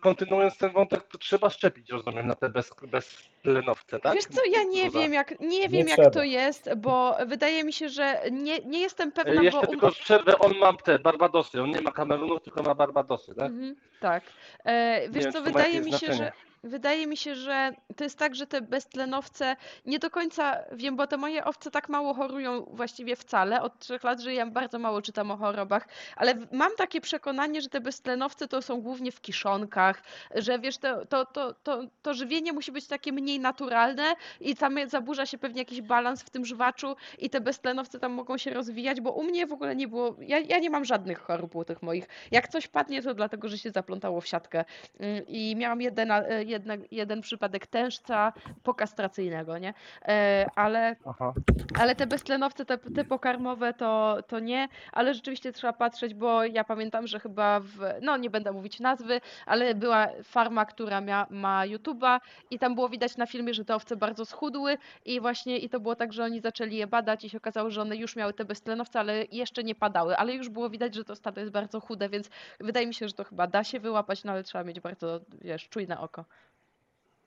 kontynuując 0.00 0.58
ten 0.58 0.72
wątek, 0.72 1.02
to 1.02 1.18
trzeba 1.18 1.50
szczepić, 1.50 1.90
rozumiem, 1.90 2.26
na 2.26 2.34
te 2.34 2.48
bez, 2.48 2.70
beztlenowce, 2.82 4.00
tak? 4.00 4.14
Wiesz 4.14 4.24
co, 4.24 4.40
ja 4.50 4.62
nie 4.62 4.90
wiem 4.90 5.12
jak, 5.12 5.40
nie 5.40 5.68
wiem 5.68 5.88
jak 5.88 5.96
trzeba. 5.96 6.10
to 6.10 6.22
jest, 6.22 6.70
bo 6.76 7.16
wydaje 7.26 7.64
mi 7.64 7.72
się, 7.72 7.88
że 7.88 8.20
nie, 8.30 8.58
nie 8.58 8.80
jestem 8.80 9.08
E, 9.08 9.12
pewna, 9.12 9.42
Jeszcze 9.42 9.60
bo... 9.60 9.66
tylko 9.66 9.90
przerwę, 9.90 10.38
on 10.38 10.58
ma 10.58 10.72
te 10.72 10.98
Barbadosy, 10.98 11.62
on 11.62 11.70
nie 11.70 11.80
ma 11.80 11.92
Kamerunów, 11.92 12.42
tylko 12.42 12.62
ma 12.62 12.74
Barbadosy, 12.74 13.34
tak? 13.34 13.46
Mhm, 13.46 13.76
tak. 14.00 14.24
E, 14.64 15.00
Nie 15.00 15.08
wiesz 15.08 15.24
wiem, 15.24 15.32
co, 15.32 15.42
wydaje 15.42 15.80
mi 15.80 15.92
się, 15.92 16.06
że 16.06 16.06
znaczenie. 16.06 16.32
Wydaje 16.66 17.06
mi 17.06 17.16
się, 17.16 17.34
że 17.34 17.72
to 17.96 18.04
jest 18.04 18.18
tak, 18.18 18.34
że 18.34 18.46
te 18.46 18.60
beztlenowce 18.60 19.56
nie 19.86 19.98
do 19.98 20.10
końca 20.10 20.58
wiem, 20.72 20.96
bo 20.96 21.06
te 21.06 21.16
moje 21.16 21.44
owce 21.44 21.70
tak 21.70 21.88
mało 21.88 22.14
chorują 22.14 22.66
właściwie 22.70 23.16
wcale. 23.16 23.62
Od 23.62 23.78
trzech 23.78 24.04
lat 24.04 24.20
żyję, 24.20 24.46
bardzo 24.46 24.78
mało 24.78 25.02
czytam 25.02 25.30
o 25.30 25.36
chorobach, 25.36 25.88
ale 26.16 26.34
mam 26.52 26.70
takie 26.76 27.00
przekonanie, 27.00 27.62
że 27.62 27.68
te 27.68 27.80
beztlenowce 27.80 28.48
to 28.48 28.62
są 28.62 28.80
głównie 28.80 29.12
w 29.12 29.20
kiszonkach, 29.20 30.02
że 30.34 30.58
wiesz, 30.58 30.78
to, 30.78 31.06
to, 31.06 31.26
to, 31.26 31.54
to, 31.54 31.82
to 32.02 32.14
żywienie 32.14 32.52
musi 32.52 32.72
być 32.72 32.86
takie 32.86 33.12
mniej 33.12 33.40
naturalne 33.40 34.14
i 34.40 34.56
tam 34.56 34.76
zaburza 34.86 35.26
się 35.26 35.38
pewnie 35.38 35.58
jakiś 35.58 35.82
balans 35.82 36.22
w 36.22 36.30
tym 36.30 36.44
żwaczu 36.44 36.96
i 37.18 37.30
te 37.30 37.40
beztlenowce 37.40 37.98
tam 37.98 38.12
mogą 38.12 38.38
się 38.38 38.50
rozwijać, 38.50 39.00
bo 39.00 39.12
u 39.12 39.22
mnie 39.22 39.46
w 39.46 39.52
ogóle 39.52 39.76
nie 39.76 39.88
było, 39.88 40.16
ja, 40.20 40.38
ja 40.38 40.58
nie 40.58 40.70
mam 40.70 40.84
żadnych 40.84 41.18
chorób 41.18 41.54
u 41.54 41.64
tych 41.64 41.82
moich. 41.82 42.08
Jak 42.30 42.48
coś 42.48 42.68
padnie, 42.68 43.02
to 43.02 43.14
dlatego, 43.14 43.48
że 43.48 43.58
się 43.58 43.70
zaplątało 43.70 44.20
w 44.20 44.26
siatkę. 44.26 44.64
Mm, 44.98 45.26
I 45.28 45.56
miałam 45.56 45.82
jedyna, 45.82 46.22
e, 46.22 46.44
jednak, 46.56 46.92
jeden 46.92 47.20
przypadek 47.20 47.66
tężca 47.66 48.32
pokastracyjnego, 48.62 49.58
nie? 49.58 49.74
E, 50.08 50.46
ale 50.54 50.96
Aha. 51.06 51.32
ale 51.78 51.94
te 51.94 52.06
beztlenowce, 52.06 52.64
te, 52.64 52.78
te 52.78 53.04
pokarmowe 53.04 53.74
to, 53.74 54.18
to 54.28 54.38
nie, 54.38 54.68
ale 54.92 55.14
rzeczywiście 55.14 55.52
trzeba 55.52 55.72
patrzeć, 55.72 56.14
bo 56.14 56.44
ja 56.44 56.64
pamiętam, 56.64 57.06
że 57.06 57.20
chyba 57.20 57.60
w, 57.60 57.78
no 58.02 58.16
nie 58.16 58.30
będę 58.30 58.52
mówić 58.52 58.80
nazwy, 58.80 59.20
ale 59.46 59.74
była 59.74 60.08
farma, 60.24 60.64
która 60.64 61.00
mia, 61.00 61.26
ma 61.30 61.62
YouTube'a 61.66 62.20
i 62.50 62.58
tam 62.58 62.74
było 62.74 62.88
widać 62.88 63.16
na 63.16 63.26
filmie, 63.26 63.54
że 63.54 63.64
te 63.64 63.74
owce 63.74 63.96
bardzo 63.96 64.24
schudły 64.24 64.78
i 65.04 65.20
właśnie 65.20 65.58
i 65.58 65.68
to 65.68 65.80
było 65.80 65.96
tak, 65.96 66.12
że 66.12 66.24
oni 66.24 66.40
zaczęli 66.40 66.76
je 66.76 66.86
badać 66.86 67.24
i 67.24 67.30
się 67.30 67.38
okazało, 67.38 67.70
że 67.70 67.82
one 67.82 67.96
już 67.96 68.16
miały 68.16 68.32
te 68.32 68.44
beztlenowce, 68.44 69.00
ale 69.00 69.24
jeszcze 69.32 69.64
nie 69.64 69.74
padały, 69.74 70.16
ale 70.16 70.34
już 70.34 70.48
było 70.48 70.70
widać, 70.70 70.94
że 70.94 71.04
to 71.04 71.16
stado 71.16 71.40
jest 71.40 71.52
bardzo 71.52 71.80
chude, 71.80 72.08
więc 72.08 72.30
wydaje 72.60 72.86
mi 72.86 72.94
się, 72.94 73.08
że 73.08 73.14
to 73.14 73.24
chyba 73.24 73.46
da 73.46 73.64
się 73.64 73.80
wyłapać, 73.80 74.24
no 74.24 74.32
ale 74.32 74.42
trzeba 74.44 74.64
mieć 74.64 74.80
bardzo, 74.80 75.20
wiesz, 75.40 75.68
czujne 75.68 76.00
oko. 76.00 76.24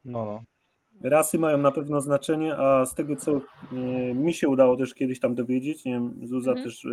No, 0.06 0.26
no. 0.26 0.44
Rasy 1.10 1.40
mają 1.40 1.58
na 1.58 1.72
pewno 1.72 2.02
znaczenie, 2.02 2.58
a 2.58 2.86
z 2.86 2.96
tego 2.96 3.16
co 3.16 3.32
e, 3.38 3.76
mi 4.14 4.34
się 4.34 4.50
udało 4.50 4.78
też 4.78 4.94
kiedyś 4.94 5.20
tam 5.20 5.36
dowiedzieć, 5.36 5.86
nie 5.86 5.94
wiem, 5.94 6.20
Zuza 6.24 6.52
Mhm. 6.52 6.68
też 6.68 6.86
e, 6.86 6.90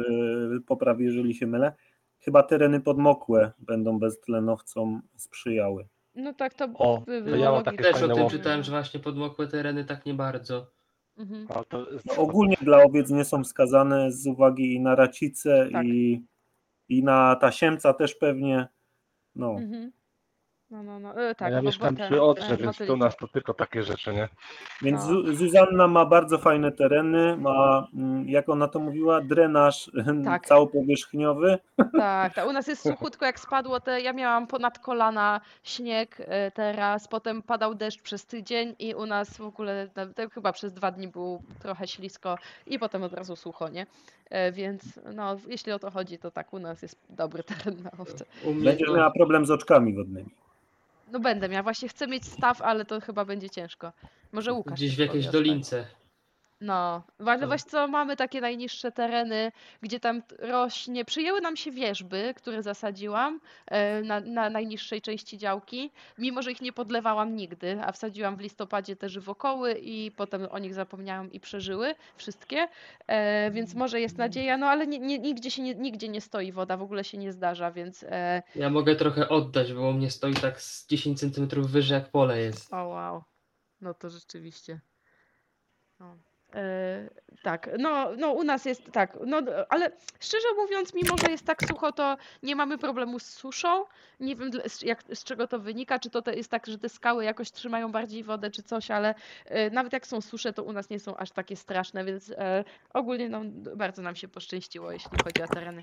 poprawi, 0.67 1.05
jeżeli 1.05 1.35
się 1.35 1.47
mylę, 1.47 1.73
chyba 2.19 2.43
tereny 2.43 2.81
podmokłe 2.81 3.53
będą 3.59 3.99
beztlenowcom 3.99 5.03
sprzyjały. 5.17 5.87
No 6.15 6.35
tak, 6.35 6.55
to 6.55 6.65
O, 6.75 7.03
to 7.07 7.37
ja 7.37 7.53
mam 7.53 7.65
takie 7.65 7.83
Też 7.83 8.03
o 8.03 8.15
tym 8.15 8.29
czytałem, 8.29 8.63
że 8.63 8.73
właśnie 8.73 9.01
podmokłe 9.01 9.47
tereny 9.47 9.85
tak 9.85 10.07
nie 10.07 10.15
bardzo. 10.15 10.71
Mhm. 11.19 11.47
A 11.49 11.65
to, 11.65 11.87
No, 12.05 12.17
ogólnie 12.17 12.57
dla 12.63 12.83
owiec 12.83 13.11
nie 13.11 13.25
są 13.25 13.45
wskazane 13.45 14.13
z 14.13 14.27
uwagi 14.27 14.75
i 14.75 14.81
na 14.81 14.95
racicę 14.95 15.69
Tak. 15.73 15.87
i, 15.87 16.25
i 16.89 17.03
na 17.05 17.37
tasiemca 17.37 17.93
też 17.93 18.15
pewnie. 18.15 18.69
No. 19.35 19.51
Mhm. 19.51 19.93
No, 20.77 20.83
no, 20.83 20.99
no, 21.01 21.21
e, 21.23 21.35
tak, 21.35 21.51
ja 21.53 21.57
bo- 21.57 21.63
bo 21.63 21.67
mieszkam 21.67 21.97
przy 21.97 22.23
Odrze, 22.23 22.57
więc 22.57 22.79
tu 22.79 22.93
u 22.93 22.97
nas 22.97 23.17
to 23.17 23.29
tylko 23.29 23.55
takie 23.55 23.83
rzeczy, 23.83 24.13
nie? 24.13 24.29
Więc 24.83 25.01
No. 25.01 25.07
Zu- 25.09 25.35
Zuzanna 25.35 25.89
ma 25.89 26.05
bardzo 26.07 26.39
fajne 26.39 26.73
tereny, 26.73 27.37
ma, 27.37 27.87
mm, 27.95 28.29
jak 28.29 28.49
ona 28.49 28.69
to 28.69 28.79
mówiła, 28.81 29.21
drenaż 29.21 29.91
Tak. 30.25 30.47
całopowierzchniowy. 30.47 31.59
Tak, 31.99 32.35
tak. 32.35 32.49
U 32.49 32.53
nas 32.53 32.67
jest 32.69 32.83
suchutko, 32.83 33.27
jak 33.27 33.41
spadło 33.41 33.81
te. 33.81 34.01
Ja 34.01 34.13
miałam 34.13 34.47
ponad 34.47 34.79
kolana 34.79 35.41
śnieg 35.63 36.17
e, 36.21 36.51
teraz, 36.51 37.09
potem 37.09 37.43
padał 37.43 37.75
deszcz 37.75 38.03
przez 38.03 38.27
tydzień 38.27 38.75
i 38.79 38.95
u 38.95 39.07
nas 39.07 39.37
w 39.37 39.41
ogóle 39.41 39.89
to 39.95 40.03
chyba 40.31 40.53
przez 40.53 40.73
dwa 40.73 40.91
dni 40.91 41.09
było 41.09 41.41
trochę 41.63 41.87
ślisko 41.89 42.39
i 42.67 42.79
potem 42.79 43.03
od 43.03 43.13
razu 43.13 43.37
sucho, 43.37 43.69
nie? 43.69 43.87
E, 44.31 44.53
Więc 44.53 45.01
no, 45.15 45.37
jeśli 45.49 45.73
o 45.73 45.79
to 45.79 45.91
chodzi, 45.91 46.19
to 46.19 46.31
tak, 46.31 46.53
u 46.53 46.59
nas 46.59 46.83
jest 46.83 46.99
dobry 47.11 47.43
teren 47.43 47.83
na 47.83 47.91
owce. 47.99 48.25
To, 48.87 48.95
miała 48.95 49.11
problem 49.11 49.47
z 49.47 49.51
oczkami 49.51 49.95
wodnymi. 49.95 50.31
No 51.07 51.21
będę 51.21 51.49
miała, 51.49 51.63
właśnie 51.63 51.89
chcę 51.89 52.07
mieć 52.07 52.27
staw, 52.27 52.63
ale 52.63 52.85
to 52.85 53.01
chyba 53.01 53.25
będzie 53.25 53.51
ciężko. 53.51 53.93
Może 54.33 54.53
Łukasz 54.53 54.75
gdzieś 54.75 54.97
w 54.97 54.99
jakiejś 54.99 55.27
dolince. 55.27 55.87
No, 56.61 57.03
ale 57.27 57.47
właśnie 57.47 57.71
co, 57.71 57.89
mamy 57.89 58.17
takie 58.17 58.41
najniższe 58.41 58.93
tereny, 58.93 59.53
gdzie 59.83 60.01
tam 60.01 60.23
t- 60.23 60.37
rośnie, 60.39 61.05
przyjęły 61.05 61.41
nam 61.41 61.57
się 61.57 61.71
wierzby, 61.71 62.35
które 62.37 62.63
zasadziłam 62.63 63.41
e, 63.67 64.03
na, 64.03 64.21
na 64.21 64.51
najniższej 64.51 65.03
części 65.03 65.39
działki, 65.39 65.91
mimo 66.19 66.43
że 66.43 66.53
ich 66.53 66.61
nie 66.61 66.73
podlewałam 66.73 67.37
nigdy, 67.37 67.81
a 67.85 67.93
wsadziłam 67.93 68.37
w 68.37 68.41
listopadzie 68.41 68.97
te 68.97 69.09
żywokoły 69.09 69.73
i 69.83 70.11
potem 70.17 70.49
o 70.51 70.59
nich 70.59 70.75
zapomniałam 70.75 71.33
i 71.33 71.41
przeżyły 71.41 71.95
wszystkie, 72.17 72.69
e, 73.07 73.51
więc 73.51 73.75
może 73.75 74.01
jest 74.01 74.19
nadzieja, 74.19 74.57
no 74.57 74.67
ale 74.67 74.87
nie, 74.87 74.99
nie, 74.99 75.19
nigdzie 75.19 75.51
się 75.51 75.63
nie, 75.63 75.75
nigdzie 75.75 76.09
nie 76.09 76.21
stoi 76.21 76.53
woda, 76.53 76.77
w 76.77 76.83
ogóle 76.83 77.05
się 77.05 77.19
nie 77.19 77.33
zdarza, 77.33 77.71
więc 77.71 78.03
e, 78.09 78.43
Ja 78.55 78.71
mogę 78.71 78.97
trochę 78.97 79.29
oddać, 79.29 79.73
bo 79.73 79.89
u 79.89 79.93
mnie 79.93 80.11
stoi 80.11 80.35
tak 80.35 80.63
z 80.63 80.87
10 80.87 81.21
cm 81.21 81.49
wyżej 81.63 81.95
jak 81.95 82.11
pole 82.11 82.41
jest. 82.41 82.73
o 82.75 82.85
wow, 82.89 83.23
no 83.81 83.95
to 83.95 84.11
rzeczywiście. 84.11 84.81
No. 86.01 86.17
E, 86.55 87.09
tak, 87.43 87.71
no, 87.79 88.17
no 88.17 88.33
u 88.33 88.45
nas 88.45 88.65
jest 88.65 88.93
tak, 88.93 89.19
no 89.27 89.43
ale 89.69 89.91
szczerze 90.21 90.47
mówiąc, 90.57 90.95
mimo 90.95 91.19
że 91.19 91.31
jest 91.31 91.47
tak 91.47 91.69
sucho, 91.69 91.93
to 91.93 92.17
nie 92.43 92.57
mamy 92.57 92.79
problemu 92.79 93.19
z 93.19 93.27
suszą. 93.27 93.85
Nie 94.21 94.37
wiem 94.37 94.51
z, 94.67 94.83
jak, 94.83 95.03
z 95.15 95.25
czego 95.25 95.49
to 95.49 95.59
wynika, 95.59 95.99
czy 95.99 96.11
to, 96.11 96.23
jest 96.31 96.51
tak, 96.51 96.67
że 96.67 96.79
te 96.79 96.89
skały 96.89 97.25
jakoś 97.25 97.51
trzymają 97.51 97.93
bardziej 97.93 98.25
wodę, 98.25 98.51
czy 98.51 98.63
coś, 98.63 98.91
ale 98.91 99.15
e, 99.45 99.71
nawet 99.71 99.93
jak 99.93 100.07
są 100.07 100.21
susze, 100.21 100.53
to 100.53 100.63
u 100.63 100.73
nas 100.73 100.91
nie 100.91 101.01
są 101.01 101.17
aż 101.17 101.31
takie 101.31 101.57
straszne, 101.57 102.05
więc 102.05 102.31
e, 102.31 102.65
ogólnie 102.95 103.29
no, 103.29 103.41
bardzo 103.77 104.03
nam 104.03 104.17
się 104.17 104.29
poszczęściło, 104.29 104.93
jeśli 104.93 105.19
chodzi 105.25 105.43
o 105.43 105.49
tereny. 105.49 105.83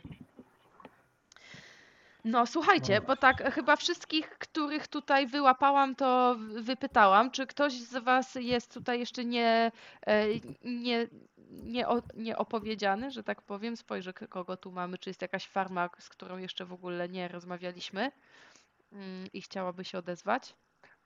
No 2.23 2.45
słuchajcie, 2.45 3.01
bo 3.01 3.15
tak 3.15 3.53
chyba 3.53 3.75
wszystkich, 3.75 4.29
których 4.29 4.87
tutaj 4.87 5.27
wyłapałam, 5.27 5.95
to 5.95 6.35
wypytałam. 6.39 7.31
Czy 7.31 7.47
ktoś 7.47 7.73
z 7.73 8.03
Was 8.03 8.35
jest 8.35 8.73
tutaj 8.73 8.99
jeszcze 8.99 9.25
nie, 9.25 9.71
e, 10.07 10.27
nie, 10.63 11.07
nie, 11.51 11.85
nie 12.15 12.37
opowiedziany, 12.37 13.11
że 13.11 13.23
tak 13.23 13.41
powiem? 13.41 13.77
Spojrzę, 13.77 14.13
kogo 14.13 14.57
tu 14.57 14.71
mamy. 14.71 14.97
Czy 14.97 15.09
jest 15.09 15.21
jakaś 15.21 15.47
farma, 15.47 15.89
z 15.99 16.09
którą 16.09 16.37
jeszcze 16.37 16.65
w 16.65 16.73
ogóle 16.73 17.09
nie 17.09 17.27
rozmawialiśmy 17.27 18.11
mm, 18.91 19.27
i 19.33 19.41
chciałaby 19.41 19.85
się 19.85 19.97
odezwać? 19.97 20.55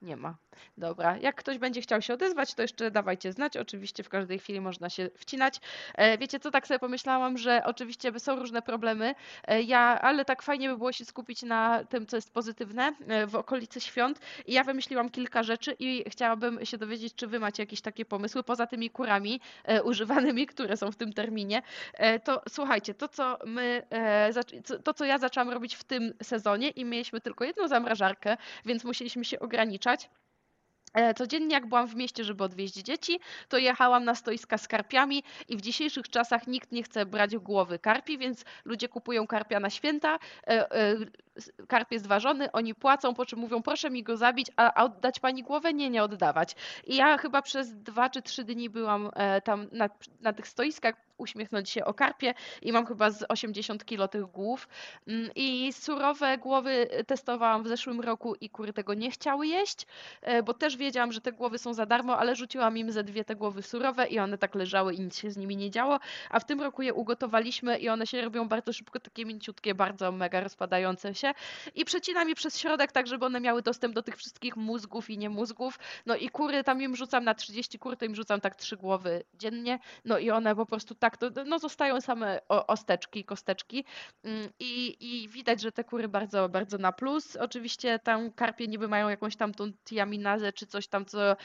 Nie 0.02 0.16
ma. 0.16 0.36
Dobra. 0.76 1.16
Jak 1.16 1.36
ktoś 1.36 1.58
będzie 1.58 1.80
chciał 1.80 2.02
się 2.02 2.14
odezwać, 2.14 2.54
to 2.54 2.62
jeszcze 2.62 2.90
dawajcie 2.90 3.32
znać. 3.32 3.56
Oczywiście 3.56 4.02
w 4.02 4.08
każdej 4.08 4.38
chwili 4.38 4.60
można 4.60 4.90
się 4.90 5.10
wcinać. 5.14 5.60
E, 5.94 6.18
Wiecie 6.18 6.40
co, 6.40 6.50
tak 6.50 6.66
sobie 6.66 6.78
pomyślałam, 6.78 7.38
że 7.38 7.62
oczywiście 7.64 8.20
są 8.20 8.36
różne 8.36 8.62
problemy, 8.62 9.14
e, 9.44 9.62
ja, 9.62 10.00
ale 10.00 10.24
tak 10.24 10.42
fajnie 10.42 10.68
by 10.68 10.76
było 10.76 10.92
się 10.92 11.04
skupić 11.04 11.42
na 11.42 11.84
tym, 11.84 12.06
co 12.06 12.16
jest 12.16 12.32
pozytywne 12.32 12.92
e, 13.08 13.26
w 13.26 13.34
okolicy 13.34 13.80
świąt. 13.80 14.20
I 14.46 14.52
ja 14.52 14.64
wymyśliłam 14.64 15.10
kilka 15.10 15.42
rzeczy 15.42 15.76
i 15.78 16.04
chciałabym 16.10 16.66
się 16.66 16.78
dowiedzieć, 16.78 17.14
czy 17.14 17.26
wy 17.26 17.40
macie 17.40 17.62
jakieś 17.62 17.80
takie 17.80 18.04
pomysły 18.04 18.42
poza 18.42 18.66
tymi 18.66 18.90
kurami 18.90 19.40
używanymi, 19.84 20.46
które 20.46 20.76
są 20.76 20.92
w 20.92 20.96
tym 20.96 21.12
terminie. 21.12 21.62
To 22.24 22.42
słuchajcie, 22.48 22.94
to 22.94 23.08
co 23.08 23.38
my, 23.46 23.82
to 24.84 24.94
co 24.94 25.04
ja 25.04 25.18
zaczęłam 25.18 25.50
robić 25.50 25.74
w 25.74 25.84
tym 25.84 26.14
sezonie 26.22 26.70
i 26.70 26.84
mieliśmy 26.84 27.20
tylko 27.20 27.44
jedną 27.44 27.68
zamrażarkę, 27.68 28.36
więc 28.64 28.84
musieliśmy 28.84 29.24
się 29.24 29.40
ograniczać. 29.40 29.87
E, 30.94 31.14
Codziennie, 31.14 31.54
jak 31.54 31.66
byłam 31.66 31.86
w 31.88 31.94
mieście, 31.94 32.24
żeby 32.24 32.44
odwieźć 32.44 32.74
dzieci, 32.74 33.20
to 33.48 33.58
jechałam 33.58 34.04
na 34.04 34.14
stoiska 34.14 34.58
z 34.58 34.68
karpiami 34.68 35.22
i 35.48 35.56
w 35.56 35.60
dzisiejszych 35.60 36.08
czasach 36.08 36.46
nikt 36.46 36.72
nie 36.72 36.82
chce 36.82 37.06
brać 37.06 37.36
głowy 37.36 37.78
karpi, 37.78 38.18
więc 38.18 38.44
ludzie 38.64 38.88
kupują 38.88 39.26
karpia 39.26 39.60
na 39.60 39.70
święta. 39.70 40.18
e, 40.46 40.72
e, 40.72 40.96
Karp 41.68 41.92
jest 41.92 42.06
ważony, 42.06 42.52
oni 42.52 42.74
płacą, 42.74 43.14
po 43.14 43.26
czym 43.26 43.38
mówią, 43.38 43.62
proszę 43.62 43.90
mi 43.90 44.02
go 44.02 44.16
zabić, 44.16 44.48
a 44.56 44.84
oddać 44.84 45.20
pani 45.20 45.42
głowę? 45.42 45.74
Nie, 45.74 45.90
nie 45.90 46.02
oddawać. 46.02 46.56
I 46.84 46.96
ja 46.96 47.18
chyba 47.18 47.42
przez 47.42 47.74
dwa 47.74 48.10
czy 48.10 48.22
trzy 48.22 48.44
dni 48.44 48.70
byłam 48.70 49.10
tam 49.44 49.68
na, 49.72 49.88
na 50.20 50.32
tych 50.32 50.48
stoiskach, 50.48 50.94
uśmiechnąć 51.18 51.70
się 51.70 51.84
o 51.84 51.94
karpie 51.94 52.34
i 52.62 52.72
mam 52.72 52.86
chyba 52.86 53.10
z 53.10 53.24
80 53.28 53.84
kilo 53.84 54.08
tych 54.08 54.24
głów. 54.24 54.68
Mm, 55.06 55.30
I 55.34 55.72
surowe 55.72 56.38
głowy 56.38 56.88
testowałam 57.06 57.62
w 57.62 57.68
zeszłym 57.68 58.00
roku 58.00 58.34
i 58.34 58.50
kury 58.50 58.72
tego 58.72 58.94
nie 58.94 59.10
chciały 59.10 59.46
jeść, 59.46 59.86
e, 60.22 60.42
bo 60.42 60.54
też 60.54 60.76
wiedziałam, 60.76 61.12
że 61.12 61.20
te 61.20 61.32
głowy 61.32 61.58
są 61.58 61.74
za 61.74 61.86
darmo, 61.86 62.18
ale 62.18 62.36
rzuciłam 62.36 62.78
im 62.78 62.92
ze 62.92 63.04
dwie 63.04 63.24
te 63.24 63.36
głowy 63.36 63.62
surowe 63.62 64.06
i 64.06 64.18
one 64.18 64.38
tak 64.38 64.54
leżały 64.54 64.94
i 64.94 65.00
nic 65.00 65.18
się 65.18 65.30
z 65.30 65.36
nimi 65.36 65.56
nie 65.56 65.70
działo. 65.70 65.98
A 66.30 66.40
w 66.40 66.44
tym 66.44 66.60
roku 66.60 66.82
je 66.82 66.94
ugotowaliśmy 66.94 67.78
i 67.78 67.88
one 67.88 68.06
się 68.06 68.22
robią 68.22 68.48
bardzo 68.48 68.72
szybko, 68.72 69.00
takie 69.00 69.24
mięciutkie, 69.24 69.74
bardzo 69.74 70.12
mega 70.12 70.40
rozpadające 70.40 71.14
się. 71.14 71.32
I 71.74 71.84
przecinam 71.84 72.28
je 72.28 72.34
przez 72.34 72.58
środek, 72.58 72.92
tak 72.92 73.06
żeby 73.06 73.26
one 73.26 73.40
miały 73.40 73.62
dostęp 73.62 73.94
do 73.94 74.02
tych 74.02 74.16
wszystkich 74.16 74.56
mózgów 74.56 75.10
i 75.10 75.18
nie 75.18 75.30
mózgów. 75.30 75.78
No 76.06 76.16
i 76.16 76.28
kury 76.28 76.64
tam 76.64 76.82
im 76.82 76.96
rzucam 76.96 77.24
na 77.24 77.34
30 77.34 77.78
kur, 77.78 77.96
to 77.96 78.04
im 78.04 78.14
rzucam 78.14 78.40
tak 78.40 78.56
trzy 78.56 78.76
głowy 78.76 79.24
dziennie. 79.34 79.78
No 80.04 80.18
i 80.18 80.30
one 80.30 80.56
po 80.56 80.66
prostu 80.66 80.94
tak, 80.94 81.07
to, 81.16 81.30
no 81.46 81.58
zostają 81.58 82.00
same 82.00 82.40
osteczki, 82.48 83.24
kosteczki. 83.24 83.84
Mm, 84.24 84.48
I, 84.60 84.96
I 85.00 85.28
widać, 85.28 85.62
że 85.62 85.72
te 85.72 85.84
kury 85.84 86.08
bardzo, 86.08 86.48
bardzo 86.48 86.78
na 86.78 86.92
plus. 86.92 87.36
Oczywiście 87.36 87.98
tam 87.98 88.32
karpie 88.32 88.68
niby 88.68 88.88
mają 88.88 89.08
jakąś 89.08 89.36
tam 89.36 89.54
tą 89.54 89.72
tiaminazę 89.84 90.52
czy 90.52 90.66
coś 90.66 90.88
tam, 90.88 91.04
co 91.04 91.32
y, 91.32 91.36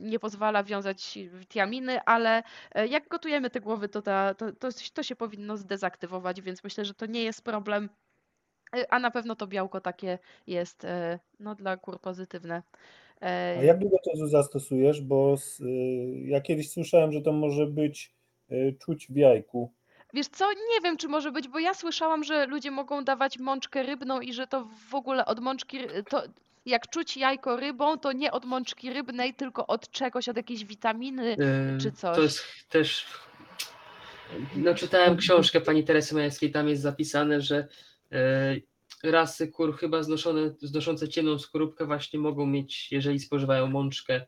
nie 0.00 0.18
pozwala 0.18 0.64
wiązać 0.64 1.18
tiaminy, 1.48 2.00
ale 2.04 2.42
e, 2.74 2.86
jak 2.86 3.08
gotujemy 3.08 3.50
te 3.50 3.60
głowy, 3.60 3.88
to, 3.88 4.02
ta, 4.02 4.34
to, 4.34 4.52
to, 4.52 4.68
to 4.94 5.02
się 5.02 5.16
powinno 5.16 5.56
zdezaktywować, 5.56 6.40
więc 6.40 6.64
myślę, 6.64 6.84
że 6.84 6.94
to 6.94 7.06
nie 7.06 7.22
jest 7.22 7.44
problem. 7.44 7.88
Y, 8.76 8.90
A 8.90 8.98
na 8.98 9.10
pewno 9.10 9.36
to 9.36 9.46
białko 9.46 9.80
takie 9.80 10.18
jest 10.46 10.84
e, 10.84 11.18
no, 11.40 11.54
dla 11.54 11.76
kur 11.76 12.00
pozytywne. 12.00 12.62
E, 13.22 13.56
A 13.58 13.62
jak 13.62 13.78
długo 13.78 13.96
to 14.04 14.16
Zuza 14.16 14.42
stosujesz? 14.42 15.00
Bo 15.00 15.36
y, 15.60 15.64
ja 16.24 16.40
kiedyś 16.40 16.70
słyszałem, 16.70 17.12
że 17.12 17.22
to 17.22 17.32
może 17.32 17.66
być 17.66 18.14
czuć 18.80 19.06
w 19.10 19.16
jajku. 19.16 19.72
Wiesz 20.14 20.28
co, 20.28 20.52
nie 20.52 20.80
wiem, 20.84 20.96
czy 20.96 21.08
może 21.08 21.32
być, 21.32 21.48
bo 21.48 21.58
ja 21.58 21.74
słyszałam, 21.74 22.24
że 22.24 22.46
ludzie 22.46 22.70
mogą 22.70 23.04
dawać 23.04 23.38
mączkę 23.38 23.82
rybną 23.82 24.20
i 24.20 24.32
że 24.32 24.46
to 24.46 24.68
w 24.90 24.94
ogóle 24.94 25.24
od 25.24 25.40
mączki, 25.40 25.78
to 26.08 26.22
jak 26.66 26.90
czuć 26.90 27.16
jajko 27.16 27.56
rybą, 27.56 27.98
to 27.98 28.12
nie 28.12 28.32
od 28.32 28.44
mączki 28.44 28.92
rybnej, 28.92 29.34
tylko 29.34 29.66
od 29.66 29.90
czegoś, 29.90 30.28
od 30.28 30.36
jakiejś 30.36 30.64
witaminy 30.64 31.36
Yy, 31.38 31.78
czy 31.80 31.92
coś. 31.92 32.16
To 32.16 32.22
jest 32.22 32.44
też. 32.68 33.06
No, 34.56 34.74
czytałem 34.74 35.16
książkę 35.16 35.60
pani 35.60 35.84
Teresy 35.84 36.14
Majewskiej, 36.14 36.52
tam 36.52 36.68
jest 36.68 36.82
zapisane, 36.82 37.40
że 37.40 37.68
yy, 38.10 39.10
rasy 39.10 39.48
kur 39.48 39.76
chyba 39.76 40.02
znoszone, 40.02 40.54
znoszące 40.58 41.08
ciemną 41.08 41.38
skorupkę 41.38 41.86
właśnie 41.86 42.18
mogą 42.18 42.46
mieć, 42.46 42.92
jeżeli 42.92 43.18
spożywają 43.20 43.66
mączkę, 43.66 44.26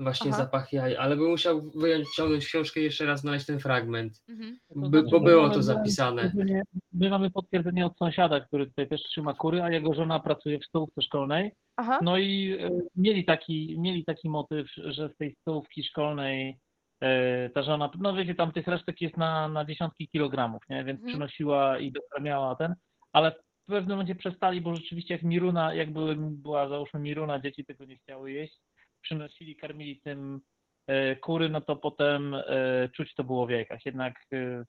właśnie 0.00 0.30
Aha. 0.30 0.44
zapach 0.44 0.72
jaj, 0.72 0.96
ale 0.96 1.16
bym 1.16 1.30
musiał 1.30 1.70
wyjąć, 1.70 2.08
ciągnąć 2.16 2.46
książkę 2.46 2.80
i 2.80 2.84
jeszcze 2.84 3.06
raz 3.06 3.20
znaleźć 3.20 3.46
ten 3.46 3.58
fragment, 3.60 4.22
Mhm. 4.28 4.58
by, 4.90 5.02
bo 5.02 5.20
było 5.20 5.48
to 5.50 5.62
zapisane. 5.62 6.32
My, 6.34 6.62
my 6.92 7.10
mamy 7.10 7.30
potwierdzenie 7.30 7.86
od 7.86 7.96
sąsiada, 7.98 8.40
który 8.40 8.66
tutaj 8.66 8.88
też 8.88 9.02
trzyma 9.02 9.34
kury, 9.34 9.62
a 9.62 9.70
jego 9.70 9.94
żona 9.94 10.20
pracuje 10.20 10.58
w 10.58 10.64
stołówce 10.64 11.02
szkolnej. 11.02 11.52
Aha. 11.76 11.98
No 12.02 12.18
i 12.18 12.56
e, 12.60 12.70
mieli 12.96 13.24
taki, 13.24 13.76
mieli 13.78 14.04
taki 14.04 14.28
motyw, 14.28 14.66
że 14.76 15.08
z 15.08 15.16
tej 15.16 15.34
stołówki 15.40 15.84
szkolnej 15.84 16.58
e, 17.02 17.50
ta 17.50 17.62
żona, 17.62 17.90
no 17.98 18.14
wiecie, 18.14 18.34
tam 18.34 18.52
tych 18.52 18.66
resztek 18.66 19.00
jest 19.00 19.16
na, 19.16 19.48
na 19.48 19.64
dziesiątki 19.64 20.08
kilogramów, 20.08 20.62
nie? 20.70 20.84
Więc 20.84 20.98
Mhm. 21.00 21.08
przynosiła 21.08 21.78
i 21.78 21.92
dokarmiała 21.92 22.54
ten, 22.56 22.74
ale 23.12 23.30
w 23.30 23.72
pewnym 23.72 23.90
momencie 23.90 24.14
przestali, 24.14 24.60
bo 24.60 24.74
rzeczywiście 24.76 25.14
jak 25.14 25.22
Miruna, 25.22 25.74
jak 25.74 25.92
były, 25.92 26.16
była 26.18 26.68
załóżmy 26.68 27.00
Miruna, 27.00 27.40
dzieci 27.40 27.64
tego 27.64 27.84
nie 27.84 27.96
chciały 27.96 28.32
jeść, 28.32 28.58
przynosili, 29.02 29.56
karmili 29.56 30.00
tym 30.00 30.40
e, 30.86 31.16
kury, 31.16 31.48
no 31.48 31.60
to 31.60 31.76
potem 31.76 32.34
e, 32.34 32.88
czuć 32.96 33.14
to 33.14 33.24
było 33.24 33.46
w 33.46 33.50
jajkach. 33.50 33.86
Jednak 33.86 34.14
e, 34.32 34.64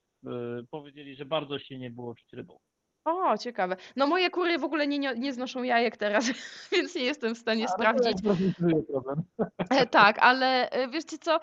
powiedzieli, 0.70 1.16
że 1.16 1.24
bardzo 1.24 1.58
silnie 1.58 1.90
było 1.90 2.14
czuć 2.14 2.32
rybą. 2.32 2.58
O, 3.04 3.38
ciekawe. 3.38 3.76
No 3.96 4.06
moje 4.06 4.30
kury 4.30 4.58
w 4.58 4.64
ogóle 4.64 4.86
nie, 4.86 4.98
nie, 4.98 5.14
nie 5.14 5.32
znoszą 5.32 5.62
jajek 5.62 5.96
teraz, 5.96 6.26
więc 6.72 6.94
nie 6.94 7.02
jestem 7.02 7.34
w 7.34 7.38
stanie 7.38 7.64
A, 7.64 7.68
to 7.68 7.74
sprawdzić. 7.74 8.18
Tak, 9.90 10.18
ale 10.18 10.70
e, 10.70 10.88
wiecie 10.88 11.18
co, 11.18 11.40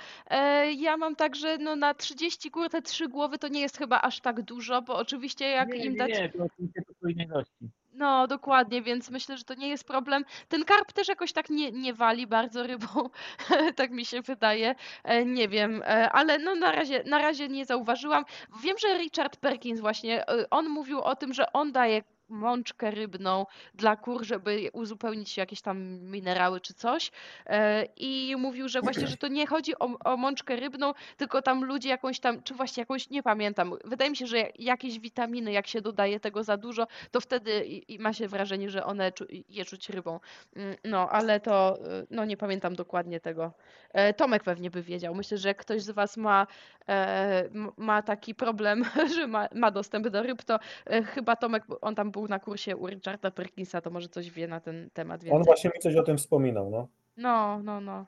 ja 0.77 0.97
mam 0.97 1.15
tak, 1.15 1.35
że 1.35 1.57
no 1.57 1.75
na 1.75 1.93
30 1.93 2.51
kur 2.51 2.69
te 2.69 2.81
trzy 2.81 3.07
głowy 3.07 3.37
to 3.37 3.47
nie 3.47 3.61
jest 3.61 3.77
chyba 3.77 4.01
aż 4.01 4.19
tak 4.21 4.41
dużo, 4.41 4.81
bo 4.81 4.97
oczywiście 4.97 5.49
jak 5.49 5.69
nie, 5.69 5.85
im 5.85 5.91
nie, 5.91 5.97
dać... 5.97 6.09
nie, 6.09 6.29
to 6.29 6.43
oczywiście 6.43 6.81
to 6.87 6.93
co 7.01 7.07
innej 7.07 7.25
ilości. 7.25 7.69
No, 7.93 8.27
dokładnie, 8.27 8.81
więc 8.81 9.09
myślę, 9.09 9.37
że 9.37 9.43
to 9.43 9.53
nie 9.53 9.69
jest 9.69 9.83
problem. 9.83 10.25
Ten 10.47 10.65
karp 10.65 10.91
też 10.93 11.07
jakoś 11.07 11.33
tak 11.33 11.49
nie, 11.49 11.71
nie 11.71 11.93
wali 11.93 12.27
bardzo 12.27 12.63
rybą, 12.67 13.09
tak 13.75 13.91
mi 13.91 14.05
się 14.05 14.21
wydaje. 14.21 14.75
E, 15.03 15.25
Nie 15.25 15.47
wiem, 15.47 15.81
e, 15.85 16.11
ale 16.11 16.37
no 16.39 16.55
na 16.55 16.71
razie, 16.71 17.03
na 17.05 17.17
razie 17.17 17.47
nie 17.49 17.65
zauważyłam. 17.65 18.25
Wiem, 18.63 18.77
że 18.77 18.97
Richard 18.97 19.37
Perkins 19.37 19.79
właśnie, 19.79 20.29
e, 20.29 20.49
on 20.49 20.69
mówił 20.69 21.01
o 21.01 21.15
tym, 21.15 21.33
że 21.33 21.53
on 21.53 21.71
daje 21.71 22.01
mączkę 22.29 22.91
rybną 22.91 23.45
dla 23.75 23.95
kur, 23.95 24.23
żeby 24.23 24.69
uzupełnić 24.73 25.37
jakieś 25.37 25.61
tam 25.61 25.79
minerały 26.01 26.61
czy 26.61 26.73
coś. 26.73 27.11
E, 27.45 27.85
I 27.97 28.35
mówił, 28.37 28.69
że 28.69 28.81
właśnie, 28.81 29.07
że 29.07 29.17
to 29.17 29.27
nie 29.27 29.47
chodzi 29.47 29.79
o, 29.79 29.99
o 30.05 30.17
mączkę 30.17 30.55
rybną, 30.55 30.93
tylko 31.17 31.41
tam 31.41 31.65
ludzie 31.65 31.89
jakąś 31.89 32.19
tam, 32.19 32.43
czy 32.43 32.53
właśnie 32.53 32.81
jakąś, 32.81 33.09
nie 33.09 33.23
pamiętam. 33.23 33.73
Wydaje 33.85 34.09
mi 34.11 34.17
się, 34.17 34.27
że 34.27 34.37
jakieś 34.59 34.99
witaminy, 34.99 35.51
jak 35.51 35.67
się 35.67 35.81
dodaje 35.81 36.19
tego 36.19 36.43
za 36.43 36.57
dużo, 36.57 36.87
to 37.11 37.21
wtedy 37.21 37.65
ma 37.99 38.13
się 38.13 38.27
wrażenie, 38.27 38.69
że 38.69 38.83
one 38.83 39.11
je 39.49 39.65
czuć 39.65 39.89
rybą. 39.89 40.19
Mm, 40.55 40.75
No, 40.83 41.09
ale 41.09 41.39
to, 41.39 41.77
y, 42.01 42.07
no 42.09 42.25
nie 42.25 42.37
pamiętam 42.37 42.75
dokładnie 42.75 43.19
tego. 43.19 43.53
E, 43.93 44.13
Tomek 44.13 44.43
pewnie 44.43 44.71
by 44.71 44.83
wiedział. 44.83 45.15
Myślę, 45.15 45.37
że 45.37 45.47
jak 45.47 45.57
ktoś 45.57 45.81
z 45.81 45.89
Was 45.89 46.17
ma, 46.17 46.47
e, 46.89 47.49
ma 47.77 48.01
taki 48.01 48.35
problem, 48.35 48.83
że 49.15 49.27
ma, 49.27 49.47
ma 49.55 49.71
dostęp 49.71 50.07
do 50.07 50.23
ryb, 50.23 50.43
to 50.43 50.59
chyba 51.05 51.35
Tomek, 51.35 51.63
on 51.81 51.95
tam 51.95 52.11
był 52.11 52.18
na 52.27 52.39
kursie 52.39 52.75
u 52.75 52.87
Richarda 52.87 53.31
Perkinsa, 53.31 53.81
to 53.81 53.89
może 53.89 54.09
coś 54.09 54.31
wie 54.31 54.47
na 54.47 54.59
ten 54.59 54.89
temat 54.93 55.21
On 55.21 55.25
więcej. 55.25 55.45
właśnie 55.45 55.71
mi 55.75 55.79
coś 55.79 55.95
o 55.95 56.03
tym 56.03 56.17
wspominał, 56.17 56.69
no. 56.69 56.87
No, 57.17 57.59
no, 57.63 57.81
no. 57.81 58.05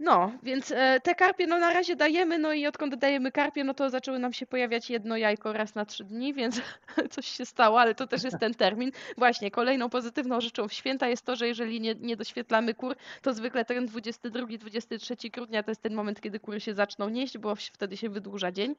No, 0.00 0.32
więc 0.42 0.70
e, 0.70 1.00
te 1.00 1.14
karpie 1.14 1.46
no 1.46 1.58
na 1.58 1.72
razie 1.72 1.96
dajemy, 1.96 2.38
no 2.38 2.52
i 2.52 2.66
odkąd 2.66 2.94
dajemy 2.94 3.32
karpie, 3.32 3.64
no 3.64 3.74
to 3.74 3.90
zaczęły 3.90 4.18
nam 4.18 4.32
się 4.32 4.46
pojawiać 4.46 4.90
jedno 4.90 5.16
jajko 5.16 5.52
raz 5.52 5.74
na 5.74 5.84
trzy 5.84 6.04
dni, 6.04 6.34
więc 6.34 6.60
coś 7.10 7.26
się 7.26 7.46
stało, 7.46 7.80
ale 7.80 7.94
to 7.94 8.06
też 8.06 8.24
jest 8.24 8.38
ten 8.38 8.54
termin. 8.54 8.90
Właśnie, 9.18 9.50
kolejną 9.50 9.90
pozytywną 9.90 10.40
rzeczą 10.40 10.68
w 10.68 10.72
święta 10.72 11.08
jest 11.08 11.24
to, 11.24 11.36
że 11.36 11.48
jeżeli 11.48 11.80
nie, 11.80 11.94
nie 11.94 12.16
doświetlamy 12.16 12.74
kur, 12.74 12.96
to 13.22 13.34
zwykle 13.34 13.64
ten 13.64 13.86
22-23 13.86 15.30
grudnia 15.30 15.62
to 15.62 15.70
jest 15.70 15.82
ten 15.82 15.94
moment, 15.94 16.20
kiedy 16.20 16.40
kury 16.40 16.60
się 16.60 16.74
zaczną 16.74 17.08
nieść, 17.08 17.38
bo 17.38 17.54
wtedy 17.54 17.96
się 17.96 18.08
wydłuża 18.08 18.52
dzień. 18.52 18.74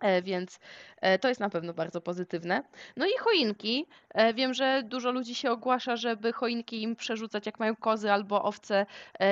E, 0.00 0.22
Więc 0.22 0.60
e, 1.00 1.18
to 1.18 1.28
jest 1.28 1.40
na 1.40 1.50
pewno 1.50 1.74
bardzo 1.74 2.00
pozytywne. 2.00 2.62
No 2.96 3.06
i 3.06 3.18
choinki. 3.20 3.86
E, 4.14 4.34
Wiem, 4.34 4.54
że 4.54 4.82
dużo 4.84 5.10
ludzi 5.10 5.34
się 5.34 5.50
ogłasza, 5.50 5.96
żeby 5.96 6.32
choinki 6.32 6.82
im 6.82 6.96
przerzucać, 6.96 7.46
jak 7.46 7.58
mają 7.60 7.76
kozy 7.76 8.12
albo 8.12 8.42
owce, 8.42 8.86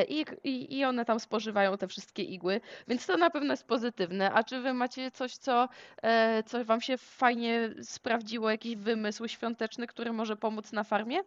i, 0.09 0.25
i, 0.45 0.79
i 0.79 0.85
one 0.85 1.05
tam 1.05 1.21
spożywają 1.21 1.79
te 1.79 1.89
wszystkie 1.89 2.23
igły, 2.23 2.61
więc 2.89 3.07
to 3.07 3.17
na 3.17 3.31
pewno 3.31 3.53
jest 3.53 3.67
pozytywne. 3.67 4.33
A 4.33 4.45
czy 4.45 4.61
wy 4.61 4.75
macie 4.75 5.11
coś, 5.11 5.37
co, 5.37 5.69
co 6.47 6.65
wam 6.65 6.81
się 6.81 6.97
fajnie 6.99 7.71
sprawdziło, 7.83 8.51
jakiś 8.51 8.77
wymysł 8.77 9.29
świąteczny, 9.29 9.87
który 9.87 10.13
może 10.13 10.37
pomóc 10.37 10.73
na 10.73 10.85
farmie? 10.85 11.21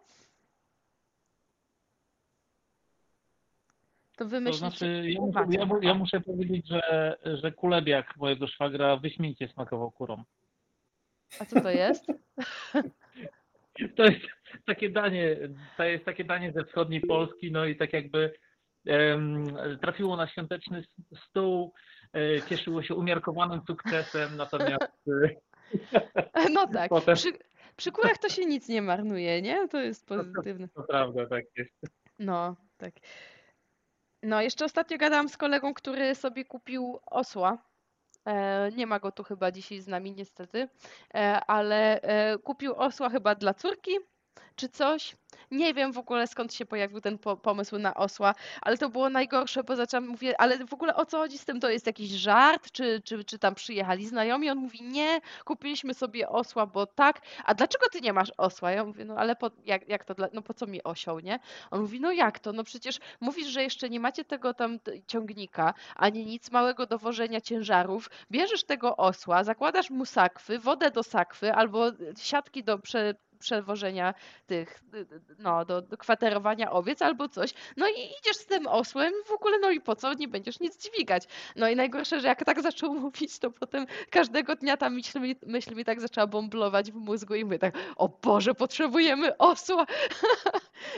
To 4.20 4.24
To 4.24 4.30
wymyślicie. 4.30 4.58
znaczy, 4.68 5.04
ja 5.10 5.20
muszę, 5.20 5.44
ja, 5.50 5.66
ja 5.82 5.94
muszę 5.94 6.20
powiedzieć, 6.20 6.68
że, 6.68 7.16
że 7.42 7.52
kulebiak 7.52 8.16
mojego 8.16 8.46
szwagra 8.46 8.96
wyśmienicie 8.96 9.48
smakował 9.48 9.90
kurą. 9.90 10.24
A 11.40 11.44
co 11.44 11.60
to 11.60 11.70
jest? 11.70 12.04
To 13.96 14.04
jest 14.04 14.20
takie 14.66 14.90
danie, 14.90 15.36
to 15.76 15.84
jest 15.84 16.04
takie 16.04 16.24
danie 16.24 16.52
ze 16.52 16.64
wschodniej 16.64 17.00
Polski, 17.00 17.52
no 17.52 17.64
i 17.64 17.76
tak 17.76 17.92
jakby 17.92 18.32
em, 18.86 19.44
trafiło 19.82 20.16
na 20.16 20.28
świąteczny 20.28 20.84
stół, 21.28 21.72
e, 22.14 22.42
cieszyło 22.48 22.82
się 22.82 22.94
umiarkowanym 22.94 23.60
sukcesem, 23.66 24.36
natomiast 24.36 24.92
No 26.54 26.66
tak. 26.66 26.88
Potem- 26.88 27.16
Przy, 27.16 27.28
przy 27.76 27.92
kurach 27.92 28.18
to 28.18 28.28
się 28.28 28.46
nic 28.46 28.68
nie 28.68 28.82
marnuje, 28.82 29.42
nie? 29.42 29.68
To 29.68 29.80
jest 29.80 30.06
pozytywne. 30.08 30.68
to 30.68 30.82
prawda, 30.82 31.26
tak 31.26 31.44
jest. 31.56 31.72
No, 32.18 32.56
tak. 32.78 32.94
No, 34.22 34.42
jeszcze 34.42 34.64
ostatnio 34.64 34.98
gadałam 34.98 35.28
z 35.28 35.36
kolegą, 35.36 35.74
który 35.74 36.14
sobie 36.14 36.44
kupił 36.44 37.00
osła. 37.06 37.58
E, 38.26 38.70
nie 38.72 38.86
ma 38.86 38.98
go 38.98 39.12
tu 39.12 39.24
chyba 39.24 39.52
dzisiaj 39.52 39.80
z 39.80 39.88
nami, 39.88 40.12
niestety, 40.12 40.68
e, 41.14 41.44
ale 41.46 42.02
e, 42.02 42.38
kupił 42.38 42.74
osła 42.74 43.10
chyba 43.10 43.34
dla 43.34 43.54
córki 43.54 43.90
czy 44.56 44.68
coś. 44.68 45.16
Nie 45.50 45.74
wiem 45.74 45.92
w 45.92 45.98
ogóle 45.98 46.26
skąd 46.26 46.54
się 46.54 46.66
pojawił 46.66 47.00
ten 47.00 47.18
po 47.18 47.36
pomysł 47.36 47.78
na 47.78 47.94
osła, 47.94 48.34
ale 48.62 48.78
to 48.78 48.88
było 48.88 49.10
najgorsze, 49.10 49.64
bo 49.64 49.76
zaczęłam, 49.76 50.08
mówię, 50.08 50.40
ale 50.40 50.66
w 50.66 50.74
ogóle 50.74 50.96
o 50.96 51.06
co 51.06 51.18
chodzi 51.18 51.38
z 51.38 51.44
tym? 51.44 51.60
To 51.60 51.70
jest 51.70 51.86
jakiś 51.86 52.10
żart? 52.10 52.70
Czy, 52.72 53.02
czy, 53.04 53.24
czy 53.24 53.38
tam 53.38 53.54
przyjechali 53.54 54.06
znajomi? 54.06 54.50
On 54.50 54.58
mówi, 54.58 54.82
nie, 54.82 55.20
kupiliśmy 55.44 55.94
sobie 55.94 56.28
osła, 56.28 56.66
bo 56.66 56.86
tak. 56.86 57.20
A 57.44 57.54
dlaczego 57.54 57.86
ty 57.92 58.00
nie 58.00 58.12
masz 58.12 58.32
osła? 58.36 58.70
Ja 58.70 58.84
mówię, 58.84 59.04
no 59.04 59.16
ale 59.16 59.36
po, 59.36 59.50
jak, 59.64 59.88
jak 59.88 60.04
to, 60.04 60.14
dla, 60.14 60.28
no 60.32 60.42
po 60.42 60.54
co 60.54 60.66
mi 60.66 60.82
osioł, 60.82 61.18
nie? 61.18 61.38
On 61.70 61.80
mówi, 61.80 62.00
no 62.00 62.12
jak 62.12 62.38
to? 62.38 62.52
No 62.52 62.64
przecież 62.64 62.98
mówisz, 63.20 63.46
że 63.46 63.62
jeszcze 63.62 63.90
nie 63.90 64.00
macie 64.00 64.24
tego 64.24 64.54
tam 64.54 64.78
ciągnika, 65.06 65.74
ani 65.96 66.26
nic 66.26 66.50
małego 66.50 66.86
do 66.86 66.98
wożenia 66.98 67.40
ciężarów. 67.40 68.10
Bierzesz 68.30 68.64
tego 68.64 68.96
osła, 68.96 69.44
zakładasz 69.44 69.90
mu 69.90 70.04
sakwy, 70.04 70.58
wodę 70.58 70.90
do 70.90 71.02
sakwy 71.02 71.54
albo 71.54 71.86
siatki 72.18 72.64
do 72.64 72.78
prze, 72.78 73.14
przewożenia 73.40 74.14
tych, 74.46 74.80
no, 75.38 75.64
do, 75.64 75.82
do 75.82 75.96
kwaterowania 75.96 76.72
owiec 76.72 77.02
albo 77.02 77.28
coś. 77.28 77.50
No 77.76 77.88
i 77.88 78.00
idziesz 78.20 78.36
z 78.36 78.46
tym 78.46 78.66
osłem 78.66 79.12
w 79.26 79.30
ogóle, 79.30 79.58
no 79.58 79.70
i 79.70 79.80
po 79.80 79.96
co? 79.96 80.14
Nie 80.14 80.28
będziesz 80.28 80.60
nic 80.60 80.86
dźwigać. 80.86 81.24
No 81.56 81.68
i 81.68 81.76
najgorsze, 81.76 82.20
że 82.20 82.28
jak 82.28 82.44
tak 82.44 82.62
zaczął 82.62 82.94
mówić, 83.00 83.38
to 83.38 83.50
potem 83.50 83.86
każdego 84.10 84.56
dnia 84.56 84.76
ta 84.76 84.90
myśl 84.90 85.20
mi, 85.20 85.36
myśl 85.46 85.74
mi 85.74 85.84
tak 85.84 86.00
zaczęła 86.00 86.26
bomblować 86.26 86.92
w 86.92 86.94
mózgu 86.94 87.34
i 87.34 87.44
my 87.44 87.58
tak, 87.58 87.74
o 87.96 88.08
Boże, 88.08 88.54
potrzebujemy 88.54 89.36
osła. 89.36 89.86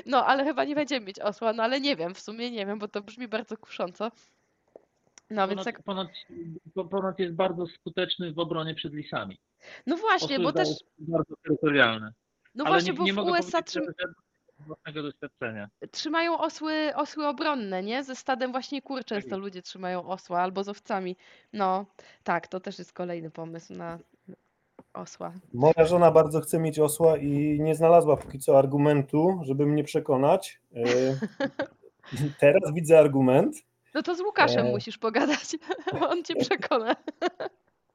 No, 0.06 0.26
ale 0.26 0.44
chyba 0.44 0.64
nie 0.64 0.74
będziemy 0.74 1.06
mieć 1.06 1.20
osła, 1.20 1.52
no 1.52 1.62
ale 1.62 1.80
nie 1.80 1.96
wiem, 1.96 2.14
w 2.14 2.20
sumie 2.20 2.50
nie 2.50 2.66
wiem, 2.66 2.78
bo 2.78 2.88
to 2.88 3.00
brzmi 3.02 3.28
bardzo 3.28 3.56
kusząco. 3.56 4.10
No 5.30 5.48
więc 5.48 5.60
Ponoć, 5.60 5.74
tak, 5.74 5.82
ponoć, 5.82 6.26
po- 6.74 6.84
ponoć 6.84 7.18
jest 7.18 7.34
bardzo 7.34 7.66
skuteczny 7.66 8.32
w 8.32 8.38
obronie 8.38 8.74
przed 8.74 8.92
lisami. 8.92 9.38
no 9.86 9.96
właśnie, 9.96 10.36
Osły 10.36 10.44
bo 10.44 10.52
też, 10.52 10.68
bardzo 10.98 11.34
terytorialne. 11.44 12.12
No 12.54 12.64
Ale 12.64 12.72
właśnie, 12.74 12.92
nie, 12.92 12.98
bo 12.98 13.04
nie 13.04 13.12
w 13.12 13.18
USA 13.18 13.62
doświadczenia. 14.94 15.68
trzymają 15.90 16.38
osły, 16.38 16.92
osły 16.94 17.26
obronne, 17.26 17.82
nie? 17.82 18.04
Ze 18.04 18.14
stadem 18.14 18.52
właśnie 18.52 18.82
kur 18.82 19.04
często 19.04 19.30
jest. 19.30 19.40
ludzie 19.42 19.62
trzymają 19.62 20.08
osła 20.08 20.40
albo 20.40 20.64
z 20.64 20.68
owcami. 20.68 21.16
No, 21.52 21.86
tak, 22.24 22.48
to 22.48 22.60
też 22.60 22.78
jest 22.78 22.92
kolejny 22.92 23.30
pomysł 23.30 23.74
na 23.74 23.98
osła. 24.94 25.32
Moja 25.52 25.86
żona 25.86 26.10
bardzo 26.10 26.40
chce 26.40 26.58
mieć 26.58 26.78
osła 26.78 27.16
i 27.16 27.60
nie 27.60 27.74
znalazła 27.74 28.16
póki 28.16 28.38
co 28.38 28.58
argumentu, 28.58 29.40
żeby 29.42 29.66
mnie 29.66 29.84
przekonać. 29.84 30.60
E, 30.76 30.82
Teraz 32.40 32.74
widzę 32.74 32.98
argument. 32.98 33.56
No 33.94 34.02
to 34.02 34.14
z 34.14 34.20
Łukaszem 34.20 34.66
E. 34.66 34.70
musisz 34.70 34.98
pogadać, 34.98 35.56
on 36.10 36.24
cię 36.24 36.36
przekona. 36.36 36.96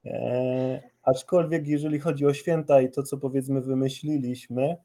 E, 0.05 0.81
aczkolwiek 1.07 1.67
jeżeli 1.67 1.99
chodzi 1.99 2.25
o 2.25 2.33
święta 2.33 2.81
i 2.81 2.91
to, 2.91 3.03
co 3.03 3.17
powiedzmy 3.17 3.61
wymyśliliśmy, 3.61 4.77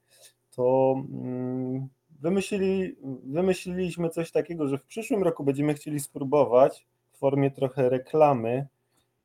to 0.50 0.94
mm, 1.12 1.88
wymyślili, 2.20 2.96
wymyśliliśmy 3.24 4.08
coś 4.10 4.30
takiego, 4.32 4.68
że 4.68 4.78
w 4.78 4.84
przyszłym 4.84 5.22
roku 5.22 5.44
będziemy 5.44 5.74
chcieli 5.74 6.00
spróbować 6.00 6.86
w 7.12 7.18
formie 7.18 7.50
trochę 7.50 7.88
reklamy 7.88 8.66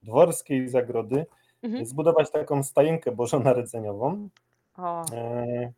dworskiej 0.03 0.69
zagrody 0.69 1.25
Mhm. 1.63 1.85
zbudować 1.85 2.31
taką 2.31 2.63
stajenkę 2.63 3.11
bożonarodzeniową. 3.11 4.29
O, 4.77 5.05
E, 5.13 5.71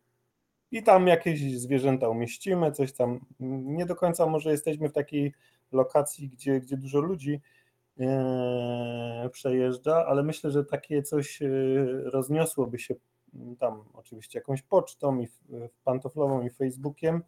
I 0.70 0.82
tam 0.82 1.06
jakieś 1.06 1.40
zwierzęta 1.60 2.08
umieścimy, 2.08 2.72
coś 2.72 2.92
tam. 2.92 3.20
Nie 3.40 3.86
do 3.86 3.96
końca 3.96 4.26
może 4.26 4.50
jesteśmy 4.50 4.88
w 4.88 4.92
takiej 4.92 5.32
lokacji, 5.72 6.28
gdzie, 6.28 6.60
gdzie 6.60 6.76
dużo 6.76 7.00
ludzi 7.00 7.40
przejeżdża, 9.32 10.06
ale 10.06 10.22
myślę, 10.22 10.50
że 10.50 10.64
takie 10.64 11.02
coś 11.02 11.42
e, 11.42 11.48
rozniosłoby 12.04 12.78
się 12.78 12.94
tam 13.58 13.84
oczywiście 13.94 14.38
jakąś 14.38 14.62
pocztą 14.62 15.20
i 15.20 15.28
pantoflową 15.84 16.42
i 16.42 16.50
Facebookiem. 16.50 17.22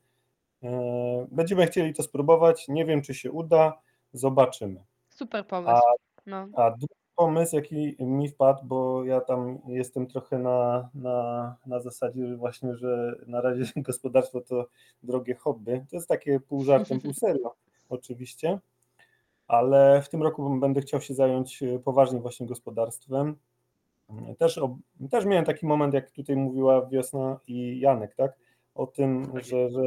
E, 0.62 1.26
Będziemy 1.30 1.66
chcieli 1.66 1.94
to 1.94 2.02
spróbować. 2.02 2.68
Nie 2.68 2.84
wiem, 2.84 3.02
czy 3.02 3.14
się 3.14 3.32
uda. 3.32 3.78
Zobaczymy. 4.12 4.84
super 5.10 5.46
pomysł. 5.46 5.82
No. 6.26 6.48
A 6.56 6.70
drugi 6.70 6.94
pomysł, 7.16 7.56
jaki 7.56 7.96
mi 8.00 8.28
wpadł, 8.28 8.64
bo 8.64 9.04
ja 9.04 9.20
tam 9.20 9.58
jestem 9.66 10.06
trochę 10.06 10.38
na, 10.38 10.88
na, 10.94 11.56
na 11.66 11.80
zasadzie 11.80 12.36
właśnie, 12.36 12.74
że 12.74 13.14
na 13.26 13.40
razie 13.40 13.64
gospodarstwo 13.76 14.40
to 14.40 14.66
drogie 15.02 15.34
hobby. 15.34 15.80
To 15.90 15.96
jest 15.96 16.08
takie 16.08 16.40
pół 16.40 16.64
żartem, 16.64 17.00
pół 17.00 17.14
serio 17.14 17.54
oczywiście, 17.88 18.58
ale 19.52 20.02
w 20.02 20.08
tym 20.08 20.22
roku 20.22 20.58
będę 20.60 20.80
chciał 20.80 21.00
się 21.00 21.14
zająć 21.14 21.62
e, 21.62 21.78
poważnie 21.78 22.20
właśnie 22.20 22.46
gospodarstwem. 22.46 23.36
Też, 24.38 24.60
też 25.10 25.24
miałem 25.24 25.44
taki 25.44 25.66
moment, 25.66 25.94
jak 25.94 26.10
tutaj 26.10 26.36
mówiła 26.36 26.86
Wiosna 26.86 27.38
i 27.46 27.80
Janek, 27.80 28.14
tak? 28.14 28.32
O 28.74 28.86
tym, 28.86 29.32
że, 29.34 29.70
że 29.70 29.82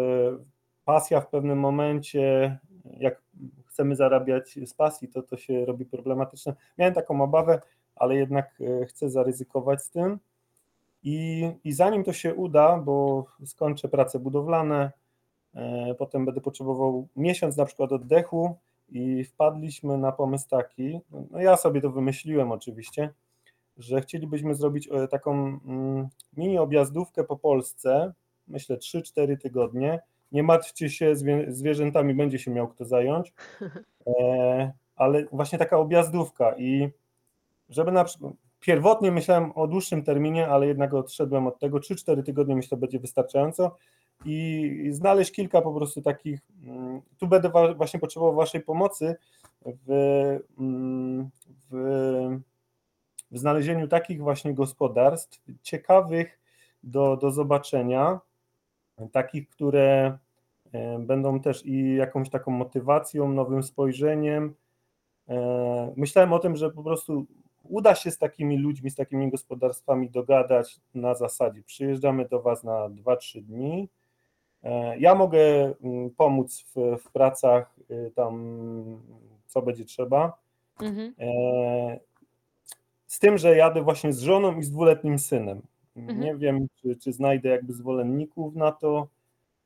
pasja 0.86 1.22
w 1.22 1.28
pewnym 1.30 1.60
momencie, 1.60 2.58
jak 2.98 3.22
chcemy 3.66 3.96
zarabiać 3.96 4.60
z 4.66 4.74
pasji, 4.74 5.08
to 5.08 5.24
to 5.24 5.38
się 5.38 5.66
robi 5.66 5.86
problematyczne. 5.86 6.56
Miałem 6.78 6.94
taką 6.94 7.22
obawę, 7.22 7.62
ale 7.96 8.16
jednak 8.16 8.62
e, 8.62 8.86
chcę 8.86 9.10
zaryzykować 9.10 9.82
z 9.82 9.90
tym. 9.90 10.20
I, 11.04 11.50
I 11.64 11.74
zanim 11.74 12.04
to 12.04 12.14
się 12.14 12.36
uda, 12.36 12.78
bo 12.78 13.26
skończę 13.46 13.88
prace 13.88 14.20
budowlane, 14.20 14.92
e, 15.56 15.96
potem 15.98 16.26
będę 16.26 16.42
potrzebował 16.42 17.08
miesiąc 17.16 17.58
na 17.58 17.66
przykład 17.66 17.92
oddechu 17.92 18.56
i 18.90 19.24
wpadliśmy 19.24 19.98
na 19.98 20.12
pomysł 20.12 20.50
taki, 20.50 21.00
no 21.32 21.42
ja 21.42 21.58
sobie 21.58 21.82
to 21.82 21.90
wymyśliłem 21.92 22.52
oczywiście, 22.52 23.14
że 23.78 24.02
chcielibyśmy 24.02 24.56
zrobić 24.56 24.90
e, 24.92 25.08
taką 25.08 25.60
mm, 25.66 26.08
mini 26.38 26.58
objazdówkę 26.58 27.24
po 27.24 27.38
Polsce, 27.38 28.14
myślę 28.48 28.78
3-4 28.78 29.38
tygodnie. 29.38 30.00
Nie 30.32 30.44
martwcie 30.44 30.90
się, 30.90 31.14
zwierzętami 31.48 32.14
będzie 32.14 32.40
się 32.40 32.52
miał 32.52 32.68
kto 32.68 32.86
zająć, 32.86 33.34
e, 34.08 34.74
ale 34.96 35.26
właśnie 35.32 35.60
taka 35.60 35.78
objazdówka 35.78 36.56
i 36.58 36.90
żeby 37.70 37.92
na 37.92 38.04
przykład, 38.04 38.34
pierwotnie 38.60 39.12
myślałem 39.12 39.52
o 39.56 39.68
dłuższym 39.68 40.04
terminie, 40.04 40.48
ale 40.48 40.68
jednak 40.68 40.94
odszedłem 40.94 41.48
od 41.48 41.60
tego, 41.60 41.78
3-4 41.78 42.24
tygodnie 42.24 42.56
myślę 42.56 42.78
będzie 42.78 43.00
wystarczająco 43.00 43.76
i 44.26 44.88
znaleźć 44.92 45.32
kilka 45.32 45.62
po 45.62 45.74
prostu 45.74 46.02
takich, 46.02 46.40
mm, 46.64 47.02
tu 47.18 47.28
będę 47.28 47.52
właśnie 47.76 48.00
potrzebował 48.00 48.36
waszej 48.36 48.62
pomocy 48.62 49.16
w, 49.66 49.90
mm, 50.60 51.30
w, 51.72 52.40
w 53.32 53.38
znalezieniu 53.38 53.88
takich 53.88 54.22
właśnie 54.22 54.54
gospodarstw 54.54 55.42
ciekawych 55.62 56.40
do, 56.84 57.18
do 57.18 57.32
zobaczenia, 57.32 58.20
takich, 59.12 59.50
które 59.50 60.18
e, 60.72 61.00
będą 61.00 61.40
też 61.40 61.66
i 61.66 61.96
jakąś 61.96 62.30
taką 62.30 62.52
motywacją, 62.52 63.32
nowym 63.32 63.64
spojrzeniem. 63.64 64.56
E, 65.30 65.94
Myślałem 65.96 66.34
o 66.34 66.40
tym, 66.40 66.56
że 66.56 66.72
po 66.72 66.84
prostu 66.84 67.26
uda 67.64 67.96
się 67.96 68.12
z 68.12 68.18
takimi 68.18 68.58
ludźmi, 68.58 68.92
z 68.92 68.96
takimi 68.96 69.32
gospodarstwami 69.32 70.10
dogadać 70.10 70.80
na 70.94 71.16
zasadzie 71.16 71.64
przyjeżdżamy 71.64 72.28
do 72.28 72.42
Was 72.42 72.64
na 72.64 72.90
2-3 72.90 73.42
dni. 73.42 73.90
E, 74.66 74.98
Ja 74.98 75.16
mogę 75.16 75.40
mm, 75.84 76.10
pomóc 76.10 76.66
w, 76.76 76.98
w 77.04 77.12
pracach 77.12 77.76
y, 77.92 78.12
tam, 78.16 79.02
co 79.46 79.62
będzie 79.62 79.86
trzeba. 79.86 80.38
Mhm. 80.82 81.14
E, 81.20 82.00
Z 83.08 83.20
tym, 83.20 83.38
że 83.38 83.58
jadę 83.58 83.82
właśnie 83.82 84.14
z 84.14 84.20
żoną 84.20 84.58
i 84.60 84.64
z 84.64 84.72
dwuletnim 84.72 85.20
synem. 85.20 85.62
Mhm. 85.96 86.20
Nie 86.20 86.36
wiem, 86.36 86.68
czy, 86.82 86.96
czy 86.96 87.14
znajdę 87.14 87.50
jakby 87.50 87.74
zwolenników 87.74 88.56
na 88.56 88.72
to. 88.72 89.08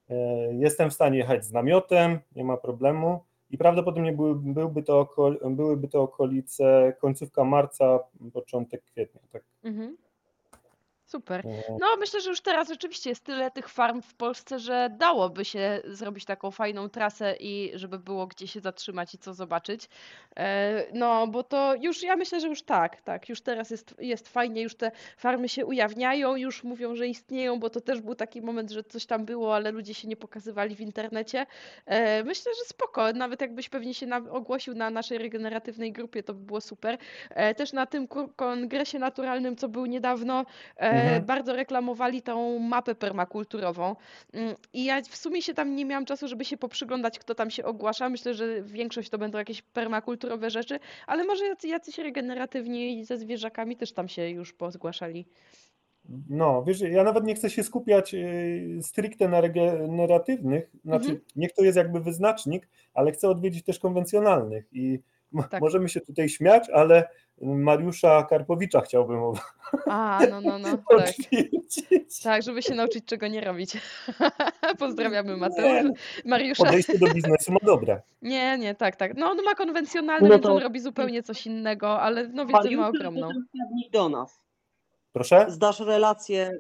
E, 0.10 0.16
Jestem 0.54 0.90
w 0.90 0.94
stanie 0.94 1.18
jechać 1.18 1.46
z 1.46 1.52
namiotem, 1.52 2.20
nie 2.36 2.44
ma 2.44 2.58
problemu. 2.58 3.20
I 3.52 3.58
prawdopodobnie 3.58 4.14
były, 4.14 4.36
byłby 4.36 4.84
to 4.84 5.00
oko, 5.00 5.32
byłyby 5.50 5.88
to 5.88 6.02
okolice 6.02 6.94
końcówka 7.02 7.44
marca, 7.44 8.00
początek 8.34 8.84
kwietnia. 8.84 9.22
Tak. 9.32 9.44
Mhm. 9.64 9.98
Super. 11.10 11.44
No, 11.80 11.88
myślę, 12.00 12.22
że 12.22 12.30
już 12.30 12.42
teraz 12.42 12.68
rzeczywiście 12.70 13.10
jest 13.10 13.24
tyle 13.24 13.52
tych 13.52 13.70
farm 13.70 14.02
w 14.02 14.14
Polsce, 14.14 14.60
że 14.60 14.90
dałoby 14.98 15.46
się 15.46 15.82
zrobić 15.86 16.26
taką 16.26 16.52
fajną 16.52 16.90
trasę 16.90 17.36
i 17.40 17.72
żeby 17.76 18.00
było 18.00 18.28
gdzie 18.28 18.48
się 18.48 18.60
zatrzymać 18.60 19.14
i 19.16 19.18
co 19.18 19.34
zobaczyć. 19.34 19.90
E, 20.38 20.86
No, 20.94 21.28
bo 21.28 21.44
to 21.44 21.76
już, 21.76 22.04
ja 22.04 22.16
myślę, 22.16 22.40
że 22.40 22.48
już 22.48 22.62
tak, 22.62 23.02
tak, 23.02 23.30
już 23.30 23.42
teraz 23.42 23.70
jest, 23.70 23.96
jest 24.00 24.28
fajnie, 24.28 24.62
już 24.62 24.76
te 24.76 24.92
farmy 25.18 25.50
się 25.50 25.66
ujawniają, 25.66 26.36
już 26.36 26.64
mówią, 26.64 26.96
że 26.96 27.08
istnieją, 27.08 27.60
bo 27.60 27.70
to 27.70 27.82
też 27.82 28.02
był 28.02 28.16
taki 28.16 28.42
moment, 28.42 28.72
że 28.72 28.84
coś 28.84 29.06
tam 29.06 29.26
było, 29.26 29.56
ale 29.56 29.72
ludzie 29.72 29.94
się 29.94 30.08
nie 30.08 30.16
pokazywali 30.18 30.76
w 30.76 30.82
internecie. 30.82 31.46
E, 31.86 32.24
Myślę, 32.24 32.52
że 32.60 32.66
spoko, 32.66 33.14
nawet 33.14 33.42
jakbyś 33.42 33.70
pewnie 33.70 33.94
się 33.94 34.08
ogłosił 34.32 34.74
na 34.76 34.90
naszej 34.90 35.18
regeneratywnej 35.18 35.92
grupie, 35.92 36.24
to 36.24 36.34
by 36.34 36.46
było 36.46 36.62
super. 36.62 36.98
E, 37.30 37.56
Też 37.56 37.74
na 37.74 37.86
tym 37.86 38.08
kongresie 38.36 39.00
naturalnym, 39.00 39.56
co 39.56 39.70
był 39.70 39.86
niedawno, 39.86 40.46
Mhm. 41.04 41.26
bardzo 41.26 41.56
reklamowali 41.56 42.22
tą 42.22 42.60
mapę 42.60 42.96
permakulturową. 42.96 43.96
Mm, 44.34 44.56
I 44.74 44.86
ja 44.86 45.02
w 45.02 45.16
sumie 45.16 45.42
się 45.42 45.54
tam 45.54 45.76
nie 45.76 45.86
miałam 45.86 46.06
czasu, 46.06 46.28
żeby 46.28 46.46
się 46.46 46.58
poprzyglądać, 46.58 47.20
kto 47.20 47.36
tam 47.36 47.50
się 47.52 47.64
ogłasza. 47.66 48.10
Myślę, 48.10 48.34
że 48.34 48.62
większość 48.64 49.10
to 49.10 49.18
będą 49.18 49.38
jakieś 49.38 49.62
permakulturowe 49.62 50.50
rzeczy, 50.50 50.80
ale 51.08 51.24
może 51.24 51.46
jacy, 51.48 51.68
jacyś 51.68 51.98
regeneratywni 51.98 53.06
ze 53.06 53.18
zwierzakami 53.18 53.78
też 53.78 53.92
tam 53.94 54.08
się 54.08 54.30
już 54.30 54.54
pozgłaszali. 54.54 55.26
No, 56.30 56.64
wiesz, 56.64 56.82
ja 56.82 57.04
nawet 57.04 57.24
nie 57.24 57.36
chcę 57.36 57.50
się 57.50 57.64
skupiać 57.64 58.14
y, 58.14 58.80
stricte 58.82 59.28
na 59.30 59.42
regeneratywnych, 59.42 60.72
znaczy 60.86 61.10
Mhm. 61.10 61.26
niech 61.36 61.54
to 61.54 61.64
jest 61.64 61.78
jakby 61.78 62.00
wyznacznik, 62.00 62.68
ale 62.94 63.12
chcę 63.12 63.30
odwiedzić 63.30 63.66
też 63.66 63.80
konwencjonalnych 63.80 64.66
i 64.72 65.00
Tak. 65.50 65.62
możemy 65.62 65.90
się 65.90 66.02
tutaj 66.02 66.30
śmiać, 66.30 66.70
ale 66.70 67.10
Mariusza 67.42 68.24
Karpowicza 68.24 68.82
chciałbym 68.82 69.20
A, 69.88 70.20
no, 70.30 70.42
no, 70.42 70.60
no, 70.60 70.78
tak. 70.98 71.14
Tak, 72.24 72.44
żeby 72.44 72.62
się 72.62 72.76
nauczyć 72.76 73.06
czego 73.06 73.28
nie 73.28 73.42
robić. 73.42 73.78
Pozdrawiamy 74.80 75.32
Nie, 75.32 75.38
Mateusz. 75.38 75.92
Mariusza. 76.26 76.66
Podejście 76.66 76.98
do 77.00 77.14
biznesu 77.14 77.52
ma 77.52 77.60
dobre. 77.64 78.02
Nie, 78.22 78.58
nie, 78.58 78.76
tak, 78.76 78.96
tak. 78.96 79.18
No, 79.18 79.30
on 79.32 79.44
ma 79.44 79.56
konwencjonalny, 79.56 80.28
No 80.30 80.36
więc 80.36 80.46
on 80.46 80.58
to- 80.58 80.64
robi 80.64 80.80
zupełnie 80.80 81.24
coś 81.24 81.46
innego, 81.46 82.02
ale 82.02 82.28
no 82.28 82.46
wiedzę 82.46 82.54
ma 82.58 82.60
Mariusz, 82.62 82.88
ogromną. 82.88 83.30
do 83.92 84.10
nas. 84.10 84.40
Proszę? 85.12 85.46
Zdasz 85.50 85.80
relację. 85.80 86.60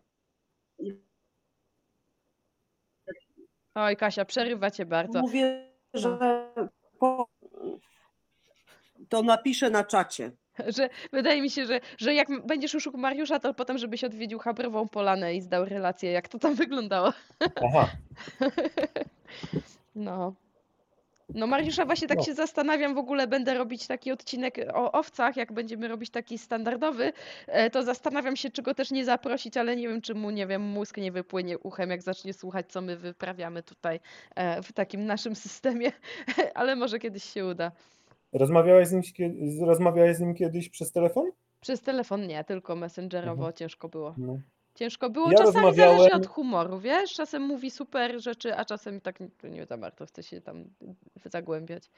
Oj, 3.76 3.96
Kasia, 3.98 4.26
przerywa 4.26 4.72
cię 4.72 4.86
bardzo. 4.86 5.22
Mówię, 5.22 5.70
że 5.94 6.18
po... 7.00 7.28
to 9.10 9.22
napiszę 9.23 9.69
na 9.69 9.84
czacie. 9.84 10.31
Że 10.68 10.90
wydaje 11.11 11.41
mi 11.41 11.49
się, 11.49 11.65
że, 11.65 11.80
że 11.98 12.14
jak 12.14 12.27
będziesz 12.45 12.73
już 12.73 12.88
u 12.88 12.98
Mariusza, 12.98 13.40
to 13.40 13.53
potem, 13.53 13.77
żebyś 13.77 14.03
odwiedził 14.03 14.40
Chabrową 14.40 14.88
Polanę 14.88 15.36
i 15.36 15.41
zdał 15.41 15.65
relację, 15.65 16.11
jak 16.11 16.27
to 16.27 16.40
tam 16.40 16.56
wyglądało. 16.56 17.14
Aha, 17.68 17.90
No. 19.95 20.34
No 21.36 21.48
Mariusza, 21.48 21.86
właśnie 21.86 22.07
tak 22.07 22.18
No. 22.18 22.23
się 22.23 22.34
zastanawiam, 22.34 22.95
w 22.95 22.98
ogóle 22.98 23.27
będę 23.27 23.53
robić 23.53 23.88
taki 23.88 24.11
odcinek 24.11 24.56
o 24.73 24.91
owcach, 24.91 25.38
jak 25.38 25.53
będziemy 25.53 25.88
robić 25.88 26.10
taki 26.10 26.38
standardowy, 26.38 27.14
e, 27.48 27.69
to 27.69 27.84
zastanawiam 27.84 28.36
się, 28.36 28.49
czy 28.52 28.61
go 28.61 28.73
też 28.73 28.91
nie 28.91 29.06
zaprosić, 29.06 29.57
ale 29.57 29.76
nie 29.76 29.88
wiem, 29.88 30.02
czy 30.02 30.15
mu, 30.15 30.30
nie 30.30 30.48
wiem, 30.48 30.61
mózg 30.61 30.98
nie 30.98 31.11
wypłynie 31.11 31.60
uchem, 31.60 31.90
jak 31.90 32.02
zacznie 32.02 32.34
słuchać, 32.34 32.72
co 32.72 32.81
my 32.81 32.98
wyprawiamy 32.98 33.64
tutaj 33.64 33.99
e, 34.36 34.61
w 34.64 34.73
takim 34.73 35.06
naszym 35.06 35.36
systemie, 35.36 35.91
ale 36.56 36.76
może 36.76 36.99
kiedyś 36.99 37.23
się 37.23 37.45
uda. 37.45 37.72
Rozmawiałeś 38.34 38.88
z 38.88 38.91
nim, 38.91 39.01
rozmawiałeś 39.61 40.15
z 40.18 40.19
nim 40.19 40.35
kiedyś 40.35 40.69
przez 40.69 40.91
telefon? 40.91 41.31
Przez 41.61 41.81
telefon 41.81 42.27
nie, 42.27 42.43
tylko 42.43 42.76
messengerowo 42.76 43.51
ciężko 43.53 43.89
było. 43.89 44.15
No. 44.18 44.39
Ciężko 44.76 45.10
było. 45.10 45.31
Ja 45.31 45.38
Czasami 45.38 45.53
zależy 45.53 45.81
rozmawiałem- 45.81 46.22
od 46.22 46.27
humoru, 46.27 46.80
wiesz? 46.80 47.14
Czasem 47.14 47.41
mówi 47.41 47.72
super 47.72 48.22
rzeczy, 48.22 48.56
a 48.56 48.65
czasem 48.65 49.01
tak 49.01 49.19
nie, 49.43 49.65
za 49.65 49.77
bardzo 49.77 50.06
chce 50.06 50.23
się 50.23 50.41
tam 50.41 50.65
zagłębiać. 51.26 51.89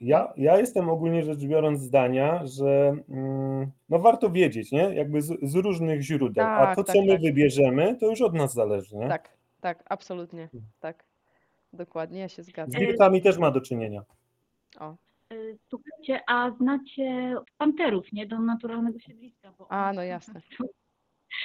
Ja, 0.00 0.32
ja 0.36 0.58
jestem 0.58 0.88
ogólnie 0.88 1.22
rzecz 1.24 1.38
biorąc 1.38 1.80
zdania, 1.80 2.46
że 2.46 2.96
mm, 3.08 3.70
no 3.88 3.98
warto 3.98 4.30
wiedzieć, 4.30 4.72
nie? 4.72 4.82
Jakby 4.94 5.22
z, 5.22 5.38
z 5.42 5.54
różnych 5.54 6.02
źródeł, 6.02 6.44
a 6.46 6.66
Tak, 6.66 6.76
to, 6.76 6.84
tak, 6.84 6.96
co 6.96 7.02
my 7.02 7.12
tak. 7.12 7.20
wybierzemy, 7.22 7.96
to 8.00 8.06
już 8.06 8.20
od 8.22 8.34
nas 8.34 8.52
zależy, 8.54 8.96
nie? 8.96 9.08
Tak, 9.08 9.28
tak, 9.60 9.84
absolutnie. 9.88 10.48
Tak. 10.80 11.04
Dokładnie, 11.72 12.20
ja 12.20 12.28
się 12.28 12.42
Z 12.42 12.46
zgadzam. 12.46 12.80
wilkami 12.80 13.22
też 13.22 13.38
ma 13.38 13.50
do 13.50 13.60
czynienia. 13.60 14.02
O. 14.80 14.94
Y, 15.32 15.58
Słuchajcie, 15.68 16.20
a 16.26 16.50
znacie 16.50 17.36
panterów, 17.58 18.12
nie? 18.12 18.26
Do 18.26 18.38
naturalnego 18.38 18.98
siedliska. 18.98 19.52
Bo 19.58 19.72
A, 19.72 19.92
no 19.92 20.02
jasne. 20.02 20.40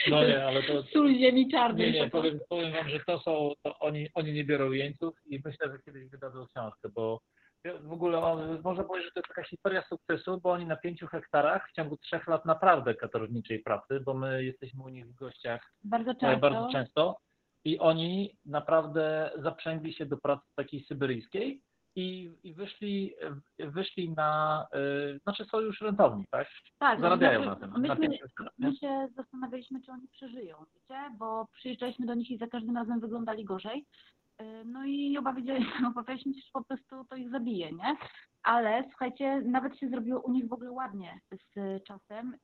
No 0.10 0.24
nie, 0.28 0.46
ale 0.46 0.64
to... 0.64 0.84
Sól 0.94 1.14
ziemi 1.14 1.52
czarnej. 1.52 1.92
Nie, 1.94 2.00
nie, 2.00 2.10
to- 2.10 2.18
powiem, 2.18 2.40
powiem 2.50 2.74
wam, 2.74 2.90
że 2.90 3.00
to 3.00 3.20
są, 3.20 3.52
to 3.64 3.80
oni, 3.80 4.08
oni 4.14 4.34
nie 4.34 4.44
biorą 4.44 4.72
jeńców 4.72 5.16
i 5.26 5.42
myślę, 5.46 5.72
że 5.72 5.80
kiedyś 5.86 6.10
wydadzą 6.10 6.48
książkę, 6.48 6.90
bo 6.90 7.22
w 7.82 7.92
ogóle 7.92 8.20
on, 8.20 8.62
można 8.64 8.84
powiedzieć, 8.84 9.06
że 9.10 9.14
to 9.14 9.20
jest 9.20 9.28
taka 9.28 9.44
historia 9.44 9.82
sukcesu, 9.82 10.40
bo 10.42 10.52
oni 10.52 10.66
na 10.66 10.76
pięciu 10.76 11.08
hektarach 11.08 11.70
w 11.70 11.74
ciągu 11.74 11.98
trzech 11.98 12.28
lat 12.28 12.46
naprawdę 12.46 12.96
katorowniczej 12.96 13.60
pracy, 13.60 14.00
bo 14.00 14.14
my 14.14 14.44
jesteśmy 14.44 14.84
u 14.84 14.90
nich 14.90 15.08
w 15.08 15.16
gościach 15.16 15.74
Bardzo 15.84 16.12
e, 16.12 16.16
często. 16.16 16.40
bardzo 16.50 16.70
często 16.72 17.18
i 17.66 17.80
oni 17.80 18.38
naprawdę 18.46 19.32
zaprzęgli 19.38 19.94
się 19.94 20.06
do 20.06 20.18
pracy 20.18 20.44
takiej 20.56 20.84
syberyjskiej 20.84 21.62
i, 21.96 22.32
i 22.44 22.54
wyszli, 22.54 23.14
wyszli 23.60 24.10
na, 24.10 24.66
y, 25.16 25.20
znaczy 25.20 25.46
są 25.46 25.60
już 25.60 25.82
rentowni, 25.82 26.26
tak? 26.32 26.48
Tak, 26.80 27.00
Zarabiają 27.02 27.40
no, 27.40 27.46
na 27.46 27.56
tym. 27.56 27.72
Myśmy, 27.78 28.10
na 28.40 28.50
my 28.58 28.76
się 28.76 29.08
zastanawialiśmy, 29.16 29.82
czy 29.82 29.92
oni 29.92 30.08
przeżyją, 30.08 30.58
wiecie, 30.74 31.00
bo 31.18 31.48
przyjeżdżaliśmy 31.54 32.06
do 32.06 32.14
nich 32.14 32.32
i 32.32 32.38
za 32.38 32.48
każdym 32.48 32.78
razem 32.78 33.00
wyglądali 33.00 33.46
gorzej. 33.46 33.86
Y, 34.42 34.66
No 34.66 34.86
i 34.86 35.18
obawiali, 35.18 35.66
obawialiśmy 35.96 36.34
się, 36.34 36.40
że 36.42 36.50
po 36.54 36.64
prostu 36.64 37.06
to 37.10 37.16
ich 37.16 37.30
zabije, 37.30 37.72
nie? 37.72 37.98
Ale 38.44 38.84
słuchajcie, 38.90 39.42
nawet 39.42 39.78
się 39.80 39.90
zrobiło 39.90 40.22
u 40.22 40.32
nich 40.32 40.48
w 40.48 40.54
ogóle 40.54 40.72
ładnie 40.72 41.20
z 41.56 41.84
czasem, 41.84 42.38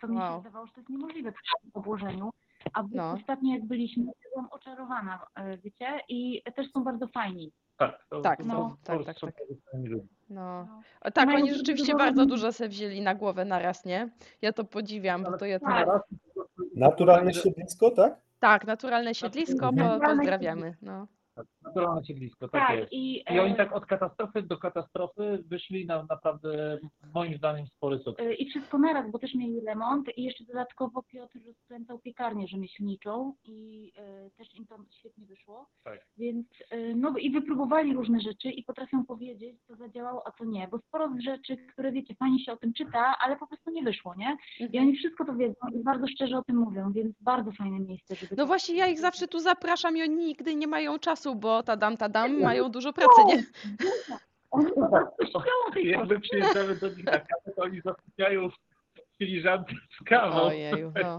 co 0.00 0.08
mi 0.08 0.18
się 0.18 0.36
wydawało, 0.36 0.66
że 0.66 0.72
to 0.72 0.80
jest 0.80 0.90
niemożliwe 0.90 1.32
przy 1.32 1.42
tym 1.62 1.70
obłożeniu. 1.74 2.30
A 2.72 2.82
No. 2.92 3.12
ostatnio 3.12 3.54
jak 3.54 3.64
byliśmy, 3.66 4.04
byłam 4.34 4.48
oczarowana, 4.50 5.26
wiecie, 5.64 6.00
i 6.08 6.42
też 6.56 6.70
są 6.72 6.84
bardzo 6.84 7.08
fajni. 7.08 7.52
Tak, 7.80 8.04
to, 8.10 8.20
Tak, 8.20 8.38
to, 8.38 8.44
są- 8.44 8.76
to, 8.84 9.04
tak, 9.04 9.18
to 9.18 9.26
tak, 9.26 9.34
tak. 9.34 9.34
No. 9.72 9.98
No. 10.30 10.66
O, 11.00 11.10
tak, 11.10 11.26
Mają 11.26 11.38
oni 11.38 11.54
rzeczywiście 11.54 11.94
bardzo 11.94 12.26
dużo 12.26 12.52
se 12.52 12.68
wzięli 12.68 13.00
na 13.00 13.14
głowę 13.14 13.44
naraz, 13.44 13.84
nie? 13.84 14.08
Ja 14.42 14.52
to 14.52 14.64
podziwiam, 14.64 15.22
bo 15.22 15.36
to 15.38 15.46
ja 15.46 15.60
Tak. 15.60 15.86
to... 15.86 16.00
Naturalne 16.76 17.34
siedlisko, 17.34 17.90
tak? 17.90 18.16
Tak, 18.40 18.66
naturalne 18.66 19.14
siedlisko, 19.14 19.60
po, 19.70 19.72
Naturalne 19.72 20.16
pozdrawiamy. 20.16 20.74
No. 20.82 21.06
Naturalne 21.64 22.04
siedlisko, 22.04 22.48
tak, 22.48 22.68
Tak, 22.68 22.78
jest. 22.78 22.92
i, 22.92 23.24
I 23.34 23.40
oni 23.40 23.52
e, 23.52 23.56
tak 23.56 23.72
od 23.72 23.86
katastrofy 23.86 24.42
do 24.42 24.58
katastrofy 24.58 25.44
wyszli 25.46 25.86
na 25.86 26.02
naprawdę, 26.02 26.78
moim 27.14 27.36
zdaniem, 27.36 27.66
spory 27.66 27.98
sukces. 27.98 28.26
Y, 28.26 28.34
I 28.34 28.50
wszystko 28.50 28.78
naraz, 28.78 29.10
bo 29.10 29.18
też 29.18 29.34
mieli 29.34 29.60
remont 29.60 30.08
i 30.18 30.22
jeszcze 30.22 30.44
dodatkowo 30.44 31.02
Piotr 31.02 31.38
rozkręcał 31.46 31.98
piekarnię 31.98 32.48
rzemieślniczą 32.48 33.34
i 33.44 33.92
y, 34.26 34.30
też 34.36 34.54
im 34.54 34.66
to 34.66 34.76
świetnie 34.90 35.26
wyszło. 35.26 35.66
Tak. 35.84 36.00
Więc 36.18 36.46
y, 36.72 36.94
no 36.96 37.18
i 37.18 37.30
wypróbowali 37.30 37.94
różne 37.94 38.20
rzeczy 38.20 38.48
i 38.50 38.64
potrafią 38.64 39.04
powiedzieć, 39.04 39.56
co 39.66 39.76
zadziałało, 39.76 40.22
a 40.26 40.30
co 40.32 40.44
nie. 40.44 40.68
Bo 40.68 40.78
sporo 40.78 41.08
z 41.08 41.20
rzeczy, 41.20 41.56
które 41.56 41.92
wiecie, 41.92 42.14
fajnie 42.14 42.44
się 42.44 42.52
o 42.52 42.56
tym 42.56 42.72
czyta, 42.72 43.14
ale 43.20 43.36
po 43.36 43.46
prostu 43.46 43.70
nie 43.70 43.82
wyszło, 43.82 44.14
nie? 44.14 44.36
I 44.58 44.64
Mhm. 44.64 44.84
oni 44.84 44.96
wszystko 44.96 45.24
to 45.24 45.34
wiedzą 45.34 45.68
i 45.74 45.78
bardzo 45.84 46.06
szczerze 46.08 46.38
o 46.38 46.42
tym 46.44 46.56
mówią, 46.56 46.92
więc 46.92 47.14
bardzo 47.20 47.52
fajne 47.52 47.80
miejsce, 47.80 48.14
żeby 48.14 48.34
No 48.36 48.46
właśnie, 48.46 48.74
ja 48.76 48.86
ich 48.86 48.98
zawsze 48.98 49.28
tu 49.28 49.38
zapraszam 49.38 49.96
i 49.96 50.02
oni 50.02 50.16
nigdy 50.16 50.54
nie 50.54 50.66
mają 50.66 50.98
czasu, 50.98 51.34
bo 51.34 51.49
tadam, 51.62 51.96
tadam, 51.96 52.40
mają 52.40 52.68
dużo 52.68 52.92
pracy, 52.92 53.24
nie? 53.26 53.42
Jak 55.90 56.08
my 56.08 56.20
przyjeżdżamy 56.20 56.76
do 56.76 56.88
nich 56.88 57.04
na 57.04 57.12
kawę, 57.12 57.52
to 57.56 57.62
oni 57.62 57.80
zasypiają 57.80 58.50
w 58.50 58.54
filiżance 59.18 59.72
z 60.00 60.04
kawą. 60.04 60.42
Ojeju, 60.42 60.92
no. 61.02 61.18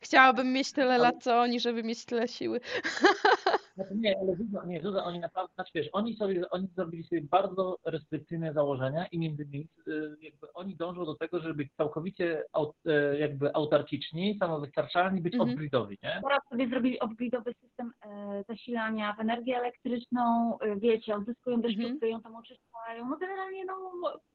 Chciałabym 0.00 0.52
mieć 0.52 0.72
tyle 0.72 0.98
lat, 0.98 1.14
co 1.20 1.40
oni, 1.40 1.60
żeby 1.60 1.82
mieć 1.82 2.04
tyle 2.04 2.28
siły. 2.28 2.60
Znaczy 3.78 3.94
nie, 3.96 4.18
ale 4.20 4.36
Zuza, 4.36 4.64
nie, 4.66 4.82
Zuza, 4.82 5.04
oni 5.04 5.18
naprawdę, 5.20 5.54
znaczy 5.54 5.70
wiesz, 5.74 5.88
oni 5.92 6.16
sobie, 6.16 6.50
oni 6.50 6.66
zrobili 6.66 7.04
sobie 7.04 7.20
bardzo 7.22 7.78
restrykcyjne 7.84 8.52
założenia 8.52 9.06
i 9.12 9.18
między 9.18 9.42
innymi 9.42 9.68
y, 9.88 10.16
jakby 10.20 10.52
oni 10.52 10.76
dążą 10.76 11.04
do 11.04 11.14
tego, 11.14 11.40
żeby 11.40 11.54
być 11.54 11.72
całkowicie 11.76 12.44
aut, 12.52 12.76
e, 12.86 13.18
jakby 13.18 13.54
autarkiczni, 13.54 14.38
samowystarczalni, 14.38 15.20
być 15.20 15.34
Mhm. 15.34 15.50
odgridowi, 15.50 15.98
nie? 16.02 16.20
Teraz 16.22 16.40
sobie 16.50 16.68
zrobili 16.68 17.00
off-gridowy 17.00 17.54
system 17.60 17.92
e, 18.06 18.44
zasilania 18.48 19.12
w 19.12 19.20
energię 19.20 19.56
elektryczną, 19.56 20.58
e, 20.60 20.76
wiecie, 20.76 21.14
odzyskują 21.16 21.60
deszczówkę, 21.60 22.08
ją 22.08 22.20
tam 22.22 22.36
oczyszczają, 22.36 23.08
no 23.08 23.16
generalnie 23.16 23.64
no 23.64 23.76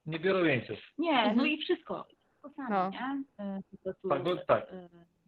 Nie 0.06 0.20
biorą 0.20 0.44
jeńców. 0.44 0.78
nie, 0.98 1.14
no 1.14 1.30
Mhm. 1.30 1.48
i 1.48 1.57
wszystko, 1.57 2.03
wszystko 2.07 2.49
sami, 2.56 2.70
No. 2.70 2.90
nie? 2.90 3.22
Po 4.02 4.10
Tak, 4.10 4.45
tak. 4.48 4.68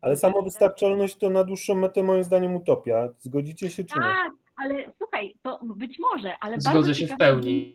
Ale 0.06 0.16
samowystarczalność 0.16 1.16
to 1.16 1.30
na 1.30 1.44
dłuższą 1.44 1.76
metę 1.76 2.04
moim 2.04 2.24
zdaniem 2.24 2.56
utopia. 2.56 3.10
Zgodzicie 3.20 3.70
się 3.70 3.84
czy 3.84 4.00
nie? 4.00 4.06
Tak, 4.06 4.32
ale 4.56 4.92
słuchaj, 4.98 5.36
to 5.42 5.60
być 5.64 6.00
może, 6.00 6.38
ale 6.42 6.60
Zgodzę 6.60 6.76
bardzo 6.76 6.94
się 6.94 7.06
w 7.06 7.10
ciekawe 7.10 7.32
pełni. 7.32 7.74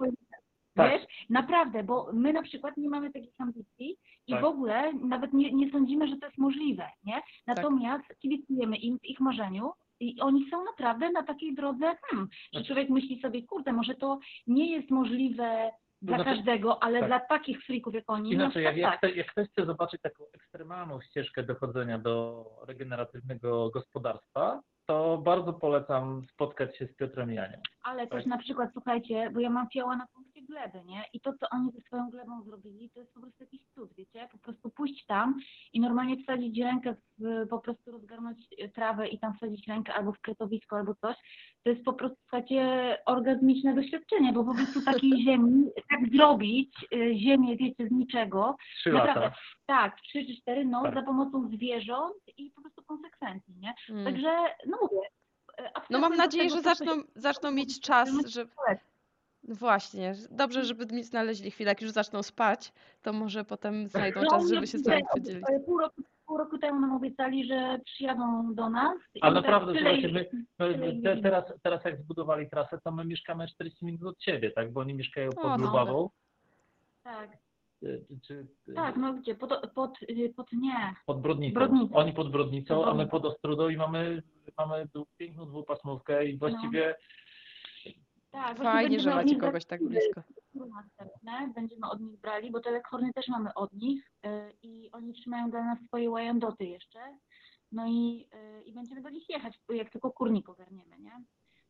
Tak. 0.74 0.90
Wiesz, 0.92 1.02
naprawdę, 1.30 1.82
bo 1.82 2.10
my 2.12 2.32
na 2.32 2.42
przykład 2.42 2.76
nie 2.76 2.88
mamy 2.88 3.12
takich 3.12 3.34
ambicji 3.38 3.96
i 4.26 4.32
Tak. 4.32 4.40
w 4.40 4.44
ogóle 4.44 4.92
nawet 4.92 5.32
nie, 5.32 5.52
nie 5.52 5.70
sądzimy, 5.70 6.08
że 6.08 6.16
to 6.16 6.26
jest 6.26 6.38
możliwe, 6.38 6.88
nie? 7.04 7.22
Natomiast 7.46 8.04
kibicujemy 8.18 8.76
im 8.76 8.98
w 8.98 9.04
ich 9.04 9.20
marzeniu 9.20 9.72
i 10.00 10.20
oni 10.20 10.50
są 10.50 10.64
naprawdę 10.64 11.10
na 11.10 11.22
takiej 11.22 11.54
drodze, 11.54 11.96
hmm, 12.10 12.28
że 12.52 12.64
człowiek 12.64 12.90
myśli 12.90 13.20
sobie, 13.20 13.42
kurde, 13.42 13.72
może 13.72 13.94
to 13.94 14.18
nie 14.46 14.72
jest 14.72 14.90
możliwe 14.90 15.70
dla 16.02 16.16
znaczy- 16.16 16.30
każdego, 16.30 16.82
ale 16.82 17.00
tak. 17.00 17.08
dla 17.08 17.20
takich 17.20 17.62
frików 17.64 17.94
jak 17.94 18.04
oni, 18.10 18.36
na 18.36 18.44
Inaczej, 18.44 18.64
jak, 18.64 18.76
jak, 18.76 19.00
tak. 19.00 19.16
jak 19.16 19.26
ktoś 19.26 19.48
chce 19.48 19.66
zobaczyć 19.66 20.00
taką 20.00 20.24
ekstremalną 20.34 21.00
ścieżkę 21.00 21.42
dochodzenia 21.42 21.98
do 21.98 22.44
regeneratywnego 22.68 23.70
gospodarstwa, 23.70 24.60
to 24.86 25.18
bardzo 25.18 25.52
polecam 25.52 26.22
spotkać 26.32 26.76
się 26.76 26.86
z 26.86 26.96
Piotrem 26.96 27.30
Janiem. 27.32 27.60
Ale 27.82 28.06
też 28.06 28.24
Tak. 28.24 28.26
na 28.26 28.38
przykład, 28.38 28.70
słuchajcie, 28.72 29.30
bo 29.34 29.40
ja 29.40 29.50
mam 29.50 29.68
fioła 29.70 29.96
na 29.96 30.06
punkcie 30.14 30.29
gleby, 30.50 30.84
nie? 30.84 31.04
I 31.12 31.20
to, 31.20 31.32
co 31.32 31.46
oni 31.50 31.72
ze 31.72 31.80
swoją 31.80 32.10
glebą 32.10 32.42
zrobili, 32.42 32.90
to 32.90 33.00
jest 33.00 33.14
po 33.14 33.20
prostu 33.20 33.44
jakiś 33.44 33.60
cud, 33.74 33.94
wiecie? 33.94 34.28
Po 34.32 34.38
prostu 34.38 34.70
pójść 34.70 35.06
tam 35.06 35.40
i 35.72 35.80
normalnie 35.80 36.22
wsadzić 36.22 36.58
rękę, 36.58 36.94
w, 37.18 37.48
po 37.48 37.58
prostu 37.58 37.90
rozgarnąć 37.90 38.38
trawę 38.74 39.08
i 39.08 39.18
tam 39.18 39.34
wsadzić 39.36 39.68
rękę 39.68 39.94
albo 39.94 40.12
w 40.12 40.20
kretowisko, 40.20 40.76
albo 40.76 40.94
coś. 40.94 41.16
To 41.62 41.70
jest 41.70 41.84
po 41.84 41.92
prostu, 41.92 42.16
słuchajcie, 42.20 42.62
orgazmiczne 43.06 43.74
doświadczenie, 43.74 44.32
bo 44.32 44.44
po 44.44 44.54
prostu 44.54 44.82
takiej 44.82 45.10
ziemi, 45.24 45.70
tak 45.90 46.00
zrobić 46.16 46.74
e, 46.94 47.14
ziemię, 47.18 47.56
wiecie, 47.56 47.86
z 47.88 47.90
niczego. 47.90 48.56
Trzy 48.76 48.92
Naprawdę, 48.92 49.20
lata. 49.20 49.36
tak, 49.66 50.00
trzy 50.00 50.24
czy 50.26 50.36
cztery, 50.42 50.64
no, 50.64 50.82
Tak. 50.82 50.94
za 50.94 51.02
pomocą 51.02 51.48
zwierząt 51.48 52.16
i 52.36 52.50
po 52.50 52.60
prostu 52.60 52.82
konsekwencji, 52.82 53.54
nie? 53.56 53.74
Mm. 53.90 54.04
Także, 54.04 54.28
no 54.66 54.78
mówię, 54.82 55.00
e, 55.58 55.70
No 55.90 55.98
mam 55.98 56.16
nadzieję, 56.16 56.44
tego, 56.44 56.56
że 56.56 56.62
zaczną, 56.62 56.92
zaczną 57.14 57.50
mieć 57.50 57.80
czas, 57.80 58.10
że... 58.26 58.46
No 59.44 59.54
Właśnie, 59.54 60.14
dobrze, 60.30 60.64
żeby 60.64 60.86
mi 60.86 61.04
znaleźli 61.04 61.50
chwilę, 61.50 61.68
jak 61.70 61.82
już 61.82 61.90
zaczną 61.90 62.22
spać, 62.22 62.72
to 63.02 63.12
może 63.12 63.44
potem 63.44 63.88
znajdą 63.88 64.20
No, 64.22 64.30
czas, 64.30 64.48
żeby 64.48 64.66
się 64.66 64.78
z 64.78 64.86
nami 64.86 65.02
podzielić. 65.14 65.44
od- 65.58 65.64
Pół 65.66 65.78
roku, 65.78 66.02
pół 66.26 66.36
roku 66.38 66.58
temu 66.58 66.80
nam 66.80 66.92
obiecali, 66.96 67.46
że 67.46 67.78
przyjadą 67.84 68.54
do 68.54 68.70
nas. 68.70 68.94
i 69.14 69.20
A 69.22 69.30
naprawdę, 69.30 69.72
tyle 69.72 69.90
słuchajcie, 69.96 70.28
my, 70.58 70.76
my 70.78 71.02
te, 71.02 71.16
teraz, 71.22 71.44
teraz 71.62 71.84
jak 71.84 72.00
zbudowali 72.00 72.50
trasę, 72.50 72.78
to 72.84 72.92
my 72.92 73.04
mieszkamy 73.04 73.48
40 73.48 73.84
minut 73.84 74.02
od 74.02 74.22
siebie, 74.22 74.50
tak? 74.50 74.72
Bo 74.72 74.80
oni 74.80 74.94
mieszkają 74.94 75.28
O, 75.30 75.32
pod 75.32 75.60
no. 75.60 75.66
Lubawą, 75.66 76.10
Tak, 77.02 77.30
y, 77.82 78.04
czy, 78.26 78.46
tak, 78.74 78.96
no 78.96 79.12
gdzie, 79.14 79.34
pod, 79.34 79.70
pod, 79.74 80.02
y, 80.02 80.32
pod 80.36 80.52
nie. 80.52 80.94
pod 81.06 81.20
Brodnicą. 81.20 81.54
Brodnicą. 81.54 81.94
Oni 81.96 82.12
pod 82.12 82.30
Brodnicą, 82.30 82.84
a 82.84 82.94
my 82.94 83.06
pod 83.06 83.24
Ostrudą 83.24 83.68
i 83.68 83.76
mamy, 83.76 84.22
mamy 84.58 84.88
piękną 85.16 85.46
dwupasmówkę 85.46 86.26
i 86.26 86.38
właściwie 86.38 86.94
Tak, 88.30 88.56
Fajnie, 88.58 88.82
będziemy 88.82 89.02
że 89.02 89.10
od 89.10 89.16
macie 89.16 89.28
nich 89.34 89.38
kogoś 89.40 89.64
tak 89.64 89.80
brali 89.80 89.94
blisko. 89.94 90.22
następne, 90.54 91.52
będziemy 91.54 91.86
od 91.90 92.00
nich 92.00 92.20
brali, 92.20 92.50
bo 92.50 92.60
te 92.60 92.70
lekhorny 92.70 93.12
też 93.12 93.28
mamy 93.28 93.54
od 93.54 93.72
nich 93.72 94.10
y, 94.26 94.28
i 94.62 94.90
oni 94.92 95.12
trzymają 95.12 95.50
dla 95.50 95.64
nas 95.64 95.78
swoje 95.86 96.10
łajandoty 96.10 96.64
jeszcze. 96.64 96.98
No 97.72 97.86
i, 97.88 98.28
y, 98.34 98.62
i 98.62 98.72
będziemy 98.72 99.02
do 99.02 99.10
nich 99.10 99.28
jechać, 99.28 99.58
jak 99.68 99.90
tylko 99.90 100.12
kurnik 100.12 100.48
ogarniemy, 100.48 100.98
nie? 100.98 101.12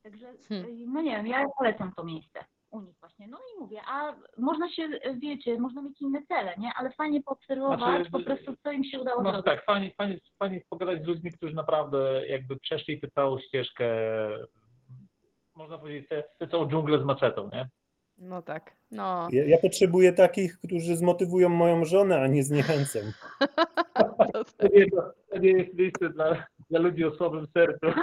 Także, 0.03 0.32
Hmm. 0.49 0.66
y, 0.70 0.85
no 0.87 1.03
nie 1.03 1.11
wiem, 1.16 1.27
ja 1.27 1.47
polecam 1.59 1.93
to 1.97 2.05
miejsce 2.05 2.45
u 2.70 2.81
nich 2.81 2.97
właśnie. 3.01 3.28
No 3.28 3.39
i 3.39 3.61
mówię, 3.61 3.81
a 3.87 4.15
można 4.39 4.70
się, 4.73 4.89
wiecie, 5.15 5.59
można 5.61 5.82
mieć 5.82 6.01
inne 6.01 6.23
cele, 6.27 6.55
nie? 6.59 6.70
Ale 6.77 6.91
fajnie 6.91 7.23
poobserwować 7.23 7.78
Znaczy, 7.81 8.11
po 8.11 8.20
prostu, 8.20 8.55
co 8.62 8.73
im 8.73 8.85
się 8.85 9.01
udało 9.01 9.23
No 9.23 9.31
zrobić. 9.31 9.47
tak, 9.47 9.65
fajnie, 9.65 9.91
fajnie, 9.99 10.19
fajnie 10.39 10.61
pogadać 10.70 11.03
z 11.05 11.07
ludźmi, 11.07 11.32
którzy 11.32 11.55
naprawdę 11.55 12.27
jakby 12.28 12.57
przeszli 12.57 13.01
tę 13.01 13.09
całą 13.11 13.39
ścieżkę, 13.39 13.87
można 15.61 15.78
powiedzieć, 15.78 16.09
tę 16.39 16.49
całą 16.49 16.69
dżunglę 16.69 16.99
z 16.99 17.05
maczetą, 17.05 17.51
nie? 17.53 17.69
No 18.19 18.43
tak, 18.43 18.77
no. 18.91 19.28
Ja, 19.32 19.45
ja 19.45 19.59
potrzebuję 19.59 20.12
takich, 20.12 20.59
którzy 20.59 20.97
zmotywują 20.97 21.49
moją 21.49 21.85
żonę, 21.85 22.20
a 22.20 22.27
nie 22.27 22.45
zniechęcą. 22.45 22.99
To 24.32 24.45
To 24.45 24.69
nie, 24.74 24.91
to, 24.91 25.12
to 25.31 25.39
nie 25.39 25.51
jest 25.51 25.74
miejsce 25.74 26.11
dla, 26.11 26.45
dla 26.70 26.81
ludzi 26.81 27.05
o 27.05 27.15
słabym 27.16 27.47
sercu. 27.47 27.87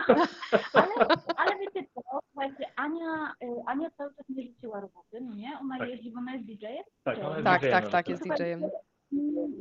Ale, 0.73 0.93
ale 1.37 1.51
wiecie 1.59 1.87
co, 1.93 2.01
słuchajcie, 2.31 2.65
Ania, 2.75 3.33
y, 3.43 3.47
Ania 3.65 3.89
cały 3.97 4.15
czas 4.15 4.25
nie 4.29 4.43
rzuciła 4.43 4.79
roboty, 4.79 5.21
no 5.21 5.35
nie? 5.35 5.51
Ona 5.61 5.77
Tak. 5.77 5.89
jeździ, 5.89 6.11
bo 6.11 6.19
ona 6.19 6.33
jest 6.33 6.45
DJ-em. 6.45 6.83
Tak, 7.03 7.17
ona 7.19 7.29
jest 7.29 7.43
Tak, 7.43 7.61
DJ-em 7.61 7.71
tak, 7.71 7.91
tak, 7.91 8.09
jest 8.09 8.23
DJ-em. 8.23 8.61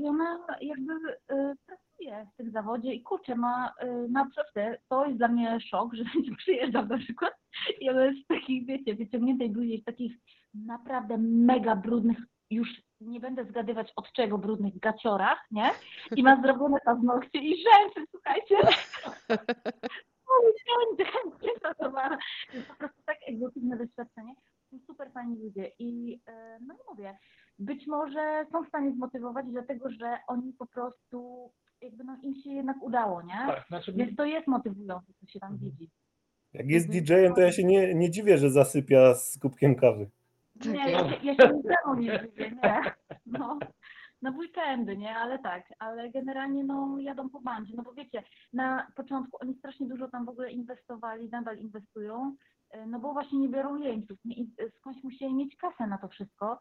I 0.00 0.06
ona 0.08 0.46
jakby 0.60 0.92
y, 0.92 1.54
pracuje 1.66 1.85
w 2.32 2.36
tym 2.36 2.50
zawodzie 2.50 2.94
i 2.94 3.02
kurczę, 3.02 3.34
ma 3.34 3.72
y, 3.82 4.08
naprawdę, 4.08 4.78
to 4.88 5.06
jest 5.06 5.18
dla 5.18 5.28
mnie 5.28 5.60
szok, 5.60 5.94
że 5.94 6.04
przyjeżdżam 6.38 6.88
na 6.88 6.98
przykład 6.98 7.34
i 7.80 7.90
ona 7.90 8.04
jest 8.04 8.24
w 8.24 8.26
takich, 8.26 8.66
wiecie, 8.66 8.94
wyciągniętej 8.94 9.50
bluzie, 9.50 9.78
w 9.78 9.84
takich 9.84 10.16
naprawdę 10.54 11.18
mega 11.18 11.76
brudnych, 11.76 12.18
już 12.50 12.68
nie 13.00 13.20
będę 13.20 13.44
zgadywać 13.44 13.92
od 13.96 14.12
czego 14.12 14.38
brudnych 14.38 14.78
gaciorach, 14.78 15.38
nie? 15.50 15.70
I 16.16 16.22
ma 16.22 16.42
zrobione 16.42 16.78
paznokcie 16.84 17.38
i 17.38 17.54
rzęsy, 17.56 18.10
słuchajcie. 18.10 18.56
Więc 22.52 22.66
po 22.66 22.74
prostu 22.74 23.02
tak 23.06 23.18
egzotyczne 23.28 23.76
doświadczenie. 23.76 24.34
Są 24.70 24.78
super 24.86 25.12
fajni 25.12 25.36
ludzie 25.42 25.72
i 25.78 26.20
e, 26.26 26.58
no 26.60 26.74
i 26.74 26.78
mówię, 26.90 27.18
być 27.58 27.86
może 27.86 28.46
są 28.52 28.64
w 28.64 28.68
stanie 28.68 28.92
zmotywować, 28.92 29.46
dlatego 29.46 29.90
że 29.90 30.18
oni 30.26 30.52
po 30.52 30.66
prostu 30.66 31.50
jakby 31.86 32.04
no 32.04 32.16
im 32.22 32.34
się 32.34 32.50
jednak 32.50 32.82
udało, 32.82 33.22
nie? 33.22 33.34
Tak, 33.46 33.64
znaczy 33.68 33.92
Więc 33.92 34.16
to 34.16 34.24
jest 34.24 34.46
motywujące, 34.46 35.12
co 35.20 35.26
się 35.26 35.40
tam 35.40 35.52
Mhm. 35.52 35.70
widzi. 35.70 35.90
Jak 36.52 36.66
jest 36.70 36.88
DJ-em, 36.90 37.34
to 37.34 37.40
ja 37.40 37.52
się 37.52 37.64
nie, 37.64 37.94
nie 37.94 38.10
dziwię, 38.10 38.38
że 38.38 38.50
zasypia 38.50 39.14
z 39.14 39.38
kubkiem 39.38 39.74
kawy. 39.74 40.10
Nie, 40.66 40.72
Takie- 40.72 40.90
ja 40.90 40.98
się, 41.10 41.16
ja 41.22 41.34
się 41.34 41.54
niczemu 41.54 41.94
nie 41.98 42.20
dziwię, 42.28 42.50
nie. 42.62 42.82
No, 43.26 43.58
no 44.22 44.32
w 44.32 44.36
weekendy, 44.36 44.96
nie, 44.96 45.14
ale 45.16 45.38
tak, 45.38 45.64
ale 45.78 46.10
generalnie 46.10 46.64
no 46.64 46.98
jadą 46.98 47.28
po 47.30 47.40
bandzie, 47.40 47.74
no 47.76 47.82
bo 47.82 47.92
wiecie, 47.92 48.22
na 48.52 48.86
początku 48.96 49.36
oni 49.40 49.54
strasznie 49.54 49.86
dużo 49.88 50.08
tam 50.08 50.24
w 50.24 50.28
ogóle 50.28 50.50
inwestowali, 50.52 51.28
nadal 51.28 51.58
inwestują, 51.58 52.36
e, 52.70 52.86
no 52.86 53.00
bo 53.00 53.12
właśnie 53.12 53.38
nie 53.38 53.48
biorą 53.48 53.76
jeńców, 53.76 54.18
nie, 54.24 54.36
i 54.36 54.50
skądś 54.78 55.02
musieli 55.04 55.34
mieć 55.34 55.56
kasę 55.56 55.86
na 55.86 55.98
to 55.98 56.08
wszystko, 56.08 56.60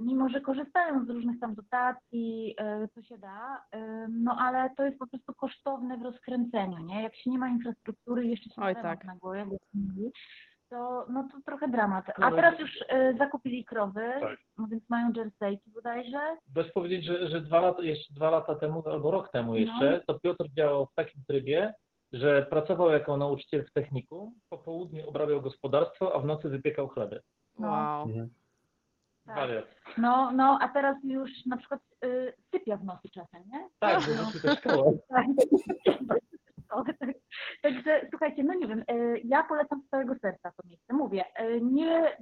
mimo 0.00 0.28
że 0.28 0.40
korzystają 0.40 1.04
z 1.04 1.10
różnych 1.10 1.40
tam 1.40 1.54
dotacji, 1.54 2.54
e, 2.58 2.88
co 2.88 3.02
się 3.02 3.18
da, 3.18 3.64
e, 3.72 4.06
no 4.10 4.36
ale 4.40 4.70
to 4.76 4.84
jest 4.84 4.98
po 4.98 5.06
prostu 5.06 5.34
kosztowne 5.34 5.98
w 5.98 6.02
rozkręceniu, 6.02 6.78
nie, 6.78 7.02
jak 7.02 7.16
się 7.16 7.30
nie 7.30 7.38
ma 7.38 7.48
infrastruktury 7.48 8.24
i 8.24 8.30
jeszcze 8.30 8.50
się 8.50 8.62
Oj, 8.62 8.74
tak. 8.74 9.04
na 9.04 9.16
głowie, 9.16 9.46
to, 10.70 11.06
no 11.08 11.28
to 11.32 11.38
trochę 11.46 11.68
dramat. 11.68 12.06
No 12.18 12.26
A 12.26 12.30
teraz 12.30 12.60
już 12.60 12.70
zakupili 13.18 13.64
krowy, 13.64 14.12
Tak. 14.20 14.38
no 14.58 14.66
więc 14.66 14.90
mają 14.90 15.12
jerseyki 15.12 15.70
bodajże. 15.70 16.36
Dość 16.46 16.72
powiedzieć, 16.72 17.04
że, 17.04 17.28
że 17.28 17.40
dwa, 17.40 17.60
lata, 17.60 17.82
jeszcze 17.82 18.14
dwa 18.14 18.30
lata 18.30 18.54
temu, 18.54 18.82
albo 18.88 19.10
rok 19.10 19.32
temu 19.32 19.56
jeszcze, 19.56 20.00
to 20.06 20.18
Piotr 20.18 20.44
działał 20.56 20.86
w 20.86 20.94
takim 20.94 21.22
trybie, 21.28 21.74
że 22.12 22.46
pracował 22.50 22.90
jako 22.90 23.16
nauczyciel 23.16 23.64
w 23.64 23.72
technikum, 23.72 24.34
po 24.48 24.58
południu 24.58 25.08
obrabiał 25.08 25.42
gospodarstwo, 25.42 26.14
a 26.14 26.18
w 26.18 26.26
nocy 26.26 26.48
wypiekał 26.48 26.88
chleby. 26.88 27.20
Wow. 27.58 28.08
Tak. 29.26 29.50
No, 29.98 30.30
no, 30.32 30.58
a 30.60 30.68
teraz 30.68 30.96
już 31.04 31.30
na 31.46 31.56
przykład 31.56 31.80
y, 32.04 32.34
sypia 32.50 32.76
w 32.76 32.84
nocy 32.84 33.08
czasem, 33.08 33.42
nie? 33.52 33.68
Tak, 33.78 34.00
bo 34.00 34.22
wrócił 34.22 34.40
do 34.40 34.56
szkoły. 34.56 34.98
Tak. 35.08 35.26
Tak. 36.08 36.96
Także 37.62 38.06
słuchajcie, 38.10 38.44
no 38.44 38.54
nie 38.54 38.66
wiem, 38.66 38.84
y, 38.90 39.20
ja 39.24 39.42
polecam 39.42 39.82
z 39.82 39.88
całego 39.88 40.14
serca 40.14 40.50
to 40.50 40.68
miejsce. 40.68 40.94
Mówię, 40.94 41.24
y, 41.40 41.60
nie, 41.60 42.16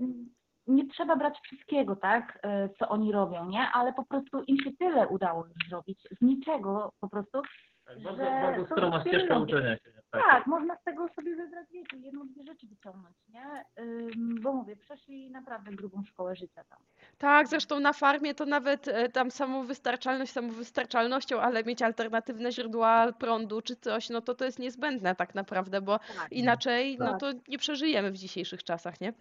nie 0.66 0.88
trzeba 0.88 1.16
brać 1.16 1.38
wszystkiego, 1.42 1.96
tak, 1.96 2.38
y, 2.66 2.74
co 2.78 2.88
oni 2.88 3.12
robią, 3.12 3.48
nie? 3.48 3.68
Ale 3.72 3.92
po 3.92 4.04
prostu 4.04 4.42
im 4.42 4.58
się 4.58 4.70
tyle 4.78 5.08
udało 5.08 5.46
już 5.46 5.68
zrobić, 5.68 6.08
z 6.18 6.20
niczego 6.20 6.92
po 7.00 7.08
prostu, 7.08 7.42
Tak, 7.84 7.98
że 7.98 8.04
bardzo, 8.04 8.24
bardzo 8.24 8.64
to 8.64 8.74
stroma 8.74 9.00
ścieżka 9.00 9.38
uczenia 9.38 9.76
się. 9.76 9.90
Tak. 10.10 10.22
Tak, 10.30 10.46
można 10.46 10.76
z 10.76 10.82
tego 10.82 11.08
sobie 11.08 11.36
wybrać, 11.36 11.66
wiecie, 11.72 11.96
jedną, 11.96 12.28
dwie 12.28 12.44
rzeczy 12.44 12.66
wyciągnąć, 12.66 13.16
nie? 13.28 13.64
Ym, 13.78 14.40
bo 14.42 14.52
mówię, 14.52 14.76
przeszli 14.76 15.30
naprawdę 15.30 15.70
grubą 15.72 16.02
szkołę 16.04 16.36
życia 16.36 16.64
tam. 16.64 16.78
Tak, 17.18 17.48
zresztą 17.48 17.80
na 17.80 17.92
farmie 17.92 18.34
to 18.34 18.46
nawet 18.46 18.88
e, 18.88 19.08
tam 19.08 19.30
samowystarczalność 19.30 20.32
samowystarczalnością, 20.32 21.40
ale 21.40 21.64
mieć 21.64 21.82
alternatywne 21.82 22.52
źródła 22.52 23.12
prądu 23.12 23.62
czy 23.62 23.76
coś, 23.76 24.10
no 24.10 24.20
to 24.20 24.34
to 24.34 24.44
jest 24.44 24.58
niezbędne 24.58 25.14
tak 25.14 25.34
naprawdę, 25.34 25.80
bo 25.80 25.98
Tak. 25.98 26.32
inaczej 26.32 26.96
no 26.98 27.06
Tak. 27.10 27.20
to 27.20 27.26
nie 27.48 27.58
przeżyjemy 27.58 28.10
w 28.10 28.16
dzisiejszych 28.18 28.64
czasach, 28.64 29.00
nie? 29.00 29.12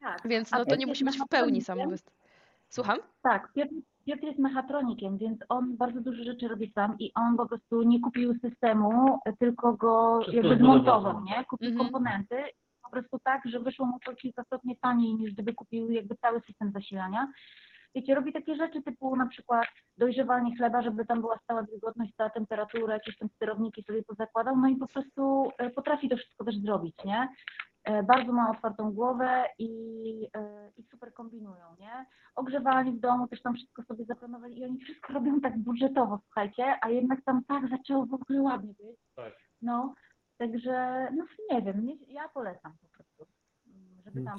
Tak. 0.00 0.20
Więc 0.24 0.52
A 0.52 0.58
no 0.58 0.64
to 0.64 0.76
nie 0.76 0.86
musi 0.86 1.04
być 1.04 1.14
w 1.18 1.28
pełni 1.28 1.52
mechatronikiem. 1.52 1.64
samowyst... 1.64 2.10
Słucham? 2.68 2.98
Tak, 3.22 3.48
Piotr, 4.06 4.24
jest 4.24 4.38
mechatronikiem, 4.38 5.18
więc 5.18 5.38
on 5.48 5.76
bardzo 5.76 6.00
dużo 6.00 6.24
rzeczy 6.24 6.48
robi 6.48 6.72
sam 6.72 6.96
i 6.98 7.12
on 7.14 7.36
po 7.36 7.46
prostu 7.46 7.82
nie 7.82 8.00
kupił 8.00 8.34
systemu, 8.38 9.18
tylko 9.38 9.72
go 9.72 10.20
Wszystko 10.22 10.36
jakby 10.48 10.64
zmontował, 10.64 11.24
nie? 11.24 11.44
Kupił 11.44 11.70
Mhm. 11.70 11.84
komponenty 11.84 12.36
po 12.82 12.90
prostu 12.90 13.18
tak, 13.24 13.42
że 13.44 13.60
wyszło 13.60 13.86
mu 13.86 13.98
to 14.06 14.14
kilkakrotnie 14.14 14.76
taniej 14.76 15.14
niż 15.14 15.32
gdyby 15.32 15.54
kupił 15.54 15.90
jakby 15.90 16.16
cały 16.16 16.40
system 16.40 16.72
zasilania. 16.72 17.28
Wiecie, 17.94 18.14
robi 18.14 18.32
takie 18.32 18.56
rzeczy 18.56 18.82
typu 18.82 19.16
na 19.16 19.26
przykład 19.26 19.66
dojrzewanie 19.98 20.56
chleba, 20.56 20.82
żeby 20.82 21.06
tam 21.06 21.20
była 21.20 21.38
stała 21.38 21.62
wilgotność, 21.62 22.12
stała 22.12 22.30
temperatura, 22.30 22.94
jakieś 22.94 23.18
tam 23.18 23.28
sterowniki 23.28 23.82
sobie 23.82 24.02
pozakładał, 24.02 24.56
no 24.56 24.68
i 24.68 24.76
po 24.76 24.86
prostu 24.88 25.48
e, 25.58 25.70
potrafi 25.70 26.08
to 26.08 26.16
wszystko 26.16 26.44
też 26.44 26.56
zrobić, 26.58 26.94
nie? 27.04 27.28
E, 27.86 28.02
Bardzo 28.02 28.32
ma 28.32 28.50
otwartą 28.50 28.92
głowę 28.92 29.44
i, 29.58 30.28
e, 30.36 30.70
i 30.76 30.82
super 30.82 31.12
kombinują, 31.14 31.76
nie? 31.78 32.06
Ogrzewanie 32.34 32.92
w 32.92 33.00
domu, 33.00 33.28
też 33.28 33.42
tam 33.42 33.54
wszystko 33.54 33.82
sobie 33.82 34.04
zaplanowali 34.04 34.58
i 34.58 34.64
oni 34.64 34.78
wszystko 34.78 35.12
robią 35.12 35.40
tak 35.40 35.58
budżetowo, 35.58 36.20
słuchajcie, 36.24 36.78
a 36.82 36.90
jednak 36.90 37.24
tam 37.24 37.44
tak 37.44 37.68
zaczęło 37.70 38.06
w 38.06 38.14
ogóle 38.14 38.42
ładnie 38.42 38.74
być. 38.74 39.00
Tak. 39.16 39.32
No, 39.62 39.94
także, 40.38 41.08
no 41.16 41.24
nie 41.50 41.62
wiem, 41.62 41.86
nie, 41.86 41.94
ja 42.08 42.28
polecam 42.28 42.72
po 42.80 42.88
prostu, 42.88 43.26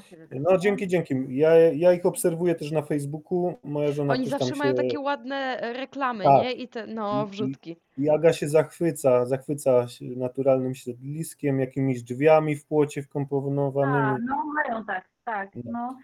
się. 0.09 0.17
No 0.39 0.57
dzięki, 0.57 0.87
dzięki. 0.87 1.15
Ja, 1.29 1.55
ja 1.55 1.93
ich 1.93 2.05
obserwuję 2.05 2.55
też 2.55 2.71
na 2.71 2.81
Facebooku. 2.81 3.53
Moja 3.63 3.91
żona 3.91 4.13
Oni 4.13 4.23
też 4.23 4.31
tam 4.31 4.39
zawsze 4.39 4.55
się... 4.55 4.59
mają 4.59 4.75
takie 4.75 4.99
ładne 4.99 5.35
e, 5.35 5.73
reklamy, 5.73 6.23
Tak. 6.23 6.43
nie? 6.43 6.51
I 6.51 6.67
te, 6.67 6.87
no, 6.87 7.27
wrzutki. 7.27 7.77
I 7.97 8.09
Aga 8.09 8.33
się 8.33 8.49
zachwyca, 8.49 9.25
zachwyca 9.25 9.87
się 9.87 10.05
naturalnym 10.05 10.75
środowiskiem, 10.75 11.59
jakimiś 11.59 12.03
drzwiami 12.03 12.55
w 12.55 12.65
płocie 12.65 13.01
A, 13.01 13.03
wkomponowanymi, 13.03 14.25
no 14.27 14.43
mają 14.45 14.85
tak, 14.85 15.09
tak, 15.23 15.49
no. 15.63 15.97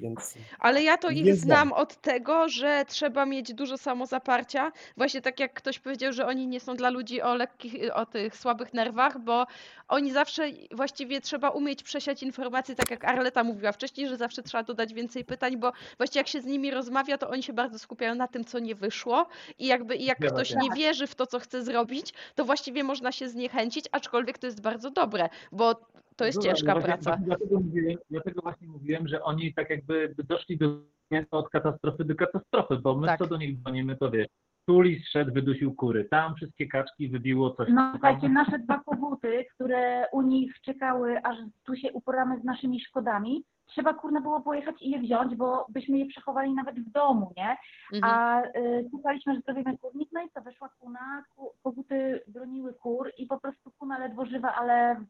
Więc 0.00 0.34
Ale 0.58 0.82
ja 0.82 0.98
to 0.98 1.10
ich 1.10 1.26
Jest 1.26 1.40
znam 1.40 1.72
od 1.72 1.96
tego, 1.96 2.48
że 2.48 2.84
trzeba 2.88 3.26
mieć 3.26 3.54
dużo 3.54 3.78
samozaparcia. 3.78 4.72
Właśnie 4.96 5.22
tak 5.22 5.40
jak 5.40 5.54
ktoś 5.54 5.78
powiedział, 5.78 6.12
że 6.12 6.26
oni 6.26 6.46
nie 6.46 6.60
są 6.60 6.76
dla 6.76 6.90
ludzi 6.90 7.22
o 7.22 7.34
lekkich, 7.34 7.74
o 7.94 8.06
tych 8.06 8.36
słabych 8.36 8.74
nerwach, 8.74 9.18
bo 9.20 9.46
oni 9.88 10.12
zawsze 10.12 10.48
właściwie 10.70 11.20
trzeba 11.20 11.50
umieć 11.50 11.82
przesiać 11.82 12.22
informacje, 12.22 12.74
tak 12.74 12.90
jak 12.90 13.04
Arleta 13.04 13.44
mówiła 13.44 13.72
wcześniej, 13.72 14.08
że 14.08 14.16
zawsze 14.16 14.42
trzeba 14.42 14.62
dodać 14.62 14.94
więcej 14.94 15.24
pytań, 15.24 15.56
bo 15.56 15.72
właściwie 15.96 16.20
jak 16.20 16.28
się 16.28 16.40
z 16.40 16.46
nimi 16.46 16.70
rozmawia, 16.70 17.18
to 17.18 17.30
oni 17.30 17.42
się 17.42 17.52
bardzo 17.52 17.78
skupiają 17.78 18.14
na 18.14 18.28
tym, 18.28 18.44
co 18.44 18.58
nie 18.58 18.74
wyszło. 18.74 19.26
I 19.58 19.66
jakby 19.66 19.96
i 19.96 20.04
jak 20.04 20.18
Zgadza 20.18 20.34
ktoś 20.34 20.54
nie 20.54 20.70
wierzy 20.70 21.06
w 21.06 21.14
to, 21.14 21.26
co 21.26 21.38
chce 21.38 21.62
zrobić, 21.62 22.14
to 22.34 22.44
właściwie 22.44 22.84
można 22.84 23.12
się 23.12 23.28
zniechęcić, 23.28 23.84
aczkolwiek 23.92 24.38
to 24.38 24.46
jest 24.46 24.60
bardzo 24.60 24.90
dobre, 24.90 25.28
bo 25.52 25.92
to 26.22 26.26
jest 26.26 26.38
Dobra, 26.38 26.50
ciężka 26.52 26.72
właśnie- 26.72 26.88
praca. 26.88 27.16
Dlatego, 27.24 27.60
mówiłem, 27.60 27.98
dlatego 28.10 28.42
właśnie 28.42 28.68
mówiłem, 28.68 29.08
że 29.08 29.22
oni 29.22 29.54
tak 29.54 29.70
jakby 29.70 30.14
doszli 30.28 30.58
do 30.58 30.66
miasta 31.10 31.36
od 31.36 31.48
katastrofy 31.48 32.04
do 32.04 32.14
katastrofy, 32.14 32.76
bo 32.76 32.96
my 32.96 33.06
Tak. 33.06 33.18
co 33.18 33.26
do 33.26 33.36
nich 33.36 33.58
dzwonimy, 33.58 33.96
to 33.96 34.10
wiesz, 34.10 34.26
tu 34.66 34.80
lis 34.80 35.08
szedł, 35.08 35.32
wydusił 35.32 35.74
kury, 35.74 36.04
tam 36.04 36.34
wszystkie 36.34 36.66
kaczki 36.68 37.08
wybiło 37.08 37.50
coś. 37.50 37.68
No 37.68 37.74
tam- 37.76 37.92
słuchajcie, 37.92 38.28
nasze 38.28 38.58
dwa 38.58 38.78
koguty, 38.86 39.44
które 39.54 40.06
u 40.12 40.22
nich 40.22 40.60
czekały, 40.60 41.22
aż 41.22 41.36
tu 41.64 41.76
się 41.76 41.92
uporamy 41.92 42.40
z 42.40 42.44
naszymi 42.44 42.80
szkodami, 42.80 43.44
trzeba 43.66 43.94
kurna 43.94 44.20
było 44.20 44.40
pojechać 44.40 44.74
i 44.82 44.90
je 44.90 44.98
wziąć, 45.00 45.34
bo 45.36 45.66
byśmy 45.68 45.98
je 45.98 46.06
przechowali 46.06 46.54
nawet 46.54 46.80
w 46.80 46.90
domu, 46.90 47.32
nie? 47.36 47.56
Mhm. 47.92 48.14
A 48.14 48.42
y, 48.58 48.86
słuchaliśmy, 48.90 49.34
że 49.34 49.40
zrobimy 49.40 49.78
kurnik, 49.78 50.08
no 50.12 50.22
i 50.22 50.30
co, 50.30 50.40
weszła 50.42 50.68
kuna, 50.78 51.24
ku, 51.36 51.50
koguty 51.62 52.20
broniły 52.28 52.74
kur 52.74 53.10
i 53.18 53.26
po 53.26 53.40
prostu 53.40 53.70
kuna 53.78 53.98
ledwo 53.98 54.26
żywa, 54.26 54.54
ale 54.54 55.04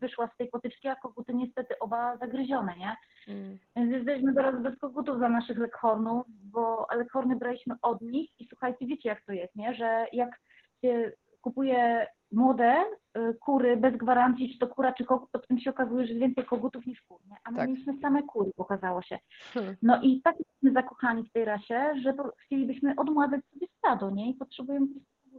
wyszła 0.00 0.26
z 0.34 0.36
tej 0.36 0.48
potyczki, 0.48 0.88
a 0.88 0.96
koguty 0.96 1.34
niestety 1.34 1.78
oba 1.78 2.16
zagryzione, 2.16 2.74
nie? 2.76 2.96
Mm. 3.28 3.58
Więc 3.76 3.92
jesteśmy 3.92 4.34
teraz 4.34 4.62
bez 4.62 4.78
kogutów 4.78 5.18
za 5.18 5.28
naszych 5.28 5.58
lekhornów, 5.58 6.26
bo 6.28 6.86
lekhorny 6.96 7.36
braliśmy 7.36 7.74
od 7.82 8.00
nich 8.00 8.30
i 8.40 8.46
słuchajcie, 8.48 8.86
wiecie 8.86 9.08
jak 9.08 9.22
to 9.22 9.32
jest, 9.32 9.56
nie? 9.56 9.74
Że 9.74 10.06
jak 10.12 10.40
się 10.84 11.12
kupuje 11.40 12.06
młode 12.32 12.84
y, 13.16 13.34
kury 13.34 13.76
bez 13.76 13.96
gwarancji, 13.96 14.52
czy 14.52 14.58
to 14.58 14.66
kura, 14.66 14.92
czy 14.92 15.04
kogut, 15.04 15.30
to 15.32 15.38
potem 15.38 15.58
się 15.58 15.70
okazuje, 15.70 16.06
że 16.06 16.14
więcej 16.14 16.44
kogutów 16.44 16.86
niż 16.86 17.02
kur, 17.02 17.20
nie? 17.30 17.36
A 17.44 17.50
my 17.50 17.56
Tak. 17.56 17.68
mieliśmy 17.68 17.98
same 18.02 18.22
kury, 18.22 18.50
okazało 18.56 19.02
się. 19.02 19.18
Hmm. 19.54 19.76
No 19.82 20.00
i 20.02 20.20
tak 20.22 20.38
jesteśmy 20.38 20.72
zakochani 20.72 21.24
w 21.24 21.32
tej 21.32 21.44
rasie, 21.44 21.92
że 22.02 22.14
chcielibyśmy 22.44 22.94
odmładzać 22.96 23.40
sobie 23.54 23.66
stado, 23.78 24.10
nie? 24.10 24.30
I 24.30 24.34
potrzebujemy 24.34 24.86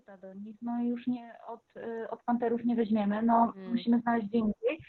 koguta 0.02 0.18
do 0.28 0.34
nich, 0.34 0.56
no 0.61 0.82
i 0.82 0.88
już 0.88 1.07
nie 1.07 1.34
od, 1.48 1.61
y, 1.78 2.10
od 2.10 2.23
panterów 2.23 2.65
nie 2.65 2.76
weźmiemy, 2.76 3.22
no 3.22 3.53
Mm. 3.56 3.72
musimy 3.72 3.99
znaleźć 3.99 4.28
gdzie 4.28 4.38
indziej. 4.38 4.80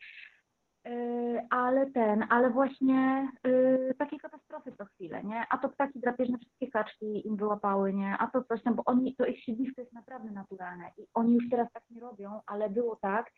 Yy, 0.84 1.46
ale 1.50 1.90
ten, 1.90 2.26
ale 2.30 2.50
właśnie 2.50 3.28
yy, 3.44 3.94
takie 3.98 4.18
katastrofy 4.18 4.72
co 4.78 4.84
chwilę, 4.84 5.24
nie? 5.24 5.44
A 5.50 5.58
to 5.58 5.68
ptaki 5.68 6.00
drapieżne 6.00 6.38
wszystkie 6.38 6.70
kaczki 6.70 7.26
im 7.26 7.36
wyłapały, 7.36 7.92
nie? 7.92 8.16
A 8.18 8.26
to 8.26 8.44
coś 8.44 8.62
tam, 8.62 8.74
bo 8.74 8.82
oni, 8.86 9.14
to 9.16 9.26
ich 9.26 9.44
siedlisko 9.44 9.80
jest 9.80 9.92
naprawdę 9.92 10.30
naturalne 10.30 10.84
i 10.98 11.06
oni 11.14 11.34
już 11.34 11.48
teraz 11.50 11.72
tak 11.72 11.82
nie 11.90 12.00
robią, 12.00 12.40
ale 12.46 12.70
było 12.70 12.96
tak, 12.96 13.30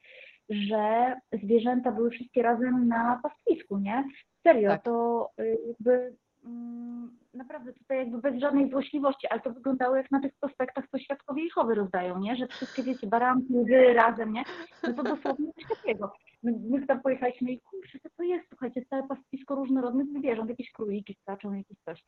że 0.49 1.15
zwierzęta 1.33 1.93
były 1.93 2.11
wszystkie 2.11 2.43
razem 2.43 2.89
na 2.89 3.21
pastwisku, 3.23 3.79
nie? 3.79 4.05
Serio, 4.43 4.71
Tak. 4.71 4.83
to 4.85 5.31
yy, 5.39 5.59
jakby 5.69 6.17
mm, 6.45 7.19
naprawdę 7.35 7.73
tutaj 7.73 7.99
jakby 7.99 8.19
bez 8.19 8.41
żadnej 8.41 8.71
złośliwości, 8.71 9.27
ale 9.31 9.41
to 9.41 9.51
wyglądało 9.51 9.97
jak 9.97 10.11
na 10.11 10.21
tych 10.21 10.33
prospektach, 10.41 10.85
co 10.89 10.99
świadkowie 10.99 11.45
Jehowy 11.45 11.75
rozdają, 11.75 12.19
nie? 12.19 12.37
Że 12.37 12.47
wszystkie, 12.47 12.83
wiecie, 12.83 13.07
baranki, 13.07 13.55
łzy 13.55 13.93
razem, 13.93 14.33
nie? 14.33 14.45
No 14.83 14.93
to 14.93 15.03
dosłownie 15.03 15.53
coś 15.53 15.79
takiego. 15.79 16.13
My, 16.43 16.53
my 16.71 16.87
tam 16.87 17.01
pojechaliśmy 17.01 17.53
i 17.53 17.61
kurczę, 17.61 17.99
co 18.03 18.09
to 18.17 18.23
jest? 18.23 18.49
Słuchajcie, 18.49 18.85
całe 18.91 19.09
pastwisko 19.09 19.55
różnorodnych 19.55 20.07
zwierząt, 20.19 20.51
jakieś 20.51 20.73
króliki 20.73 21.17
skaczą, 21.23 21.53
jakieś 21.53 21.79
coś. 21.85 22.05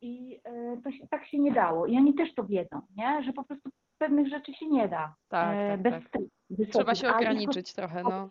I 0.00 0.40
e, 0.44 0.76
to 0.84 0.90
się, 0.90 1.08
tak 1.10 1.26
się 1.26 1.38
nie 1.38 1.52
dało. 1.52 1.86
I 1.86 1.96
oni 1.96 2.14
też 2.14 2.34
to 2.34 2.44
wiedzą, 2.44 2.80
nie? 2.96 3.22
Że 3.22 3.32
po 3.32 3.44
prostu 3.44 3.70
pewnych 3.98 4.28
rzeczy 4.28 4.54
się 4.54 4.66
nie 4.66 4.88
da. 4.88 5.14
Tak, 5.28 5.56
e, 5.56 5.68
tak, 5.68 5.82
bez 5.82 5.92
tak. 5.92 6.22
wysokich, 6.50 6.74
Trzeba 6.74 6.94
się 6.94 7.14
ograniczyć 7.14 7.74
trochę, 7.74 8.02
no. 8.02 8.28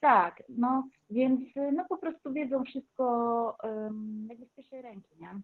Tak, 0.00 0.42
no 0.48 0.84
więc 1.10 1.56
y, 1.56 1.72
no 1.72 1.84
po 1.88 1.98
prostu 1.98 2.32
wiedzą 2.32 2.64
wszystko 2.64 3.56
jakby 4.28 4.46
z 4.46 4.52
pierwszej 4.52 4.82
ręki, 4.82 5.16
nie? 5.20 5.40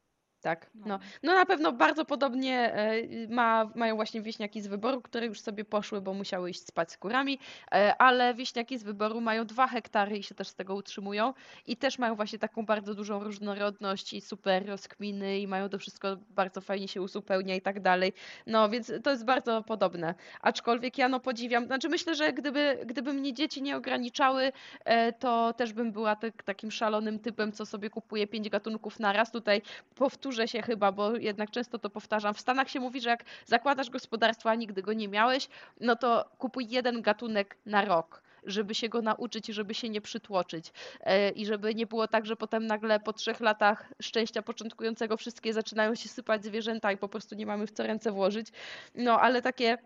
Tak, 0.47 0.71
no. 0.75 0.99
No 1.23 1.35
na 1.35 1.47
pewno 1.47 1.73
bardzo 1.73 2.05
podobnie 2.05 2.75
e, 2.75 3.03
ma, 3.29 3.71
mają 3.75 3.97
właśnie 3.97 4.23
wieśniaki 4.23 4.63
z 4.63 4.67
wyboru, 4.67 5.03
które 5.03 5.27
już 5.27 5.41
sobie 5.41 5.65
poszły, 5.65 6.01
bo 6.01 6.15
musiały 6.15 6.51
iść 6.51 6.67
spać 6.67 6.93
z 6.93 6.99
kurami, 6.99 7.39
e, 7.73 7.97
ale 7.99 8.35
wieśniaki 8.35 8.79
z 8.79 8.83
wyboru 8.83 9.21
mają 9.21 9.47
dwa 9.47 9.67
hektary 9.67 10.19
i 10.19 10.23
się 10.23 10.35
też 10.35 10.49
z 10.49 10.55
tego 10.55 10.75
utrzymują 10.75 11.35
i 11.67 11.77
też 11.77 11.99
mają 11.99 12.15
właśnie 12.15 12.39
taką 12.39 12.67
bardzo 12.67 12.95
dużą 12.95 13.25
różnorodność 13.25 14.13
i 14.13 14.21
super 14.21 14.67
rozkminy 14.67 15.39
i 15.39 15.47
mają 15.47 15.69
to 15.69 15.79
wszystko 15.79 16.17
bardzo 16.31 16.61
fajnie 16.61 16.89
się 16.89 17.03
uzupełnia 17.03 17.55
i 17.55 17.61
tak 17.61 17.81
dalej. 17.81 18.13
No 18.47 18.69
więc 18.69 18.93
to 19.03 19.11
jest 19.11 19.25
bardzo 19.25 19.63
podobne. 19.63 20.15
Aczkolwiek 20.41 20.99
ja 20.99 21.09
no 21.09 21.21
podziwiam, 21.21 21.67
znaczy 21.67 21.89
myślę, 21.89 22.15
że 22.15 22.33
gdyby, 22.33 22.79
gdyby 22.87 23.13
mnie 23.13 23.33
dzieci 23.33 23.63
nie 23.63 23.77
ograniczały, 23.77 24.53
e, 24.85 25.13
to 25.13 25.53
też 25.53 25.73
bym 25.73 25.93
była 25.93 26.17
tak, 26.17 26.43
takim 26.43 26.71
szalonym 26.71 27.19
typem, 27.19 27.53
co 27.53 27.67
sobie 27.67 27.91
kupuje 27.91 28.27
pięć 28.27 28.49
gatunków 28.49 29.01
na 29.01 29.13
raz. 29.13 29.33
Tutaj 29.33 29.63
powtórzę 29.95 30.36
się 30.49 30.63
chyba, 30.63 30.93
bo 30.93 31.17
jednak 31.17 31.51
często 31.51 31.79
to 31.79 31.91
powtarzam. 31.91 32.35
W 32.35 32.41
Stanach 32.41 32.71
się 32.71 32.81
mówi, 32.81 33.01
że 33.01 33.11
jak 33.11 33.25
zakładasz 33.45 33.91
gospodarstwo, 33.91 34.51
a 34.51 34.55
nigdy 34.55 34.83
go 34.83 34.93
nie 34.93 35.09
miałeś, 35.09 35.49
no 35.81 35.97
to 35.97 36.31
kupuj 36.39 36.67
jeden 36.69 37.03
gatunek 37.03 37.57
na 37.67 37.85
rok 37.85 38.27
żeby 38.47 38.75
się 38.75 38.89
go 38.89 39.03
nauczyć 39.03 39.49
i 39.49 39.53
żeby 39.53 39.75
się 39.75 39.89
nie 39.89 40.01
przytłoczyć. 40.01 40.73
E, 41.01 41.31
I 41.31 41.47
żeby 41.47 41.75
nie 41.75 41.87
było 41.87 42.09
tak, 42.09 42.27
że 42.27 42.37
potem 42.37 42.67
nagle 42.67 43.01
po 43.01 43.13
trzech 43.13 43.41
latach 43.41 43.93
szczęścia 44.03 44.43
początkującego 44.43 45.17
wszystkie 45.17 45.53
zaczynają 45.53 45.95
się 45.95 46.09
sypać 46.09 46.45
zwierzęta 46.45 46.93
i 46.93 46.97
po 46.97 47.09
prostu 47.09 47.35
nie 47.35 47.47
mamy 47.47 47.67
w 47.67 47.73
co 47.73 47.83
ręce 47.83 48.13
włożyć. 48.13 48.49
No 48.95 49.21
ale 49.21 49.43
takie 49.43 49.79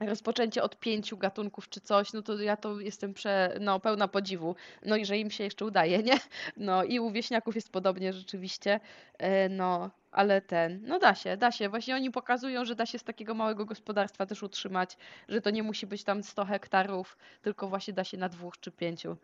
rozpoczęcie 0.00 0.62
od 0.62 0.78
pięciu 0.78 1.16
gatunków 1.16 1.68
czy 1.68 1.80
coś, 1.80 2.12
no 2.12 2.22
to 2.22 2.40
ja 2.40 2.56
to 2.56 2.80
jestem 2.80 3.14
prze, 3.14 3.56
no, 3.60 3.80
pełna 3.80 4.08
podziwu. 4.08 4.54
No 4.86 4.96
i 4.96 5.04
że 5.06 5.18
im 5.18 5.30
się 5.30 5.44
jeszcze 5.44 5.64
udaje, 5.64 6.02
nie? 6.02 6.18
No 6.56 6.84
i 6.84 7.00
u 7.00 7.10
wieśniaków 7.10 7.54
jest 7.54 7.72
podobnie 7.72 8.12
rzeczywiście. 8.12 8.80
E, 9.18 9.48
No, 9.48 9.90
ale 10.12 10.40
ten, 10.40 10.80
no 10.86 10.98
da 10.98 11.14
się, 11.14 11.36
da 11.36 11.50
się. 11.52 11.68
Właśnie 11.68 11.94
oni 11.94 12.10
pokazują, 12.10 12.64
że 12.64 12.74
da 12.74 12.86
się 12.86 12.98
z 12.98 13.04
takiego 13.04 13.34
małego 13.34 13.64
gospodarstwa 13.64 14.26
też 14.26 14.42
utrzymać, 14.42 14.96
że 15.28 15.40
to 15.40 15.50
nie 15.50 15.62
musi 15.62 15.86
być 15.86 16.04
tam 16.04 16.22
100 16.22 16.44
hektarów, 16.44 17.16
tylko 17.42 17.68
właśnie 17.68 17.94
da 17.94 18.04
się 18.04 18.16
na 18.16 18.28
dwóch 18.28 18.60
czy 18.60 18.70
pięciu. 18.70 19.16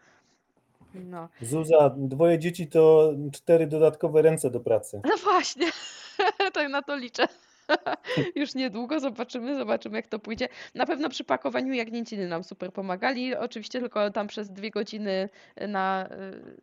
No. 0.95 1.29
Zuza, 1.43 1.95
dwoje 1.97 2.39
dzieci 2.39 2.67
to 2.67 3.13
cztery 3.33 3.67
dodatkowe 3.67 4.23
ręce 4.23 4.51
do 4.51 4.61
pracy. 4.61 5.01
No 5.05 5.17
właśnie, 5.17 5.67
tak 6.55 6.69
na 6.69 6.83
to 6.83 6.97
liczę. 6.97 7.29
Już 8.37 8.55
niedługo 8.55 9.01
zobaczymy, 9.01 9.57
zobaczymy 9.57 9.97
jak 9.97 10.07
to 10.07 10.19
pójdzie. 10.19 10.49
Na 10.75 10.87
pewno 10.87 11.09
przy 11.09 11.25
pakowaniu 11.25 11.73
jagnięciny 11.73 12.29
nam 12.29 12.45
super 12.45 12.73
pomagali. 12.73 13.37
Oczywiście 13.37 13.81
tylko 13.81 14.11
tam 14.11 14.27
przez 14.27 14.51
dwie 14.51 14.71
godziny 14.71 15.29
na 15.69 16.09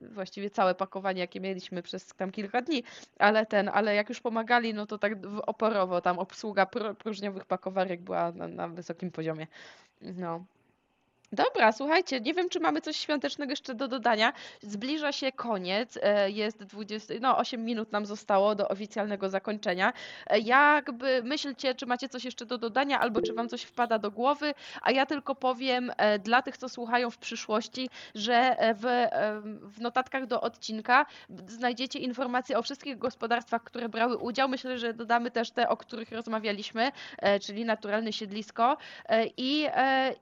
y, 0.04 0.10
właściwie 0.10 0.50
całe 0.50 0.76
pakowanie, 0.76 1.22
jakie 1.22 1.40
mieliśmy 1.40 1.82
przez 1.82 2.08
tam 2.08 2.32
kilka 2.32 2.62
dni, 2.62 2.84
ale 3.20 3.46
ten, 3.46 3.70
ale 3.74 3.96
jak 3.96 4.10
już 4.10 4.22
pomagali, 4.22 4.74
no 4.74 4.86
to 4.86 4.98
tak 4.98 5.14
oporowo 5.46 6.02
tam 6.02 6.20
obsługa 6.20 6.64
pró- 6.64 6.96
próżniowych 6.96 7.46
pakowarek 7.46 8.02
była 8.02 8.32
na, 8.32 8.48
na 8.48 8.68
wysokim 8.68 9.12
poziomie. 9.12 9.48
No. 10.02 10.46
Dobra, 11.32 11.72
słuchajcie, 11.72 12.22
nie 12.22 12.34
wiem, 12.34 12.50
czy 12.50 12.60
mamy 12.60 12.82
coś 12.82 12.98
świątecznego 12.98 13.52
jeszcze 13.52 13.76
do 13.76 13.88
dodania. 13.88 14.34
Zbliża 14.62 15.12
się 15.12 15.32
koniec, 15.32 16.00
e, 16.02 16.32
jest 16.32 16.64
20, 16.64 17.14
no 17.22 17.38
8 17.38 17.66
minut 17.66 17.92
nam 17.92 18.06
zostało 18.06 18.56
do 18.56 18.68
oficjalnego 18.68 19.30
zakończenia. 19.30 19.94
E, 20.28 20.40
Jakby 20.40 21.22
myślcie, 21.24 21.76
czy 21.76 21.86
macie 21.86 22.10
coś 22.10 22.26
jeszcze 22.26 22.46
do 22.46 22.58
dodania, 22.58 23.00
albo 23.00 23.22
czy 23.22 23.34
wam 23.34 23.50
coś 23.50 23.62
wpada 23.64 24.00
do 24.00 24.12
głowy, 24.12 24.54
a 24.82 24.92
ja 24.92 25.06
tylko 25.06 25.36
powiem 25.36 25.92
e, 25.98 26.20
dla 26.20 26.42
tych, 26.42 26.58
co 26.58 26.70
słuchają 26.70 27.12
w 27.12 27.18
przyszłości, 27.18 27.90
że 28.16 28.56
w, 28.76 29.08
w 29.62 29.82
notatkach 29.82 30.26
do 30.26 30.42
odcinka 30.42 31.06
znajdziecie 31.48 32.00
informacje 32.00 32.58
o 32.58 32.62
wszystkich 32.62 32.98
gospodarstwach, 32.98 33.64
które 33.64 33.90
brały 33.90 34.18
udział. 34.18 34.50
Myślę, 34.50 34.78
że 34.78 34.94
dodamy 34.94 35.32
też 35.32 35.52
te, 35.52 35.70
o 35.70 35.78
których 35.78 36.12
rozmawialiśmy, 36.12 36.92
czyli 37.42 37.66
naturalne 37.66 38.14
siedlisko 38.14 38.78
i, 39.38 39.68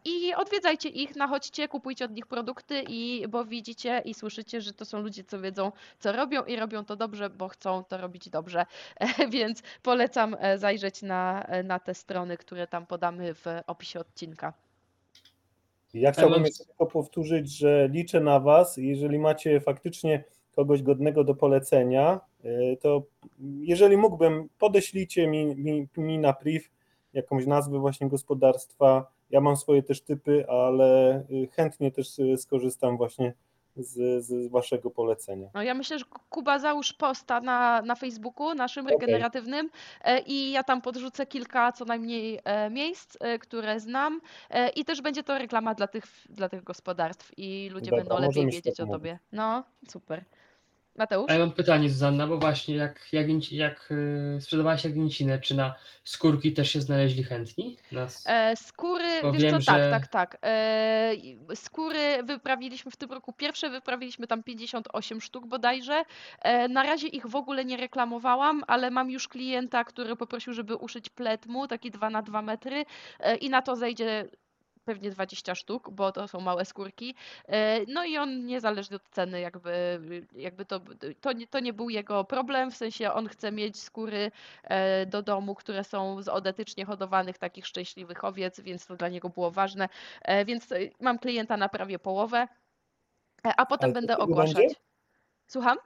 i 0.05 0.34
odwiedzajcie 0.34 0.89
ich, 1.01 1.15
nachodźcie, 1.15 1.67
kupujcie 1.67 2.05
od 2.05 2.11
nich 2.11 2.27
produkty 2.27 2.83
i 2.89 3.27
bo 3.29 3.45
widzicie 3.45 4.01
i 4.05 4.13
słyszycie, 4.13 4.61
że 4.61 4.73
to 4.73 4.85
są 4.85 5.01
ludzie, 5.01 5.23
co 5.23 5.39
wiedzą, 5.39 5.71
co 5.99 6.11
robią 6.11 6.43
i 6.43 6.55
robią 6.55 6.85
to 6.85 6.95
dobrze, 6.95 7.29
bo 7.29 7.47
chcą 7.47 7.83
to 7.83 7.97
robić 7.97 8.29
dobrze. 8.29 8.65
Więc 9.31 9.63
polecam 9.83 10.35
e, 10.39 10.57
zajrzeć 10.57 11.01
na, 11.01 11.43
e, 11.43 11.63
na 11.63 11.79
te 11.79 11.93
strony, 11.93 12.37
które 12.37 12.67
tam 12.67 12.85
podamy 12.85 13.33
w 13.33 13.45
opisie 13.67 13.99
odcinka. 13.99 14.53
Ja 15.93 16.11
chciałbym 16.11 16.45
jeszcze 16.45 16.65
tylko 16.65 16.85
powtórzyć, 16.85 17.57
że 17.57 17.87
liczę 17.91 18.19
na 18.19 18.39
Was. 18.39 18.77
Jeżeli 18.77 19.19
macie 19.19 19.61
faktycznie 19.61 20.23
kogoś 20.55 20.83
godnego 20.83 21.23
do 21.23 21.35
polecenia, 21.35 22.19
y, 22.45 22.77
to 22.81 23.03
jeżeli 23.61 23.97
mógłbym, 23.97 24.49
podeślijcie 24.59 25.27
mi, 25.27 25.45
mi, 25.45 25.87
mi 25.97 26.19
na 26.19 26.33
priv 26.33 26.65
jakąś 27.13 27.45
nazwę 27.45 27.79
właśnie 27.79 28.09
gospodarstwa. 28.09 29.11
Ja 29.29 29.41
mam 29.41 29.57
swoje 29.57 29.83
też 29.83 30.01
typy, 30.01 30.45
ale 30.49 31.19
y, 31.31 31.47
chętnie 31.55 31.91
też 31.91 32.19
y, 32.19 32.37
skorzystam 32.37 32.97
właśnie 32.97 33.33
z, 33.75 34.25
z 34.25 34.51
Waszego 34.51 34.91
polecenia. 34.91 35.49
No 35.53 35.63
ja 35.63 35.73
myślę, 35.73 35.99
że 35.99 36.05
Ku- 36.05 36.19
Kuba 36.29 36.59
załóż 36.59 36.93
posta 36.93 37.41
na, 37.41 37.81
na 37.81 37.95
Facebooku 37.95 38.53
naszym 38.53 38.85
Okej. 38.85 38.97
regeneratywnym 38.99 39.69
e, 40.03 40.19
i 40.19 40.51
ja 40.51 40.63
tam 40.63 40.81
podrzucę 40.81 41.25
kilka 41.25 41.71
co 41.71 41.85
najmniej 41.85 42.39
e, 42.43 42.69
miejsc, 42.69 43.17
e, 43.19 43.39
które 43.39 43.79
znam 43.79 44.21
i 44.75 44.85
też 44.85 45.01
będzie 45.01 45.23
to 45.23 45.37
reklama 45.37 45.73
dla 45.75 45.87
tych, 45.87 46.03
dla 46.29 46.49
tych 46.49 46.63
gospodarstw 46.63 47.31
i 47.37 47.69
ludzie 47.73 47.91
Dobra, 47.91 48.03
będą 48.03 48.27
lepiej 48.27 48.45
wiedzieć 48.45 48.77
tak 48.77 48.87
o 48.87 48.91
tobie. 48.91 49.19
No, 49.31 49.63
super. 49.87 50.23
Mateusz? 50.95 51.29
A 51.31 51.33
ja 51.33 51.39
mam 51.39 51.51
pytanie, 51.51 51.89
Zuzanna, 51.89 52.27
bo 52.27 52.37
właśnie 52.37 52.75
jak, 52.75 53.07
jak, 53.11 53.51
jak 53.51 53.91
y, 54.37 54.41
sprzedawałaś 54.41 54.83
jagnięcinę, 54.83 55.39
czy 55.39 55.55
na 55.55 55.75
skórki 56.03 56.53
też 56.53 56.71
się 56.71 56.81
znaleźli 56.81 57.23
chętni? 57.23 57.77
Na, 57.91 58.07
E, 58.25 58.55
skóry, 58.55 59.21
Bo 59.21 59.31
wiesz 59.31 59.43
wiem, 59.43 59.61
co, 59.61 59.65
tak, 59.71 59.81
że- 59.81 59.89
tak, 59.91 60.07
tak. 60.07 60.37
E, 60.41 61.13
i- 61.15 61.37
skóry 61.55 62.23
wyprawiliśmy 62.23 62.91
w 62.91 62.95
tym 62.95 63.11
roku 63.11 63.33
pierwsze, 63.33 63.69
wyprawiliśmy 63.69 64.27
tam 64.27 64.43
58 64.43 65.21
sztuk 65.21 65.47
bodajże. 65.47 66.03
E, 66.41 66.67
na 66.67 66.83
razie 66.83 67.07
ich 67.07 67.27
w 67.27 67.35
ogóle 67.35 67.65
nie 67.65 67.77
reklamowałam, 67.77 68.63
ale 68.67 68.91
mam 68.91 69.11
już 69.11 69.27
klienta, 69.27 69.83
który 69.83 70.15
poprosił, 70.15 70.53
żeby 70.53 70.75
uszyć 70.75 71.09
plet 71.09 71.45
mu, 71.45 71.67
taki 71.67 71.91
2 71.91 72.09
na 72.09 72.21
2 72.21 72.41
metry 72.41 72.85
e, 73.19 73.35
i 73.35 73.49
na 73.49 73.61
to 73.61 73.75
zejdzie 73.75 74.25
pewnie 74.85 75.11
20 75.11 75.55
sztuk, 75.55 75.89
bo 75.89 76.11
to 76.11 76.27
są 76.27 76.39
małe 76.41 76.65
skórki. 76.65 77.15
E, 77.47 77.80
No 77.88 78.05
i 78.05 78.18
on 78.18 78.45
niezależnie 78.45 78.95
od 78.95 79.10
ceny, 79.10 79.39
jakby, 79.39 80.01
jakby 80.35 80.65
to, 80.65 80.81
to, 81.22 81.31
nie, 81.34 81.47
to 81.47 81.60
nie 81.60 81.73
był 81.73 81.89
jego 81.89 82.23
problem, 82.23 82.72
w 82.72 82.77
sensie 82.77 83.11
on 83.14 83.27
chce 83.27 83.51
mieć 83.51 83.80
skóry 83.81 84.31
e, 84.64 85.05
do 85.05 85.22
domu, 85.22 85.55
które 85.55 85.84
są 85.84 86.22
z 86.22 86.27
odetycznie 86.27 86.85
hodowanych 86.85 87.38
takich 87.38 87.68
szczęśliwych 87.68 88.23
owiec, 88.23 88.60
więc 88.60 88.85
to 88.85 88.95
dla 88.95 89.10
niego 89.10 89.30
było 89.30 89.51
ważne. 89.51 89.89
E, 90.22 90.45
Więc 90.45 90.68
mam 90.99 91.19
klienta 91.19 91.57
na 91.57 91.69
prawie 91.69 91.99
połowę, 91.99 92.47
a 93.57 93.65
potem 93.65 93.85
Ale 93.88 93.93
będę 93.93 94.18
ogłaszać. 94.18 94.55
będzie? 94.55 94.76
Słucham? 95.47 95.77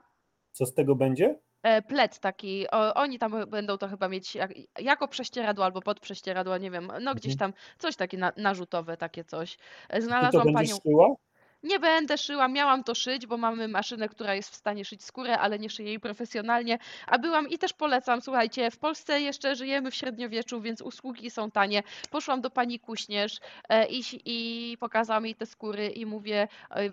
Co 0.52 0.66
z 0.66 0.74
tego 0.74 0.94
będzie? 0.94 1.38
E, 1.62 1.82
Plet 1.82 2.18
taki, 2.18 2.66
o, 2.70 2.94
oni 2.94 3.18
tam 3.18 3.32
będą 3.50 3.78
to 3.78 3.88
chyba 3.88 4.08
mieć 4.08 4.34
jak, 4.34 4.50
jako 4.78 5.08
prześcieradło 5.08 5.64
albo 5.64 5.82
pod 5.82 6.00
prześcieradło, 6.00 6.58
nie 6.58 6.70
wiem, 6.70 6.92
no 7.00 7.14
gdzieś 7.14 7.32
Mhm. 7.32 7.52
tam 7.52 7.60
coś 7.78 7.96
takie 7.96 8.18
na, 8.18 8.32
narzutowe, 8.36 8.96
takie 8.96 9.24
coś. 9.24 9.54
E, 9.54 9.56
Ty 9.96 10.00
to 10.00 10.06
Znalazłam 10.06 10.44
będziesz 10.52 10.70
panią. 10.70 10.80
szyła? 10.82 11.14
Nie 11.62 11.78
będę 11.78 12.18
szyła, 12.18 12.48
miałam 12.48 12.84
to 12.84 12.94
szyć, 12.94 13.26
bo 13.26 13.36
mamy 13.36 13.68
maszynę, 13.68 14.08
która 14.08 14.34
jest 14.34 14.50
w 14.50 14.54
stanie 14.54 14.84
szyć 14.84 15.04
skórę, 15.04 15.38
ale 15.38 15.58
nie 15.58 15.70
szyję 15.70 15.88
jej 15.88 16.00
profesjonalnie. 16.00 16.78
A 17.06 17.18
byłam 17.18 17.48
i 17.48 17.58
też 17.58 17.72
polecam, 17.72 18.20
słuchajcie, 18.20 18.70
w 18.70 18.78
Polsce 18.78 19.20
jeszcze 19.20 19.56
żyjemy 19.56 19.90
w 19.90 19.94
średniowieczu, 19.94 20.60
więc 20.60 20.80
usługi 20.80 21.30
są 21.30 21.50
tanie. 21.50 21.82
Poszłam 22.10 22.40
do 22.40 22.50
pani 22.50 22.80
Kuśnierz 22.80 23.40
e, 23.68 23.88
i, 23.88 24.02
i 24.24 24.76
pokazałam 24.78 25.24
jej 25.24 25.34
te 25.34 25.46
skóry 25.46 25.88
i 25.88 26.06
mówię, 26.06 26.48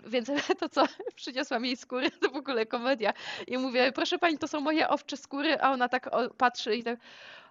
więc 0.06 0.30
to 0.60 0.68
co, 0.68 0.84
przyniosłam 1.14 1.64
jej 1.64 1.76
skóry, 1.76 2.10
to 2.10 2.30
w 2.30 2.36
ogóle 2.36 2.66
komedia. 2.66 3.12
I 3.46 3.58
mówię, 3.58 3.92
proszę 3.92 4.18
pani, 4.18 4.38
to 4.38 4.48
są 4.48 4.60
moje 4.60 4.88
owcze 4.88 5.16
skóry, 5.16 5.60
a 5.60 5.72
ona 5.72 5.88
tak 5.88 6.10
patrzy 6.36 6.76
i 6.76 6.82
tak, 6.82 6.98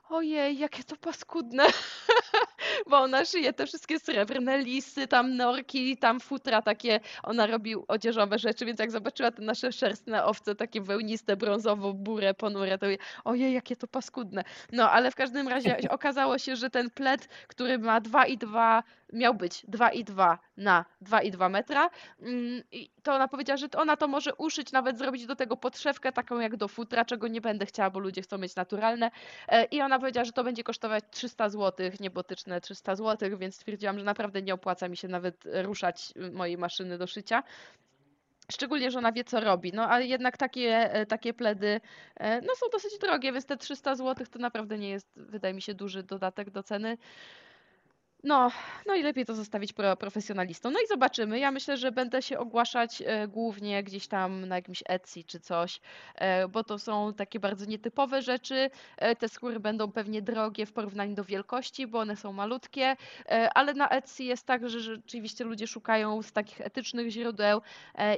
ojej, 0.10 0.58
jakie 0.58 0.84
to 0.84 0.96
paskudne. 0.96 1.66
Bo 2.90 2.98
ona 2.98 3.26
szyje 3.26 3.54
te 3.54 3.66
wszystkie 3.66 4.00
srebrne 4.00 4.58
lisy, 4.58 5.08
tam 5.08 5.36
norki, 5.36 5.98
tam 5.98 6.20
futra 6.20 6.62
takie, 6.62 7.00
ona 7.24 7.48
robi 7.48 7.76
odzieżowe 7.88 8.40
rzeczy, 8.40 8.66
więc 8.66 8.80
jak 8.80 8.92
zobaczyła 8.92 9.32
te 9.32 9.42
nasze 9.42 9.72
szerstne 9.72 10.26
owce, 10.26 10.56
takie 10.56 10.82
wełniste, 10.82 11.38
brązowo-burę, 11.38 12.34
ponure, 12.34 12.78
to 12.78 12.86
jej, 12.86 13.00
ojej, 13.24 13.54
jakie 13.54 13.76
to 13.76 13.88
paskudne. 13.88 14.44
No, 14.72 14.92
ale 14.92 15.12
w 15.12 15.16
każdym 15.16 15.48
razie 15.48 15.78
okazało 15.90 16.38
się, 16.38 16.56
że 16.56 16.70
ten 16.70 16.90
plet, 16.90 17.28
który 17.48 17.80
ma 17.80 18.02
2,2 18.02 18.84
miał 19.14 19.34
być 19.34 19.66
2,2 19.66 20.38
na 20.58 20.86
2,2 21.02 21.50
metra. 21.50 21.90
Mm, 22.22 22.64
I 22.72 22.90
to 23.04 23.14
ona 23.16 23.28
powiedziała, 23.28 23.58
że 23.58 23.68
ona 23.76 23.98
to 23.98 24.08
może 24.08 24.36
uszyć, 24.36 24.72
nawet 24.72 24.98
zrobić 24.98 25.26
do 25.26 25.36
tego 25.36 25.58
podszewkę 25.58 26.12
taką 26.12 26.40
jak 26.40 26.58
do 26.58 26.68
futra, 26.68 27.06
czego 27.06 27.28
nie 27.28 27.42
będę 27.42 27.66
chciała, 27.66 27.90
bo 27.90 28.00
ludzie 28.00 28.22
chcą 28.22 28.38
mieć 28.38 28.56
naturalne. 28.56 29.12
E, 29.48 29.66
I 29.66 29.82
ona 29.82 30.00
powiedziała, 30.00 30.26
że 30.26 30.32
to 30.32 30.44
będzie 30.44 30.64
kosztować 30.64 31.04
300 31.12 31.50
zł, 31.50 31.92
niebotyczne 32.00 32.62
300 32.62 32.96
zł, 32.96 33.38
więc 33.38 33.56
stwierdziłam, 33.56 34.00
że 34.00 34.06
naprawdę 34.06 34.42
nie 34.42 34.54
opłaca 34.54 34.90
mi 34.90 34.98
się 34.98 35.08
nawet 35.08 35.44
ruszać 35.64 36.14
y, 36.18 36.32
mojej 36.32 36.58
maszyny 36.58 36.98
do 36.98 37.08
szycia. 37.08 37.44
Szczególnie, 38.52 38.92
że 38.92 39.00
ona 39.00 39.12
wie, 39.12 39.24
co 39.24 39.40
robi. 39.40 39.72
No, 39.74 39.90
ale 39.90 40.06
jednak 40.06 40.38
takie, 40.38 40.94
e, 40.94 41.06
takie 41.06 41.34
pledy 41.34 41.82
e, 42.16 42.42
no, 42.42 42.56
są 42.56 42.66
dosyć 42.72 42.98
drogie, 42.98 43.32
więc 43.32 43.46
te 43.46 43.58
300 43.58 43.96
zł 43.96 44.26
to 44.32 44.40
naprawdę 44.40 44.78
nie 44.78 44.90
jest, 44.90 45.08
wydaje 45.16 45.54
mi 45.54 45.62
się, 45.62 45.74
duży 45.74 46.04
dodatek 46.04 46.50
do 46.50 46.64
ceny. 46.64 46.98
No, 48.26 48.52
no 48.86 48.96
i 48.96 49.04
lepiej 49.04 49.26
to 49.26 49.36
zostawić 49.36 49.74
pro, 49.74 49.98
profesjonalistom. 49.98 50.74
No 50.74 50.80
i 50.80 50.88
zobaczymy. 50.88 51.40
Ja 51.40 51.52
myślę, 51.52 51.78
że 51.78 51.92
będę 51.92 52.22
się 52.22 52.40
ogłaszać 52.40 53.04
e, 53.06 53.28
głównie 53.28 53.84
gdzieś 53.84 54.08
tam 54.08 54.46
na 54.46 54.56
jakimś 54.56 54.84
Etsy 54.86 55.24
czy 55.24 55.40
coś, 55.40 55.82
e, 56.16 56.48
bo 56.48 56.64
to 56.64 56.80
są 56.80 57.14
takie 57.14 57.40
bardzo 57.40 57.66
nietypowe 57.66 58.22
rzeczy. 58.22 58.70
E, 58.98 59.16
te 59.16 59.30
skóry 59.30 59.60
będą 59.60 59.92
pewnie 59.92 60.22
drogie 60.22 60.66
w 60.66 60.74
porównaniu 60.74 61.16
do 61.16 61.24
wielkości, 61.24 61.88
bo 61.88 62.00
one 62.00 62.16
są 62.16 62.34
malutkie, 62.34 62.96
ale 63.56 63.74
na 63.74 63.90
Etsy 63.90 64.24
jest 64.24 64.46
tak, 64.46 64.70
że 64.70 64.80
rzeczywiście 64.80 65.44
ludzie 65.44 65.68
szukają 65.68 66.22
z 66.22 66.32
takich 66.32 66.62
etycznych 66.62 67.10
źródeł 67.10 67.62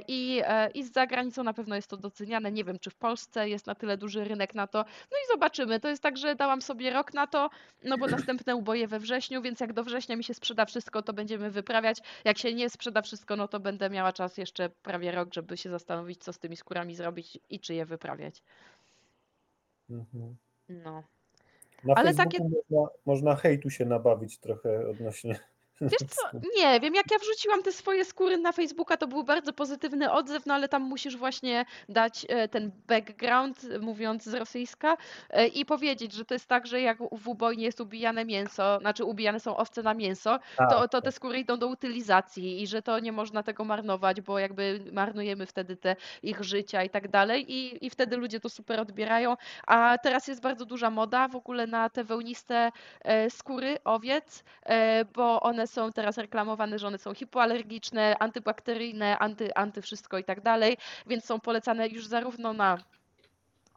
i, 0.08 0.42
i 0.74 0.84
z 0.84 0.92
zagranicą 0.92 1.42
na 1.42 1.52
pewno 1.52 1.76
jest 1.76 1.90
to 1.90 1.96
doceniane. 1.96 2.52
Nie 2.52 2.64
wiem, 2.64 2.78
czy 2.78 2.90
w 2.90 2.94
Polsce 2.94 3.48
jest 3.48 3.66
na 3.66 3.74
tyle 3.74 3.96
duży 3.96 4.24
rynek 4.24 4.54
na 4.54 4.66
to. 4.66 4.78
No 4.78 5.16
i 5.24 5.32
zobaczymy. 5.32 5.80
To 5.80 5.88
jest 5.88 6.02
tak, 6.02 6.16
że 6.16 6.34
dałam 6.34 6.62
sobie 6.62 6.90
rok 6.90 7.14
na 7.14 7.26
to, 7.26 7.50
no 7.84 7.98
bo 7.98 8.06
następne 8.06 8.56
uboje 8.56 8.88
we 8.88 8.98
wrześniu, 8.98 9.42
więc 9.42 9.60
jak 9.60 9.72
do 9.72 9.84
września 9.84 9.97
mi 10.16 10.24
się 10.24 10.34
sprzeda 10.34 10.64
wszystko, 10.64 11.02
to 11.02 11.12
będziemy 11.12 11.50
wyprawiać. 11.50 11.98
Jak 12.24 12.38
się 12.38 12.54
nie 12.54 12.70
sprzeda 12.70 13.02
wszystko, 13.02 13.36
no 13.36 13.48
to 13.48 13.60
będę 13.60 13.90
miała 13.90 14.12
czas 14.12 14.38
jeszcze 14.38 14.68
prawie 14.68 15.12
rok, 15.12 15.34
żeby 15.34 15.56
się 15.56 15.70
zastanowić, 15.70 16.24
co 16.24 16.32
z 16.32 16.38
tymi 16.38 16.56
skórami 16.56 16.94
zrobić 16.94 17.38
i 17.50 17.60
czy 17.60 17.74
je 17.74 17.86
wyprawiać. 17.86 18.42
Mhm. 19.90 20.36
No. 20.68 21.02
Na 21.84 21.94
Ale 21.94 22.04
Facebooku 22.14 22.30
takie- 22.30 22.44
można, 22.44 22.88
można 23.06 23.36
hejtu 23.36 23.70
się 23.70 23.84
nabawić 23.84 24.38
trochę 24.38 24.88
odnośnie. 24.88 25.38
Wiesz 25.80 26.08
co, 26.10 26.22
nie 26.58 26.80
wiem, 26.80 26.94
jak 26.94 27.10
ja 27.10 27.18
wrzuciłam 27.18 27.62
te 27.62 27.72
swoje 27.72 28.04
skóry 28.04 28.38
na 28.38 28.52
Facebooka, 28.52 28.96
to 28.96 29.06
był 29.06 29.24
bardzo 29.24 29.52
pozytywny 29.52 30.12
odzew, 30.12 30.46
no 30.46 30.54
ale 30.54 30.68
tam 30.68 30.82
musisz 30.82 31.16
właśnie 31.16 31.64
dać 31.88 32.26
e, 32.28 32.48
ten 32.48 32.70
background, 32.88 33.64
e, 33.64 33.78
mówiąc 33.78 34.24
z 34.24 34.34
rosyjska, 34.34 34.96
e, 35.30 35.46
i 35.46 35.64
powiedzieć, 35.64 36.12
że 36.12 36.24
to 36.24 36.34
jest 36.34 36.46
tak, 36.46 36.66
że 36.66 36.80
jak 36.80 36.98
w 37.12 37.28
ubojnie 37.28 37.64
jest 37.64 37.80
ubijane 37.80 38.24
mięso, 38.24 38.78
znaczy 38.80 39.04
ubijane 39.04 39.40
są 39.40 39.56
owce 39.56 39.82
na 39.82 39.94
mięso, 39.94 40.38
to, 40.70 40.88
to 40.88 41.02
te 41.02 41.12
skóry 41.12 41.38
idą 41.38 41.58
do 41.58 41.68
utylizacji 41.68 42.62
i 42.62 42.66
że 42.66 42.82
to 42.82 42.98
nie 42.98 43.12
można 43.12 43.42
tego 43.42 43.64
marnować, 43.64 44.20
bo 44.20 44.38
jakby 44.38 44.80
marnujemy 44.92 45.46
wtedy 45.46 45.76
te 45.76 45.96
ich 46.22 46.44
życia 46.44 46.82
i 46.82 46.90
tak 46.90 47.08
dalej 47.08 47.52
i, 47.52 47.86
i 47.86 47.90
wtedy 47.90 48.16
ludzie 48.16 48.40
to 48.40 48.48
super 48.48 48.80
odbierają, 48.80 49.36
a 49.66 49.98
teraz 50.02 50.28
jest 50.28 50.40
bardzo 50.40 50.66
duża 50.66 50.90
moda 50.90 51.28
w 51.28 51.36
ogóle 51.36 51.66
na 51.66 51.90
te 51.90 52.04
wełniste 52.04 52.72
skóry 53.28 53.78
owiec, 53.84 54.44
bo 55.14 55.40
one 55.40 55.67
są 55.70 55.92
teraz 55.92 56.18
reklamowane, 56.18 56.78
że 56.78 56.86
one 56.86 56.98
są 56.98 57.14
hipoalergiczne, 57.14 58.16
antybakteryjne, 58.18 59.18
anty, 59.18 59.54
anty 59.54 59.82
wszystko 59.82 60.18
i 60.18 60.24
tak 60.24 60.40
dalej, 60.40 60.76
więc 61.06 61.24
są 61.24 61.40
polecane 61.40 61.88
już 61.88 62.06
zarówno 62.06 62.52
na 62.52 62.78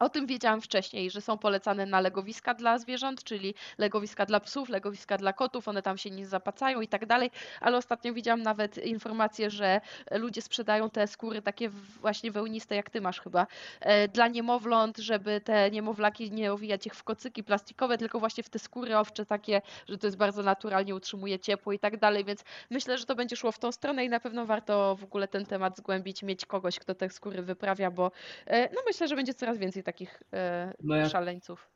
o 0.02 0.08
tym 0.08 0.26
wiedziałam 0.26 0.60
wcześniej, 0.60 1.10
że 1.10 1.20
są 1.20 1.38
polecane 1.38 1.86
na 1.86 2.00
legowiska 2.00 2.54
dla 2.54 2.78
zwierząt, 2.78 3.24
czyli 3.24 3.54
legowiska 3.78 4.26
dla 4.26 4.40
psów, 4.40 4.68
legowiska 4.68 5.18
dla 5.18 5.32
kotów, 5.32 5.68
one 5.68 5.82
tam 5.82 5.98
się 5.98 6.10
nie 6.10 6.26
zapacają 6.26 6.80
i 6.80 6.88
tak 6.88 7.06
dalej, 7.06 7.30
ale 7.60 7.76
ostatnio 7.76 8.14
widziałam 8.14 8.42
nawet 8.42 8.78
informację, 8.78 9.50
że 9.50 9.80
ludzie 10.10 10.42
sprzedają 10.42 10.90
te 10.90 11.06
skóry 11.06 11.42
takie 11.42 11.68
właśnie 12.00 12.30
wełniste, 12.30 12.76
jak 12.76 12.90
ty 12.90 13.00
masz 13.00 13.20
chyba, 13.20 13.46
e, 13.80 14.08
dla 14.08 14.28
niemowląt, 14.28 14.98
żeby 14.98 15.40
te 15.40 15.70
niemowlaki 15.70 16.30
nie 16.30 16.52
owijać 16.52 16.86
ich 16.86 16.94
w 16.94 17.02
kocyki 17.02 17.44
plastikowe, 17.44 17.98
tylko 17.98 18.20
właśnie 18.20 18.42
w 18.44 18.48
te 18.48 18.58
skóry 18.58 18.98
owcze 18.98 19.26
takie, 19.26 19.62
że 19.88 19.98
to 19.98 20.06
jest 20.06 20.16
bardzo 20.16 20.42
naturalnie, 20.42 20.94
utrzymuje 20.94 21.38
ciepło 21.38 21.72
i 21.72 21.78
tak 21.78 21.96
dalej, 21.96 22.24
więc 22.24 22.44
myślę, 22.70 22.98
że 22.98 23.06
to 23.06 23.14
będzie 23.14 23.36
szło 23.36 23.52
w 23.52 23.58
tą 23.58 23.72
stronę 23.72 24.04
i 24.04 24.08
na 24.08 24.20
pewno 24.20 24.46
warto 24.46 24.96
w 24.96 25.04
ogóle 25.04 25.28
ten 25.28 25.46
temat 25.46 25.76
zgłębić, 25.76 26.22
mieć 26.22 26.46
kogoś, 26.46 26.78
kto 26.78 26.94
te 26.94 27.10
skóry 27.10 27.42
wyprawia, 27.42 27.90
bo 27.90 28.10
e, 28.46 28.74
no 28.74 28.80
myślę, 28.86 29.08
że 29.08 29.16
będzie 29.16 29.34
coraz 29.34 29.58
więcej 29.58 29.82
takich 29.82 29.91
e, 30.32 30.72
No 30.82 30.96
ja- 30.96 31.08
szaleńców. 31.08 31.68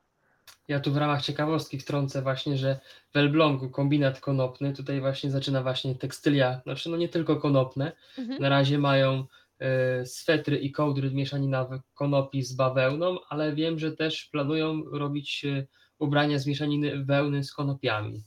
Ja 0.68 0.80
tu 0.80 0.92
w 0.92 0.96
ramach 0.96 1.22
ciekawostki 1.22 1.78
wtrącę 1.78 2.22
właśnie, 2.22 2.56
że 2.56 2.78
w 3.12 3.16
Elblągu 3.16 3.70
kombinat 3.70 4.20
konopny, 4.20 4.72
tutaj 4.72 5.00
właśnie 5.00 5.30
zaczyna 5.30 5.62
właśnie 5.62 5.94
tekstylia, 5.94 6.60
znaczy 6.62 6.90
no 6.90 6.96
nie 6.96 7.08
tylko 7.08 7.36
konopne, 7.36 7.92
Mhm. 8.18 8.42
na 8.42 8.48
razie 8.48 8.78
mają 8.78 9.24
e, 9.58 10.04
swetry 10.06 10.58
i 10.58 10.72
kołdry 10.72 11.10
mieszanina 11.10 11.68
konopi 11.94 12.42
z 12.42 12.52
bawełną, 12.52 13.16
ale 13.28 13.54
wiem, 13.54 13.78
że 13.78 13.92
też 13.92 14.24
planują 14.32 14.82
robić 14.92 15.44
e, 15.44 15.66
ubrania 15.98 16.38
z 16.38 16.46
mieszaniny 16.46 17.04
wełny 17.04 17.44
z 17.44 17.52
konopiami, 17.52 18.24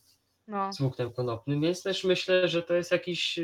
No. 0.48 0.74
z 0.74 0.80
włóknem 0.82 1.11
konopnym, 1.14 1.61
więc 1.61 1.84
też 1.84 2.03
myślę, 2.03 2.48
że 2.48 2.64
to 2.64 2.74
jest 2.74 2.91
jakiś 2.91 3.40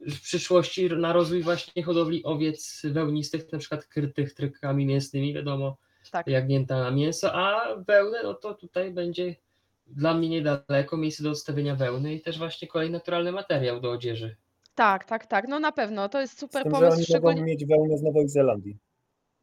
w 0.00 0.20
przyszłości 0.20 0.90
na 0.90 1.12
rozwój 1.12 1.42
właśnie 1.42 1.82
hodowli 1.82 2.24
owiec 2.24 2.82
wełnistych, 2.84 3.52
na 3.52 3.58
przykład 3.58 3.84
krytych 3.86 4.34
trykami 4.34 4.86
mięsnymi, 4.86 5.34
wiadomo, 5.34 5.76
Tak. 6.10 6.26
jagnięta 6.26 6.80
na 6.80 6.90
mięso, 6.90 7.34
a 7.34 7.76
wełnę, 7.76 8.18
no 8.22 8.34
to 8.34 8.54
tutaj 8.54 8.90
będzie 8.90 9.36
dla 9.86 10.14
mnie 10.14 10.28
niedaleko 10.28 10.96
miejsce 10.96 11.22
do 11.22 11.30
odstawienia 11.30 11.76
wełny 11.76 12.14
i 12.14 12.20
też 12.20 12.38
właśnie 12.38 12.68
kolejny 12.68 12.92
naturalny 12.92 13.32
materiał 13.32 13.80
do 13.80 13.90
odzieży. 13.90 14.36
Tak, 14.74 15.04
tak, 15.04 15.26
tak, 15.26 15.48
no 15.48 15.60
na 15.60 15.72
pewno, 15.72 16.08
to 16.08 16.20
jest 16.20 16.38
super 16.38 16.62
tym, 16.62 16.72
że 16.72 16.78
pomysł, 16.78 16.96
oni 16.96 17.04
szczególnie, 17.04 17.40
mogą 17.40 17.50
mieć 17.50 17.66
wełnę 17.66 17.98
z 17.98 18.02
Nowej 18.02 18.28
Zelandii. 18.28 18.78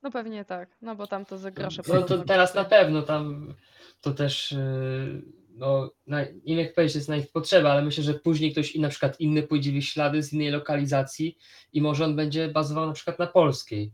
no 0.03 0.11
pewnie 0.11 0.45
tak, 0.45 0.69
no 0.81 0.95
bo 0.95 1.07
tam 1.07 1.25
to 1.25 1.37
za 1.37 1.51
grosze 1.51 1.81
No 1.87 2.01
to 2.01 2.17
teraz 2.17 2.55
na 2.55 2.65
pewno 2.65 3.01
tam 3.01 3.53
to 4.01 4.11
też 4.13 4.51
yy, 4.51 5.36
no, 5.57 5.91
na, 6.07 6.25
jak 6.45 6.73
powiedzieć, 6.73 6.95
jest 6.95 7.09
na 7.09 7.17
ich 7.17 7.31
potrzeba, 7.31 7.71
ale 7.71 7.81
myślę, 7.81 8.03
że 8.03 8.13
później 8.13 8.51
ktoś 8.51 8.71
i 8.71 8.79
na 8.79 8.89
przykład 8.89 9.19
inny 9.19 9.43
pójdzie 9.43 9.71
w 9.71 9.81
ślady 9.81 10.23
z 10.23 10.33
innej 10.33 10.51
lokalizacji 10.51 11.37
i 11.73 11.81
może 11.81 12.05
on 12.05 12.15
będzie 12.15 12.47
bazował 12.47 12.87
na 12.87 12.93
przykład 12.93 13.19
na 13.19 13.27
polskiej. 13.27 13.91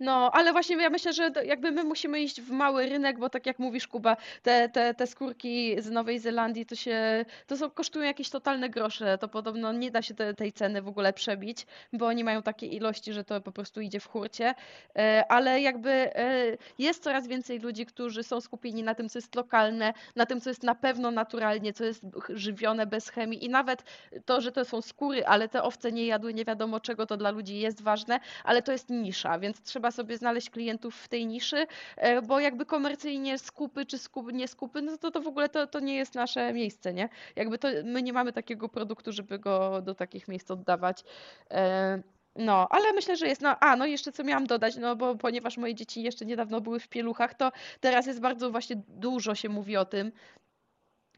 No, 0.00 0.30
ale 0.32 0.52
właśnie 0.52 0.76
ja 0.76 0.90
myślę, 0.90 1.12
że 1.12 1.32
jakby 1.44 1.72
my 1.72 1.84
musimy 1.84 2.20
iść 2.20 2.40
w 2.40 2.50
mały 2.50 2.86
rynek, 2.86 3.18
bo 3.18 3.30
tak 3.30 3.46
jak 3.46 3.58
mówisz, 3.58 3.88
Kuba, 3.88 4.16
te, 4.42 4.68
te, 4.68 4.94
te 4.94 5.06
skórki 5.06 5.82
z 5.82 5.90
Nowej 5.90 6.18
Zelandii 6.18 6.66
to 6.66 6.74
się, 6.74 7.24
to 7.46 7.56
są, 7.56 7.70
kosztują 7.70 8.04
jakieś 8.04 8.30
totalne 8.30 8.68
grosze, 8.70 9.18
to 9.18 9.28
podobno 9.28 9.72
nie 9.72 9.90
da 9.90 10.02
się 10.02 10.14
te, 10.14 10.34
tej 10.34 10.52
ceny 10.52 10.82
w 10.82 10.88
ogóle 10.88 11.12
przebić, 11.12 11.66
bo 11.92 12.06
oni 12.06 12.24
mają 12.24 12.42
takie 12.42 12.66
ilości, 12.66 13.12
że 13.12 13.24
to 13.24 13.40
po 13.40 13.52
prostu 13.52 13.80
idzie 13.80 14.00
w 14.00 14.06
hurcie, 14.06 14.54
E, 14.98 15.24
ale 15.28 15.60
jakby 15.60 15.90
e, 15.90 16.56
jest 16.78 17.02
coraz 17.02 17.26
więcej 17.26 17.58
ludzi, 17.58 17.86
którzy 17.86 18.22
są 18.22 18.40
skupieni 18.40 18.82
na 18.82 18.94
tym, 18.94 19.08
co 19.08 19.18
jest 19.18 19.34
lokalne, 19.34 19.94
na 20.16 20.26
tym, 20.26 20.40
co 20.40 20.50
jest 20.50 20.62
na 20.62 20.74
pewno 20.74 21.10
naturalnie, 21.10 21.72
co 21.72 21.84
jest 21.84 22.02
żywione 22.28 22.86
bez 22.86 23.08
chemii. 23.08 23.44
I 23.44 23.48
nawet 23.48 23.82
to, 24.24 24.40
że 24.40 24.52
to 24.52 24.64
są 24.64 24.82
skóry, 24.82 25.26
ale 25.26 25.48
te 25.48 25.62
owce 25.62 25.92
nie 25.92 26.06
jadły 26.06 26.34
nie 26.34 26.44
wiadomo 26.44 26.80
czego, 26.80 27.06
to 27.06 27.16
dla 27.16 27.30
ludzi 27.30 27.58
jest 27.58 27.82
ważne, 27.82 28.20
ale 28.44 28.62
to 28.62 28.72
jest 28.72 28.90
nisza, 28.90 29.38
więc 29.38 29.62
trzeba 29.62 29.83
sobie 29.90 30.16
znaleźć 30.16 30.50
klientów 30.50 30.96
w 30.96 31.08
tej 31.08 31.26
niszy, 31.26 31.66
e, 31.96 32.22
bo 32.22 32.40
jakby 32.40 32.66
komercyjnie 32.66 33.38
skupy 33.38 33.86
czy 33.86 33.98
skup, 33.98 34.32
nie 34.32 34.48
skupy, 34.48 34.82
no 34.82 34.98
to, 34.98 35.10
to 35.10 35.20
w 35.20 35.26
ogóle 35.26 35.48
to, 35.48 35.66
to 35.66 35.80
nie 35.80 35.96
jest 35.96 36.14
nasze 36.14 36.52
miejsce, 36.52 36.94
nie? 36.94 37.08
Jakby 37.36 37.58
to 37.58 37.68
my 37.84 38.02
nie 38.02 38.12
mamy 38.12 38.32
takiego 38.32 38.68
produktu, 38.68 39.12
żeby 39.12 39.38
go 39.38 39.82
do 39.82 39.94
takich 39.94 40.28
miejsc 40.28 40.50
oddawać. 40.50 41.04
E, 41.50 42.02
No, 42.36 42.66
ale 42.70 42.92
myślę, 42.92 43.16
że 43.16 43.26
jest. 43.28 43.42
No, 43.42 43.56
a, 43.60 43.76
no 43.76 43.86
jeszcze 43.86 44.12
co 44.12 44.24
miałam 44.24 44.46
dodać, 44.46 44.76
no 44.76 44.96
bo 44.96 45.14
ponieważ 45.16 45.56
moje 45.56 45.74
dzieci 45.74 46.02
jeszcze 46.02 46.26
niedawno 46.26 46.60
były 46.60 46.80
w 46.80 46.88
pieluchach, 46.88 47.34
to 47.34 47.52
teraz 47.80 48.06
jest 48.06 48.20
bardzo 48.20 48.50
właśnie 48.50 48.76
dużo 48.88 49.34
się 49.34 49.48
mówi 49.48 49.76
o 49.76 49.84
tym, 49.84 50.12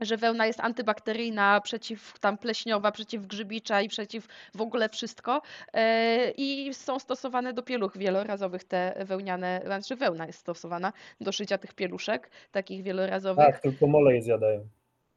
że 0.01 0.17
wełna 0.17 0.47
jest 0.47 0.61
antybakteryjna, 0.61 1.61
przeciw 1.61 2.19
tam 2.19 2.39
pleśniowa, 2.39 2.93
przeciw 2.93 3.27
grzybicza 3.27 3.81
i 3.81 3.89
przeciw 3.89 4.27
w 4.55 4.61
ogóle 4.61 4.89
wszystko. 4.89 5.43
E, 5.73 6.31
I 6.31 6.75
są 6.75 6.99
stosowane 6.99 7.53
do 7.53 7.63
pieluch 7.63 7.99
wielorazowych 7.99 8.65
te 8.65 9.05
wełniane, 9.05 9.61
znaczy 9.65 9.97
wełna 9.97 10.27
jest 10.27 10.39
stosowana 10.39 10.93
do 11.21 11.33
szycia 11.33 11.59
tych 11.59 11.75
pieluszek, 11.75 12.31
takich 12.53 12.83
wielorazowych. 12.83 13.47
Tak, 13.47 13.61
tylko 13.61 13.87
mole 13.87 14.15
je 14.15 14.23
zjadają. 14.23 14.69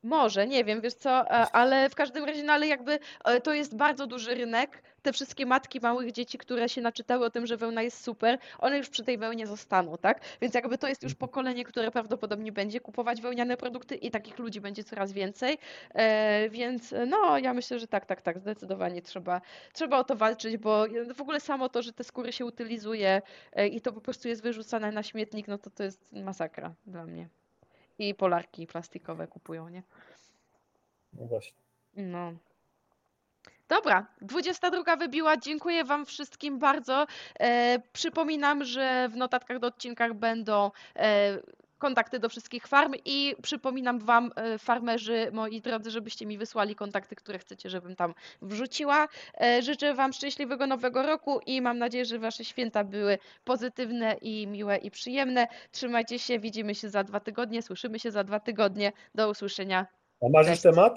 Może, 0.03 0.47
nie 0.47 0.63
wiem, 0.63 0.81
wiesz 0.81 0.93
co, 0.93 1.11
a- 1.31 1.51
ale 1.51 1.89
w 1.89 1.95
każdym 1.95 2.25
razie, 2.25 2.43
no 2.43 2.53
ale 2.53 2.67
jakby 2.67 2.99
e, 3.25 3.41
to 3.41 3.53
jest 3.53 3.75
bardzo 3.75 4.07
duży 4.07 4.35
rynek. 4.35 4.83
Te 5.01 5.13
wszystkie 5.13 5.45
matki 5.45 5.79
małych 5.79 6.11
dzieci, 6.11 6.37
które 6.37 6.69
się 6.69 6.81
naczytały 6.81 7.25
o 7.25 7.29
tym, 7.29 7.47
że 7.47 7.57
wełna 7.57 7.81
jest 7.81 8.03
super, 8.03 8.39
one 8.59 8.77
już 8.77 8.89
przy 8.89 9.03
tej 9.03 9.17
wełnie 9.17 9.47
zostaną, 9.47 9.97
tak? 9.97 10.21
Więc 10.41 10.53
jakby 10.55 10.77
to 10.77 10.87
jest 10.87 11.03
już 11.03 11.15
pokolenie, 11.15 11.63
które 11.65 11.91
prawdopodobnie 11.91 12.51
będzie 12.51 12.79
kupować 12.81 13.21
wełniane 13.21 13.57
produkty 13.57 13.95
i 13.95 14.11
takich 14.11 14.39
ludzi 14.39 14.61
będzie 14.61 14.83
coraz 14.83 15.11
więcej. 15.11 15.57
E, 15.93 16.49
Więc 16.49 16.93
e, 16.93 17.05
no, 17.05 17.37
ja 17.37 17.53
myślę, 17.53 17.79
że 17.79 17.87
tak, 17.87 18.05
tak, 18.05 18.21
tak, 18.21 18.39
zdecydowanie 18.39 19.01
trzeba, 19.01 19.41
trzeba 19.73 19.97
o 19.99 20.03
to 20.03 20.15
walczyć, 20.15 20.57
bo 20.57 20.85
e, 20.87 21.13
w 21.13 21.21
ogóle 21.21 21.39
samo 21.39 21.69
to, 21.69 21.81
że 21.81 21.93
te 21.93 22.03
skóry 22.03 22.33
się 22.33 22.45
utylizuje 22.45 23.21
e, 23.53 23.67
i 23.67 23.81
to 23.81 23.93
po 23.93 24.01
prostu 24.01 24.27
jest 24.27 24.43
wyrzucane 24.43 24.91
na 24.91 25.03
śmietnik, 25.03 25.47
no 25.47 25.57
to 25.57 25.69
to 25.69 25.83
jest 25.83 26.13
masakra 26.13 26.73
dla 26.85 27.05
mnie. 27.05 27.38
I 27.99 28.15
polarki 28.15 28.67
plastikowe 28.67 29.27
kupują, 29.27 29.69
nie? 29.69 29.83
No 31.13 31.25
właśnie. 31.25 31.57
No. 31.95 32.33
Dobra, 33.67 34.07
22 34.21 34.95
wybiła. 34.95 35.37
Dziękuję 35.37 35.83
Wam 35.83 36.05
wszystkim 36.05 36.59
bardzo. 36.59 37.07
E, 37.39 37.79
przypominam, 37.93 38.63
że 38.63 39.09
w 39.11 39.15
notatkach 39.15 39.59
do 39.59 39.67
odcinkach 39.67 40.13
będą 40.13 40.71
e, 40.95 41.39
kontakty 41.79 42.19
do 42.19 42.29
wszystkich 42.29 42.67
farm 42.67 42.93
i 43.05 43.35
przypominam 43.41 43.99
Wam, 43.99 44.31
e, 44.35 44.57
farmerzy 44.57 45.29
moi 45.31 45.61
drodzy, 45.61 45.91
żebyście 45.91 46.25
mi 46.25 46.37
wysłali 46.37 46.75
kontakty, 46.75 47.15
które 47.15 47.39
chcecie, 47.39 47.69
żebym 47.69 47.95
tam 47.95 48.13
wrzuciła. 48.41 49.07
E, 49.41 49.61
życzę 49.61 49.93
Wam 49.93 50.13
szczęśliwego 50.13 50.67
nowego 50.67 51.03
roku 51.03 51.39
i 51.45 51.61
mam 51.61 51.77
nadzieję, 51.77 52.05
że 52.05 52.19
Wasze 52.19 52.45
święta 52.45 52.83
były 52.83 53.17
pozytywne 53.43 54.15
i 54.21 54.47
miłe 54.47 54.77
i 54.77 54.91
przyjemne. 54.91 55.47
Trzymajcie 55.71 56.19
się, 56.19 56.39
widzimy 56.39 56.75
się 56.75 56.89
za 56.89 57.03
dwa 57.03 57.19
tygodnie, 57.19 57.61
słyszymy 57.61 57.99
się 57.99 58.11
za 58.11 58.23
dwa 58.23 58.39
tygodnie. 58.39 58.91
Do 59.15 59.29
usłyszenia. 59.29 59.85
A 60.21 60.29
masz 60.29 60.47
już 60.47 60.61
temat? 60.61 60.93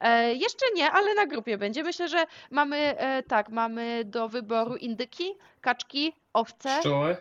E, 0.00 0.34
jeszcze 0.34 0.66
nie, 0.74 0.90
ale 0.90 1.14
na 1.14 1.26
grupie 1.26 1.58
będzie. 1.58 1.82
Myślę, 1.82 2.08
że 2.08 2.24
mamy 2.50 2.76
e, 2.76 3.22
tak, 3.22 3.48
mamy 3.48 4.04
do 4.04 4.28
wyboru 4.28 4.76
indyki, 4.76 5.34
kaczki, 5.60 6.12
owce. 6.32 6.78
Pszczoły? 6.78 7.16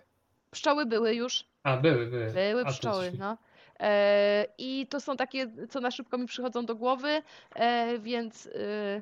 Pszczoły 0.51 0.85
były 0.85 1.15
już. 1.15 1.45
A, 1.65 1.77
były, 1.77 2.05
były. 2.07 2.25
Były 2.25 2.61
A, 2.61 2.65
to 2.65 2.71
pszczoły, 2.71 3.11
no. 3.19 3.37
E, 3.79 4.45
I 4.57 4.87
to 4.89 4.99
są 4.99 5.17
takie, 5.17 5.47
co 5.69 5.79
na 5.79 5.91
szybko 5.91 6.17
mi 6.17 6.25
przychodzą 6.25 6.65
do 6.65 6.75
głowy, 6.75 7.21
e, 7.55 7.99
więc 7.99 8.47
e, 8.47 9.01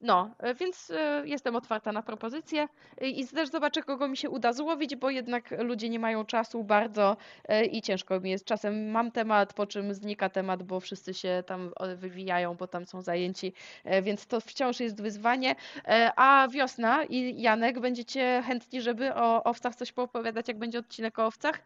no, 0.00 0.30
e, 0.38 0.54
więc 0.54 0.90
e, 0.90 1.22
jestem 1.26 1.56
otwarta 1.56 1.92
na 1.92 2.02
propozycje 2.02 2.68
i 3.00 3.20
i 3.20 3.28
też 3.28 3.48
zobaczę, 3.48 3.82
kogo 3.82 4.08
mi 4.08 4.16
się 4.16 4.30
uda 4.30 4.52
złowić, 4.52 4.96
bo 4.96 5.10
jednak 5.10 5.50
ludzie 5.58 5.88
nie 5.88 5.98
mają 5.98 6.24
czasu 6.24 6.64
bardzo 6.64 7.16
e, 7.48 7.64
i 7.64 7.82
ciężko 7.82 8.20
mi 8.20 8.30
jest. 8.30 8.44
Czasem 8.44 8.90
mam 8.90 9.10
temat, 9.10 9.54
po 9.54 9.66
czym 9.66 9.94
znika 9.94 10.28
temat, 10.28 10.62
bo 10.62 10.80
wszyscy 10.80 11.14
się 11.14 11.42
tam 11.46 11.72
o, 11.76 11.96
wywijają, 11.96 12.54
bo 12.54 12.66
tam 12.66 12.86
są 12.86 13.02
zajęci, 13.02 13.52
e, 13.84 14.02
więc 14.02 14.26
to 14.26 14.40
wciąż 14.40 14.80
jest 14.80 15.02
wyzwanie. 15.02 15.54
E, 15.88 16.12
A 16.16 16.48
wiosna 16.48 17.04
i 17.04 17.42
Janek, 17.42 17.80
będziecie 17.80 18.42
chętni, 18.46 18.80
żeby 18.82 19.14
o 19.14 19.44
owcach 19.44 19.74
coś 19.74 19.92
poopowiadać, 19.92 20.48
jak 20.48 20.58
będzie 20.58 20.78
odcinek 20.78 21.18
o 21.18 21.26
owcach? 21.26 21.60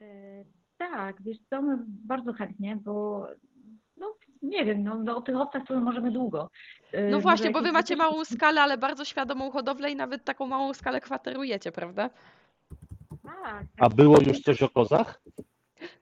E, 0.00 0.44
Tak, 0.78 1.22
wiesz 1.22 1.38
co, 1.50 1.62
my 1.62 1.76
bardzo 1.86 2.32
chętnie, 2.32 2.76
bo 2.76 3.26
no 3.96 4.14
nie 4.42 4.64
wiem, 4.64 4.82
no, 4.84 4.94
no 4.94 5.16
o 5.16 5.20
tych 5.22 5.36
owcach 5.36 5.62
to 5.68 5.80
możemy 5.80 6.10
długo. 6.10 6.50
E, 6.92 7.10
No 7.10 7.20
właśnie, 7.20 7.50
bo 7.50 7.62
wy 7.62 7.72
macie 7.72 7.96
małą 7.96 8.24
skalę, 8.24 8.62
ale 8.62 8.78
bardzo 8.78 9.04
świadomą 9.04 9.50
hodowlę 9.50 9.90
i 9.90 9.96
nawet 9.96 10.24
taką 10.24 10.46
małą 10.46 10.74
skalę 10.74 11.00
kwaterujecie, 11.00 11.72
prawda? 11.72 12.10
Tak, 13.22 13.64
A 13.80 13.88
było 13.88 14.20
już 14.20 14.40
coś 14.40 14.62
o 14.62 14.68
kozach? 14.68 15.22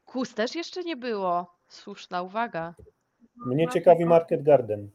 Kus 0.05 0.35
też 0.35 0.55
jeszcze 0.55 0.83
nie 0.83 0.97
było. 0.97 1.55
Słuszna 1.69 2.23
uwaga. 2.23 2.75
Mnie 3.47 3.69
ciekawi 3.69 4.05
Market 4.05 4.43
Garden. 4.43 4.91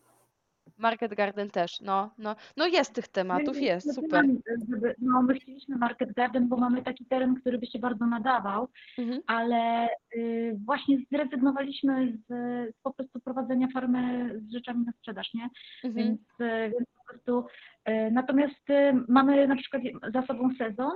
Market 0.79 1.13
Garden 1.13 1.49
też, 1.49 1.81
no, 1.81 2.09
no, 2.17 2.35
no 2.57 2.67
jest 2.67 2.93
tych 2.93 3.07
tematów, 3.07 3.55
My- 3.55 3.61
jest, 3.61 3.87
my 3.87 3.93
super. 3.93 4.25
Żeby, 4.69 4.95
no, 5.01 5.21
my 5.21 5.33
chcieliśmy 5.33 5.77
Market 5.77 6.13
Garden, 6.13 6.47
bo 6.47 6.57
mamy 6.57 6.83
taki 6.83 7.05
teren, 7.05 7.35
który 7.35 7.57
by 7.57 7.65
się 7.65 7.79
bardzo 7.79 8.05
nadawał, 8.05 8.67
Mhm. 8.97 9.21
ale 9.27 9.89
y, 10.15 10.57
właśnie 10.65 10.97
zrezygnowaliśmy 11.11 12.17
z, 12.17 12.27
z 12.75 12.81
po 12.83 12.93
prostu 12.93 13.19
prowadzenia 13.19 13.67
farmy 13.73 14.31
z 14.39 14.51
rzeczami 14.51 14.85
na 14.85 14.91
sprzedaż, 14.91 15.33
nie? 15.33 15.49
Mhm. 15.83 15.93
Więc, 15.93 16.21
y, 16.21 16.71
więc 16.77 16.89
po 16.97 17.13
prostu 17.13 17.45
y, 17.89 18.11
natomiast 18.11 18.69
y, 18.69 18.93
mamy 19.07 19.47
na 19.47 19.55
przykład 19.55 19.81
za 20.13 20.21
sobą 20.21 20.49
sezon 20.57 20.91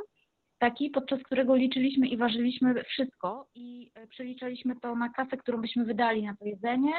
taki, 0.64 0.90
podczas 0.90 1.23
którego 1.23 1.56
liczyliśmy 1.56 2.07
i 2.07 2.18
ważyliśmy 2.18 2.84
wszystko 2.84 3.48
i 3.56 3.91
y, 4.03 4.07
przeliczaliśmy 4.07 4.76
to 4.80 4.95
na 4.95 5.10
kasę, 5.10 5.38
którą 5.38 5.61
byśmy 5.61 5.85
wydali 5.85 6.23
na 6.23 6.35
to 6.35 6.45
jedzenie. 6.45 6.94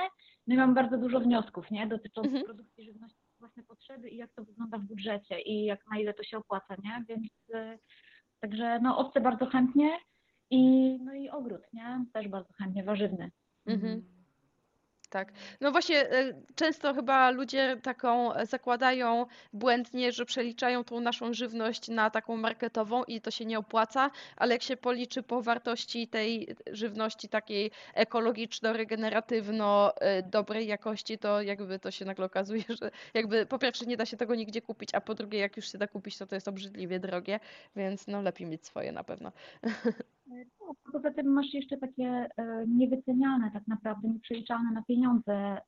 No 0.46 0.54
i 0.54 0.56
mamy 0.58 0.74
bardzo 0.74 0.98
dużo 0.98 1.20
wniosków, 1.20 1.70
nie? 1.70 1.86
Dotyczących 1.86 2.34
Mhm. 2.34 2.44
produkcji 2.44 2.84
żywności 2.84 3.18
własne 3.40 3.62
potrzeby 3.62 4.08
i 4.10 4.16
jak 4.16 4.32
to 4.32 4.44
wygląda 4.44 4.78
w 4.78 4.82
budżecie 4.84 5.40
i 5.40 5.64
jak 5.64 5.80
na 5.90 5.98
ile 5.98 6.14
to 6.14 6.22
się 6.22 6.38
opłaca, 6.38 6.74
nie? 6.84 7.04
Więc 7.08 7.26
y, 7.54 7.78
także 8.40 8.80
no 8.82 8.98
owce 8.98 9.20
bardzo 9.20 9.46
chętnie 9.46 9.90
i 10.50 10.96
no 11.04 11.14
i 11.14 11.28
ogród, 11.30 11.62
nie? 11.72 12.04
Też 12.12 12.28
bardzo 12.28 12.52
chętnie, 12.52 12.84
warzywny. 12.84 13.30
Mhm. 13.66 14.02
Tak. 15.14 15.32
No 15.60 15.72
właśnie, 15.72 16.10
e, 16.10 16.34
często 16.54 16.94
chyba 16.94 17.30
ludzie 17.30 17.76
taką 17.82 18.34
e, 18.34 18.46
zakładają 18.46 19.26
błędnie, 19.52 20.12
że 20.12 20.24
przeliczają 20.26 20.84
tą 20.84 21.00
naszą 21.00 21.34
żywność 21.34 21.88
na 21.88 22.10
taką 22.10 22.36
marketową 22.36 23.04
i 23.04 23.20
to 23.20 23.30
się 23.30 23.44
nie 23.44 23.58
opłaca, 23.58 24.10
ale 24.36 24.54
jak 24.54 24.62
się 24.62 24.76
policzy 24.76 25.22
po 25.22 25.42
wartości 25.42 26.08
tej 26.08 26.56
żywności 26.66 27.28
takiej 27.28 27.70
ekologiczno-regeneratywno 27.94 29.92
e, 30.00 30.22
dobrej 30.22 30.66
jakości, 30.66 31.18
to 31.18 31.42
jakby 31.42 31.78
to 31.78 31.90
się 31.90 32.04
nagle 32.04 32.26
okazuje, 32.26 32.64
że 32.80 32.90
jakby 33.14 33.46
po 33.46 33.58
pierwsze 33.58 33.86
nie 33.86 33.96
da 33.96 34.06
się 34.06 34.16
tego 34.16 34.34
nigdzie 34.34 34.62
kupić, 34.62 34.94
a 34.94 35.00
po 35.00 35.14
drugie 35.14 35.38
jak 35.38 35.56
już 35.56 35.72
się 35.72 35.78
da 35.78 35.86
kupić, 35.86 36.18
to 36.18 36.26
to 36.26 36.34
jest 36.34 36.48
obrzydliwie 36.48 37.00
drogie, 37.00 37.40
więc 37.76 38.06
no 38.06 38.22
lepiej 38.22 38.46
mieć 38.46 38.66
swoje 38.66 38.92
na 38.92 39.04
pewno. 39.04 39.32
A 40.86 40.90
poza 40.92 41.10
tym 41.10 41.26
masz 41.26 41.54
jeszcze 41.54 41.76
takie 41.76 42.04
e, 42.06 42.64
niewyceniane 42.68 43.50
tak 43.50 43.66
naprawdę, 43.66 44.08
nieprzeliczalne 44.08 44.72
na 44.72 44.82
pieniądze 44.82 45.32
e, 45.32 45.60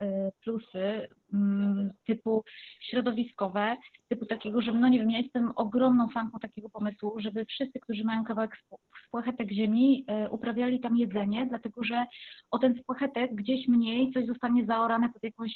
plusy 0.44 1.08
mm, 1.34 1.90
typu 2.06 2.44
środowiskowe, 2.80 3.76
typu 4.08 4.26
takiego, 4.26 4.62
że 4.62 4.72
no 4.72 4.88
nie 4.88 4.98
wiem, 4.98 5.10
ja 5.10 5.18
jestem 5.18 5.52
ogromną 5.56 6.08
fanką 6.08 6.38
takiego 6.38 6.68
pomysłu, 6.68 7.20
żeby 7.20 7.44
wszyscy, 7.44 7.80
którzy 7.80 8.04
mają 8.04 8.24
kawałek 8.24 8.50
spł- 8.50 8.78
spłachetek 9.06 9.52
ziemi, 9.52 10.04
e, 10.08 10.30
uprawiali 10.30 10.80
tam 10.80 10.96
jedzenie, 10.96 11.46
dlatego 11.46 11.84
że 11.84 12.06
o 12.50 12.58
ten 12.58 12.78
spłachetek 12.82 13.34
gdzieś 13.34 13.68
mniej 13.68 14.12
coś 14.12 14.26
zostanie 14.26 14.66
zaorane 14.66 15.08
pod 15.08 15.22
jakąś, 15.22 15.52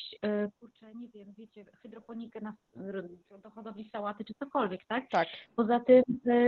kurczę, 0.61 0.95
nie 0.95 1.09
wiem, 1.09 1.35
wiecie, 1.39 1.65
hydroponikę 1.83 2.41
na, 2.41 2.55
do 3.43 3.51
hodowli 3.51 3.91
sałaty 3.93 4.25
czy 4.25 4.35
cokolwiek, 4.35 4.85
tak? 4.85 5.11
Tak. 5.11 5.29
Poza 5.57 5.81
tym 5.81 6.03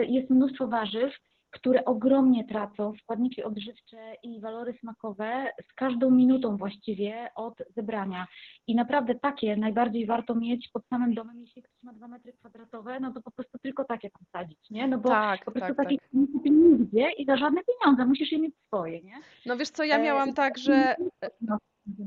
jest 0.09 0.31
mnóstwo 0.31 0.69
warzyw, 0.69 1.13
które 1.53 1.85
ogromnie 1.85 2.45
tracą 2.45 2.93
składniki 3.03 3.43
odżywcze 3.43 4.15
i 4.23 4.41
walory 4.41 4.75
smakowe 4.81 5.53
z 5.71 5.75
każdą 5.75 6.11
minutą 6.11 6.57
właściwie 6.57 7.29
od 7.35 7.55
zebrania. 7.77 8.27
I 8.67 8.75
naprawdę 8.75 9.15
takie 9.15 9.57
najbardziej 9.57 10.07
warto 10.07 10.35
mieć 10.35 10.69
pod 10.73 10.87
samym 10.87 11.15
domem, 11.15 11.41
jeśli 11.41 11.63
ktoś 11.63 11.83
ma 11.83 11.93
dwa 11.93 12.09
metry 12.09 12.33
kwadratowe, 12.33 13.01
no 13.01 13.13
to 13.13 13.23
po 13.23 13.31
prostu 13.31 13.59
tylko 13.59 13.85
takie 13.85 14.11
tam 14.11 14.23
sadzić, 14.33 14.71
nie? 14.71 14.89
No 14.89 14.99
bo 14.99 15.09
Tak, 15.09 15.45
po 15.45 15.51
prostu 15.51 15.75
tak, 15.75 15.87
takich 15.87 16.01
nie 16.13 16.27
kupi 16.27 16.51
nigdzie 16.51 17.11
i 17.11 17.25
za 17.25 17.37
żadne 17.37 17.61
pieniądze, 17.65 18.07
musisz 18.07 18.33
je 18.33 18.39
mieć 18.39 18.55
swoje, 18.67 19.03
nie? 19.03 19.15
No 19.47 19.57
wiesz 19.57 19.71
co, 19.71 19.85
ja 19.85 19.97
E, 19.97 20.03
miałam 20.03 20.29
i 20.29 20.35
tak, 20.35 20.59
że 20.59 20.97
no, 21.41 21.59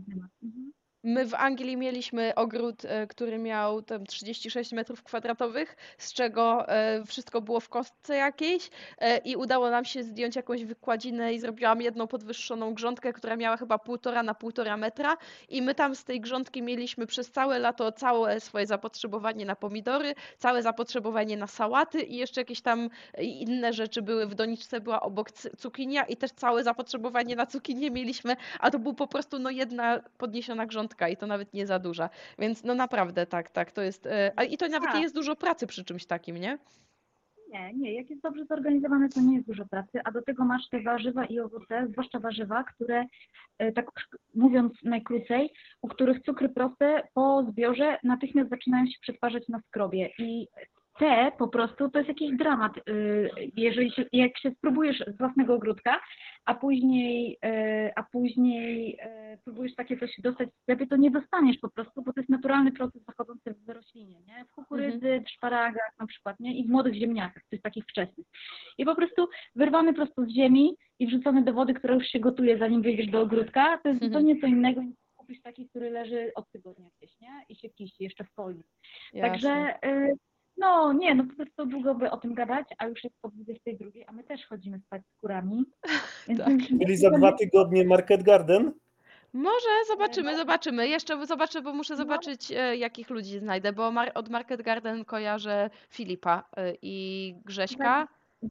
temat. 0.10 0.32
Mhm. 0.44 0.72
My 1.08 1.26
w 1.26 1.34
Anglii 1.34 1.78
mieliśmy 1.78 2.36
ogród, 2.36 2.86
e, 2.86 3.08
który 3.08 3.38
miał 3.38 3.82
tam 3.82 4.06
36 4.06 4.72
metrów 4.72 5.04
kwadratowych, 5.04 5.76
z 5.98 6.14
czego 6.14 6.70
e, 6.70 7.04
wszystko 7.06 7.42
było 7.42 7.60
w 7.60 7.70
kostce 7.70 8.16
jakiejś 8.16 8.70
e, 8.98 9.18
i 9.18 9.36
udało 9.36 9.70
nam 9.70 9.86
się 9.86 10.04
zdjąć 10.04 10.36
jakąś 10.36 10.64
wykładzinę 10.64 11.34
i 11.34 11.40
zrobiłam 11.40 11.82
jedną 11.82 12.08
podwyższoną 12.08 12.74
grządkę, 12.74 13.14
która 13.14 13.36
miała 13.36 13.58
chyba 13.58 13.78
półtora 13.80 14.24
na 14.24 14.34
półtora 14.34 14.78
metra 14.78 15.18
i 15.50 15.62
my 15.62 15.76
tam 15.76 15.96
z 15.96 16.04
tej 16.04 16.22
grządki 16.22 16.62
mieliśmy 16.62 17.08
przez 17.08 17.32
całe 17.32 17.60
lato 17.60 17.92
całe 17.92 18.40
swoje 18.40 18.68
zapotrzebowanie 18.68 19.46
na 19.46 19.56
pomidory, 19.56 20.16
całe 20.38 20.62
zapotrzebowanie 20.64 21.38
na 21.38 21.48
sałaty 21.48 22.02
i 22.02 22.16
jeszcze 22.16 22.42
jakieś 22.42 22.62
tam 22.62 22.90
inne 23.18 23.74
rzeczy 23.74 24.02
były. 24.02 24.28
W 24.28 24.36
doniczce 24.36 24.82
była 24.82 25.02
obok 25.02 25.32
cukinia 25.32 26.04
i 26.04 26.18
też 26.18 26.32
całe 26.32 26.64
zapotrzebowanie 26.64 27.36
na 27.36 27.46
cukinię 27.46 27.92
mieliśmy, 27.92 28.36
a 28.60 28.72
to 28.72 28.80
był 28.80 28.94
po 28.94 29.08
prostu 29.08 29.40
no 29.40 29.50
jedna 29.50 30.02
podniesiona 30.18 30.66
grządka 30.66 30.95
i 31.12 31.18
to 31.18 31.28
nawet 31.28 31.54
nie 31.54 31.68
za 31.68 31.80
duża. 31.80 32.10
Więc 32.40 32.64
no 32.64 32.76
naprawdę 32.76 33.26
tak, 33.26 33.50
tak, 33.50 33.72
to 33.72 33.82
jest. 33.82 34.06
e, 34.06 34.32
A 34.36 34.44
i 34.44 34.58
to 34.58 34.68
nawet 34.68 34.88
nie 34.90 34.94
Tak. 34.94 35.02
jest 35.02 35.16
dużo 35.16 35.36
pracy 35.36 35.68
przy 35.68 35.86
czymś 35.86 36.06
takim, 36.06 36.38
nie? 36.38 36.58
Nie, 37.54 37.74
nie, 37.74 37.94
jak 37.94 38.10
jest 38.10 38.22
dobrze 38.22 38.46
zorganizowane, 38.46 39.10
to 39.10 39.22
nie 39.22 39.36
jest 39.36 39.48
dużo 39.48 39.66
pracy, 39.66 40.00
a 40.04 40.12
do 40.12 40.22
tego 40.22 40.46
masz 40.46 40.70
te 40.70 40.82
warzywa 40.82 41.26
i 41.26 41.40
owoce, 41.40 41.88
zwłaszcza 41.92 42.20
warzywa, 42.20 42.64
które, 42.64 43.06
e, 43.58 43.72
tak 43.72 43.92
mówiąc 44.36 44.74
najkrócej, 44.84 45.50
u 45.82 45.88
których 45.88 46.22
cukry 46.24 46.50
proste 46.50 47.08
po 47.14 47.44
zbiorze 47.52 47.98
natychmiast 48.04 48.50
zaczynają 48.50 48.86
się 48.86 49.00
przetwarzać 49.02 49.48
na 49.48 49.60
skrobie 49.60 50.10
i 50.20 50.48
te 51.00 51.32
po 51.38 51.48
prostu 51.48 51.90
to 51.90 51.98
jest 52.00 52.08
jakiś 52.10 52.38
dramat, 52.38 52.78
y, 52.90 53.30
jeżeli 53.58 53.92
się, 53.92 54.06
jak 54.14 54.40
się 54.40 54.52
spróbujesz 54.52 55.04
z 55.08 55.18
własnego 55.18 55.54
ogródka, 55.56 56.00
a 56.46 56.54
później, 56.56 57.38
e, 57.46 57.92
a 57.96 58.04
później 58.04 58.98
e, 59.02 59.38
próbujesz 59.44 59.76
takie 59.76 59.98
coś 59.98 60.16
dostać 60.20 60.50
w 60.50 60.62
sklepie, 60.62 60.88
to 60.88 60.96
nie 60.96 61.12
dostaniesz 61.12 61.58
po 61.58 61.70
prostu, 61.70 62.02
bo 62.02 62.14
to 62.14 62.20
jest 62.20 62.30
naturalny 62.30 62.72
proces 62.72 63.04
zachodzący 63.04 63.56
w 63.66 63.70
roślinie, 63.70 64.20
nie? 64.28 64.46
W 64.46 64.52
kukurydzy, 64.52 65.24
w 65.26 65.30
szparagach 65.30 65.92
na 66.00 66.08
przykład, 66.08 66.40
nie? 66.40 66.58
I 66.58 66.68
w 66.68 66.70
młodych 66.70 66.94
ziemniakach, 66.94 67.44
tych 67.50 67.62
takich 67.62 67.86
wczesnych. 67.86 68.28
I 68.78 68.86
po 68.86 68.96
prostu 68.96 69.28
wyrwany 69.56 69.94
prosto 69.94 70.26
z 70.26 70.30
ziemi 70.30 70.76
i 71.00 71.08
wrzucony 71.08 71.44
do 71.44 71.54
wody, 71.54 71.74
która 71.74 71.94
już 71.94 72.08
się 72.08 72.20
gotuje, 72.20 72.58
zanim 72.58 72.82
wyjdziesz 72.82 73.08
do 73.08 73.22
ogródka, 73.22 73.78
to 73.84 73.90
jest 73.90 74.02
Mhm. 74.04 74.12
zupełnie 74.12 74.42
co 74.42 74.48
innego 74.48 74.82
niż 74.82 74.96
kupisz 75.16 75.42
taki, 75.42 75.70
który 75.70 75.90
leży 75.90 76.32
od 76.36 76.52
tygodnia 76.52 76.90
gdzieś, 76.98 77.20
nie? 77.22 77.46
I 77.50 77.56
się 77.56 77.70
kiści 77.70 78.04
jeszcze 78.04 78.24
w 78.24 78.30
folii. 78.32 78.64
Także 79.22 79.48
Jasne. 79.50 79.90
y, 79.90 80.16
no 80.58 80.94
nie, 80.94 81.16
no 81.16 81.24
po 81.24 81.36
prostu 81.36 81.66
długo 81.66 81.96
by 81.96 82.12
o 82.12 82.18
tym 82.18 82.34
gadać, 82.34 82.68
a 82.78 82.88
już 82.88 83.04
jest 83.04 83.16
po 83.22 83.30
22, 83.30 83.90
a 84.08 84.12
my 84.12 84.24
też 84.24 84.46
chodzimy 84.48 84.80
spać 84.80 85.02
z 85.06 85.22
kurami. 85.22 85.66
Więc 86.28 86.40
Tak. 86.40 86.54
Czyli 86.82 86.98
za 86.98 87.10
dwa 87.10 87.32
tygodnie 87.32 87.86
Market 87.86 88.24
Garden? 88.24 88.72
Może 89.34 89.70
zobaczymy, 89.88 90.38
zobaczymy. 90.38 90.88
Jeszcze 90.88 91.26
zobaczę, 91.26 91.62
bo 91.62 91.70
No. 91.70 91.76
muszę 91.76 91.96
zobaczyć, 91.96 92.52
e, 92.52 92.78
jakich 92.78 93.10
ludzi 93.10 93.40
znajdę, 93.40 93.74
bo 93.74 93.92
mar- 93.92 94.12
od 94.16 94.30
Market 94.30 94.62
Garden 94.62 95.06
kojarzę 95.06 95.70
Filipa 95.90 96.44
e, 96.58 96.74
i 96.82 97.36
Grześka. 97.46 98.08
E, 98.44 98.48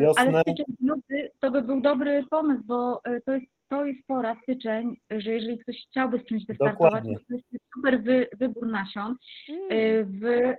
Wiosnę. 0.00 0.22
Ale 0.22 0.40
styczeń, 0.42 0.66
luty 0.80 1.30
to 1.40 1.50
by 1.50 1.62
był 1.62 1.80
dobry 1.80 2.24
pomysł, 2.30 2.62
bo 2.64 3.00
e, 3.04 3.20
to 3.20 3.32
jest, 3.32 3.46
to 3.68 3.84
jest 3.84 4.06
pora, 4.06 4.36
styczeń, 4.42 4.96
że 5.10 5.30
jeżeli 5.32 5.58
ktoś 5.58 5.76
chciałby 5.90 6.18
z 6.18 6.24
czymś 6.24 6.46
wystartować, 6.46 6.92
Dokładnie. 6.92 7.16
to 7.28 7.34
jest 7.34 7.46
super 7.74 8.02
wy, 8.02 8.26
wybór 8.38 8.66
nasion. 8.66 9.16
Mm. 9.48 10.12
W 10.20 10.54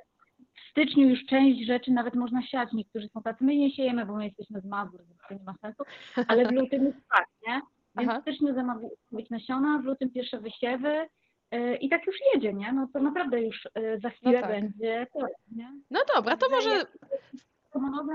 styczniu 0.76 1.10
już 1.10 1.26
część 1.26 1.66
rzeczy 1.66 1.92
nawet 1.92 2.16
można 2.16 2.42
siać. 2.42 2.74
Niektórzy 2.74 3.08
są 3.08 3.22
tacy, 3.22 3.44
my 3.44 3.56
nie 3.56 3.72
siejemy, 3.72 4.06
bo 4.06 4.16
my 4.16 4.26
jesteśmy 4.26 4.62
z 4.62 4.66
Mazur, 4.66 5.02
więc 5.08 5.20
to 5.30 5.34
nie 5.34 5.44
ma 5.44 5.54
sensu, 5.62 5.84
ale 6.28 6.46
w 6.46 6.52
lutym 6.52 6.86
jest 6.86 6.98
tak, 7.16 7.28
nie? 7.48 7.62
Więc 7.98 8.10
Aha. 8.10 8.20
w 8.20 8.22
styczniu 8.22 8.54
zamawiać 8.54 9.30
nasiona, 9.30 9.80
w 9.80 9.86
lutym 9.86 10.10
pierwsze 10.10 10.40
wysiewy 10.40 11.08
e, 11.52 11.76
i 11.76 11.90
tak 11.90 12.08
już 12.08 12.16
jedzie, 12.34 12.54
nie? 12.54 12.74
No 12.74 12.88
to 12.94 13.00
naprawdę 13.00 13.42
już 13.42 13.70
e, 13.76 14.00
za 14.00 14.10
chwilę 14.10 14.42
tak. 14.42 14.52
będzie 14.52 15.08
to, 15.14 15.20
nie? 15.52 15.72
No 15.92 16.00
dobra, 16.16 16.38
to 16.38 16.50
może 16.50 16.86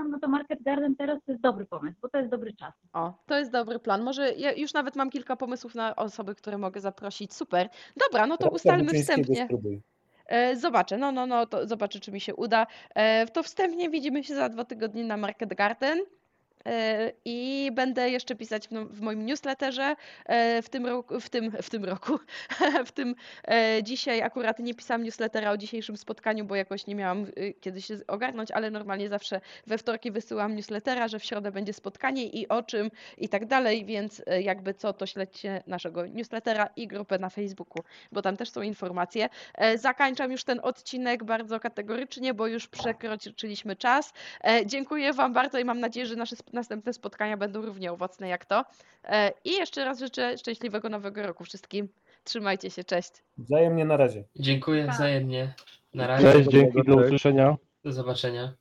no 0.09 0.19
to 0.21 0.27
Market 0.27 0.63
Garden 0.63 0.95
teraz 0.95 1.19
to 1.25 1.31
jest 1.31 1.43
dobry 1.43 1.65
pomysł, 1.65 1.97
bo 2.01 2.09
to 2.09 2.17
jest 2.17 2.31
dobry 2.31 2.53
czas. 2.53 2.73
O, 2.93 3.13
to 3.25 3.37
jest 3.37 3.51
dobry 3.51 3.79
plan. 3.79 4.01
Może 4.03 4.33
ja 4.33 4.53
już 4.53 4.73
nawet 4.73 4.95
mam 4.95 5.09
kilka 5.09 5.35
pomysłów 5.35 5.75
na 5.75 5.95
osoby, 5.95 6.35
które 6.35 6.57
mogę 6.57 6.81
zaprosić. 6.81 7.33
Super. 7.33 7.69
Dobra, 7.97 8.27
no 8.27 8.37
to 8.37 8.49
ustalmy 8.49 8.93
wstępnie. 8.93 9.45
spróbuj. 9.45 9.81
E, 10.31 10.55
Zobaczę, 10.55 10.97
no, 10.97 11.11
no, 11.11 11.25
no, 11.25 11.45
to 11.45 11.67
zobaczę, 11.67 11.99
czy 11.99 12.11
mi 12.11 12.21
się 12.21 12.35
uda. 12.35 12.67
E, 12.95 13.25
To 13.27 13.43
wstępnie 13.43 13.89
widzimy 13.89 14.23
się 14.23 14.35
za 14.35 14.49
dwa 14.49 14.65
tygodnie 14.65 15.03
na 15.03 15.17
Market 15.17 15.53
Garden. 15.53 15.99
E, 16.65 17.11
I 17.25 17.71
będę 17.73 18.09
jeszcze 18.09 18.35
pisać 18.35 18.67
w, 18.89 19.01
moim 19.01 19.25
newsletterze 19.25 19.95
e, 20.25 20.61
w 20.61 20.69
tym 20.69 20.85
roku, 20.85 21.19
w 21.19 21.29
tym, 21.29 21.51
w 21.51 21.69
tym 21.69 21.85
roku, 21.85 22.19
w 22.85 22.91
tym 22.91 23.15
e, 23.47 23.83
dzisiaj 23.83 24.21
akurat 24.21 24.59
nie 24.59 24.73
pisałam 24.73 25.03
newslettera 25.03 25.51
o 25.51 25.57
dzisiejszym 25.57 25.97
spotkaniu, 25.97 26.45
bo 26.45 26.55
jakoś 26.55 26.87
nie 26.87 26.95
miałam 26.95 27.25
y, 27.37 27.53
kiedy 27.61 27.81
się 27.81 27.97
ogarnąć, 28.07 28.51
ale 28.51 28.71
normalnie 28.71 29.09
zawsze 29.09 29.41
we 29.67 29.77
wtorki 29.77 30.11
wysyłam 30.11 30.55
newslettera, 30.55 31.07
że 31.07 31.19
w 31.19 31.25
środę 31.25 31.51
będzie 31.51 31.73
spotkanie 31.73 32.25
i 32.25 32.47
o 32.47 32.63
czym 32.63 32.91
i 33.17 33.29
tak 33.29 33.45
dalej, 33.45 33.85
więc 33.85 34.21
jakby 34.41 34.73
co, 34.73 34.93
to 34.93 35.05
śledźcie 35.05 35.63
naszego 35.67 36.05
newslettera 36.05 36.69
i 36.75 36.87
grupę 36.87 37.19
na 37.19 37.29
Facebooku, 37.29 37.83
bo 38.11 38.21
tam 38.21 38.37
też 38.37 38.49
są 38.49 38.61
informacje. 38.61 39.29
Zakańczam 39.75 40.31
już 40.31 40.43
ten 40.43 40.59
odcinek 40.63 41.23
bardzo 41.23 41.59
kategorycznie, 41.59 42.33
bo 42.33 42.47
już 42.47 42.67
przekroczyliśmy 42.67 43.75
czas. 43.75 44.13
Dziękuję 44.65 45.13
Wam 45.13 45.33
bardzo 45.33 45.59
i 45.59 45.65
mam 45.65 45.79
nadzieję, 45.79 46.05
że 46.05 46.15
nasze 46.15 46.35
sp- 46.41 46.50
następne 46.53 46.93
spotkania 46.93 47.37
będą 47.37 47.61
równie 47.61 47.91
owocne 47.91 48.27
jak 48.27 48.45
to. 48.45 48.65
E, 49.03 49.31
I 49.45 49.51
jeszcze 49.51 49.85
raz 49.85 49.99
życzę 49.99 50.37
szczęśliwego 50.37 50.89
nowego 50.89 51.23
roku 51.23 51.43
wszystkim. 51.43 51.89
Trzymajcie 52.23 52.69
się, 52.69 52.83
cześć. 52.83 53.11
Wzajemnie 53.37 53.85
na 53.85 53.97
razie. 53.97 54.23
Dziękuję 54.35 54.87
wzajemnie. 54.87 55.53
Na 55.93 56.07
razie. 56.07 56.33
Cześć, 56.33 56.49
dzięki, 56.49 56.83
do 56.85 56.95
usłyszenia. 56.95 57.57
Do 57.83 57.91
zobaczenia. 57.91 58.53